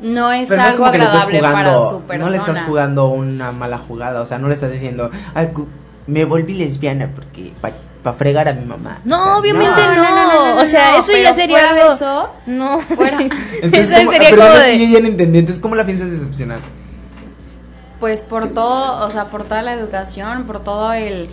no 0.00 0.32
es 0.32 0.48
Pero 0.48 0.60
no 0.62 0.68
es 0.68 0.74
algo 0.74 0.84
como 0.84 0.92
que 0.92 0.98
le 0.98 1.04
estás 1.04 1.24
agradable 1.24 1.40
para 1.40 1.70
jugando, 1.70 1.90
su 1.90 2.00
persona. 2.06 2.24
no 2.26 2.30
le 2.30 2.36
estás 2.50 2.66
jugando 2.66 3.08
una 3.08 3.52
mala 3.52 3.78
jugada, 3.78 4.20
o 4.20 4.26
sea, 4.26 4.38
no 4.38 4.48
le 4.48 4.54
estás 4.54 4.72
diciendo, 4.72 5.10
"Ay, 5.34 5.48
cu- 5.48 5.68
me 6.06 6.24
volví 6.24 6.52
lesbiana 6.54 7.08
porque 7.14 7.52
para 8.02 8.16
fregar 8.16 8.48
a 8.48 8.52
mi 8.52 8.64
mamá. 8.64 8.98
O 9.04 9.08
No, 9.08 9.24
sea, 9.24 9.36
obviamente 9.38 9.80
no. 9.82 9.94
No, 9.94 10.02
no, 10.02 10.10
no, 10.10 10.32
no, 10.32 10.54
no, 10.56 10.62
o 10.62 10.66
sea, 10.66 10.92
no, 10.92 10.98
eso 10.98 11.12
ya 11.16 11.32
sería 11.34 11.70
algo. 11.70 11.92
eso, 11.94 12.30
no, 12.46 12.80
fuera. 12.80 13.18
Entonces, 13.62 13.90
eso 13.90 13.98
¿cómo- 13.98 14.12
sería 14.12 14.30
pero 14.30 14.42
como 14.42 14.54
de. 14.58 14.78
yo 14.78 14.84
ya 14.86 15.00
no 15.00 15.06
entendí, 15.08 15.38
entonces, 15.38 15.62
¿cómo 15.62 15.74
la 15.74 15.84
piensas 15.86 16.10
decepcionar? 16.10 16.58
Pues 17.98 18.22
por 18.22 18.48
todo, 18.48 19.06
o 19.06 19.10
sea, 19.10 19.26
por 19.26 19.44
toda 19.44 19.60
la 19.62 19.74
educación, 19.74 20.44
por 20.44 20.64
todo 20.64 20.92
el... 20.94 21.28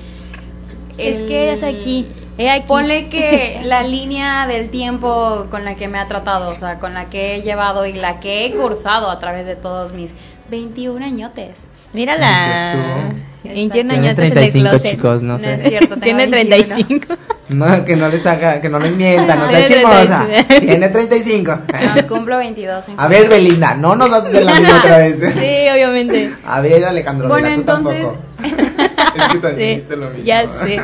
Es 0.98 1.22
que 1.22 1.54
es 1.54 1.64
aquí, 1.64 2.12
he 2.38 2.50
aquí. 2.50 2.66
Ponle 2.68 3.08
que 3.08 3.60
la 3.64 3.84
línea 3.84 4.48
del 4.48 4.70
tiempo 4.70 5.46
con 5.50 5.64
la 5.64 5.76
que 5.76 5.88
me 5.88 5.98
ha 6.00 6.08
tratado, 6.08 6.50
o 6.50 6.56
sea, 6.56 6.80
con 6.80 6.94
la 6.94 7.06
que 7.06 7.36
he 7.36 7.42
llevado 7.44 7.86
y 7.86 7.94
la 7.94 8.20
que 8.20 8.46
he 8.46 8.54
cursado 8.54 9.10
a 9.10 9.20
través 9.20 9.46
de 9.46 9.56
todos 9.56 9.94
mis 9.94 10.14
21 10.50 11.06
añotes. 11.06 11.70
Mírala. 11.94 13.14
Dices 13.44 13.58
¿En 13.58 13.70
qué 13.70 13.74
Tiene 13.76 13.94
año 13.94 14.02
Tiene 14.02 14.08
en 14.08 14.10
el 14.10 14.16
35 14.16 14.70
closet? 14.70 14.92
chicos, 14.92 15.24
no, 15.24 15.34
No 15.34 15.40
sé. 15.40 15.54
es 15.54 15.62
cierto, 15.64 15.96
Tiene 16.02 16.28
21. 16.28 16.66
35. 16.66 17.16
No, 17.50 17.86
que 17.86 17.96
no 17.96 18.10
les 18.10 18.26
haga, 18.26 18.60
que 18.60 18.68
no 18.68 18.78
les 18.80 18.94
mientan, 18.98 19.40
no 19.40 19.48
sea 19.50 19.66
Tiene 19.66 19.82
chismosa. 19.84 20.26
35. 20.28 20.60
Tiene 20.66 20.90
35. 20.90 21.60
No, 22.02 22.08
cumplo 22.08 22.38
22 22.38 22.90
en 22.90 23.00
A 23.00 23.08
ver, 23.08 23.30
Belinda, 23.30 23.74
no 23.76 23.96
nos 23.96 24.10
vas 24.10 24.26
a 24.26 24.28
hacer 24.28 24.44
la 24.44 24.54
misma 24.54 24.78
otra 24.80 24.98
vez. 24.98 25.18
Sí, 25.34 25.70
obviamente. 25.74 26.34
A 26.46 26.60
ver, 26.62 26.84
Alejandro, 26.84 27.30
Bueno, 27.30 27.48
tú 27.48 27.54
entonces- 27.54 28.02
tampoco. 28.04 28.24
es 28.44 29.28
que 29.34 29.38
también 29.40 29.84
Sí, 29.88 29.96
lo 29.96 30.10
mismo. 30.10 30.24
ya 30.26 30.50
sé. 30.50 30.82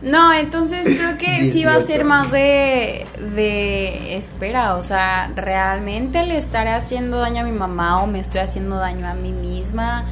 No, 0.00 0.32
entonces 0.32 0.86
creo 0.96 1.18
que 1.18 1.50
sí 1.50 1.64
va 1.64 1.72
a 1.72 1.78
18. 1.78 1.86
ser 1.86 2.04
más 2.04 2.30
de, 2.30 3.04
de 3.34 4.16
espera, 4.16 4.76
o 4.76 4.82
sea, 4.84 5.30
¿realmente 5.34 6.22
le 6.24 6.36
estaré 6.38 6.70
haciendo 6.70 7.18
daño 7.18 7.40
a 7.40 7.44
mi 7.44 7.50
mamá 7.52 8.00
o 8.02 8.06
me 8.06 8.20
estoy 8.20 8.40
haciendo 8.40 8.76
daño 8.76 9.08
a 9.08 9.14
mí 9.14 9.32
misma? 9.32 10.04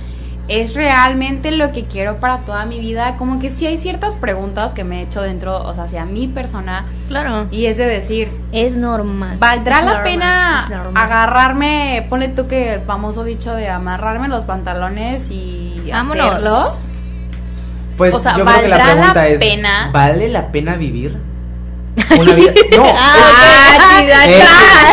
¿Es 0.48 0.74
realmente 0.74 1.50
lo 1.50 1.72
que 1.72 1.84
quiero 1.84 2.18
para 2.18 2.38
toda 2.38 2.66
mi 2.66 2.78
vida? 2.78 3.16
Como 3.16 3.40
que 3.40 3.50
sí 3.50 3.66
hay 3.66 3.78
ciertas 3.78 4.14
preguntas 4.14 4.72
que 4.74 4.84
me 4.84 5.00
he 5.00 5.02
hecho 5.02 5.20
dentro, 5.22 5.60
o 5.62 5.74
sea, 5.74 5.84
hacia 5.84 6.04
mi 6.04 6.28
persona, 6.28 6.84
Claro. 7.08 7.46
y 7.52 7.66
es 7.66 7.76
de 7.76 7.86
decir, 7.86 8.28
Es 8.52 8.74
normal. 8.74 9.36
¿Valdrá 9.38 9.78
Es 9.80 9.84
la 9.84 9.90
normal, 9.94 10.04
pena 10.04 10.66
agarrarme, 10.94 12.06
ponle 12.08 12.28
tú 12.28 12.46
que 12.48 12.74
el 12.74 12.80
famoso 12.80 13.22
dicho 13.24 13.54
de 13.54 13.68
amarrarme 13.68 14.28
los 14.28 14.44
pantalones 14.44 15.30
y 15.30 15.82
Vámonos. 15.90 16.26
hacerlo? 16.26 16.95
Pues 17.96 18.14
O 18.14 18.18
sea, 18.20 18.36
yo 18.36 18.44
creo 18.44 18.60
que 18.62 18.68
la 18.68 18.76
¿valdrá 18.76 18.94
la 18.94 18.94
pregunta 19.12 19.28
es, 19.28 19.38
pena? 19.38 19.90
¿vale 19.92 20.28
la 20.28 20.48
pena 20.48 20.74
vivir? 20.76 21.16
Una 22.18 22.32
vida... 22.34 22.52
No, 22.76 22.84
Ah, 22.98 24.02
da- 24.06 24.26
Eh, 24.26 24.42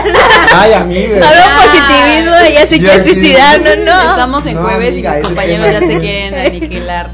Ay, 0.56 0.74
amiga. 0.74 1.28
Hablo 1.28 1.42
Ah. 1.46 1.62
positivismo, 1.64 2.36
ella 2.48 2.68
se 2.68 2.80
quiere 2.80 3.00
suicidar, 3.04 3.62
no, 3.62 3.76
no. 3.84 4.10
Estamos 4.12 4.46
en 4.46 4.54
No, 4.56 4.62
jueves 4.64 4.94
amiga, 4.94 5.14
y 5.14 5.18
mis 5.20 5.28
compañeros 5.28 5.68
ya 5.72 5.80
se 5.82 6.00
quieren 6.00 6.46
aniquilar. 6.48 7.10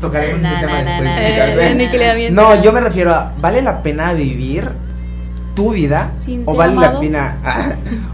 Tocaremos 0.00 0.40
Na, 0.42 0.50
ese 0.52 0.60
tema 0.66 0.82
después, 0.82 1.90
chicas. 1.90 2.32
No, 2.32 2.62
yo 2.62 2.72
me 2.72 2.80
refiero 2.80 3.14
a, 3.14 3.32
¿vale 3.38 3.62
la 3.62 3.82
pena 3.82 4.12
vivir 4.12 4.68
tu 5.54 5.70
vida? 5.70 6.10
Sin 6.18 6.42
¿O 6.46 6.54
vale 6.56 6.72
amado? 6.72 6.92
la 6.94 7.00
pena, 7.00 7.36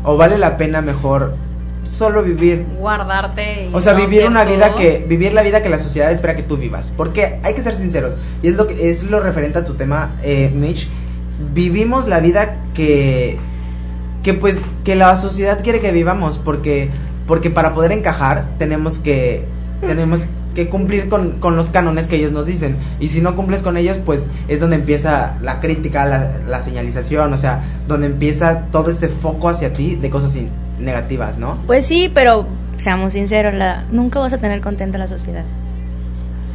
o 0.04 0.16
vale 0.16 0.36
la 0.38 0.56
pena 0.58 0.82
mejor 0.82 1.34
solo 1.90 2.22
vivir? 2.22 2.64
Guardarte 2.78 3.68
y 3.68 3.74
O 3.74 3.80
sea, 3.80 3.94
no 3.94 4.00
vivir 4.00 4.26
una 4.26 4.44
vida 4.44 4.74
que, 4.74 5.04
vivir 5.06 5.32
la 5.32 5.42
vida 5.42 5.62
que 5.62 5.68
la 5.68 5.78
sociedad 5.78 6.10
espera 6.12 6.36
que 6.36 6.42
tú 6.42 6.56
vivas. 6.56 6.92
Porque 6.96 7.40
hay 7.42 7.54
que 7.54 7.62
ser 7.62 7.74
sinceros, 7.74 8.14
y 8.42 8.48
es 8.48 8.54
lo 8.54 8.66
que, 8.66 8.90
es 8.90 9.02
lo 9.02 9.20
referente 9.20 9.58
a 9.58 9.64
tu 9.64 9.74
tema, 9.74 10.12
eh, 10.22 10.50
Mitch. 10.54 10.88
Vivimos 11.52 12.06
la 12.06 12.20
vida 12.20 12.56
que, 12.74 13.36
que 14.22 14.34
pues, 14.34 14.60
que 14.84 14.94
la 14.94 15.16
sociedad 15.16 15.62
quiere 15.62 15.80
que 15.80 15.90
vivamos, 15.90 16.38
porque, 16.38 16.90
porque 17.26 17.50
para 17.50 17.74
poder 17.74 17.92
encajar 17.92 18.46
tenemos 18.58 18.98
que, 18.98 19.44
tenemos 19.80 20.26
que 20.26 20.39
cumplir 20.68 21.08
con, 21.08 21.32
con 21.40 21.56
los 21.56 21.70
cánones 21.70 22.06
que 22.06 22.16
ellos 22.16 22.32
nos 22.32 22.46
dicen. 22.46 22.76
Y 23.00 23.08
si 23.08 23.20
no 23.20 23.36
cumples 23.36 23.62
con 23.62 23.76
ellos, 23.76 23.96
pues 24.04 24.24
es 24.48 24.60
donde 24.60 24.76
empieza 24.76 25.32
la 25.42 25.60
crítica, 25.60 26.04
la, 26.06 26.30
la 26.46 26.60
señalización, 26.62 27.32
o 27.32 27.36
sea, 27.36 27.60
donde 27.88 28.06
empieza 28.08 28.62
todo 28.72 28.90
este 28.90 29.08
foco 29.08 29.48
hacia 29.48 29.72
ti 29.72 29.94
de 29.96 30.10
cosas 30.10 30.36
in- 30.36 30.50
negativas, 30.78 31.38
¿no? 31.38 31.56
Pues 31.66 31.86
sí, 31.86 32.10
pero 32.14 32.46
seamos 32.78 33.12
sinceros, 33.12 33.54
la, 33.54 33.84
nunca 33.90 34.18
vas 34.20 34.32
a 34.32 34.38
tener 34.38 34.60
contenta 34.60 34.96
a 34.96 35.00
la 35.00 35.08
sociedad. 35.08 35.44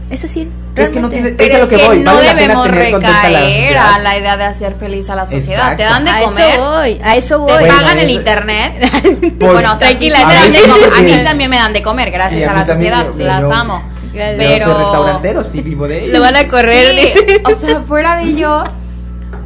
Es 0.09 0.23
así. 0.23 0.47
Es 0.75 0.89
que 0.91 0.99
no 0.99 1.07
realmente. 1.09 1.09
tiene- 1.09 1.29
Pero 1.31 1.47
es 1.49 1.53
a 1.53 1.57
es 1.57 1.63
lo 1.63 1.69
que 1.69 1.77
que 1.77 1.85
voy, 1.87 1.99
no 1.99 2.13
vale 2.13 2.27
debemos 2.35 2.65
a 2.65 2.67
la 2.67 2.73
recaer 2.75 3.77
a 3.77 3.97
la 3.99 4.17
idea 4.19 4.37
de 4.37 4.43
hacer 4.43 4.75
feliz 4.75 5.09
a 5.09 5.15
la 5.15 5.25
sociedad. 5.25 5.71
Exacto. 5.73 5.77
Te 5.77 5.83
dan 5.83 6.05
de 6.05 6.11
a 6.11 6.21
comer, 6.21 6.49
eso 6.51 6.61
voy, 6.63 7.01
a 7.03 7.15
eso 7.15 7.39
voy. 7.39 7.47
te 7.53 7.59
Bueno, 7.61 7.75
pagan 7.75 7.97
el 7.99 8.09
eso- 8.09 8.19
internet. 8.19 8.73
Pues, 9.19 9.33
bueno, 9.53 9.73
o 9.73 9.77
sea, 9.79 9.87
sí, 9.89 10.09
tranquila, 10.09 10.17
me 10.19 10.23
a 10.25 10.35
dan 10.35 10.47
mí 10.51 10.53
de 10.53 10.59
sí, 10.63 10.69
comer. 10.69 10.89
a 10.95 11.01
mí 11.01 11.23
también 11.25 11.49
me 11.49 11.57
dan 11.57 11.73
de 11.73 11.81
comer, 11.81 12.11
gracias 12.11 12.39
Sí, 12.39 12.43
a 12.43 12.53
la 12.53 12.65
sociedad, 12.67 13.05
yo- 13.17 13.25
las 13.25 13.41
yo- 13.41 13.53
amo. 13.53 13.81
Gracias. 14.15 14.37
Pero 14.53 14.65
soy 14.65 14.77
restaurantero, 14.77 15.43
sí 15.43 15.61
vivo 15.61 15.87
de 15.87 16.05
ellos. 16.05 16.13
Lo 16.13 16.21
van 16.21 16.35
a 16.35 16.47
correr, 16.47 17.07
Sí, 17.07 17.19
o 17.43 17.55
sea, 17.55 17.81
fuera 17.81 18.17
de 18.17 18.33
yo, 18.35 18.63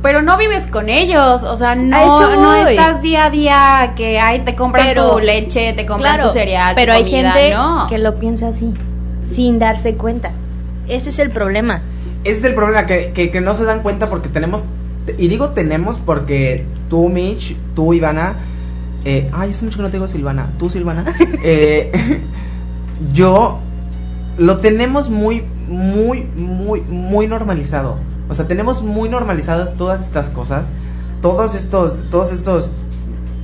pero 0.01 0.21
no 0.21 0.37
vives 0.37 0.67
con 0.67 0.89
ellos, 0.89 1.43
o 1.43 1.57
sea, 1.57 1.75
no, 1.75 1.97
eso 1.97 2.35
no 2.37 2.55
estás 2.67 3.01
día 3.01 3.25
a 3.25 3.29
día 3.29 3.93
que 3.97 4.19
ay, 4.19 4.41
te 4.45 4.55
compran 4.55 4.85
Pero- 4.87 5.11
tu 5.11 5.19
leche, 5.19 5.73
te 5.73 5.85
compran 5.85 6.13
Claro, 6.15 6.29
tu 6.29 6.33
cereal, 6.33 6.69
tu 6.69 6.75
pero 6.75 6.93
hay 6.93 7.03
gente 7.09 7.51
no. 7.53 7.87
que 7.89 7.97
lo 7.97 8.15
piensa 8.19 8.47
así, 8.49 8.73
sin 9.29 9.59
darse 9.59 9.95
cuenta. 9.95 10.31
Ese 10.87 11.09
es 11.09 11.19
el 11.19 11.31
problema. 11.31 11.81
Ese 12.23 12.39
es 12.39 12.43
el 12.45 12.53
problema, 12.53 12.85
que, 12.85 13.11
que, 13.13 13.31
que 13.31 13.41
no 13.41 13.53
se 13.55 13.63
dan 13.63 13.81
cuenta 13.81 14.09
porque 14.09 14.29
tenemos, 14.29 14.65
y 15.17 15.27
digo 15.27 15.49
tenemos 15.49 15.99
porque 15.99 16.65
tú, 16.89 17.09
Mitch, 17.09 17.55
tú, 17.75 17.93
Ivana, 17.93 18.35
eh, 19.05 19.29
ay, 19.33 19.51
hace 19.51 19.63
mucho 19.65 19.77
que 19.77 19.83
no 19.83 19.89
te 19.89 19.97
digo 19.97 20.07
Silvana, 20.07 20.49
tú, 20.59 20.69
Silvana, 20.69 21.05
eh, 21.43 21.91
yo, 23.13 23.59
lo 24.39 24.59
tenemos 24.59 25.09
muy, 25.09 25.43
muy, 25.67 26.23
muy, 26.35 26.81
muy 26.81 27.27
normalizado. 27.27 27.97
O 28.29 28.33
sea, 28.33 28.47
tenemos 28.47 28.81
muy 28.81 29.09
normalizadas 29.09 29.75
todas 29.75 30.01
estas 30.01 30.29
cosas, 30.29 30.67
todos 31.21 31.55
estos, 31.55 31.95
todos 32.09 32.31
estos 32.31 32.71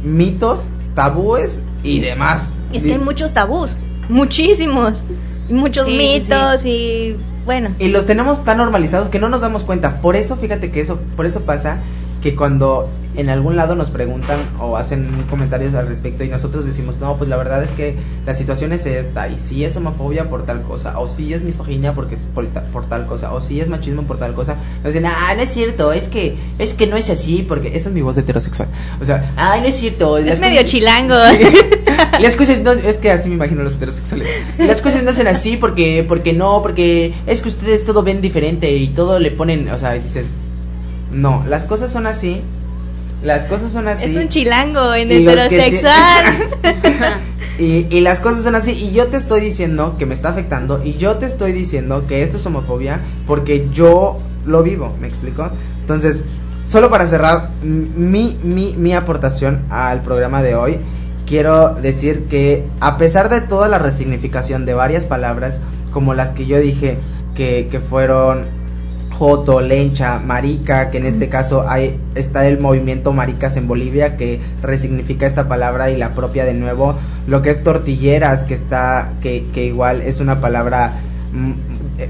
mitos, 0.03 0.69
tabúes 0.95 1.61
y 1.83 1.99
demás. 1.99 2.53
Es 2.71 2.83
que 2.83 2.93
hay 2.93 2.99
muchos 2.99 3.33
tabús, 3.33 3.75
muchísimos, 4.09 5.03
y 5.49 5.53
muchos 5.53 5.85
Sí, 5.85 5.91
sí, 5.91 5.97
mitos 5.97 6.65
y 6.65 7.15
bueno. 7.45 7.69
Y 7.77 7.89
los 7.89 8.05
tenemos 8.05 8.45
tan 8.45 8.57
normalizados 8.57 9.09
que 9.09 9.19
no 9.19 9.27
nos 9.27 9.41
damos 9.41 9.63
cuenta. 9.63 10.01
Por 10.01 10.15
eso, 10.15 10.37
fíjate 10.37 10.71
que 10.71 10.79
eso, 10.79 10.99
por 11.17 11.25
eso 11.25 11.41
pasa 11.41 11.79
que 12.21 12.35
cuando 12.35 12.89
en 13.17 13.29
algún 13.29 13.55
lado 13.55 13.75
nos 13.75 13.89
preguntan 13.89 14.37
o 14.59 14.77
hacen 14.77 15.09
comentarios 15.29 15.73
al 15.75 15.87
respecto 15.87 16.23
y 16.23 16.29
nosotros 16.29 16.65
decimos, 16.65 16.97
no, 16.99 17.17
pues 17.17 17.29
la 17.29 17.37
verdad 17.37 17.63
es 17.63 17.71
que 17.71 17.95
la 18.25 18.33
situación 18.33 18.73
es 18.73 18.85
esta, 18.85 19.27
y 19.27 19.39
si 19.39 19.63
es 19.63 19.75
homofobia 19.75 20.29
por 20.29 20.45
tal 20.45 20.63
cosa, 20.63 20.99
o 20.99 21.07
si 21.07 21.33
es 21.33 21.43
misoginia 21.43 21.93
porque, 21.93 22.17
por, 22.33 22.47
por 22.47 22.85
tal 22.85 23.05
cosa, 23.05 23.33
o 23.33 23.41
si 23.41 23.61
es 23.61 23.69
machismo 23.69 24.03
por 24.03 24.17
tal 24.17 24.33
cosa, 24.33 24.55
nos 24.83 24.93
dicen, 24.93 25.05
ah, 25.05 25.33
no 25.35 25.41
es 25.41 25.49
cierto, 25.49 25.93
es 25.93 26.07
que, 26.07 26.35
es 26.59 26.73
que 26.73 26.87
no 26.87 26.97
es 26.97 27.09
así, 27.09 27.45
porque 27.47 27.75
esa 27.75 27.89
es 27.89 27.95
mi 27.95 28.01
voz 28.01 28.15
de 28.15 28.21
heterosexual. 28.21 28.67
O 29.01 29.05
sea, 29.05 29.33
ah, 29.37 29.57
no 29.59 29.65
es 29.65 29.75
cierto. 29.75 30.17
Es 30.17 30.39
medio 30.39 30.63
chilango. 30.63 31.15
Sí. 31.35 32.21
Las 32.21 32.35
cosas 32.35 32.61
no, 32.61 32.71
es 32.71 32.97
que 32.97 33.11
así 33.11 33.29
me 33.29 33.35
imagino 33.35 33.63
los 33.63 33.75
heterosexuales. 33.75 34.27
Las 34.57 34.81
cosas 34.81 35.03
no 35.03 35.13
son 35.13 35.27
así 35.27 35.57
porque, 35.57 36.03
porque 36.07 36.33
no, 36.33 36.61
porque 36.61 37.13
es 37.25 37.41
que 37.41 37.49
ustedes 37.49 37.85
todo 37.85 38.03
ven 38.03 38.21
diferente 38.21 38.71
y 38.71 38.89
todo 38.89 39.19
le 39.19 39.31
ponen, 39.31 39.69
o 39.69 39.79
sea, 39.79 39.93
dices, 39.93 40.33
no, 41.11 41.43
las 41.47 41.65
cosas 41.65 41.91
son 41.91 42.07
así, 42.07 42.41
las 43.23 43.45
cosas 43.45 43.71
son 43.71 43.87
así. 43.87 44.05
Es 44.05 44.15
un 44.15 44.29
chilango 44.29 44.93
en 44.93 45.11
Y 45.11 45.15
heterosexual. 45.15 46.25
y, 47.59 47.87
y 47.89 48.01
las 48.01 48.19
cosas 48.19 48.43
son 48.43 48.55
así 48.55 48.71
y 48.71 48.91
yo 48.91 49.07
te 49.07 49.17
estoy 49.17 49.41
diciendo 49.41 49.95
que 49.97 50.05
me 50.05 50.13
está 50.13 50.29
afectando 50.29 50.81
y 50.83 50.97
yo 50.97 51.15
te 51.15 51.25
estoy 51.25 51.51
diciendo 51.51 52.05
que 52.07 52.23
esto 52.23 52.37
es 52.37 52.45
homofobia 52.45 52.99
porque 53.25 53.67
yo 53.73 54.19
lo 54.45 54.63
vivo, 54.63 54.95
¿me 54.99 55.07
explico? 55.07 55.49
Entonces, 55.81 56.23
solo 56.67 56.89
para 56.89 57.07
cerrar 57.07 57.49
mi, 57.63 58.37
mi, 58.43 58.75
mi 58.77 58.93
aportación 58.93 59.65
al 59.69 60.01
programa 60.01 60.41
de 60.41 60.55
hoy, 60.55 60.79
quiero 61.25 61.75
decir 61.75 62.25
que 62.29 62.65
a 62.79 62.97
pesar 62.97 63.29
de 63.29 63.41
toda 63.41 63.67
la 63.67 63.79
resignificación 63.79 64.65
de 64.65 64.73
varias 64.73 65.05
palabras, 65.05 65.61
como 65.91 66.13
las 66.13 66.31
que 66.31 66.45
yo 66.45 66.59
dije 66.59 66.97
que, 67.35 67.67
que 67.69 67.79
fueron 67.79 68.45
Joto, 69.17 69.61
Lencha, 69.61 70.19
Marica, 70.19 70.91
que 70.91 70.97
en 70.97 71.05
este 71.05 71.29
caso 71.29 71.65
hay, 71.69 71.97
está 72.15 72.47
el 72.47 72.59
movimiento 72.59 73.13
Maricas 73.13 73.55
en 73.55 73.67
Bolivia 73.67 74.17
que 74.17 74.41
resignifica 74.61 75.25
esta 75.25 75.47
palabra 75.47 75.89
y 75.89 75.97
la 75.97 76.13
propia 76.13 76.43
de 76.43 76.53
nuevo. 76.53 76.95
Lo 77.27 77.41
que 77.41 77.49
es 77.49 77.63
tortilleras, 77.63 78.43
que 78.43 78.53
está, 78.53 79.13
que, 79.21 79.45
que 79.53 79.65
igual 79.65 80.01
es 80.01 80.19
una 80.19 80.41
palabra 80.41 80.95
mm, 81.31 81.53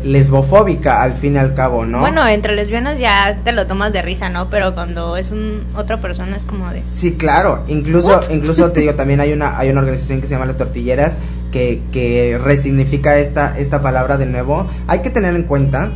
lesbofóbica 0.04 1.04
al 1.04 1.14
fin 1.14 1.36
y 1.36 1.38
al 1.38 1.54
cabo, 1.54 1.86
¿no? 1.86 2.00
Bueno, 2.00 2.28
entre 2.28 2.56
lesbianas 2.56 2.98
ya 2.98 3.38
te 3.44 3.52
lo 3.52 3.68
tomas 3.68 3.94
de 3.94 4.02
risa, 4.02 4.30
¿no? 4.30 4.50
Pero 4.50 4.74
cuando 4.74 5.16
es 5.16 5.30
un 5.30 5.62
otra 5.76 6.00
persona 6.00 6.36
es 6.36 6.46
como 6.46 6.70
de... 6.72 6.82
Sí, 6.82 7.14
claro. 7.14 7.64
Incluso, 7.68 8.20
incluso 8.32 8.72
te 8.72 8.80
digo, 8.80 8.96
también 8.96 9.20
hay 9.20 9.32
una, 9.32 9.60
hay 9.60 9.70
una 9.70 9.82
organización 9.82 10.22
que 10.22 10.28
se 10.28 10.34
llama 10.34 10.48
Las 10.48 10.58
Tortilleras 10.58 11.18
que, 11.52 11.82
que 11.92 12.40
resignifica 12.44 13.18
esta, 13.20 13.56
esta 13.60 13.84
palabra 13.84 14.18
de 14.18 14.26
nuevo. 14.26 14.68
Hay 14.88 15.00
que 15.00 15.12
tener 15.12 15.36
en 15.36 15.44
cuenta 15.44 15.92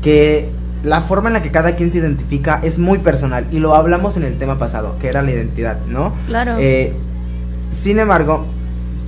que 0.00 0.53
la 0.84 1.00
forma 1.00 1.30
en 1.30 1.32
la 1.32 1.42
que 1.42 1.50
cada 1.50 1.74
quien 1.76 1.90
se 1.90 1.98
identifica 1.98 2.60
es 2.62 2.78
muy 2.78 2.98
personal 2.98 3.46
y 3.50 3.58
lo 3.58 3.74
hablamos 3.74 4.16
en 4.16 4.24
el 4.24 4.36
tema 4.36 4.58
pasado, 4.58 4.96
que 5.00 5.08
era 5.08 5.22
la 5.22 5.30
identidad, 5.30 5.78
¿no? 5.88 6.12
Claro. 6.26 6.56
Eh, 6.58 6.92
sin 7.70 7.98
embargo, 7.98 8.46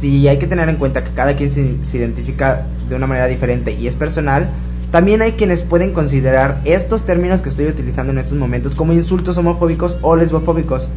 si 0.00 0.26
hay 0.26 0.38
que 0.38 0.46
tener 0.46 0.68
en 0.68 0.76
cuenta 0.76 1.04
que 1.04 1.10
cada 1.10 1.36
quien 1.36 1.50
se, 1.50 1.76
se 1.84 1.98
identifica 1.98 2.66
de 2.88 2.96
una 2.96 3.06
manera 3.06 3.26
diferente 3.26 3.72
y 3.72 3.86
es 3.86 3.94
personal, 3.94 4.48
también 4.90 5.20
hay 5.20 5.32
quienes 5.32 5.62
pueden 5.62 5.92
considerar 5.92 6.60
estos 6.64 7.04
términos 7.04 7.42
que 7.42 7.50
estoy 7.50 7.66
utilizando 7.66 8.12
en 8.12 8.18
estos 8.18 8.38
momentos 8.38 8.74
como 8.74 8.92
insultos 8.94 9.36
homofóbicos 9.36 9.98
o 10.00 10.16
lesbofóbicos. 10.16 10.88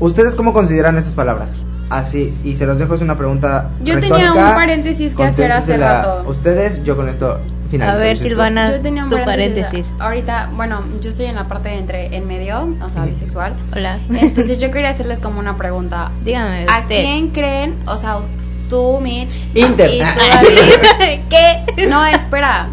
¿Ustedes 0.00 0.34
cómo 0.34 0.52
consideran 0.52 0.96
esas 0.96 1.14
palabras? 1.14 1.58
Así, 1.90 2.34
y 2.44 2.54
se 2.54 2.66
los 2.66 2.78
dejo, 2.78 2.94
es 2.94 3.00
una 3.02 3.16
pregunta 3.16 3.70
Yo 3.82 3.98
tenía 3.98 4.32
un 4.32 4.54
paréntesis 4.54 5.14
que 5.14 5.24
hacer 5.24 5.52
hace 5.52 5.76
rato. 5.76 6.24
Ustedes, 6.28 6.84
yo 6.84 6.96
con 6.96 7.08
esto 7.08 7.40
A 7.82 7.94
ver. 7.96 8.16
Silvana, 8.16 8.70
Yo 8.72 8.80
tenía 8.80 9.04
un 9.04 9.10
tu 9.10 9.16
paréntesis. 9.24 9.66
paréntesis. 9.66 9.92
Ahorita, 10.00 10.48
bueno, 10.54 10.82
yo 11.02 11.10
estoy 11.10 11.26
en 11.26 11.34
la 11.34 11.44
parte 11.48 11.68
de 11.68 11.76
entre 11.78 12.16
en 12.16 12.26
medio, 12.26 12.68
o 12.82 12.88
sea, 12.88 13.04
bisexual. 13.04 13.54
Hola. 13.74 13.98
Entonces 14.10 14.58
yo 14.58 14.70
quería 14.70 14.90
hacerles 14.90 15.18
como 15.20 15.38
una 15.38 15.56
pregunta. 15.56 16.10
Dígame 16.24 16.66
¿A 16.68 16.80
usted. 16.80 17.02
quién 17.02 17.28
creen, 17.28 17.74
o 17.86 17.96
sea, 17.98 18.18
tú, 18.70 19.00
Mitch, 19.00 19.34
Inter. 19.54 19.92
y 19.94 19.98
tú, 19.98 20.04
Ah, 20.04 20.42
David, 20.98 21.20
¿Qué? 21.76 21.86
No, 21.88 22.04
espera. 22.06 22.68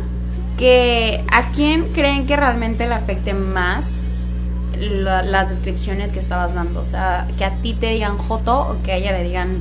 Que 0.57 1.23
a 1.29 1.49
quién 1.51 1.91
creen 1.93 2.25
que 2.25 2.37
realmente 2.37 2.87
le 2.87 2.93
afecte 2.93 3.33
más 3.33 4.35
la- 4.79 5.21
las 5.23 5.49
descripciones 5.49 6.13
que 6.13 6.19
estabas 6.19 6.53
dando. 6.53 6.79
O 6.81 6.85
sea, 6.85 7.27
que 7.37 7.43
a 7.43 7.51
ti 7.55 7.73
te 7.73 7.87
digan 7.87 8.17
joto 8.17 8.61
o 8.69 8.81
que 8.81 8.93
a 8.93 8.95
ella 8.95 9.11
le 9.11 9.23
digan 9.25 9.57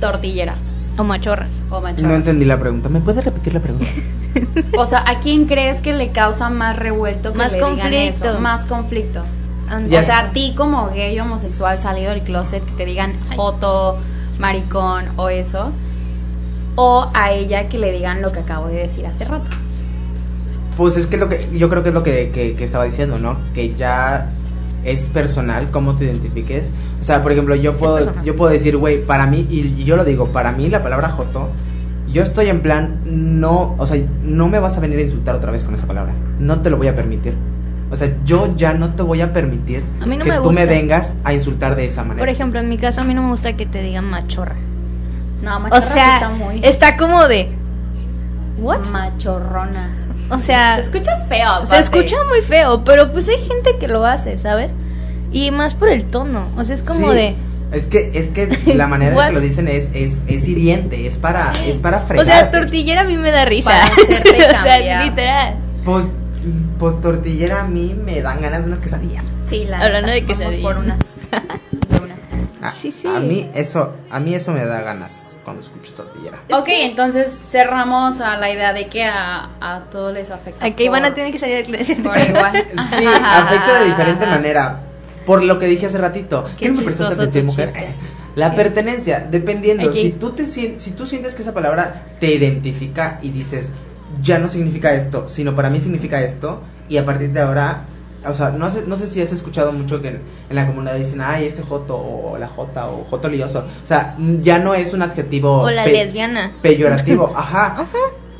tortillera 0.00 0.54
O 1.00 1.04
machorra. 1.04 1.46
o 1.70 1.80
machorra. 1.80 2.08
No 2.08 2.14
entendí 2.14 2.44
la 2.44 2.58
pregunta. 2.58 2.88
¿Me 2.88 3.00
puede 3.00 3.20
repetir 3.22 3.54
la 3.54 3.60
pregunta? 3.60 3.86
O 4.78 4.86
sea, 4.86 5.04
¿a 5.06 5.18
quién 5.20 5.46
crees 5.46 5.80
que 5.80 5.92
le 5.92 6.10
causa 6.12 6.48
más 6.50 6.76
revuelto 6.76 7.32
que 7.32 7.38
Más 7.38 7.52
le 7.52 7.58
digan 7.58 7.76
conflicto. 7.78 8.30
eso? 8.30 8.40
Más 8.40 8.64
conflicto. 8.64 9.22
O 9.86 10.02
sea, 10.02 10.18
a 10.20 10.32
ti 10.32 10.54
como 10.56 10.88
gay 10.90 11.18
homosexual 11.20 11.80
salido 11.80 12.10
del 12.10 12.22
closet 12.22 12.64
que 12.64 12.72
te 12.72 12.84
digan 12.84 13.12
joto, 13.36 13.98
maricón 14.38 15.04
o 15.16 15.28
eso. 15.28 15.70
O 16.76 17.10
a 17.12 17.32
ella 17.32 17.68
que 17.68 17.78
le 17.78 17.92
digan 17.92 18.22
lo 18.22 18.32
que 18.32 18.38
acabo 18.40 18.68
de 18.68 18.74
decir 18.76 19.04
hace 19.06 19.24
rato. 19.24 19.50
Pues 20.76 20.96
es 20.96 21.06
que 21.06 21.16
lo 21.18 21.28
que 21.28 21.48
yo 21.56 21.68
creo 21.68 21.82
que 21.82 21.88
es 21.90 21.94
lo 21.94 22.02
que, 22.02 22.30
que- 22.32 22.54
que 22.54 22.64
estaba 22.64 22.84
diciendo, 22.84 23.18
¿no? 23.18 23.36
Que 23.54 23.74
ya 23.74 24.30
es 24.84 25.08
personal 25.08 25.70
cómo 25.70 25.94
te 25.94 26.04
identifiques. 26.04 26.70
O 27.00 27.04
sea, 27.04 27.22
por 27.22 27.32
ejemplo, 27.32 27.54
yo 27.54 27.76
puedo 27.76 28.12
yo 28.22 28.36
puedo 28.36 28.52
decir, 28.52 28.76
güey, 28.76 29.04
para 29.04 29.26
mí 29.26 29.46
y, 29.50 29.84
yo 29.84 29.96
lo 29.96 30.04
digo, 30.04 30.28
para 30.28 30.52
mí 30.52 30.68
la 30.68 30.82
palabra 30.82 31.10
joto, 31.10 31.48
yo 32.12 32.22
estoy 32.22 32.48
en 32.48 32.60
plan 32.60 33.00
no, 33.04 33.74
o 33.78 33.86
sea, 33.86 34.02
no 34.22 34.48
me 34.48 34.58
vas 34.58 34.76
a 34.76 34.80
venir 34.80 34.98
a 34.98 35.02
insultar 35.02 35.34
otra 35.34 35.52
vez 35.52 35.64
con 35.64 35.74
esa 35.74 35.86
palabra. 35.86 36.12
No 36.38 36.60
te 36.60 36.70
lo 36.70 36.76
voy 36.76 36.88
a 36.88 36.96
permitir. 36.96 37.34
O 37.90 37.96
sea, 37.96 38.12
yo 38.24 38.54
ya 38.56 38.72
no 38.72 38.94
te 38.94 39.02
voy 39.02 39.20
a 39.20 39.32
permitir 39.32 39.82
A 40.00 40.06
mí 40.06 40.16
no 40.16 40.24
que 40.24 40.30
me 40.30 40.36
tú 40.36 40.44
gusta. 40.44 40.60
me 40.60 40.66
vengas 40.66 41.16
a 41.24 41.34
insultar 41.34 41.74
de 41.74 41.86
esa 41.86 42.02
manera. 42.02 42.20
Por 42.20 42.28
ejemplo, 42.28 42.60
en 42.60 42.68
mi 42.68 42.78
caso 42.78 43.00
a 43.00 43.04
mí 43.04 43.14
no 43.14 43.22
me 43.22 43.30
gusta 43.30 43.54
que 43.54 43.66
te 43.66 43.82
digan 43.82 44.04
machorra. 44.04 44.56
No, 45.42 45.56
O 45.56 45.60
machorra 45.60 45.80
sí 45.82 45.92
sea, 45.92 46.14
está 46.14 46.28
muy 46.28 46.60
está 46.62 46.96
como 46.96 47.26
de... 47.26 47.48
¿What? 48.58 48.86
machorrona. 48.92 49.88
O 50.30 50.38
sea, 50.38 50.76
Se 50.76 50.82
escucha 50.82 51.16
feo. 51.28 51.66
se 51.66 51.74
aparte. 51.74 51.78
escucha 51.80 52.16
muy 52.28 52.40
feo, 52.42 52.84
pero 52.84 53.12
pues 53.12 53.28
hay 53.28 53.38
gente 53.46 53.76
que 53.78 53.88
lo 53.88 54.06
hace, 54.06 54.36
¿sabes? 54.36 54.72
Y 55.32 55.50
más 55.50 55.74
por 55.74 55.90
el 55.90 56.04
tono. 56.04 56.48
O 56.56 56.64
sea, 56.64 56.74
es 56.74 56.82
como 56.82 57.10
Sí, 57.10 57.14
de... 57.16 57.36
Es 57.72 57.86
que, 57.86 58.10
es 58.14 58.26
que 58.28 58.74
la 58.74 58.86
manera 58.88 59.12
en 59.12 59.26
que 59.28 59.32
lo 59.40 59.40
dicen 59.40 59.68
es, 59.68 59.88
es, 59.94 60.18
es 60.26 60.48
hiriente, 60.48 61.06
es 61.06 61.16
para, 61.18 61.52
es 61.66 61.76
para 61.76 62.00
fregar. 62.00 62.22
O 62.22 62.26
sea, 62.26 62.50
tortillera 62.50 63.02
a 63.02 63.04
mí 63.04 63.16
me 63.16 63.30
da 63.30 63.44
risa. 63.44 63.72
O 63.96 64.62
sea, 64.62 64.78
es 64.78 65.04
literal. 65.08 65.54
Pues, 65.84 66.04
pues 66.78 67.00
tortillera 67.00 67.60
a 67.60 67.64
mí 67.68 67.94
me 67.94 68.22
dan 68.22 68.40
ganas 68.40 68.62
de 68.62 68.68
unas 68.68 68.80
quesadillas. 68.80 69.30
Sí, 69.46 69.66
la 69.68 69.78
Hablando 69.80 70.10
de 70.10 70.20
vamos 70.22 70.38
quesadillas. 70.38 70.62
por 70.62 70.78
unas. 70.78 71.28
de 72.60 72.66
una. 72.66 72.68
A, 72.68 72.72
Sí, 72.72 72.92
sí. 72.92 73.06
A 73.08 73.18
mí 73.20 73.50
eso, 73.54 73.94
a 74.10 74.20
mí 74.20 74.34
eso 74.34 74.52
me 74.52 74.64
da 74.64 74.80
ganas 74.82 75.38
cuando 75.44 75.62
escucho 75.62 75.92
tortillera. 75.94 76.38
Ok, 76.52 76.68
entonces 76.68 77.30
cerramos 77.48 78.20
a 78.20 78.36
la 78.36 78.50
idea 78.50 78.72
de 78.72 78.88
que 78.88 79.04
a, 79.04 79.50
a 79.60 79.80
todos 79.90 80.12
les 80.14 80.30
afecta. 80.30 80.64
A 80.64 80.68
por- 80.70 81.14
tener 81.14 81.32
que 81.32 81.38
salir 81.38 81.56
del 81.56 81.66
closet. 81.66 82.02
Por 82.02 82.18
igual. 82.28 82.52
Sí, 82.90 83.04
afecta 83.06 83.80
de 83.80 83.86
diferente 83.86 84.26
manera. 84.26 84.80
Por 85.26 85.42
lo 85.42 85.58
que 85.58 85.66
dije 85.66 85.86
hace 85.86 85.98
ratito. 85.98 86.44
Qué 86.58 86.66
¿Qué 86.66 86.72
me 86.72 86.78
chistoso 86.78 87.12
atención, 87.12 87.46
mujer? 87.46 87.70
La 88.36 88.50
Sí. 88.50 88.56
pertenencia, 88.56 89.26
dependiendo, 89.30 89.88
Aquí. 89.90 90.02
si 90.02 90.10
tú 90.12 90.30
te 90.32 90.46
si 90.46 90.76
tú 90.96 91.06
sientes 91.06 91.34
que 91.34 91.42
esa 91.42 91.52
palabra 91.52 92.04
te 92.20 92.32
identifica 92.32 93.18
y 93.22 93.30
dices, 93.30 93.70
ya 94.22 94.38
no 94.38 94.48
significa 94.48 94.94
esto, 94.94 95.28
sino 95.28 95.54
para 95.56 95.68
mí 95.68 95.80
significa 95.80 96.22
esto, 96.22 96.62
y 96.88 96.96
a 96.96 97.04
partir 97.04 97.30
de 97.32 97.40
ahora, 97.40 97.82
o 98.26 98.34
sea, 98.34 98.50
no 98.50 98.70
sé, 98.70 98.84
no 98.86 98.96
sé 98.96 99.06
si 99.06 99.20
has 99.22 99.32
escuchado 99.32 99.72
mucho 99.72 100.00
que 100.02 100.08
en, 100.08 100.20
en 100.50 100.56
la 100.56 100.66
comunidad 100.66 100.94
dicen, 100.96 101.20
ay, 101.20 101.46
este 101.46 101.62
joto, 101.62 101.96
o 101.96 102.36
la 102.38 102.48
jota, 102.48 102.88
o 102.88 103.04
joto 103.08 103.28
lioso. 103.28 103.64
O 103.82 103.86
sea, 103.86 104.14
ya 104.42 104.58
no 104.58 104.74
es 104.74 104.92
un 104.92 105.02
adjetivo 105.02 105.62
O 105.62 105.70
la 105.70 105.84
pe- 105.84 105.92
lesbiana. 105.92 106.52
peyorativo, 106.62 107.32
ajá. 107.36 107.84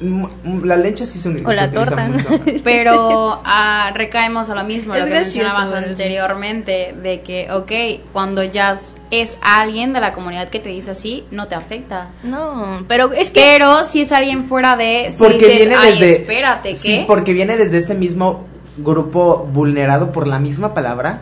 Mm, 0.03 0.25
mm, 0.45 0.65
La 0.65 0.77
leche 0.79 1.05
sí 1.05 1.19
se, 1.19 1.31
se 1.31 1.45
O 1.45 1.53
la 1.53 1.71
torta. 1.71 2.07
mucho. 2.09 2.27
Pero 2.65 3.39
ah, 3.45 3.91
recaemos 3.95 4.49
a 4.49 4.55
lo 4.55 4.65
mismo, 4.65 4.95
Es 4.95 5.01
lo 5.01 5.07
que 5.07 5.13
mencionabas 5.13 5.71
anteriormente, 5.73 6.95
de 7.03 7.21
que, 7.21 7.51
ok, 7.53 8.11
cuando 8.13 8.43
ya 8.43 8.73
es- 8.73 8.97
es 9.11 9.39
alguien 9.43 9.93
de 9.93 10.01
la 10.01 10.13
comunidad 10.13 10.49
que 10.49 10.59
te 10.59 10.69
dice 10.71 10.93
así, 10.93 11.25
no 11.31 11.49
te 11.49 11.55
afecta. 11.55 12.09
No, 12.23 12.83
pero 12.89 13.13
es 13.13 13.31
que... 13.31 13.41
Pero 13.41 13.85
si 13.85 14.03
es 14.03 14.13
alguien 14.13 14.45
fuera 14.45 14.77
de, 14.77 15.11
si 15.13 15.19
Porque 15.19 15.37
dices, 15.39 15.57
viene 15.57 15.75
ay, 15.77 15.99
desde. 16.01 16.75
Sí, 16.75 17.05
porque 17.07 17.33
viene 17.33 17.57
desde 17.57 17.77
este 17.79 17.95
mismo 17.95 18.47
grupo 18.83 19.49
vulnerado 19.53 20.13
por 20.13 20.27
la 20.27 20.39
misma 20.39 20.75
palabra. 20.75 21.21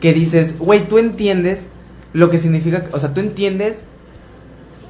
Que 0.00 0.12
dices, 0.12 0.58
güey, 0.58 0.86
tú 0.86 0.98
entiendes 0.98 1.68
lo 2.12 2.30
que 2.30 2.38
significa. 2.38 2.84
O 2.92 2.98
sea, 2.98 3.12
tú 3.12 3.20
entiendes 3.20 3.84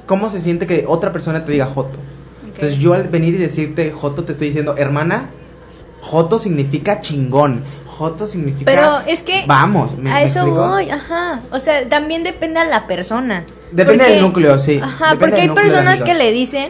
cómo 0.05 0.29
se 0.29 0.39
siente 0.39 0.67
que 0.67 0.85
otra 0.87 1.11
persona 1.11 1.45
te 1.45 1.51
diga 1.51 1.65
Joto. 1.65 1.97
Entonces, 2.45 2.79
yo 2.79 2.93
al 2.93 3.03
venir 3.07 3.35
y 3.35 3.37
decirte 3.37 3.91
Joto, 3.91 4.23
te 4.23 4.33
estoy 4.33 4.47
diciendo, 4.47 4.75
hermana, 4.77 5.29
Joto 6.01 6.39
significa 6.39 6.99
chingón. 6.99 7.63
Joto 7.85 8.25
significa. 8.25 8.71
Pero 8.71 8.99
es 9.07 9.23
que 9.23 9.43
Vamos, 9.45 9.97
¿me, 9.97 10.11
a 10.11 10.23
eso 10.23 10.45
voy, 10.49 10.89
ajá. 10.89 11.41
O 11.51 11.59
sea, 11.59 11.87
también 11.89 12.23
depende 12.23 12.59
de 12.61 12.67
la 12.67 12.87
persona. 12.87 13.45
Depende 13.71 14.05
del 14.05 14.21
núcleo, 14.21 14.57
sí. 14.57 14.79
Ajá, 14.81 15.11
Depende 15.11 15.17
porque 15.19 15.41
hay 15.41 15.49
personas 15.49 16.01
que 16.01 16.13
le 16.13 16.31
dicen 16.31 16.69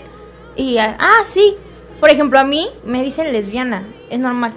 y 0.55 0.77
ah, 0.79 0.97
ah, 0.99 1.21
sí. 1.25 1.55
Por 1.99 2.09
ejemplo, 2.09 2.39
a 2.39 2.43
mí 2.43 2.67
me 2.85 3.03
dicen 3.03 3.31
lesbiana, 3.31 3.83
es 4.09 4.19
normal. 4.19 4.53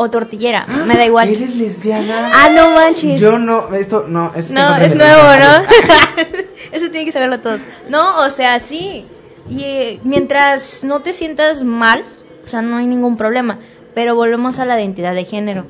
O 0.00 0.08
tortillera, 0.08 0.64
me 0.64 0.96
da 0.96 1.04
igual. 1.04 1.28
¿Eres 1.28 1.56
lesbiana? 1.56 2.30
Ah, 2.32 2.50
no 2.50 2.70
manches. 2.70 3.20
Yo 3.20 3.36
no, 3.40 3.74
esto 3.74 4.04
no, 4.06 4.30
es 4.32 4.52
no, 4.52 4.76
es 4.76 4.94
nuevo, 4.94 5.24
¿no? 5.24 6.22
Eso 6.72 6.88
tiene 6.90 7.04
que 7.04 7.10
saberlo 7.10 7.40
todos. 7.40 7.62
No, 7.88 8.24
o 8.24 8.30
sea, 8.30 8.60
sí. 8.60 9.06
Y 9.50 9.64
eh, 9.64 10.00
mientras 10.04 10.84
no 10.84 11.00
te 11.00 11.12
sientas 11.12 11.64
mal, 11.64 12.04
o 12.44 12.48
sea, 12.48 12.62
no 12.62 12.76
hay 12.76 12.86
ningún 12.86 13.16
problema. 13.16 13.58
Pero 13.92 14.14
volvemos 14.14 14.60
a 14.60 14.66
la 14.66 14.78
identidad 14.78 15.16
de 15.16 15.24
género. 15.24 15.64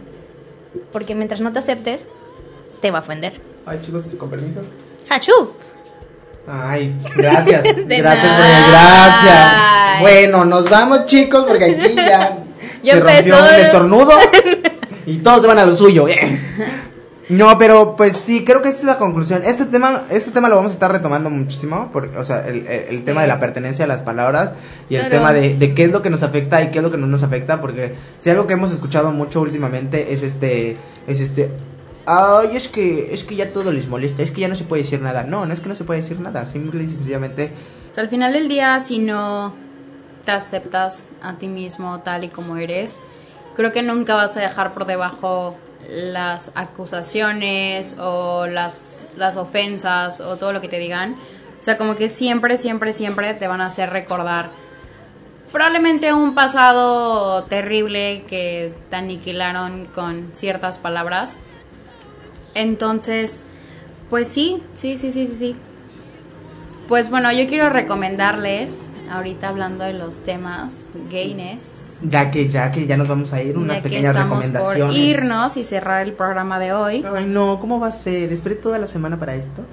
Porque 0.92 1.14
mientras 1.14 1.40
no 1.40 1.50
te 1.50 1.60
aceptes, 1.60 2.04
te 2.82 2.90
va 2.90 2.98
a 2.98 3.00
ofender. 3.00 3.40
Ay, 3.64 3.80
chicos, 3.82 4.04
con 4.18 4.28
permiso. 4.28 4.60
¡Hachú! 5.08 5.52
Ay, 6.46 6.94
gracias. 7.16 7.62
De 7.86 7.96
gracias, 7.96 8.24
nada. 8.24 8.68
Gracias. 8.70 10.00
Bueno, 10.02 10.44
nos 10.44 10.68
vamos, 10.68 11.06
chicos, 11.06 11.46
porque 11.48 11.64
aquí 11.64 11.94
ya, 11.94 12.36
Ya 12.82 12.94
se 12.94 13.00
rompió 13.00 13.18
empezó. 13.18 13.38
un 13.54 13.60
estornudo 13.60 14.12
y 15.06 15.18
todos 15.18 15.40
se 15.42 15.46
van 15.46 15.58
a 15.58 15.64
lo 15.66 15.72
suyo. 15.74 16.06
No, 17.28 17.58
pero 17.58 17.94
pues 17.94 18.16
sí, 18.16 18.42
creo 18.42 18.62
que 18.62 18.70
esa 18.70 18.78
es 18.78 18.84
la 18.84 18.96
conclusión. 18.96 19.42
Este 19.44 19.66
tema, 19.66 20.04
este 20.08 20.30
tema 20.30 20.48
lo 20.48 20.56
vamos 20.56 20.70
a 20.70 20.74
estar 20.74 20.90
retomando 20.90 21.28
muchísimo, 21.28 21.90
porque, 21.92 22.16
o 22.16 22.24
sea, 22.24 22.46
el, 22.48 22.66
el- 22.66 22.84
el 22.88 22.96
Sí. 22.98 23.02
tema 23.02 23.20
de 23.20 23.28
la 23.28 23.38
pertenencia 23.38 23.84
a 23.84 23.88
las 23.88 24.02
palabras 24.02 24.52
y 24.88 24.94
el 24.96 25.10
tema 25.10 25.34
de, 25.34 25.54
de 25.54 25.74
qué 25.74 25.84
es 25.84 25.92
lo 25.92 26.00
que 26.00 26.08
nos 26.08 26.22
afecta 26.22 26.62
y 26.62 26.68
qué 26.70 26.78
es 26.78 26.82
lo 26.84 26.90
que 26.90 26.96
no 26.96 27.06
nos 27.06 27.22
afecta, 27.22 27.60
porque 27.60 27.94
si 28.18 28.30
algo 28.30 28.46
que 28.46 28.54
hemos 28.54 28.72
escuchado 28.72 29.10
mucho 29.10 29.42
últimamente 29.42 30.14
es 30.14 30.22
este, 30.22 30.78
es 31.06 31.20
este, 31.20 31.50
ay, 32.06 32.56
es 32.56 32.68
que, 32.68 33.10
es 33.12 33.24
que 33.24 33.36
ya 33.36 33.50
todo 33.52 33.72
les 33.72 33.88
molesta, 33.88 34.22
es 34.22 34.30
que 34.30 34.40
ya 34.40 34.48
no 34.48 34.54
se 34.54 34.64
puede 34.64 34.82
decir 34.84 35.02
nada. 35.02 35.22
No, 35.24 35.44
no 35.44 35.52
es 35.52 35.60
que 35.60 35.68
no 35.68 35.74
se 35.74 35.84
puede 35.84 36.00
decir 36.00 36.20
nada, 36.20 36.46
simple 36.46 36.82
y 36.84 36.86
sencillamente 36.86 37.50
O 37.90 37.94
sea, 37.94 38.04
al 38.04 38.08
final 38.08 38.32
del 38.32 38.48
día, 38.48 38.80
si 38.80 39.00
no 39.00 39.52
te 40.28 40.32
aceptas 40.32 41.08
a 41.22 41.36
ti 41.36 41.48
mismo 41.48 42.00
tal 42.00 42.22
y 42.22 42.28
como 42.28 42.58
eres, 42.58 43.00
creo 43.56 43.72
que 43.72 43.82
nunca 43.82 44.14
vas 44.14 44.36
a 44.36 44.40
dejar 44.40 44.74
por 44.74 44.84
debajo 44.84 45.56
las 45.88 46.52
acusaciones 46.54 47.96
o 47.98 48.46
las, 48.46 49.08
las 49.16 49.38
ofensas 49.38 50.20
o 50.20 50.36
todo 50.36 50.52
lo 50.52 50.60
que 50.60 50.68
te 50.68 50.78
digan. 50.78 51.14
O 51.58 51.62
sea, 51.62 51.78
como 51.78 51.96
que 51.96 52.10
siempre, 52.10 52.58
siempre, 52.58 52.92
siempre 52.92 53.32
te 53.32 53.48
van 53.48 53.62
a 53.62 53.68
hacer 53.68 53.88
recordar 53.88 54.50
probablemente 55.50 56.12
un 56.12 56.34
pasado 56.34 57.44
terrible 57.44 58.24
que 58.28 58.74
te 58.90 58.96
aniquilaron 58.96 59.86
con 59.86 60.30
ciertas 60.34 60.76
palabras. 60.76 61.38
Entonces, 62.52 63.44
pues 64.10 64.28
sí, 64.28 64.62
sí, 64.74 64.98
sí, 64.98 65.10
sí, 65.10 65.26
sí, 65.26 65.34
sí. 65.34 65.56
Pues 66.86 67.08
bueno, 67.08 67.32
yo 67.32 67.46
quiero 67.46 67.70
recomendarles, 67.70 68.90
ahorita 69.10 69.48
hablando 69.48 69.84
de 69.84 69.94
los 69.94 70.20
temas 70.20 70.82
gayness, 71.10 71.98
Ya 72.02 72.30
que, 72.30 72.48
ya 72.48 72.70
que 72.70 72.86
ya 72.86 72.96
nos 72.96 73.08
vamos 73.08 73.32
a 73.32 73.42
ir, 73.42 73.56
unas 73.58 73.76
ya 73.78 73.82
que 73.82 73.88
pequeñas 73.88 74.14
estamos 74.14 74.38
por 74.46 74.52
recomendaciones. 74.52 74.96
irnos 74.96 75.56
y 75.56 75.64
cerrar 75.64 76.02
el 76.06 76.12
programa 76.12 76.58
de 76.60 76.72
hoy. 76.72 77.04
Ay, 77.16 77.26
no, 77.26 77.58
¿cómo 77.60 77.80
va 77.80 77.88
a 77.88 77.92
ser? 77.92 78.32
Esperé 78.32 78.54
toda 78.54 78.78
la 78.78 78.86
semana 78.86 79.18
para 79.18 79.34
esto. 79.34 79.62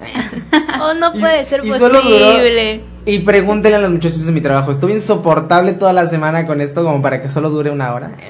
Oh, 0.78 0.92
no 0.92 1.10
Y- 1.14 1.20
puede 1.20 1.42
ser 1.46 1.64
y 1.64 1.70
posible. 1.70 2.82
Y 3.06 3.20
pregúntenle 3.20 3.78
a 3.78 3.80
los 3.80 3.90
muchachos 3.90 4.26
de 4.26 4.30
mi 4.32 4.42
trabajo. 4.42 4.70
Estuve 4.70 4.92
insoportable 4.92 5.72
toda 5.72 5.92
la 5.94 6.06
semana 6.06 6.46
con 6.46 6.60
esto 6.60 6.84
como 6.84 7.00
para 7.00 7.22
que 7.22 7.30
solo 7.30 7.48
dure 7.50 7.70
una 7.70 7.94
hora. 7.94 8.10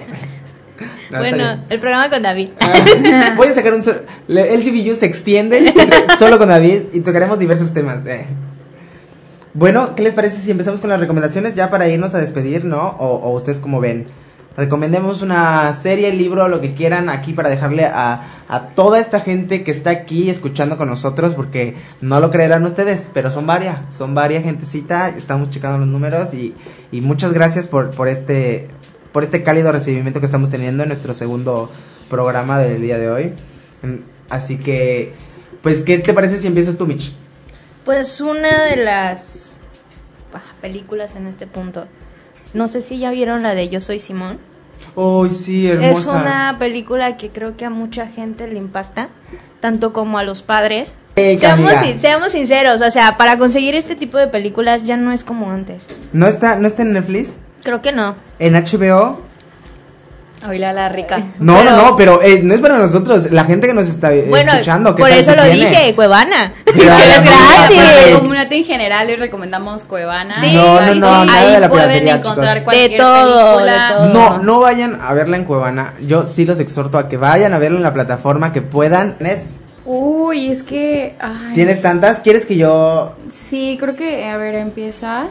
No, 1.11 1.19
bueno, 1.19 1.63
el 1.71 1.79
programa 1.79 2.11
con 2.11 2.21
David. 2.21 2.49
Ah, 2.61 3.33
Voy 3.37 3.47
a 3.49 3.53
sacar 3.53 3.73
un... 3.75 3.83
El 4.29 4.63
GBU 4.63 4.97
se 4.97 5.07
extiende 5.07 5.73
solo 6.19 6.37
con 6.37 6.49
David 6.49 6.83
y 6.93 7.01
tocaremos 7.01 7.39
diversos 7.39 7.73
temas. 7.73 8.05
eh. 8.07 8.27
Bueno, 9.59 9.95
¿qué 9.95 10.03
les 10.03 10.13
parece 10.13 10.39
si 10.39 10.51
empezamos 10.51 10.83
con 10.83 10.91
las 10.91 11.01
recomendaciones 11.01 11.55
ya 11.55 11.71
para 11.71 11.89
irnos 11.89 12.15
a 12.15 12.19
despedir, 12.19 12.67
no? 12.67 12.89
O, 12.99 13.07
o 13.07 13.31
ustedes 13.31 13.59
como 13.59 13.81
ven. 13.81 14.05
Recomendemos 14.55 15.23
una 15.23 15.73
serie, 15.73 16.13
libro, 16.13 16.47
lo 16.49 16.61
que 16.61 16.75
quieran 16.75 17.09
aquí 17.09 17.33
para 17.33 17.49
dejarle 17.49 17.87
a, 17.87 18.43
a 18.49 18.61
toda 18.75 19.01
esta 19.01 19.19
gente 19.19 19.65
que 19.65 19.71
está 19.71 19.89
aquí 19.89 20.29
escuchando 20.29 20.77
con 20.77 20.91
nosotros, 20.91 21.35
porque 21.35 21.75
no 22.03 22.21
lo 22.21 22.31
creerán 22.31 22.67
ustedes, 22.67 23.09
pero 23.15 23.31
son 23.31 23.47
varias, 23.47 23.95
son 23.95 24.15
varias 24.15 24.45
gentecita, 24.45 25.09
estamos 25.09 25.49
checando 25.49 25.79
los 25.79 25.89
números 25.89 26.35
y, 26.35 26.55
y 26.93 27.01
muchas 27.01 27.33
gracias 27.33 27.67
por, 27.67 27.93
por 27.93 28.09
este 28.09 28.69
por 29.11 29.25
este 29.25 29.43
cálido 29.43 29.73
recibimiento 29.73 30.21
que 30.21 30.27
estamos 30.27 30.51
teniendo 30.51 30.83
en 30.83 30.91
nuestro 30.91 31.15
segundo 31.15 31.71
programa 32.11 32.59
del 32.59 32.83
día 32.83 32.99
de 32.99 33.11
hoy. 33.11 33.33
Así 34.29 34.59
que, 34.59 35.15
pues, 35.63 35.81
¿qué 35.81 35.99
te 35.99 36.13
parece 36.13 36.37
si 36.37 36.47
empiezas 36.47 36.77
tú, 36.77 36.87
Mitch? 36.87 37.15
Pues 37.87 38.21
una 38.21 38.65
de 38.65 38.77
las 38.77 39.46
películas 40.61 41.17
en 41.17 41.27
este 41.27 41.47
punto. 41.47 41.87
No 42.55 42.69
sé 42.69 42.81
si 42.81 42.99
ya 42.99 43.11
vieron 43.11 43.43
la 43.43 43.55
de 43.55 43.69
Yo 43.69 43.81
Soy 43.81 43.99
Simón. 43.99 44.39
¡Ay, 44.97 45.31
sí, 45.31 45.69
hermosa! 45.69 46.01
Es 46.01 46.07
una 46.07 46.57
película 46.59 47.17
que 47.17 47.31
creo 47.31 47.57
que 47.57 47.65
a 47.65 47.71
mucha 47.71 48.07
gente 48.07 48.47
le 48.47 48.59
impacta, 48.59 49.09
tanto 49.61 49.93
como 49.93 50.19
a 50.19 50.23
los 50.23 50.43
padres. 50.43 50.95
Seamos, 51.15 51.73
seamos 51.97 52.33
sinceros, 52.33 52.83
o 52.83 52.91
sea, 52.91 53.17
para 53.17 53.39
conseguir 53.39 53.75
este 53.75 53.97
tipo 53.97 54.19
de 54.19 54.27
películas 54.27 54.85
ya 54.85 54.99
no 54.99 55.13
es 55.13 55.25
como 55.25 55.51
antes. 55.51 55.87
¿No 56.13 56.27
está, 56.27 56.57
¿No 56.57 56.69
está 56.69 56.83
en 56.83 56.93
Netflix? 56.93 57.39
Creo 57.63 57.81
que 57.81 57.93
no. 57.93 58.17
¿En 58.39 58.53
HBO? 58.53 59.26
Oíla 60.49 60.73
la 60.73 60.89
rica. 60.89 61.19
No, 61.39 61.57
Pero- 61.59 61.71
no, 61.71 61.77
no, 61.91 61.97
pero 61.97 62.23
eh, 62.23 62.41
no 62.43 62.55
es 62.55 62.61
para 62.61 62.79
nosotros, 62.79 63.31
la 63.33 63.45
gente 63.45 63.67
que 63.67 63.75
nos 63.75 63.87
está 63.89 64.13
eh, 64.13 64.27
Bueno, 64.29 64.53
escuchando. 64.53 64.95
¿qué 64.95 65.01
por 65.03 65.11
tal 65.11 65.19
eso 65.19 65.35
lo 65.35 65.43
tiene? 65.43 65.71
dije, 65.71 65.95
Cuevana. 65.95 66.53
Es 66.67 66.75
gratis. 66.77 68.11
La 68.13 68.19
comunidad 68.19 68.53
en 68.53 68.65
general 68.65 69.07
les 69.09 69.19
recomendamos 69.19 69.85
Cuevana. 69.85 70.35
Sí, 70.41 70.53
No, 70.53 70.81
no, 70.81 70.95
no, 70.95 71.21
sí. 71.23 71.27
nada 71.27 71.41
Ahí 71.41 71.53
de 71.55 71.61
la 71.61 71.69
pueden 71.69 72.09
encontrar 72.09 72.49
chicos. 72.59 72.65
cualquier 72.65 72.91
De 72.93 72.97
todo, 72.99 73.45
película. 73.57 73.89
de 73.89 73.95
todo. 73.95 74.07
No, 74.13 74.39
no 74.39 74.61
vayan 74.61 75.01
a 75.01 75.13
verla 75.15 75.37
en 75.37 75.45
Cuevana. 75.45 75.95
Yo 76.07 76.27
sí 76.27 76.45
los 76.45 76.61
exhorto 76.61 76.99
a 76.99 77.09
que 77.09 77.17
vayan 77.17 77.53
a 77.53 77.59
verla 77.59 77.79
en 77.79 77.83
la 77.83 77.93
plataforma 77.95 78.53
que 78.53 78.63
puedan. 78.63 79.17
¿Tienes, 79.19 79.47
Uy, 79.85 80.51
es 80.51 80.63
que. 80.63 81.15
ay, 81.21 81.55
¿Tienes 81.55 81.81
tantas? 81.81 82.21
¿Quieres 82.21 82.45
que 82.45 82.57
yo 82.57 83.15
Sí, 83.31 83.77
creo 83.81 83.95
que. 83.97 84.25
A 84.29 84.37
ver, 84.37 84.55
empieza. 84.57 85.27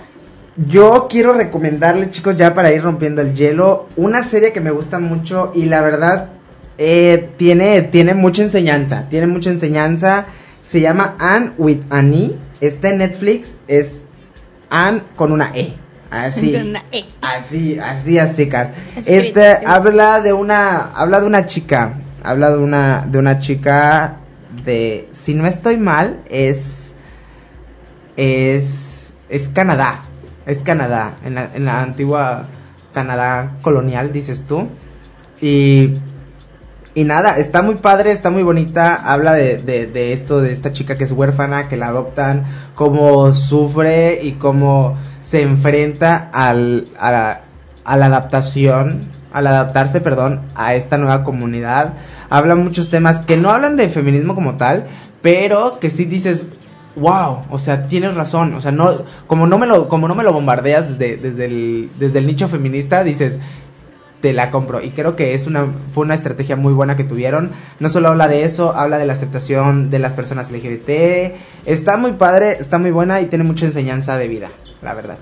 Yo 0.57 1.07
quiero 1.09 1.33
recomendarles, 1.33 2.11
chicos, 2.11 2.37
ya 2.37 2.53
para 2.53 2.71
ir 2.71 2.81
rompiendo 2.81 3.21
el 3.21 3.33
hielo, 3.33 3.89
una 3.97 4.23
serie 4.23 4.53
que 4.53 4.61
me 4.61 4.71
gusta 4.71 4.99
mucho 4.99 5.51
y 5.53 5.65
la 5.65 5.81
verdad 5.81 6.29
eh, 6.77 7.29
tiene, 7.37 7.81
tiene 7.81 8.13
mucha 8.13 8.43
enseñanza. 8.43 9.07
Tiene 9.09 9.27
mucha 9.27 9.49
enseñanza. 9.49 10.25
Se 10.63 10.79
llama 10.79 11.15
Anne 11.19 11.51
with 11.57 11.81
an 11.89 12.13
E. 12.13 12.35
Está 12.61 12.89
en 12.89 12.99
Netflix. 12.99 13.57
Es 13.67 14.05
Anne 14.69 15.03
con 15.15 15.33
una 15.33 15.51
E. 15.53 15.73
Así. 16.09 16.55
Una 16.55 16.83
E. 16.91 17.03
Así, 17.21 17.77
así, 17.77 18.17
a 18.17 18.27
secas. 18.27 18.71
Escrita, 18.95 19.13
Este 19.53 19.65
habla 19.65 20.21
de 20.21 20.31
una, 20.31 20.91
habla 20.93 21.19
de 21.19 21.27
una 21.27 21.45
chica, 21.45 21.95
habla 22.23 22.51
de 22.51 22.59
una, 22.59 23.05
de 23.05 23.19
una 23.19 23.39
chica 23.39 24.17
de, 24.63 25.09
si 25.11 25.33
no 25.33 25.45
estoy 25.45 25.77
mal, 25.77 26.21
es, 26.29 26.93
es, 28.15 29.11
es 29.29 29.49
Canadá, 29.49 30.01
es 30.45 30.63
Canadá, 30.63 31.13
en 31.25 31.35
la, 31.35 31.49
en 31.53 31.65
la 31.65 31.81
antigua 31.81 32.45
Canadá 32.93 33.53
colonial, 33.61 34.11
dices 34.11 34.43
tú, 34.47 34.67
y, 35.41 35.95
y 36.93 37.03
nada, 37.03 37.37
está 37.37 37.61
muy 37.61 37.75
padre, 37.75 38.11
está 38.11 38.29
muy 38.29 38.43
bonita, 38.43 38.95
habla 38.95 39.33
de, 39.33 39.57
de, 39.57 40.13
esto, 40.13 40.41
de 40.41 40.53
esta 40.53 40.71
chica 40.71 40.95
que 40.95 41.03
es 41.03 41.11
huérfana, 41.11 41.67
que 41.67 41.77
la 41.77 41.87
adoptan, 41.87 42.45
cómo 42.75 43.33
sufre 43.33 44.19
y 44.23 44.33
cómo 44.33 44.95
se 45.21 45.41
enfrenta 45.41 46.29
al, 46.31 46.87
a, 46.97 47.11
la, 47.11 47.41
a 47.83 47.97
la 47.97 48.05
adaptación, 48.05 49.09
al 49.33 49.47
adaptarse, 49.47 49.99
perdón, 49.99 50.41
a 50.55 50.75
esta 50.75 50.97
nueva 50.97 51.23
comunidad. 51.23 51.95
Habla 52.29 52.55
muchos 52.55 52.89
temas 52.89 53.19
que 53.19 53.35
no 53.35 53.49
hablan 53.49 53.75
de 53.75 53.89
feminismo 53.89 54.33
como 54.33 54.55
tal, 54.55 54.85
pero 55.21 55.79
que 55.79 55.89
sí 55.89 56.05
dices, 56.05 56.47
wow, 56.95 57.43
o 57.49 57.59
sea, 57.59 57.87
tienes 57.87 58.15
razón, 58.15 58.53
o 58.53 58.61
sea, 58.61 58.71
no, 58.71 59.03
como 59.27 59.47
no 59.47 59.57
me 59.57 59.67
lo, 59.67 59.87
como 59.89 60.07
no 60.07 60.15
me 60.15 60.23
lo 60.23 60.33
bombardeas 60.33 60.97
desde, 60.97 61.17
desde 61.17 61.45
el, 61.45 61.91
desde 61.99 62.19
el 62.19 62.27
nicho 62.27 62.47
feminista, 62.47 63.03
dices, 63.03 63.39
te 64.21 64.33
la 64.33 64.49
compro. 64.49 64.81
Y 64.81 64.89
creo 64.89 65.15
que 65.15 65.33
es 65.33 65.45
una, 65.45 65.67
fue 65.93 66.03
una 66.03 66.15
estrategia 66.15 66.55
muy 66.55 66.73
buena 66.73 66.95
que 66.95 67.03
tuvieron. 67.03 67.51
No 67.79 67.89
solo 67.89 68.09
habla 68.09 68.27
de 68.27 68.43
eso, 68.43 68.75
habla 68.75 68.97
de 68.97 69.05
la 69.05 69.13
aceptación 69.13 69.91
de 69.91 69.99
las 69.99 70.13
personas 70.13 70.51
LGBT. 70.51 71.35
Está 71.65 71.97
muy 71.97 72.13
padre, 72.13 72.57
está 72.59 72.77
muy 72.77 72.91
buena 72.91 73.21
y 73.21 73.27
tiene 73.27 73.43
mucha 73.43 73.67
enseñanza 73.67 74.17
de 74.17 74.27
vida, 74.27 74.49
la 74.81 74.93
verdad. 74.93 75.17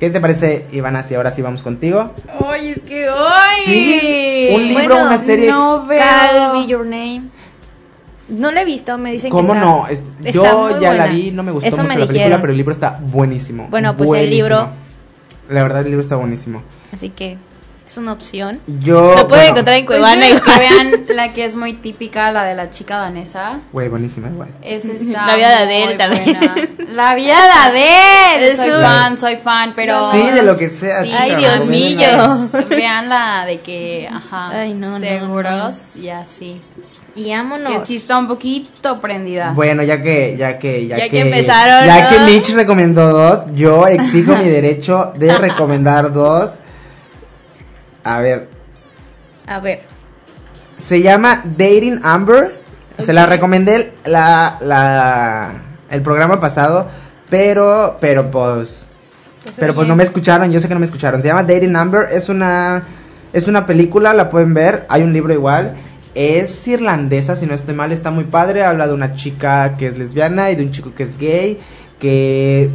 ¿Qué 0.00 0.10
te 0.10 0.20
parece, 0.20 0.66
Ivana, 0.72 1.04
si 1.04 1.14
ahora 1.14 1.30
sí 1.30 1.42
vamos 1.42 1.62
contigo? 1.62 2.12
Ay, 2.44 2.70
es 2.70 2.80
que. 2.80 3.06
¡Ay! 3.08 3.62
Sí, 3.64 4.48
un 4.52 4.66
libro, 4.66 4.96
Bueno, 4.96 5.06
una 5.06 5.18
serie. 5.18 5.48
No 5.48 5.86
veo. 5.86 6.00
Call 6.00 6.52
Me 6.54 6.66
Your 6.66 6.84
Name. 6.84 7.22
No 8.32 8.50
la 8.50 8.62
he 8.62 8.64
visto, 8.64 8.96
me 8.98 9.12
dicen 9.12 9.30
¿Cómo 9.30 9.52
que 9.52 9.58
está, 9.58 9.64
no? 9.66 9.86
Es- 9.88 10.02
está 10.24 10.30
yo 10.30 10.68
muy 10.72 10.80
ya 10.80 10.94
la 10.94 11.06
vi, 11.06 11.30
no 11.30 11.42
me 11.42 11.52
gustó 11.52 11.68
Eso 11.68 11.76
mucho 11.78 11.88
me 11.88 11.94
la 11.94 12.06
película, 12.06 12.12
dijeron. 12.24 12.40
pero 12.40 12.50
el 12.52 12.56
libro 12.56 12.72
está 12.72 12.98
buenísimo. 13.00 13.66
Bueno, 13.70 13.96
pues 13.96 14.10
el 14.22 14.30
libro- 14.30 14.68
La 15.48 15.62
verdad, 15.62 15.80
el 15.80 15.86
libro 15.86 16.00
está 16.00 16.16
buenísimo. 16.16 16.62
Así 16.92 17.10
que 17.10 17.36
es 17.86 17.96
una 17.98 18.12
opción. 18.12 18.58
Yo. 18.80 19.14
Lo 19.16 19.28
pueden 19.28 19.28
bueno, 19.28 19.50
encontrar 19.50 19.76
en 19.78 19.84
Pues 19.86 19.98
Cuevana 19.98 20.22
que 20.22 20.28
igual. 20.34 20.58
vean 20.58 21.16
la 21.16 21.32
que 21.34 21.44
es 21.44 21.56
muy 21.56 21.74
típica, 21.74 22.30
la 22.32 22.44
de 22.44 22.54
la 22.54 22.70
chica 22.70 22.96
danesa. 22.96 23.60
Güey, 23.72 23.88
buenísima 23.90 24.28
igual. 24.28 24.48
Es 24.62 24.84
esta 24.86 25.26
La 25.26 25.36
vida 25.36 25.48
de 25.50 25.54
Adele 25.64 25.94
también. 25.96 26.24
buena. 26.24 26.54
La 26.92 27.14
vida 27.14 27.34
de 27.34 27.80
Adele. 28.38 28.56
Soy 28.56 28.70
un- 28.70 28.82
fan, 28.82 29.18
soy 29.18 29.36
fan, 29.36 29.72
pero. 29.76 30.10
Sí, 30.10 30.22
de 30.30 30.42
lo 30.42 30.56
que 30.56 30.68
sea. 30.68 31.02
Sí, 31.02 31.08
chica, 31.08 31.22
Ay, 31.22 31.36
Dios 31.36 31.66
mío. 31.66 32.48
Vean 32.70 33.08
la 33.08 33.44
de 33.46 33.60
que, 33.60 34.08
ajá, 34.10 34.50
Ay, 34.50 34.74
no, 34.74 34.90
no, 34.90 34.98
seguros 35.00 35.96
y 35.96 36.08
así. 36.08 36.60
Y 37.14 37.30
vámonos. 37.30 37.72
Que 37.80 37.86
sí 37.86 37.96
está 37.96 38.18
un 38.18 38.26
poquito 38.28 39.00
prendida. 39.00 39.52
Bueno, 39.54 39.82
ya 39.82 40.00
que, 40.00 40.36
ya 40.36 40.58
que, 40.58 40.86
ya, 40.86 40.96
Ya 40.98 41.08
que 41.08 41.20
empezaron, 41.20 41.84
ya 41.86 42.04
¿no? 42.04 42.08
que 42.10 42.32
Mitch 42.32 42.54
recomendó 42.54 43.08
dos, 43.12 43.42
yo 43.54 43.86
exijo 43.86 44.34
mi 44.36 44.44
derecho 44.48 45.12
de 45.16 45.36
recomendar 45.36 46.12
dos. 46.12 46.52
A 48.04 48.20
ver, 48.20 48.48
A 49.46 49.60
ver. 49.60 49.82
se 50.76 51.02
llama 51.02 51.42
Dating 51.44 52.00
Amber. 52.02 52.60
Se 52.98 53.12
la 53.12 53.26
recomendé 53.26 53.94
la, 54.04 54.58
la, 54.60 55.50
el 55.90 56.02
programa 56.02 56.40
pasado, 56.40 56.88
pero, 57.30 57.96
pero 58.00 58.30
pues, 58.30 58.86
pero 59.56 59.74
pues 59.74 59.88
no 59.88 59.96
me 59.96 60.04
escucharon. 60.04 60.50
Yo 60.52 60.60
sé 60.60 60.68
que 60.68 60.74
no 60.74 60.80
me 60.80 60.86
escucharon. 60.86 61.20
Se 61.22 61.28
llama 61.28 61.42
Dating 61.42 61.74
Amber. 61.74 62.08
Es 62.12 62.28
una, 62.28 62.82
es 63.32 63.48
una 63.48 63.66
película, 63.66 64.12
la 64.14 64.28
pueden 64.28 64.52
ver. 64.54 64.84
Hay 64.88 65.02
un 65.02 65.12
libro 65.12 65.32
igual. 65.32 65.74
Es 66.14 66.68
irlandesa, 66.68 67.36
si 67.36 67.46
no 67.46 67.54
estoy 67.54 67.74
mal, 67.74 67.90
está 67.90 68.10
muy 68.10 68.24
padre. 68.24 68.64
Habla 68.64 68.86
de 68.86 68.94
una 68.94 69.14
chica 69.14 69.76
que 69.78 69.86
es 69.86 69.96
lesbiana 69.96 70.50
y 70.50 70.56
de 70.56 70.64
un 70.64 70.72
chico 70.72 70.92
que 70.94 71.04
es 71.04 71.18
gay, 71.18 71.58
que 71.98 72.68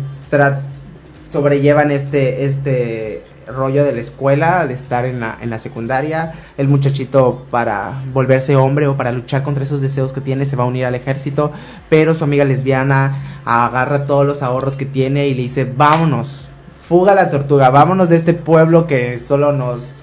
sobrellevan 1.29 1.91
este, 1.91 2.45
este 2.45 3.23
rollo 3.47 3.83
de 3.83 3.93
la 3.93 4.01
escuela, 4.01 4.61
al 4.61 4.71
estar 4.71 5.05
en 5.05 5.19
la, 5.19 5.37
en 5.39 5.49
la 5.49 5.59
secundaria. 5.59 6.33
El 6.57 6.67
muchachito 6.67 7.45
para 7.51 8.01
volverse 8.11 8.55
hombre 8.55 8.87
o 8.87 8.97
para 8.97 9.11
luchar 9.11 9.43
contra 9.43 9.63
esos 9.63 9.81
deseos 9.81 10.13
que 10.13 10.21
tiene 10.21 10.45
se 10.45 10.55
va 10.55 10.63
a 10.63 10.67
unir 10.67 10.85
al 10.85 10.95
ejército, 10.95 11.51
pero 11.89 12.15
su 12.15 12.23
amiga 12.23 12.43
lesbiana 12.43 13.17
agarra 13.45 14.05
todos 14.05 14.25
los 14.25 14.41
ahorros 14.41 14.75
que 14.75 14.85
tiene 14.85 15.27
y 15.27 15.35
le 15.35 15.43
dice, 15.43 15.63
vámonos, 15.65 16.49
fuga 16.87 17.13
la 17.13 17.29
tortuga, 17.29 17.69
vámonos 17.69 18.09
de 18.09 18.17
este 18.17 18.33
pueblo 18.33 18.87
que 18.87 19.19
solo 19.19 19.51
nos 19.51 19.97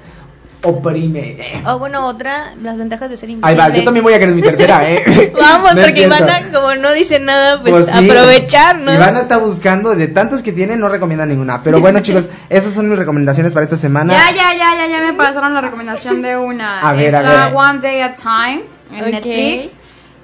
oprime. 0.64 1.36
Eh. 1.38 1.62
O 1.66 1.78
bueno, 1.78 2.06
otra, 2.06 2.54
las 2.60 2.78
ventajas 2.78 3.10
de 3.10 3.16
ser 3.16 3.30
invisible. 3.30 3.62
Ahí 3.62 3.70
va, 3.70 3.74
yo 3.74 3.84
también 3.84 4.02
voy 4.02 4.14
a 4.14 4.18
querer 4.18 4.34
mi 4.34 4.42
tercera, 4.42 4.88
¿eh? 4.90 5.32
Vamos, 5.40 5.74
No 5.74 5.82
porque. 5.82 6.02
Ivana, 6.02 6.50
como 6.52 6.74
no 6.74 6.92
dice 6.92 7.18
nada, 7.18 7.60
pues, 7.60 7.72
Pues 7.72 7.86
sí. 7.86 8.10
aprovechar, 8.10 8.78
¿no? 8.78 8.92
Ivana 8.92 9.20
está 9.20 9.36
buscando, 9.38 9.94
de 9.94 10.08
tantas 10.08 10.42
que 10.42 10.52
tiene, 10.52 10.76
no 10.76 10.88
recomienda 10.88 11.26
ninguna. 11.26 11.62
Pero 11.62 11.80
bueno, 11.80 12.00
chicos, 12.02 12.28
esas 12.48 12.72
son 12.72 12.88
mis 12.88 12.98
recomendaciones 12.98 13.52
para 13.52 13.64
esta 13.64 13.76
semana. 13.76 14.12
Ya, 14.12 14.34
ya, 14.34 14.54
ya, 14.54 14.76
ya, 14.76 14.86
ya 14.86 15.00
me 15.00 15.12
pasaron 15.14 15.54
la 15.54 15.60
recomendación 15.60 16.22
de 16.22 16.36
una. 16.36 16.80
A 16.80 16.92
ver, 16.92 17.14
a 17.14 17.20
Está 17.20 17.46
ver. 17.46 17.54
One 17.54 17.78
Day 17.80 18.00
at 18.00 18.16
Time 18.16 18.64
en. 18.92 19.10
Netflix. 19.10 19.76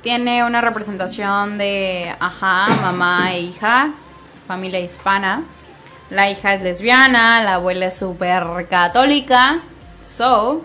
Tiene 0.02 0.44
una 0.44 0.62
representación 0.62 1.58
de, 1.58 2.10
ajá, 2.18 2.68
mamá 2.80 3.32
e 3.34 3.40
hija, 3.40 3.90
familia 4.48 4.80
hispana. 4.80 5.42
La 6.08 6.30
hija 6.30 6.54
es 6.54 6.62
lesbiana, 6.62 7.42
la 7.42 7.54
abuela 7.54 7.86
es 7.86 7.96
súper 7.98 8.66
católica. 8.70 9.58
So, 10.16 10.62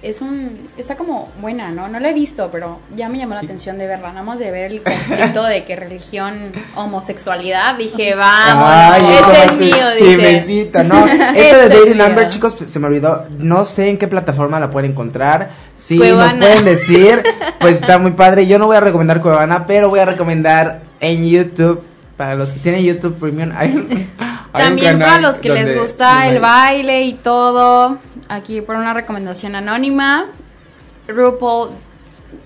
es 0.00 0.22
un. 0.22 0.68
Está 0.76 0.96
como 0.96 1.28
buena, 1.40 1.70
¿no? 1.70 1.88
No 1.88 1.98
la 1.98 2.10
he 2.10 2.14
visto, 2.14 2.48
pero 2.52 2.78
ya 2.96 3.08
me 3.08 3.18
llamó 3.18 3.34
la 3.34 3.40
atención 3.40 3.76
de 3.78 3.88
verla. 3.88 4.10
Nada 4.10 4.22
más 4.22 4.38
de 4.38 4.50
ver 4.52 4.70
el 4.70 4.82
conflicto 4.84 5.42
de 5.42 5.64
que 5.64 5.74
religión, 5.74 6.52
homosexualidad. 6.76 7.76
Dije, 7.76 8.14
vamos. 8.16 8.68
Ay, 8.68 9.02
ese 9.02 9.22
¿cómo 9.22 9.34
es 9.34 9.52
mío, 9.54 9.90
dice. 9.92 10.04
Chismecito, 10.04 10.84
¿no? 10.84 11.06
Esta 11.34 11.68
de 11.68 11.94
mío. 11.94 12.06
Number, 12.06 12.28
chicos, 12.28 12.54
se 12.54 12.78
me 12.78 12.86
olvidó. 12.86 13.26
No 13.38 13.64
sé 13.64 13.88
en 13.88 13.98
qué 13.98 14.06
plataforma 14.06 14.60
la 14.60 14.70
pueden 14.70 14.92
encontrar. 14.92 15.50
Sí, 15.74 15.98
Cuevana. 15.98 16.32
nos 16.32 16.38
pueden 16.38 16.64
decir. 16.64 17.22
Pues 17.58 17.80
está 17.80 17.98
muy 17.98 18.12
padre. 18.12 18.46
Yo 18.46 18.58
no 18.58 18.66
voy 18.66 18.76
a 18.76 18.80
recomendar 18.80 19.20
Cuevana, 19.20 19.66
pero 19.66 19.88
voy 19.88 19.98
a 19.98 20.04
recomendar 20.04 20.80
en 21.00 21.28
YouTube. 21.28 21.82
Para 22.16 22.34
los 22.34 22.52
que 22.52 22.58
tienen 22.58 22.82
YouTube 22.82 23.16
Premium, 23.16 23.52
hay 23.56 24.08
También 24.52 24.98
para 24.98 25.20
los 25.20 25.36
que 25.36 25.50
les 25.50 25.78
gusta 25.78 26.28
el 26.28 26.40
baile 26.40 27.02
y 27.02 27.14
todo, 27.14 27.98
aquí 28.28 28.60
por 28.60 28.76
una 28.76 28.94
recomendación 28.94 29.54
anónima, 29.54 30.26
RuPaul 31.06 31.70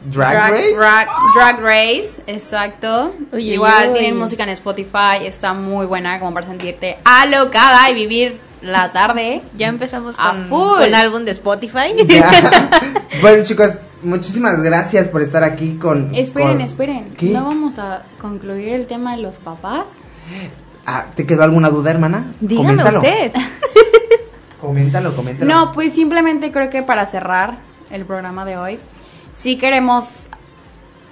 Drag, 0.05 0.51
Race. 0.53 0.73
Drag, 0.77 1.09
Drag 1.35 1.61
Race, 1.61 2.23
exacto. 2.27 3.15
Uy, 3.33 3.53
Igual 3.53 3.89
uy. 3.89 3.99
tienen 3.99 4.19
música 4.19 4.43
en 4.45 4.51
Spotify, 4.51 5.25
está 5.27 5.53
muy 5.53 5.87
buena 5.87 6.19
como 6.21 6.35
para 6.35 6.47
sentirte 6.47 6.97
alocada 7.05 7.89
y 7.91 7.95
vivir 7.95 8.39
la 8.63 8.93
tarde. 8.93 9.43
Ya 9.57 9.67
empezamos 9.69 10.17
A 10.19 10.31
con, 10.31 10.45
full. 10.49 10.79
con 10.79 10.95
álbum 10.95 11.25
de 11.25 11.33
Spotify. 11.33 11.95
Ya. 12.07 12.31
bueno, 13.21 13.45
chicos, 13.45 13.79
muchísimas 14.03 14.61
gracias 14.63 15.09
por 15.09 15.21
estar 15.23 15.43
aquí 15.43 15.75
con. 15.77 16.15
Esperen, 16.15 16.49
con- 16.53 16.61
esperen. 16.61 17.15
¿Qué? 17.17 17.27
¿No 17.31 17.45
vamos 17.45 17.79
a 17.81 18.03
concluir 18.21 18.75
el 18.75 18.87
tema 18.87 19.17
de 19.17 19.23
los 19.23 19.37
papás? 19.39 19.87
Ah, 20.87 21.07
¿Te 21.15 21.27
quedó 21.27 21.45
alguna 21.45 21.71
duda, 21.71 21.91
hermana? 21.91 22.33
Dígame 22.41 22.69
Coméntalo. 22.77 22.99
usted. 22.99 23.33
Coméntalo, 24.61 25.17
coméntalo. 25.17 25.53
No, 25.53 25.73
pues 25.73 25.93
simplemente 25.95 26.53
creo 26.53 26.71
que 26.71 26.83
para 26.83 27.07
cerrar 27.07 27.57
el 27.91 28.05
programa 28.05 28.45
de 28.45 28.57
hoy, 28.57 28.79
sí 29.37 29.59
queremos, 29.59 30.29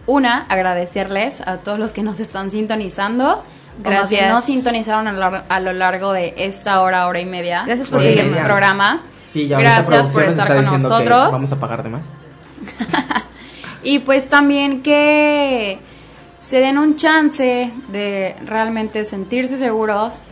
una, 0.07 0.45
agradecerles 0.49 1.41
a 1.41 1.57
todos 1.59 1.79
los 1.79 1.93
que 1.93 2.03
nos 2.03 2.21
están 2.21 2.51
sintonizando. 2.51 3.43
Como 3.83 3.91
Gracias. 3.91 4.31
nos 4.33 4.45
sintonizaron 4.45 5.09
a, 5.09 5.13
lo 5.13 5.19
lar- 5.21 5.43
a 5.49 5.61
lo 5.61 5.73
largo 5.73 6.13
de 6.13 6.35
esta 6.37 6.81
hora, 6.81 7.07
hora 7.07 7.21
y 7.21 7.25
media 7.25 7.63
Gracias 7.67 7.89
por 7.89 8.03
seguirnos. 8.03 8.39
programa. 8.41 9.01
Sí, 9.25 9.47
ya 9.49 9.59
Gracias 9.59 10.09
por 10.11 10.25
estar 10.25 10.51
está 10.51 10.71
con 10.71 10.83
nosotros. 10.83 11.33
Vamos 11.33 11.53
a 11.53 11.57
pagar 11.61 11.83
de 11.83 11.89
más. 11.89 12.13
Y 13.83 14.01
pues 14.01 14.29
también 14.29 14.83
que 14.83 15.79
se 16.41 16.61
den 16.61 16.79
un 16.79 16.97
chance 16.97 17.71
de 17.89 18.37
realmente 18.47 19.05
sentirse 19.05 19.59
seguros 19.59 20.25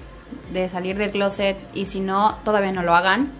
de 0.52 0.68
salir 0.68 0.97
del 0.97 1.10
closet 1.10 1.56
y 1.74 1.85
si 1.85 2.01
no, 2.01 2.36
todavía 2.44 2.72
no 2.72 2.82
lo 2.82 2.94
hagan. 2.94 3.30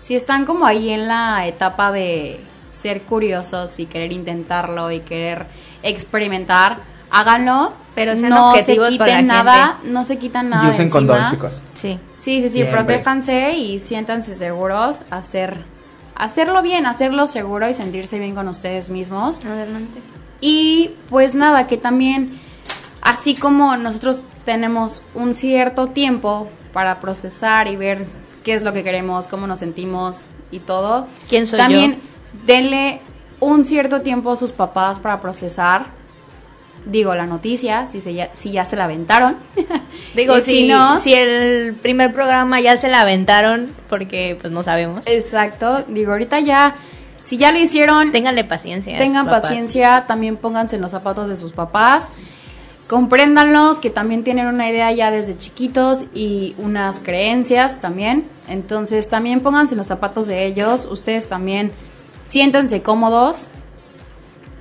Si 0.00 0.14
están 0.14 0.44
como 0.44 0.66
ahí 0.66 0.90
en 0.90 1.08
la 1.08 1.46
etapa 1.46 1.92
de 1.92 2.40
ser 2.72 3.02
curiosos 3.02 3.78
y 3.78 3.86
querer 3.86 4.12
intentarlo 4.12 4.90
y 4.90 5.00
querer 5.00 5.46
experimentar, 5.82 6.78
háganlo, 7.10 7.72
Pero 7.94 8.16
sean 8.16 8.30
no 8.30 8.54
se 8.56 8.76
quiten 8.76 9.08
la 9.08 9.22
nada, 9.22 9.78
no 9.84 10.04
se 10.04 10.18
quitan 10.18 10.50
nada 10.50 10.66
Y 10.66 10.70
usen 10.70 10.90
condón, 10.90 11.30
chicos. 11.30 11.62
Sí. 11.74 11.98
Sí, 12.16 12.42
sí, 12.42 12.48
sí, 12.48 12.64
protéjanse 12.64 13.52
y 13.52 13.80
siéntanse 13.80 14.34
seguros, 14.34 15.02
hacer 15.10 15.56
hacerlo 16.14 16.62
bien, 16.62 16.86
hacerlo 16.86 17.28
seguro 17.28 17.68
y 17.68 17.74
sentirse 17.74 18.18
bien 18.18 18.34
con 18.34 18.48
ustedes 18.48 18.90
mismos. 18.90 19.44
Adelante. 19.44 20.00
Y 20.40 20.90
pues 21.08 21.34
nada, 21.34 21.66
que 21.66 21.76
también, 21.76 22.38
así 23.00 23.34
como 23.34 23.76
nosotros 23.76 24.24
tenemos 24.44 25.02
un 25.14 25.34
cierto 25.34 25.88
tiempo 25.88 26.48
para 26.72 27.00
procesar 27.00 27.68
y 27.68 27.76
ver 27.76 28.04
qué 28.44 28.54
es 28.54 28.62
lo 28.62 28.72
que 28.72 28.84
queremos, 28.84 29.28
cómo 29.28 29.46
nos 29.46 29.58
sentimos 29.58 30.26
y 30.50 30.60
todo, 30.60 31.06
¿Quién 31.28 31.46
soy 31.46 31.58
también 31.58 31.94
yo? 31.94 31.98
denle 32.46 33.00
un 33.40 33.64
cierto 33.64 34.02
tiempo 34.02 34.32
a 34.32 34.36
sus 34.36 34.52
papás 34.52 34.98
para 34.98 35.20
procesar. 35.20 35.86
Digo, 36.84 37.14
la 37.16 37.26
noticia, 37.26 37.88
si, 37.88 38.00
se 38.00 38.14
ya, 38.14 38.30
si 38.34 38.52
ya 38.52 38.64
se 38.64 38.76
la 38.76 38.84
aventaron. 38.84 39.36
Digo, 40.14 40.40
si, 40.40 40.68
no, 40.68 41.00
si 41.00 41.14
el 41.14 41.74
primer 41.74 42.12
programa 42.12 42.60
ya 42.60 42.76
se 42.76 42.88
la 42.88 43.00
aventaron, 43.00 43.72
porque 43.88 44.38
pues 44.40 44.52
no 44.52 44.62
sabemos. 44.62 45.04
Exacto, 45.06 45.82
digo, 45.88 46.12
ahorita 46.12 46.38
ya, 46.40 46.76
si 47.26 47.38
ya 47.38 47.50
lo 47.50 47.58
hicieron, 47.58 48.12
Ténganle 48.12 48.44
paciencia. 48.44 48.96
Tengan 48.98 49.26
paciencia, 49.26 50.04
también 50.06 50.36
pónganse 50.36 50.76
en 50.76 50.82
los 50.82 50.92
zapatos 50.92 51.28
de 51.28 51.36
sus 51.36 51.50
papás. 51.50 52.12
Compréndanlos, 52.86 53.80
que 53.80 53.90
también 53.90 54.22
tienen 54.22 54.46
una 54.46 54.70
idea 54.70 54.92
ya 54.92 55.10
desde 55.10 55.36
chiquitos 55.36 56.04
y 56.14 56.54
unas 56.56 57.00
creencias 57.00 57.80
también. 57.80 58.24
Entonces 58.46 59.08
también 59.08 59.40
pónganse 59.40 59.74
en 59.74 59.78
los 59.78 59.88
zapatos 59.88 60.28
de 60.28 60.46
ellos. 60.46 60.86
Ustedes 60.88 61.28
también 61.28 61.72
siéntanse 62.30 62.80
cómodos. 62.80 63.48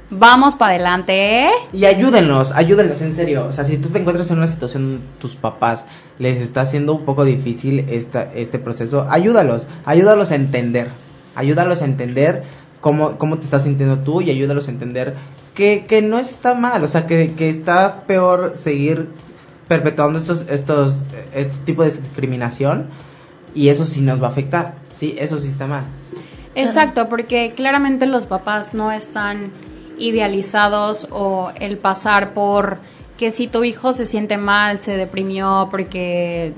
Vamos 0.10 0.56
para 0.56 0.72
adelante, 0.72 1.44
¿eh? 1.46 1.50
Y 1.72 1.86
ayúdenlos, 1.86 2.52
ayúdenlos, 2.52 3.00
en 3.02 3.14
serio. 3.14 3.46
O 3.48 3.54
sea, 3.54 3.64
si 3.64 3.78
tú 3.78 3.90
te 3.90 4.00
encuentras 4.00 4.32
en 4.32 4.40
una 4.40 4.48
situación 4.48 5.02
tus 5.20 5.36
papás 5.36 5.86
les 6.18 6.42
está 6.42 6.62
haciendo 6.62 6.96
un 6.96 7.06
poco 7.06 7.26
difícil 7.26 7.86
esta, 7.90 8.24
este 8.34 8.58
proceso, 8.58 9.06
ayúdalos, 9.08 9.68
ayúdalos 9.86 10.32
a 10.32 10.36
entender. 10.36 11.05
Ayúdalos 11.36 11.82
a 11.82 11.86
entender 11.86 12.44
cómo, 12.82 13.18
cómo 13.18 13.38
te 13.38 13.46
estás 13.46 13.64
sintiendo 13.64 14.00
tú 14.00 14.22
y 14.22 14.30
ayúdalos 14.30 14.68
a 14.68 14.72
entender 14.72 15.16
que, 15.54 15.86
que 15.88 16.02
no 16.02 16.20
está 16.20 16.54
mal, 16.54 16.84
o 16.84 16.88
sea, 16.88 17.08
que, 17.08 17.34
que 17.34 17.50
está 17.50 18.00
peor 18.02 18.54
seguir 18.56 19.10
perpetuando 19.68 20.20
estos, 20.20 20.46
estos, 20.50 21.02
este 21.34 21.58
tipo 21.66 21.84
de 21.84 21.92
discriminación 21.92 22.88
y 23.54 23.70
eso 23.70 23.86
sí 23.86 24.02
nos 24.02 24.22
va 24.22 24.28
a 24.28 24.30
afectar, 24.30 24.76
sí, 24.92 25.16
eso 25.18 25.40
sí 25.40 25.48
está 25.48 25.66
mal. 25.66 25.84
Exacto, 26.56 27.10
porque 27.10 27.54
claramente 27.56 28.06
los 28.06 28.26
papás 28.26 28.74
no 28.74 28.92
están 28.92 29.52
idealizados 29.98 31.08
o 31.12 31.52
el 31.60 31.78
pasar 31.78 32.34
por 32.34 32.80
que 33.18 33.32
si 33.32 33.48
tu 33.48 33.64
hijo 33.64 33.94
se 33.94 34.06
siente 34.06 34.38
mal, 34.38 34.80
se 34.82 34.98
deprimió 34.98 35.70
porque 35.72 36.54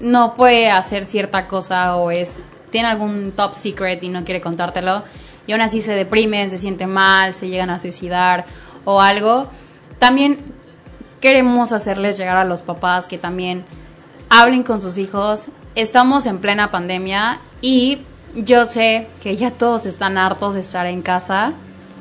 no 0.00 0.34
puede 0.34 0.70
hacer 0.70 1.04
cierta 1.04 1.46
cosa 1.46 1.96
o 1.96 2.10
es 2.10 2.42
tiene 2.70 2.88
algún 2.88 3.32
top 3.32 3.54
secret 3.54 4.02
y 4.02 4.08
no 4.08 4.24
quiere 4.24 4.40
contártelo 4.40 5.02
y 5.48 5.52
aún 5.52 5.62
así 5.62 5.80
se 5.80 5.92
deprimen, 5.92 6.50
se 6.50 6.58
siente 6.58 6.86
mal, 6.86 7.32
se 7.32 7.48
llegan 7.48 7.70
a 7.70 7.78
suicidar 7.78 8.44
o 8.84 9.00
algo. 9.00 9.48
También 9.98 10.38
queremos 11.22 11.72
hacerles 11.72 12.18
llegar 12.18 12.36
a 12.36 12.44
los 12.44 12.60
papás 12.60 13.06
que 13.06 13.16
también 13.16 13.64
hablen 14.28 14.62
con 14.62 14.82
sus 14.82 14.98
hijos. 14.98 15.46
Estamos 15.74 16.26
en 16.26 16.38
plena 16.38 16.70
pandemia 16.70 17.38
y 17.62 17.98
yo 18.34 18.66
sé 18.66 19.06
que 19.22 19.38
ya 19.38 19.50
todos 19.50 19.86
están 19.86 20.18
hartos 20.18 20.52
de 20.52 20.60
estar 20.60 20.84
en 20.84 21.00
casa 21.00 21.54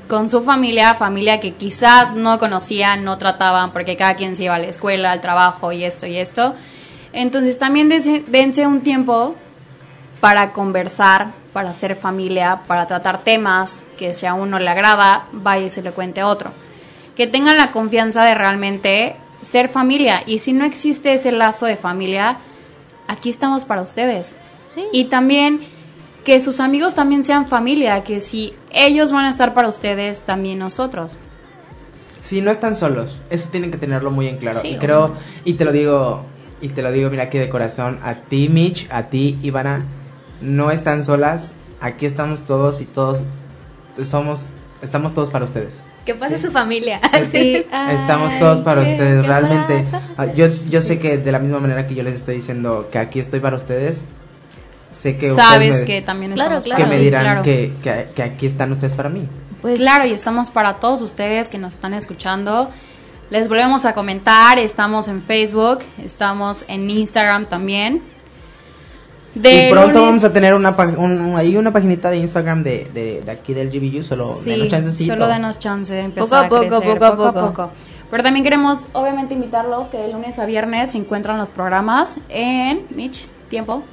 con 0.10 0.30
su 0.30 0.42
familia, 0.42 0.96
familia 0.96 1.40
que 1.40 1.54
quizás 1.54 2.14
no 2.14 2.40
conocían, 2.40 3.06
no 3.06 3.18
trataban, 3.18 3.72
porque 3.72 3.96
cada 3.96 4.16
quien 4.16 4.36
se 4.36 4.44
iba 4.44 4.56
a 4.56 4.60
la 4.60 4.68
escuela, 4.68 5.14
al 5.14 5.22
trabajo 5.22 5.72
y 5.72 5.86
esto 5.86 6.06
y 6.06 6.18
esto. 6.18 6.54
Entonces 7.14 7.58
también 7.58 7.88
dense 7.90 8.68
un 8.68 8.82
tiempo 8.82 9.36
para 10.20 10.52
conversar, 10.54 11.32
para 11.54 11.72
hacer 11.72 11.96
familia, 11.96 12.62
para 12.68 12.88
tratar 12.88 13.24
temas 13.24 13.86
que 13.98 14.14
si 14.14 14.26
a 14.26 14.34
uno 14.34 14.60
le 14.60 14.70
agrada, 14.70 15.26
vaya 15.32 15.66
y 15.66 15.70
se 15.70 15.82
le 15.82 15.92
cuente 15.92 16.22
a 16.22 16.28
otro. 16.28 16.52
Que 17.16 17.28
tengan 17.28 17.58
la 17.58 17.72
confianza 17.72 18.24
de 18.24 18.36
realmente 18.36 19.16
ser 19.42 19.70
familia. 19.70 20.24
Y 20.26 20.40
si 20.40 20.54
no 20.54 20.66
existe 20.66 21.14
ese 21.14 21.32
lazo 21.32 21.66
de 21.66 21.76
familia, 21.76 22.38
aquí 23.08 23.30
estamos 23.30 23.66
para 23.66 23.82
ustedes. 23.82 24.38
Sí. 24.74 24.86
Y 24.92 25.06
también 25.06 25.62
que 26.24 26.42
sus 26.42 26.60
amigos 26.60 26.94
también 26.94 27.26
sean 27.26 27.48
familia, 27.48 28.04
que 28.04 28.20
si 28.20 28.54
ellos 28.72 29.12
van 29.12 29.26
a 29.26 29.30
estar 29.30 29.54
para 29.54 29.68
ustedes, 29.68 30.24
también 30.24 30.60
nosotros. 30.60 31.18
Sí, 32.20 32.42
no 32.42 32.52
están 32.52 32.76
solos. 32.76 33.20
Eso 33.30 33.48
tienen 33.50 33.72
que 33.72 33.78
tenerlo 33.78 34.12
muy 34.12 34.28
en 34.28 34.38
claro. 34.38 34.60
Sí, 34.60 34.72
y 34.72 34.78
creo, 34.78 35.14
y 35.46 35.54
te 35.54 35.64
lo 35.64 35.72
digo, 35.72 36.26
y 36.60 36.70
te 36.70 36.82
lo 36.82 36.92
digo, 36.92 37.10
mira 37.10 37.24
aquí 37.24 37.38
de 37.38 37.48
corazón, 37.48 38.00
a 38.04 38.16
ti, 38.16 38.50
Mitch, 38.50 38.88
a 38.92 39.04
ti, 39.04 39.40
Ivana, 39.42 39.86
no 40.42 40.72
están 40.72 41.04
solas. 41.04 41.52
Aquí 41.82 42.06
estamos 42.06 42.42
todos 42.42 42.82
y 42.82 42.86
todos 42.86 43.24
somos, 44.04 44.48
estamos 44.82 45.14
todos 45.14 45.30
para 45.30 45.46
ustedes. 45.46 45.84
Que 46.06 46.16
pase 46.16 46.40
su 46.40 46.52
familia. 46.52 47.00
Sí. 47.30 47.66
Estamos 47.90 48.40
todos 48.40 48.62
para 48.62 48.82
ustedes, 48.82 49.22
¿qué 49.22 49.28
realmente. 49.28 49.86
Ah, 50.18 50.28
Yo, 50.28 50.46
yo 50.70 50.82
sé 50.82 51.00
que 51.00 51.18
de 51.18 51.32
la 51.32 51.40
misma 51.40 51.60
manera 51.60 51.86
que 51.88 51.96
yo 51.96 52.04
les 52.04 52.16
estoy 52.16 52.36
diciendo 52.36 52.88
que 52.92 52.98
aquí 53.00 53.20
estoy 53.20 53.40
para 53.42 53.58
ustedes, 53.58 54.06
sé 54.92 55.18
que 55.18 55.34
Sabes 55.36 55.70
ustedes 55.72 55.82
me, 55.82 55.86
que 55.86 56.02
también 56.02 56.32
Claro, 56.34 56.58
estamos 56.58 56.66
claro. 56.66 56.84
que 56.84 56.90
me 56.90 57.00
dirán 57.04 57.24
claro. 57.24 57.44
que, 57.44 57.74
que, 57.84 58.08
que 58.16 58.24
aquí 58.24 58.46
están 58.46 58.72
ustedes 58.72 58.96
para 58.96 59.10
mí. 59.10 59.28
Pues 59.62 59.80
Claro, 59.80 60.06
y 60.06 60.14
estamos 60.14 60.50
para 60.50 60.76
todos 60.76 61.02
ustedes 61.02 61.48
que 61.48 61.58
nos 61.58 61.74
están 61.74 61.94
escuchando. 61.94 62.70
Les 63.30 63.50
volvemos 63.50 63.84
a 63.84 63.94
comentar, 63.94 64.58
estamos 64.60 65.10
en 65.10 65.22
Facebook, 65.22 65.80
estamos 66.02 66.64
en 66.70 66.90
Instagram 66.90 67.46
también. 67.48 68.02
De 69.42 69.68
y 69.68 69.72
pronto 69.72 69.88
lunes- 69.90 70.02
vamos 70.08 70.24
a 70.24 70.34
tener 70.34 70.54
una, 70.54 70.72
un- 70.98 71.36
ahí 71.36 71.56
una 71.58 71.72
paginita 71.72 72.10
de 72.10 72.18
Instagram 72.18 72.64
de, 72.64 72.88
de, 72.94 73.22
de 73.22 73.32
aquí 73.32 73.54
del 73.54 73.70
GBU, 73.70 74.04
solo 74.04 74.36
Sí, 74.42 74.50
denos 74.52 74.68
chancecito. 74.70 75.14
solo 75.14 75.28
denos 75.28 75.60
chance 75.60 75.94
de 75.94 76.02
empezar 76.02 76.26
Poco 76.26 76.36
a 76.36 76.40
a 76.46 76.50
poco, 76.70 76.82
crecer, 76.82 77.00
poco 77.00 77.26
a 77.26 77.34
poco. 77.34 77.72
Pero 78.10 78.24
también 78.24 78.44
queremos, 78.44 78.86
obviamente, 78.94 79.34
invitarlos 79.34 79.88
que 79.90 79.98
de 79.98 80.12
lunes 80.14 80.40
a 80.40 80.46
viernes 80.46 80.92
se 80.92 80.98
encuentran 80.98 81.38
los 81.38 81.50
programas 81.50 82.20
en 82.30 82.86
Mitch, 82.96 83.26
tiempo. 83.50 83.84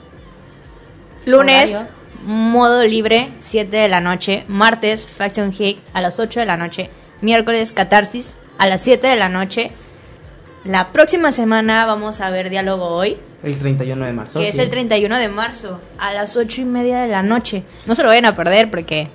lunes, 1.27 1.75
Horario. 1.75 1.89
modo 2.27 2.85
libre, 2.85 3.29
7 3.41 3.77
de 3.77 3.89
la 3.89 4.01
noche. 4.01 4.45
Martes, 4.49 5.07
Faction 5.07 5.53
Hick 5.57 5.79
a 5.93 6.01
las 6.01 6.21
8 6.21 6.41
de 6.41 6.47
la 6.47 6.57
noche. 6.57 6.91
Miércoles, 7.23 7.73
Catarsis 7.73 8.35
a 8.59 8.67
las 8.67 8.83
7 8.83 9.07
de 9.07 9.17
la 9.17 9.29
noche. 9.29 9.71
La 10.65 10.89
próxima 10.93 11.33
semana 11.33 11.85
vamos 11.87 12.21
a 12.21 12.31
ver 12.31 12.51
Diálogo 12.51 12.87
Hoy, 12.89 13.17
El 13.45 13.59
31 13.59 14.05
de 14.07 14.13
marzo. 14.13 14.41
que 14.41 14.49
es 14.49 14.59
el 14.59 14.71
31 14.71 15.19
de 15.19 15.29
marzo, 15.29 15.81
a 15.99 16.13
las 16.13 16.37
8 16.37 16.63
y 16.63 16.65
media 16.65 17.01
de 17.03 17.09
la 17.09 17.23
noche. 17.23 17.63
No 17.87 17.95
se 17.95 18.03
lo 18.03 18.09
vayan 18.09 18.25
a 18.25 18.35
perder 18.35 18.71
porque 18.71 19.09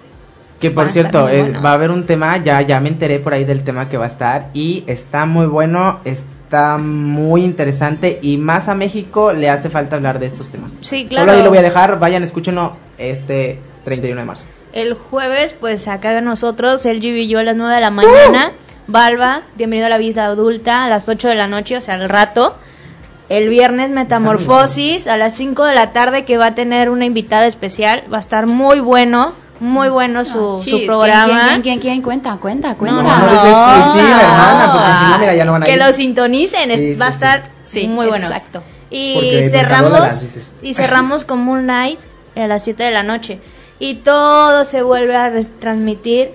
Que 0.60 0.69
por 0.72 0.89
cierto, 0.89 1.27
es- 1.30 1.45
bueno. 1.47 1.61
va 1.61 1.72
a 1.72 1.73
haber 1.73 1.89
un 1.91 2.06
tema, 2.06 2.38
ya, 2.38 2.61
ya 2.61 2.80
me 2.80 2.89
enteré 2.89 3.19
por 3.19 3.34
ahí 3.34 3.43
del 3.45 3.64
tema 3.64 3.89
que 3.89 3.97
va 3.97 4.06
a 4.06 4.10
estar 4.10 4.47
y 4.53 4.84
está 4.88 5.26
muy 5.26 5.45
bueno, 5.47 5.99
está 6.06 6.77
muy 6.77 7.43
interesante 7.43 8.19
y 8.22 8.38
más 8.38 8.68
a 8.69 8.76
México 8.76 9.34
le 9.34 9.49
hace 9.49 9.69
falta 9.69 9.95
hablar 9.95 10.19
de 10.19 10.26
estos 10.27 10.49
temas. 10.49 10.73
Sí, 10.81 11.03
Solo 11.03 11.10
claro. 11.10 11.31
ahí 11.31 11.43
lo 11.43 11.49
voy 11.49 11.60
a 11.60 11.61
dejar, 11.64 11.97
vayan, 11.99 12.23
escúchenlo 12.23 12.76
este 12.97 13.60
31 13.85 14.19
de 14.22 14.26
marzo. 14.26 14.45
El 14.73 14.93
jueves, 14.93 15.53
pues 15.60 15.88
acá 15.88 16.19
nosotros, 16.22 16.85
el 16.85 17.03
y 17.03 17.27
yo 17.27 17.39
a 17.39 17.43
las 17.43 17.56
9 17.56 17.73
de 17.76 17.81
la 17.81 17.89
mañana. 17.89 18.51
Balba, 18.88 19.43
bienvenido 19.56 19.85
a 19.85 19.89
la 19.89 19.97
vida 19.99 20.26
adulta 20.26 20.84
a 20.85 20.89
las 20.89 21.07
8 21.10 21.27
de 21.30 21.35
la 21.35 21.47
noche, 21.47 21.77
o 21.77 21.81
sea, 21.81 21.93
al 21.95 22.10
rato. 22.10 22.56
El 23.30 23.47
viernes, 23.49 23.91
Metamorfosis 23.91 25.06
a 25.07 25.15
las 25.18 25.35
5 25.35 25.64
de 25.65 25.76
la 25.76 25.91
tarde, 25.91 26.26
que 26.26 26.38
va 26.38 26.47
a 26.47 26.56
tener 26.56 26.89
una 26.89 27.06
invitada 27.06 27.45
especial. 27.45 28.03
Va 28.11 28.18
a 28.18 28.19
estar 28.22 28.47
muy 28.47 28.80
bueno, 28.80 29.34
muy 29.60 29.88
bueno 29.89 30.26
su, 30.26 30.57
Ah, 30.61 30.69
su 30.69 30.85
programa. 30.88 31.26
¿Quién, 31.49 31.61
quién, 31.61 31.61
quién, 31.61 31.80
quién? 31.80 32.01
Cuenta, 32.01 32.38
cuenta, 32.41 32.73
cuenta. 32.76 33.01
no, 33.03 33.03
no, 33.03 33.26
es 33.27 33.34
exclusiva, 33.34 34.22
hermana, 34.22 34.72
porque 34.73 34.88
si 35.06 35.11
no, 35.11 35.19
mira, 35.19 35.35
ya 35.35 35.45
no 35.45 35.51
van 35.51 35.64
a 35.64 35.65
Que 35.68 35.73
ir. 35.73 35.77
lo 35.80 35.93
sintonicen, 35.93 36.72
es- 36.72 36.80
Sí, 36.80 36.95
va 36.95 37.07
a 37.07 37.11
sí, 37.11 37.15
estar 37.15 37.43
sí. 37.65 37.88
muy 37.88 38.07
bueno. 38.07 38.26
exacto. 38.26 38.64
Y 38.89 39.14
Porque 39.14 39.49
cerramos 39.49 40.26
y 40.64 40.73
cerramos 40.73 41.23
con 41.26 41.43
Moon 41.43 41.64
Knight 41.65 41.99
a 42.35 42.47
las 42.47 42.64
7 42.64 42.81
de 42.84 42.91
la 42.91 43.03
noche. 43.03 43.39
Y 43.77 43.95
todo 43.95 44.65
se 44.65 44.81
vuelve 44.81 45.15
a 45.15 45.30
retransmitir 45.30 46.31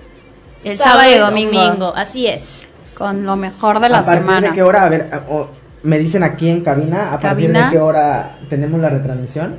el 0.63 0.77
Sábado 0.77 1.01
sábado, 1.01 1.15
y 1.15 1.19
domingo. 1.19 1.61
domingo. 1.63 1.93
Así 1.95 2.25
es. 2.27 2.69
Con 2.97 3.25
lo 3.25 3.35
mejor 3.35 3.81
de 3.81 3.89
la 3.89 3.97
¿A 3.99 4.03
partir 4.03 4.19
semana. 4.21 4.47
de 4.47 4.53
qué 4.53 4.63
hora? 4.63 4.83
A 4.85 4.89
ver, 4.89 5.09
a- 5.11 5.31
o- 5.33 5.49
me 5.85 5.97
dicen 5.99 6.23
aquí 6.23 6.49
en 6.49 6.61
cabina, 6.61 7.13
¿a 7.13 7.19
partir 7.19 7.47
Cabina. 7.47 7.65
de 7.67 7.71
qué 7.71 7.79
hora 7.79 8.35
tenemos 8.49 8.79
la 8.81 8.89
retransmisión? 8.89 9.55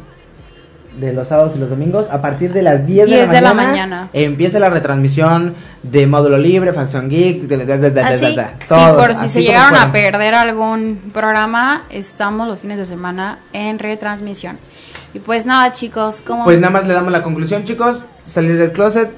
De 1.00 1.12
los 1.12 1.28
sábados 1.28 1.52
y 1.56 1.58
los 1.58 1.68
domingos, 1.68 2.06
a 2.10 2.22
partir 2.22 2.54
de 2.54 2.62
las 2.62 2.86
10, 2.86 3.06
10 3.06 3.28
de, 3.28 3.36
de 3.36 3.40
la 3.42 3.48
la 3.50 3.54
mañana, 3.54 3.72
mañana. 3.74 4.08
empieza 4.14 4.58
la 4.58 4.70
retransmisión 4.70 5.54
de 5.82 6.06
Módulo 6.06 6.38
Libre, 6.38 6.72
Facción 6.72 7.10
Geek, 7.10 7.42
de, 7.42 7.58
de- 7.58 7.66
de- 7.66 7.78
de- 7.78 7.90
de- 7.90 8.00
¿Ah, 8.00 8.14
sí? 8.14 8.24
de- 8.34 8.46
Sí, 8.66 8.74
por 8.96 9.08
si 9.14 9.20
así 9.20 9.28
se 9.28 9.42
llegaron 9.42 9.74
a 9.74 9.90
fueron. 9.90 9.92
perder 9.92 10.34
algún 10.34 10.98
programa, 11.12 11.84
estamos 11.90 12.48
los 12.48 12.60
fines 12.60 12.78
de 12.78 12.86
semana 12.86 13.40
en 13.52 13.78
retransmisión. 13.78 14.56
Y 15.12 15.18
pues 15.18 15.44
nada, 15.44 15.70
chicos, 15.74 16.22
como 16.26 16.44
Pues 16.44 16.60
nada 16.60 16.70
más 16.72 16.86
le 16.86 16.94
damos 16.94 17.12
la 17.12 17.22
conclusión, 17.22 17.64
chicos, 17.64 18.06
salir 18.24 18.56
del 18.56 18.72
closet, 18.72 19.10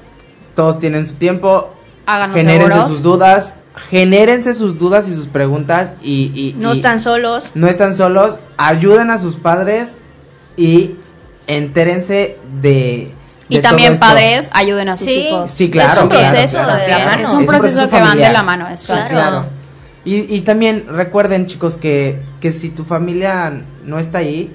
todos 0.55 0.79
tienen 0.79 1.07
su 1.07 1.13
tiempo, 1.15 1.73
háganos 2.05 2.41
seguros. 2.41 2.87
sus 2.87 3.01
dudas, 3.01 3.55
genérense 3.89 4.53
sus 4.53 4.77
dudas 4.77 5.07
y 5.07 5.15
sus 5.15 5.27
preguntas 5.27 5.91
y... 6.03 6.31
y- 6.35 6.55
No 6.57 6.73
y- 6.73 6.77
están 6.77 6.99
solos. 7.01 7.51
no 7.55 7.67
están 7.67 7.93
solos, 7.93 8.39
ayuden 8.57 9.09
a 9.11 9.17
sus 9.17 9.35
padres 9.35 9.99
y 10.57 10.91
entérense 11.47 12.37
de... 12.61 13.11
Y 13.51 13.55
de 13.55 13.61
también 13.63 13.93
todo 13.97 14.05
esto. 14.05 14.05
padres, 14.05 14.49
ayuden 14.53 14.89
a 14.89 14.97
sus 14.97 15.07
Sí. 15.07 15.19
hijos. 15.27 15.49
Sí, 15.49 15.71
claro. 15.71 15.91
Es 15.91 16.03
un 16.03 16.09
claro, 16.09 16.29
proceso 16.31 16.57
claro, 16.59 16.81
de 16.83 16.87
la 16.87 16.99
mano. 17.05 17.23
Es 17.23 17.33
un 17.33 17.45
proceso 17.47 17.89
que 17.89 17.99
van 17.99 18.17
de 18.17 18.29
la 18.31 18.43
mano, 18.43 18.67
Sí, 18.77 18.93
claro. 19.09 19.45
Y, 20.05 20.33
y 20.35 20.41
también 20.41 20.85
recuerden, 20.87 21.47
chicos, 21.47 21.75
que, 21.75 22.19
que 22.41 22.53
si 22.53 22.69
tu 22.69 22.83
familia 22.85 23.51
no 23.85 23.97
está 23.97 24.19
ahí, 24.19 24.51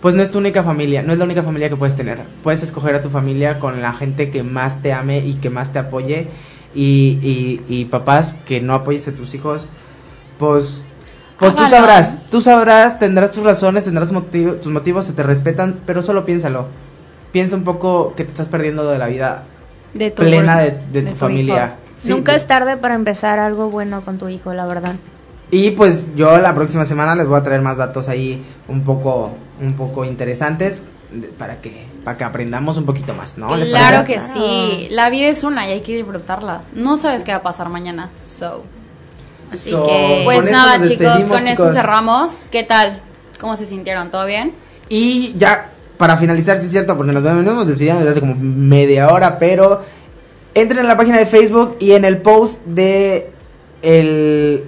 pues 0.00 0.14
no 0.14 0.22
es 0.22 0.30
tu 0.30 0.38
única 0.38 0.62
familia, 0.62 1.02
no 1.02 1.12
es 1.12 1.18
la 1.18 1.24
única 1.24 1.42
familia 1.42 1.68
que 1.68 1.74
puedes 1.76 1.96
tener. 1.96 2.18
Puedes 2.44 2.62
escoger 2.62 2.94
a 2.94 3.02
tu 3.02 3.10
familia 3.10 3.58
con 3.58 3.82
la 3.82 3.92
gente 3.92 4.30
que 4.30 4.44
más 4.44 4.82
te 4.82 4.92
ame 4.92 5.18
y 5.18 5.34
que 5.34 5.50
más 5.50 5.72
te 5.72 5.80
apoye. 5.80 6.28
Y, 6.76 7.18
y, 7.22 7.64
y 7.74 7.84
papás 7.86 8.34
que 8.46 8.60
no 8.60 8.74
apoyes 8.74 9.08
a 9.08 9.12
tus 9.14 9.32
hijos, 9.34 9.66
pues, 10.38 10.80
pues 11.38 11.56
tú 11.56 11.64
sabrás, 11.66 12.18
tú 12.30 12.42
sabrás, 12.42 12.98
tendrás 12.98 13.30
tus 13.30 13.42
razones, 13.44 13.84
tendrás 13.84 14.12
motivo- 14.12 14.56
tus 14.56 14.70
motivos, 14.70 15.06
se 15.06 15.14
te 15.14 15.22
respetan, 15.22 15.80
pero 15.86 16.02
solo 16.02 16.26
piénsalo. 16.26 16.66
Piensa 17.32 17.56
un 17.56 17.64
poco 17.64 18.14
que 18.14 18.24
te 18.24 18.30
estás 18.30 18.48
perdiendo 18.50 18.88
de 18.90 18.98
la 18.98 19.06
vida 19.06 19.44
De 19.94 20.10
tu 20.10 20.22
plena 20.22 20.58
de, 20.60 20.78
de 20.92 21.02
tu 21.02 21.14
familia. 21.14 21.76
Sí, 21.96 22.10
Nunca 22.10 22.34
es 22.34 22.46
tarde 22.46 22.76
para 22.76 22.94
empezar 22.94 23.38
algo 23.38 23.70
bueno 23.70 24.02
con 24.02 24.18
tu 24.18 24.28
hijo, 24.28 24.52
la 24.52 24.66
verdad. 24.66 24.96
Y 25.50 25.70
pues 25.70 26.04
yo 26.14 26.36
la 26.38 26.54
próxima 26.54 26.84
semana 26.84 27.14
les 27.14 27.26
voy 27.26 27.38
a 27.38 27.42
traer 27.42 27.62
más 27.62 27.78
datos 27.78 28.08
ahí 28.10 28.42
un 28.68 28.82
poco, 28.82 29.32
un 29.60 29.74
poco 29.74 30.04
interesantes 30.04 30.82
para 31.38 31.60
que, 31.60 31.86
para 32.04 32.16
que 32.18 32.24
aprendamos 32.24 32.76
un 32.76 32.84
poquito 32.84 33.14
más, 33.14 33.38
¿no? 33.38 33.56
¿Les 33.56 33.68
Claro 33.68 34.04
parece? 34.04 34.14
que 34.14 34.20
sí. 34.20 34.88
La 34.90 35.08
vida 35.10 35.28
es 35.28 35.44
una 35.44 35.68
y 35.68 35.72
hay 35.72 35.80
que 35.80 35.94
disfrutarla. 35.96 36.62
No 36.74 36.96
sabes 36.96 37.22
qué 37.22 37.30
va 37.32 37.38
a 37.38 37.42
pasar 37.42 37.68
mañana. 37.68 38.10
So. 38.26 38.64
Así 39.52 39.70
So, 39.70 39.86
que- 39.86 40.22
Pues 40.24 40.50
nada, 40.50 40.86
chicos, 40.86 41.24
con 41.24 41.46
esto 41.46 41.72
cerramos. 41.72 42.46
¿Qué 42.50 42.64
tal? 42.64 42.98
¿Cómo 43.40 43.56
se 43.56 43.64
sintieron? 43.66 44.10
¿Todo 44.10 44.26
bien? 44.26 44.52
Y 44.88 45.34
ya, 45.38 45.70
para 45.98 46.16
finalizar, 46.16 46.58
sí 46.58 46.66
es 46.66 46.72
cierto, 46.72 46.96
porque 46.96 47.12
nos 47.12 47.22
venimos 47.22 47.66
despidiendo 47.66 48.00
desde 48.00 48.10
hace 48.12 48.20
como 48.20 48.34
media 48.34 49.08
hora, 49.08 49.38
pero 49.38 49.82
entren 50.54 50.80
en 50.80 50.88
la 50.88 50.96
página 50.96 51.18
de 51.18 51.26
Facebook 51.26 51.76
y 51.80 51.92
en 51.92 52.04
el 52.04 52.18
post 52.18 52.58
de 52.66 53.30
el, 53.82 54.64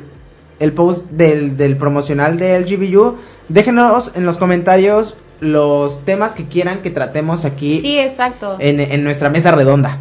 el 0.61 0.73
post 0.73 1.07
del, 1.11 1.57
del 1.57 1.77
promocional 1.77 2.37
de 2.39 2.59
LGBU, 2.61 3.17
déjenos 3.49 4.13
en 4.15 4.25
los 4.25 4.39
comentarios 4.39 5.15
los 5.41 6.05
temas 6.05 6.35
que 6.35 6.45
quieran 6.47 6.79
que 6.79 6.91
tratemos 6.91 7.45
aquí 7.45 7.79
Sí, 7.79 7.99
exacto. 7.99 8.57
en, 8.59 8.81
en 8.81 9.05
nuestra 9.05 9.31
mesa 9.31 9.53
redonda. 9.53 9.99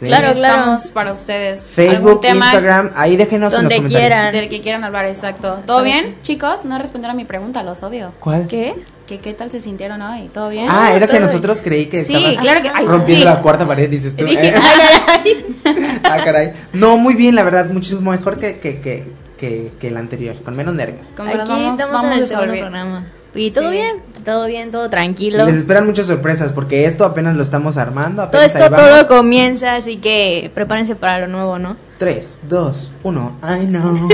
¿sí? 0.00 0.06
Claro, 0.06 0.32
claro. 0.34 0.58
Estamos 0.60 0.90
para 0.90 1.12
ustedes. 1.12 1.68
Facebook, 1.68 2.08
¿Algún 2.08 2.20
tema 2.22 2.44
Instagram, 2.46 2.90
ahí 2.96 3.16
déjenos 3.16 3.52
Donde 3.52 3.74
en 3.76 3.82
los 3.84 3.92
comentarios. 3.92 4.08
quieran. 4.18 4.32
Del 4.32 4.48
que 4.48 4.60
quieran 4.60 4.82
hablar, 4.84 5.06
exacto. 5.06 5.60
¿Todo 5.66 5.84
bien, 5.84 6.16
chicos? 6.22 6.64
No 6.64 6.78
respondieron 6.78 7.14
a 7.14 7.16
mi 7.16 7.24
pregunta, 7.24 7.62
los 7.62 7.82
odio. 7.82 8.12
¿Cuál? 8.18 8.48
¿Qué? 8.48 8.74
¿Qué, 9.06 9.18
qué 9.18 9.34
tal 9.34 9.50
se 9.50 9.60
sintieron 9.60 10.00
hoy? 10.02 10.28
¿Todo 10.32 10.50
bien? 10.50 10.66
Ah, 10.70 10.92
era 10.94 11.04
hacia 11.04 11.18
todo- 11.18 11.26
nosotros, 11.28 11.60
creí 11.62 11.86
que 11.86 12.04
Sí, 12.04 12.14
estabas 12.14 12.38
claro 12.38 12.62
que- 12.62 12.70
ay, 12.72 12.86
rompiendo 12.86 13.22
sí. 13.22 13.24
la 13.24 13.42
cuarta 13.42 13.66
pared, 13.66 13.88
dices 13.90 14.14
tú. 14.16 14.24
Dije, 14.24 14.48
¿eh? 14.48 14.54
ay, 14.56 15.44
ay, 15.64 16.00
ah, 16.04 16.18
caray. 16.24 16.52
No, 16.72 16.96
muy 16.96 17.14
bien, 17.14 17.34
la 17.34 17.42
verdad, 17.42 17.66
muchísimo 17.66 18.10
mejor 18.12 18.38
que, 18.38 18.58
que, 18.60 18.80
que, 18.80 19.04
que, 19.40 19.72
que 19.80 19.88
el 19.88 19.96
anterior, 19.96 20.36
con 20.44 20.54
menos 20.56 20.74
nervios. 20.74 21.08
Como 21.16 21.30
Aquí 21.30 21.38
vamos, 21.38 21.72
estamos 21.72 21.92
vamos 21.94 22.04
en 22.04 22.12
el 22.18 22.26
segundo 22.26 22.54
programa. 22.58 23.06
Y 23.32 23.50
todo 23.52 23.70
Sí. 23.70 23.76
bien, 23.76 23.96
todo 24.24 24.46
bien, 24.46 24.70
todo 24.72 24.86
Y 24.86 24.90
tranquilo. 24.90 25.46
les 25.46 25.54
esperan 25.54 25.86
muchas 25.86 26.06
sorpresas, 26.06 26.50
porque 26.52 26.84
esto 26.84 27.04
apenas 27.04 27.36
lo 27.36 27.42
estamos 27.44 27.76
armando. 27.76 28.22
Todo 28.22 28.26
Apenas 28.28 28.46
esto, 28.46 28.64
ahí 28.64 28.70
vamos. 28.70 28.86
todo 28.88 29.08
comienza, 29.08 29.74
así 29.76 29.98
que 29.98 30.50
prepárense 30.52 30.96
para 30.96 31.20
lo 31.20 31.28
nuevo, 31.28 31.58
¿no? 31.58 31.76
3, 31.98 32.42
2, 32.48 32.90
1, 33.04 33.38
I 33.42 33.66
know. 33.66 34.08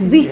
Sí. 0.00 0.10
Sí. 0.10 0.30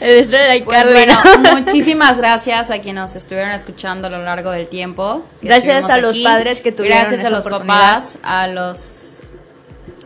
El 0.00 0.30
de 0.30 0.62
Pues 0.64 0.90
bueno, 0.90 1.14
muchísimas 1.54 2.16
gracias 2.16 2.70
a 2.70 2.78
quienes 2.78 3.02
nos 3.02 3.16
estuvieron 3.16 3.52
escuchando 3.52 4.08
a 4.08 4.10
lo 4.10 4.22
largo 4.22 4.50
del 4.50 4.66
tiempo. 4.66 5.24
Gracias 5.40 5.88
a 5.90 5.98
los 5.98 6.18
padres 6.18 6.60
que 6.60 6.72
tuvieron 6.72 6.98
Gracias 7.00 7.24
a 7.26 7.30
los 7.30 7.44
papás, 7.44 8.18
a 8.22 8.46
los 8.48 9.13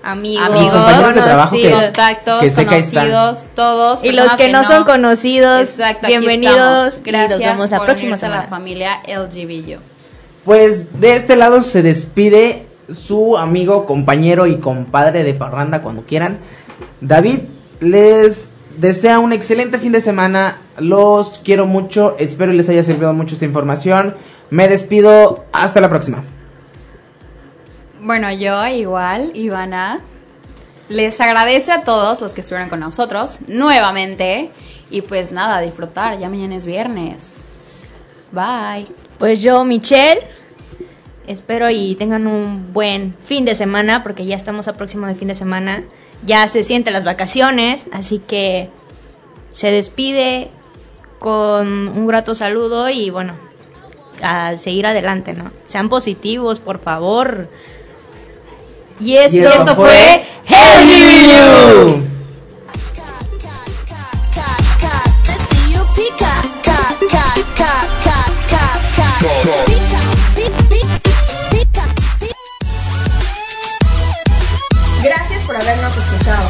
amigos, 0.02 0.46
amigos, 0.46 0.70
compañeros 0.70 1.14
de 1.14 1.20
trabajo 1.22 1.56
que- 1.56 1.70
contactos, 1.70 2.40
que 2.42 2.64
conocidos, 2.64 3.46
todos. 3.54 4.04
Y 4.04 4.12
los 4.12 4.32
que 4.32 4.50
no 4.52 4.64
son 4.64 4.84
conocidos, 4.84 5.70
Exacto, 5.70 6.06
bienvenidos 6.06 6.94
estamos. 6.94 6.98
y 6.98 7.10
Gracias 7.10 7.30
nos 7.30 7.38
vemos 7.40 7.70
la 7.70 7.76
por 7.78 7.86
próxima 7.86 8.16
a 8.20 8.28
la 8.28 8.42
familia 8.44 9.00
LGBU. 9.06 9.78
Pues 10.44 11.00
de 11.00 11.16
este 11.16 11.36
lado 11.36 11.62
se 11.62 11.82
despide 11.82 12.66
su 12.92 13.36
amigo, 13.36 13.84
compañero 13.86 14.46
y 14.46 14.56
compadre 14.56 15.22
de 15.24 15.34
parranda 15.34 15.82
cuando 15.82 16.02
quieran. 16.02 16.38
David 17.00 17.40
les 17.80 18.48
desea 18.78 19.18
un 19.18 19.32
excelente 19.32 19.78
fin 19.78 19.92
de 19.92 20.00
semana. 20.00 20.58
Los 20.78 21.40
quiero 21.40 21.66
mucho. 21.66 22.16
Espero 22.18 22.52
les 22.52 22.68
haya 22.68 22.82
servido 22.82 23.12
mucho 23.12 23.34
esta 23.34 23.44
información. 23.44 24.14
Me 24.50 24.68
despido. 24.68 25.44
Hasta 25.52 25.80
la 25.82 25.90
próxima. 25.90 26.22
Bueno, 28.00 28.32
yo 28.32 28.66
igual, 28.66 29.32
Ivana, 29.34 30.00
les 30.88 31.20
agradece 31.20 31.72
a 31.72 31.84
todos 31.84 32.20
los 32.20 32.32
que 32.32 32.42
estuvieron 32.42 32.68
con 32.68 32.80
nosotros 32.80 33.40
nuevamente. 33.48 34.50
Y 34.90 35.02
pues 35.02 35.32
nada, 35.32 35.60
disfrutar, 35.60 36.18
ya 36.18 36.28
mañana 36.28 36.56
es 36.56 36.64
viernes. 36.64 37.92
Bye. 38.32 38.86
Pues 39.18 39.42
yo, 39.42 39.64
Michelle, 39.64 40.20
espero 41.26 41.70
y 41.70 41.94
tengan 41.96 42.26
un 42.26 42.72
buen 42.72 43.14
fin 43.14 43.44
de 43.44 43.54
semana, 43.54 44.02
porque 44.02 44.24
ya 44.24 44.36
estamos 44.36 44.68
a 44.68 44.74
próximo 44.74 45.06
de 45.06 45.14
fin 45.14 45.28
de 45.28 45.34
semana. 45.34 45.82
Ya 46.24 46.46
se 46.48 46.64
sienten 46.64 46.94
las 46.94 47.04
vacaciones, 47.04 47.86
así 47.92 48.18
que 48.18 48.70
se 49.52 49.70
despide 49.70 50.50
con 51.18 51.88
un 51.88 52.06
grato 52.06 52.34
saludo 52.34 52.88
y 52.88 53.10
bueno, 53.10 53.34
a 54.22 54.56
seguir 54.56 54.86
adelante, 54.86 55.32
¿no? 55.34 55.50
Sean 55.66 55.88
positivos, 55.88 56.60
por 56.60 56.78
favor. 56.80 57.48
Y 59.00 59.16
esto, 59.16 59.36
Y 59.36 59.40
esto 59.44 59.76
fue 59.76 59.76
fue 59.76 60.26
Hell 60.46 60.88
You. 61.28 62.08
Gracias 75.02 75.42
por 75.44 75.56
habernos 75.56 75.96
escuchado. 75.96 76.48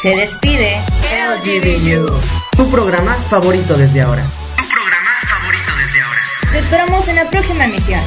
Se 0.00 0.16
despide 0.16 0.80
LGBU. 1.12 2.08
Tu 2.56 2.70
programa 2.70 3.14
favorito 3.28 3.76
desde 3.76 4.00
ahora. 4.00 4.24
Te 6.50 6.58
esperamos 6.58 7.06
en 7.08 7.16
la 7.16 7.30
próxima 7.30 7.64
emisión. 7.64 8.00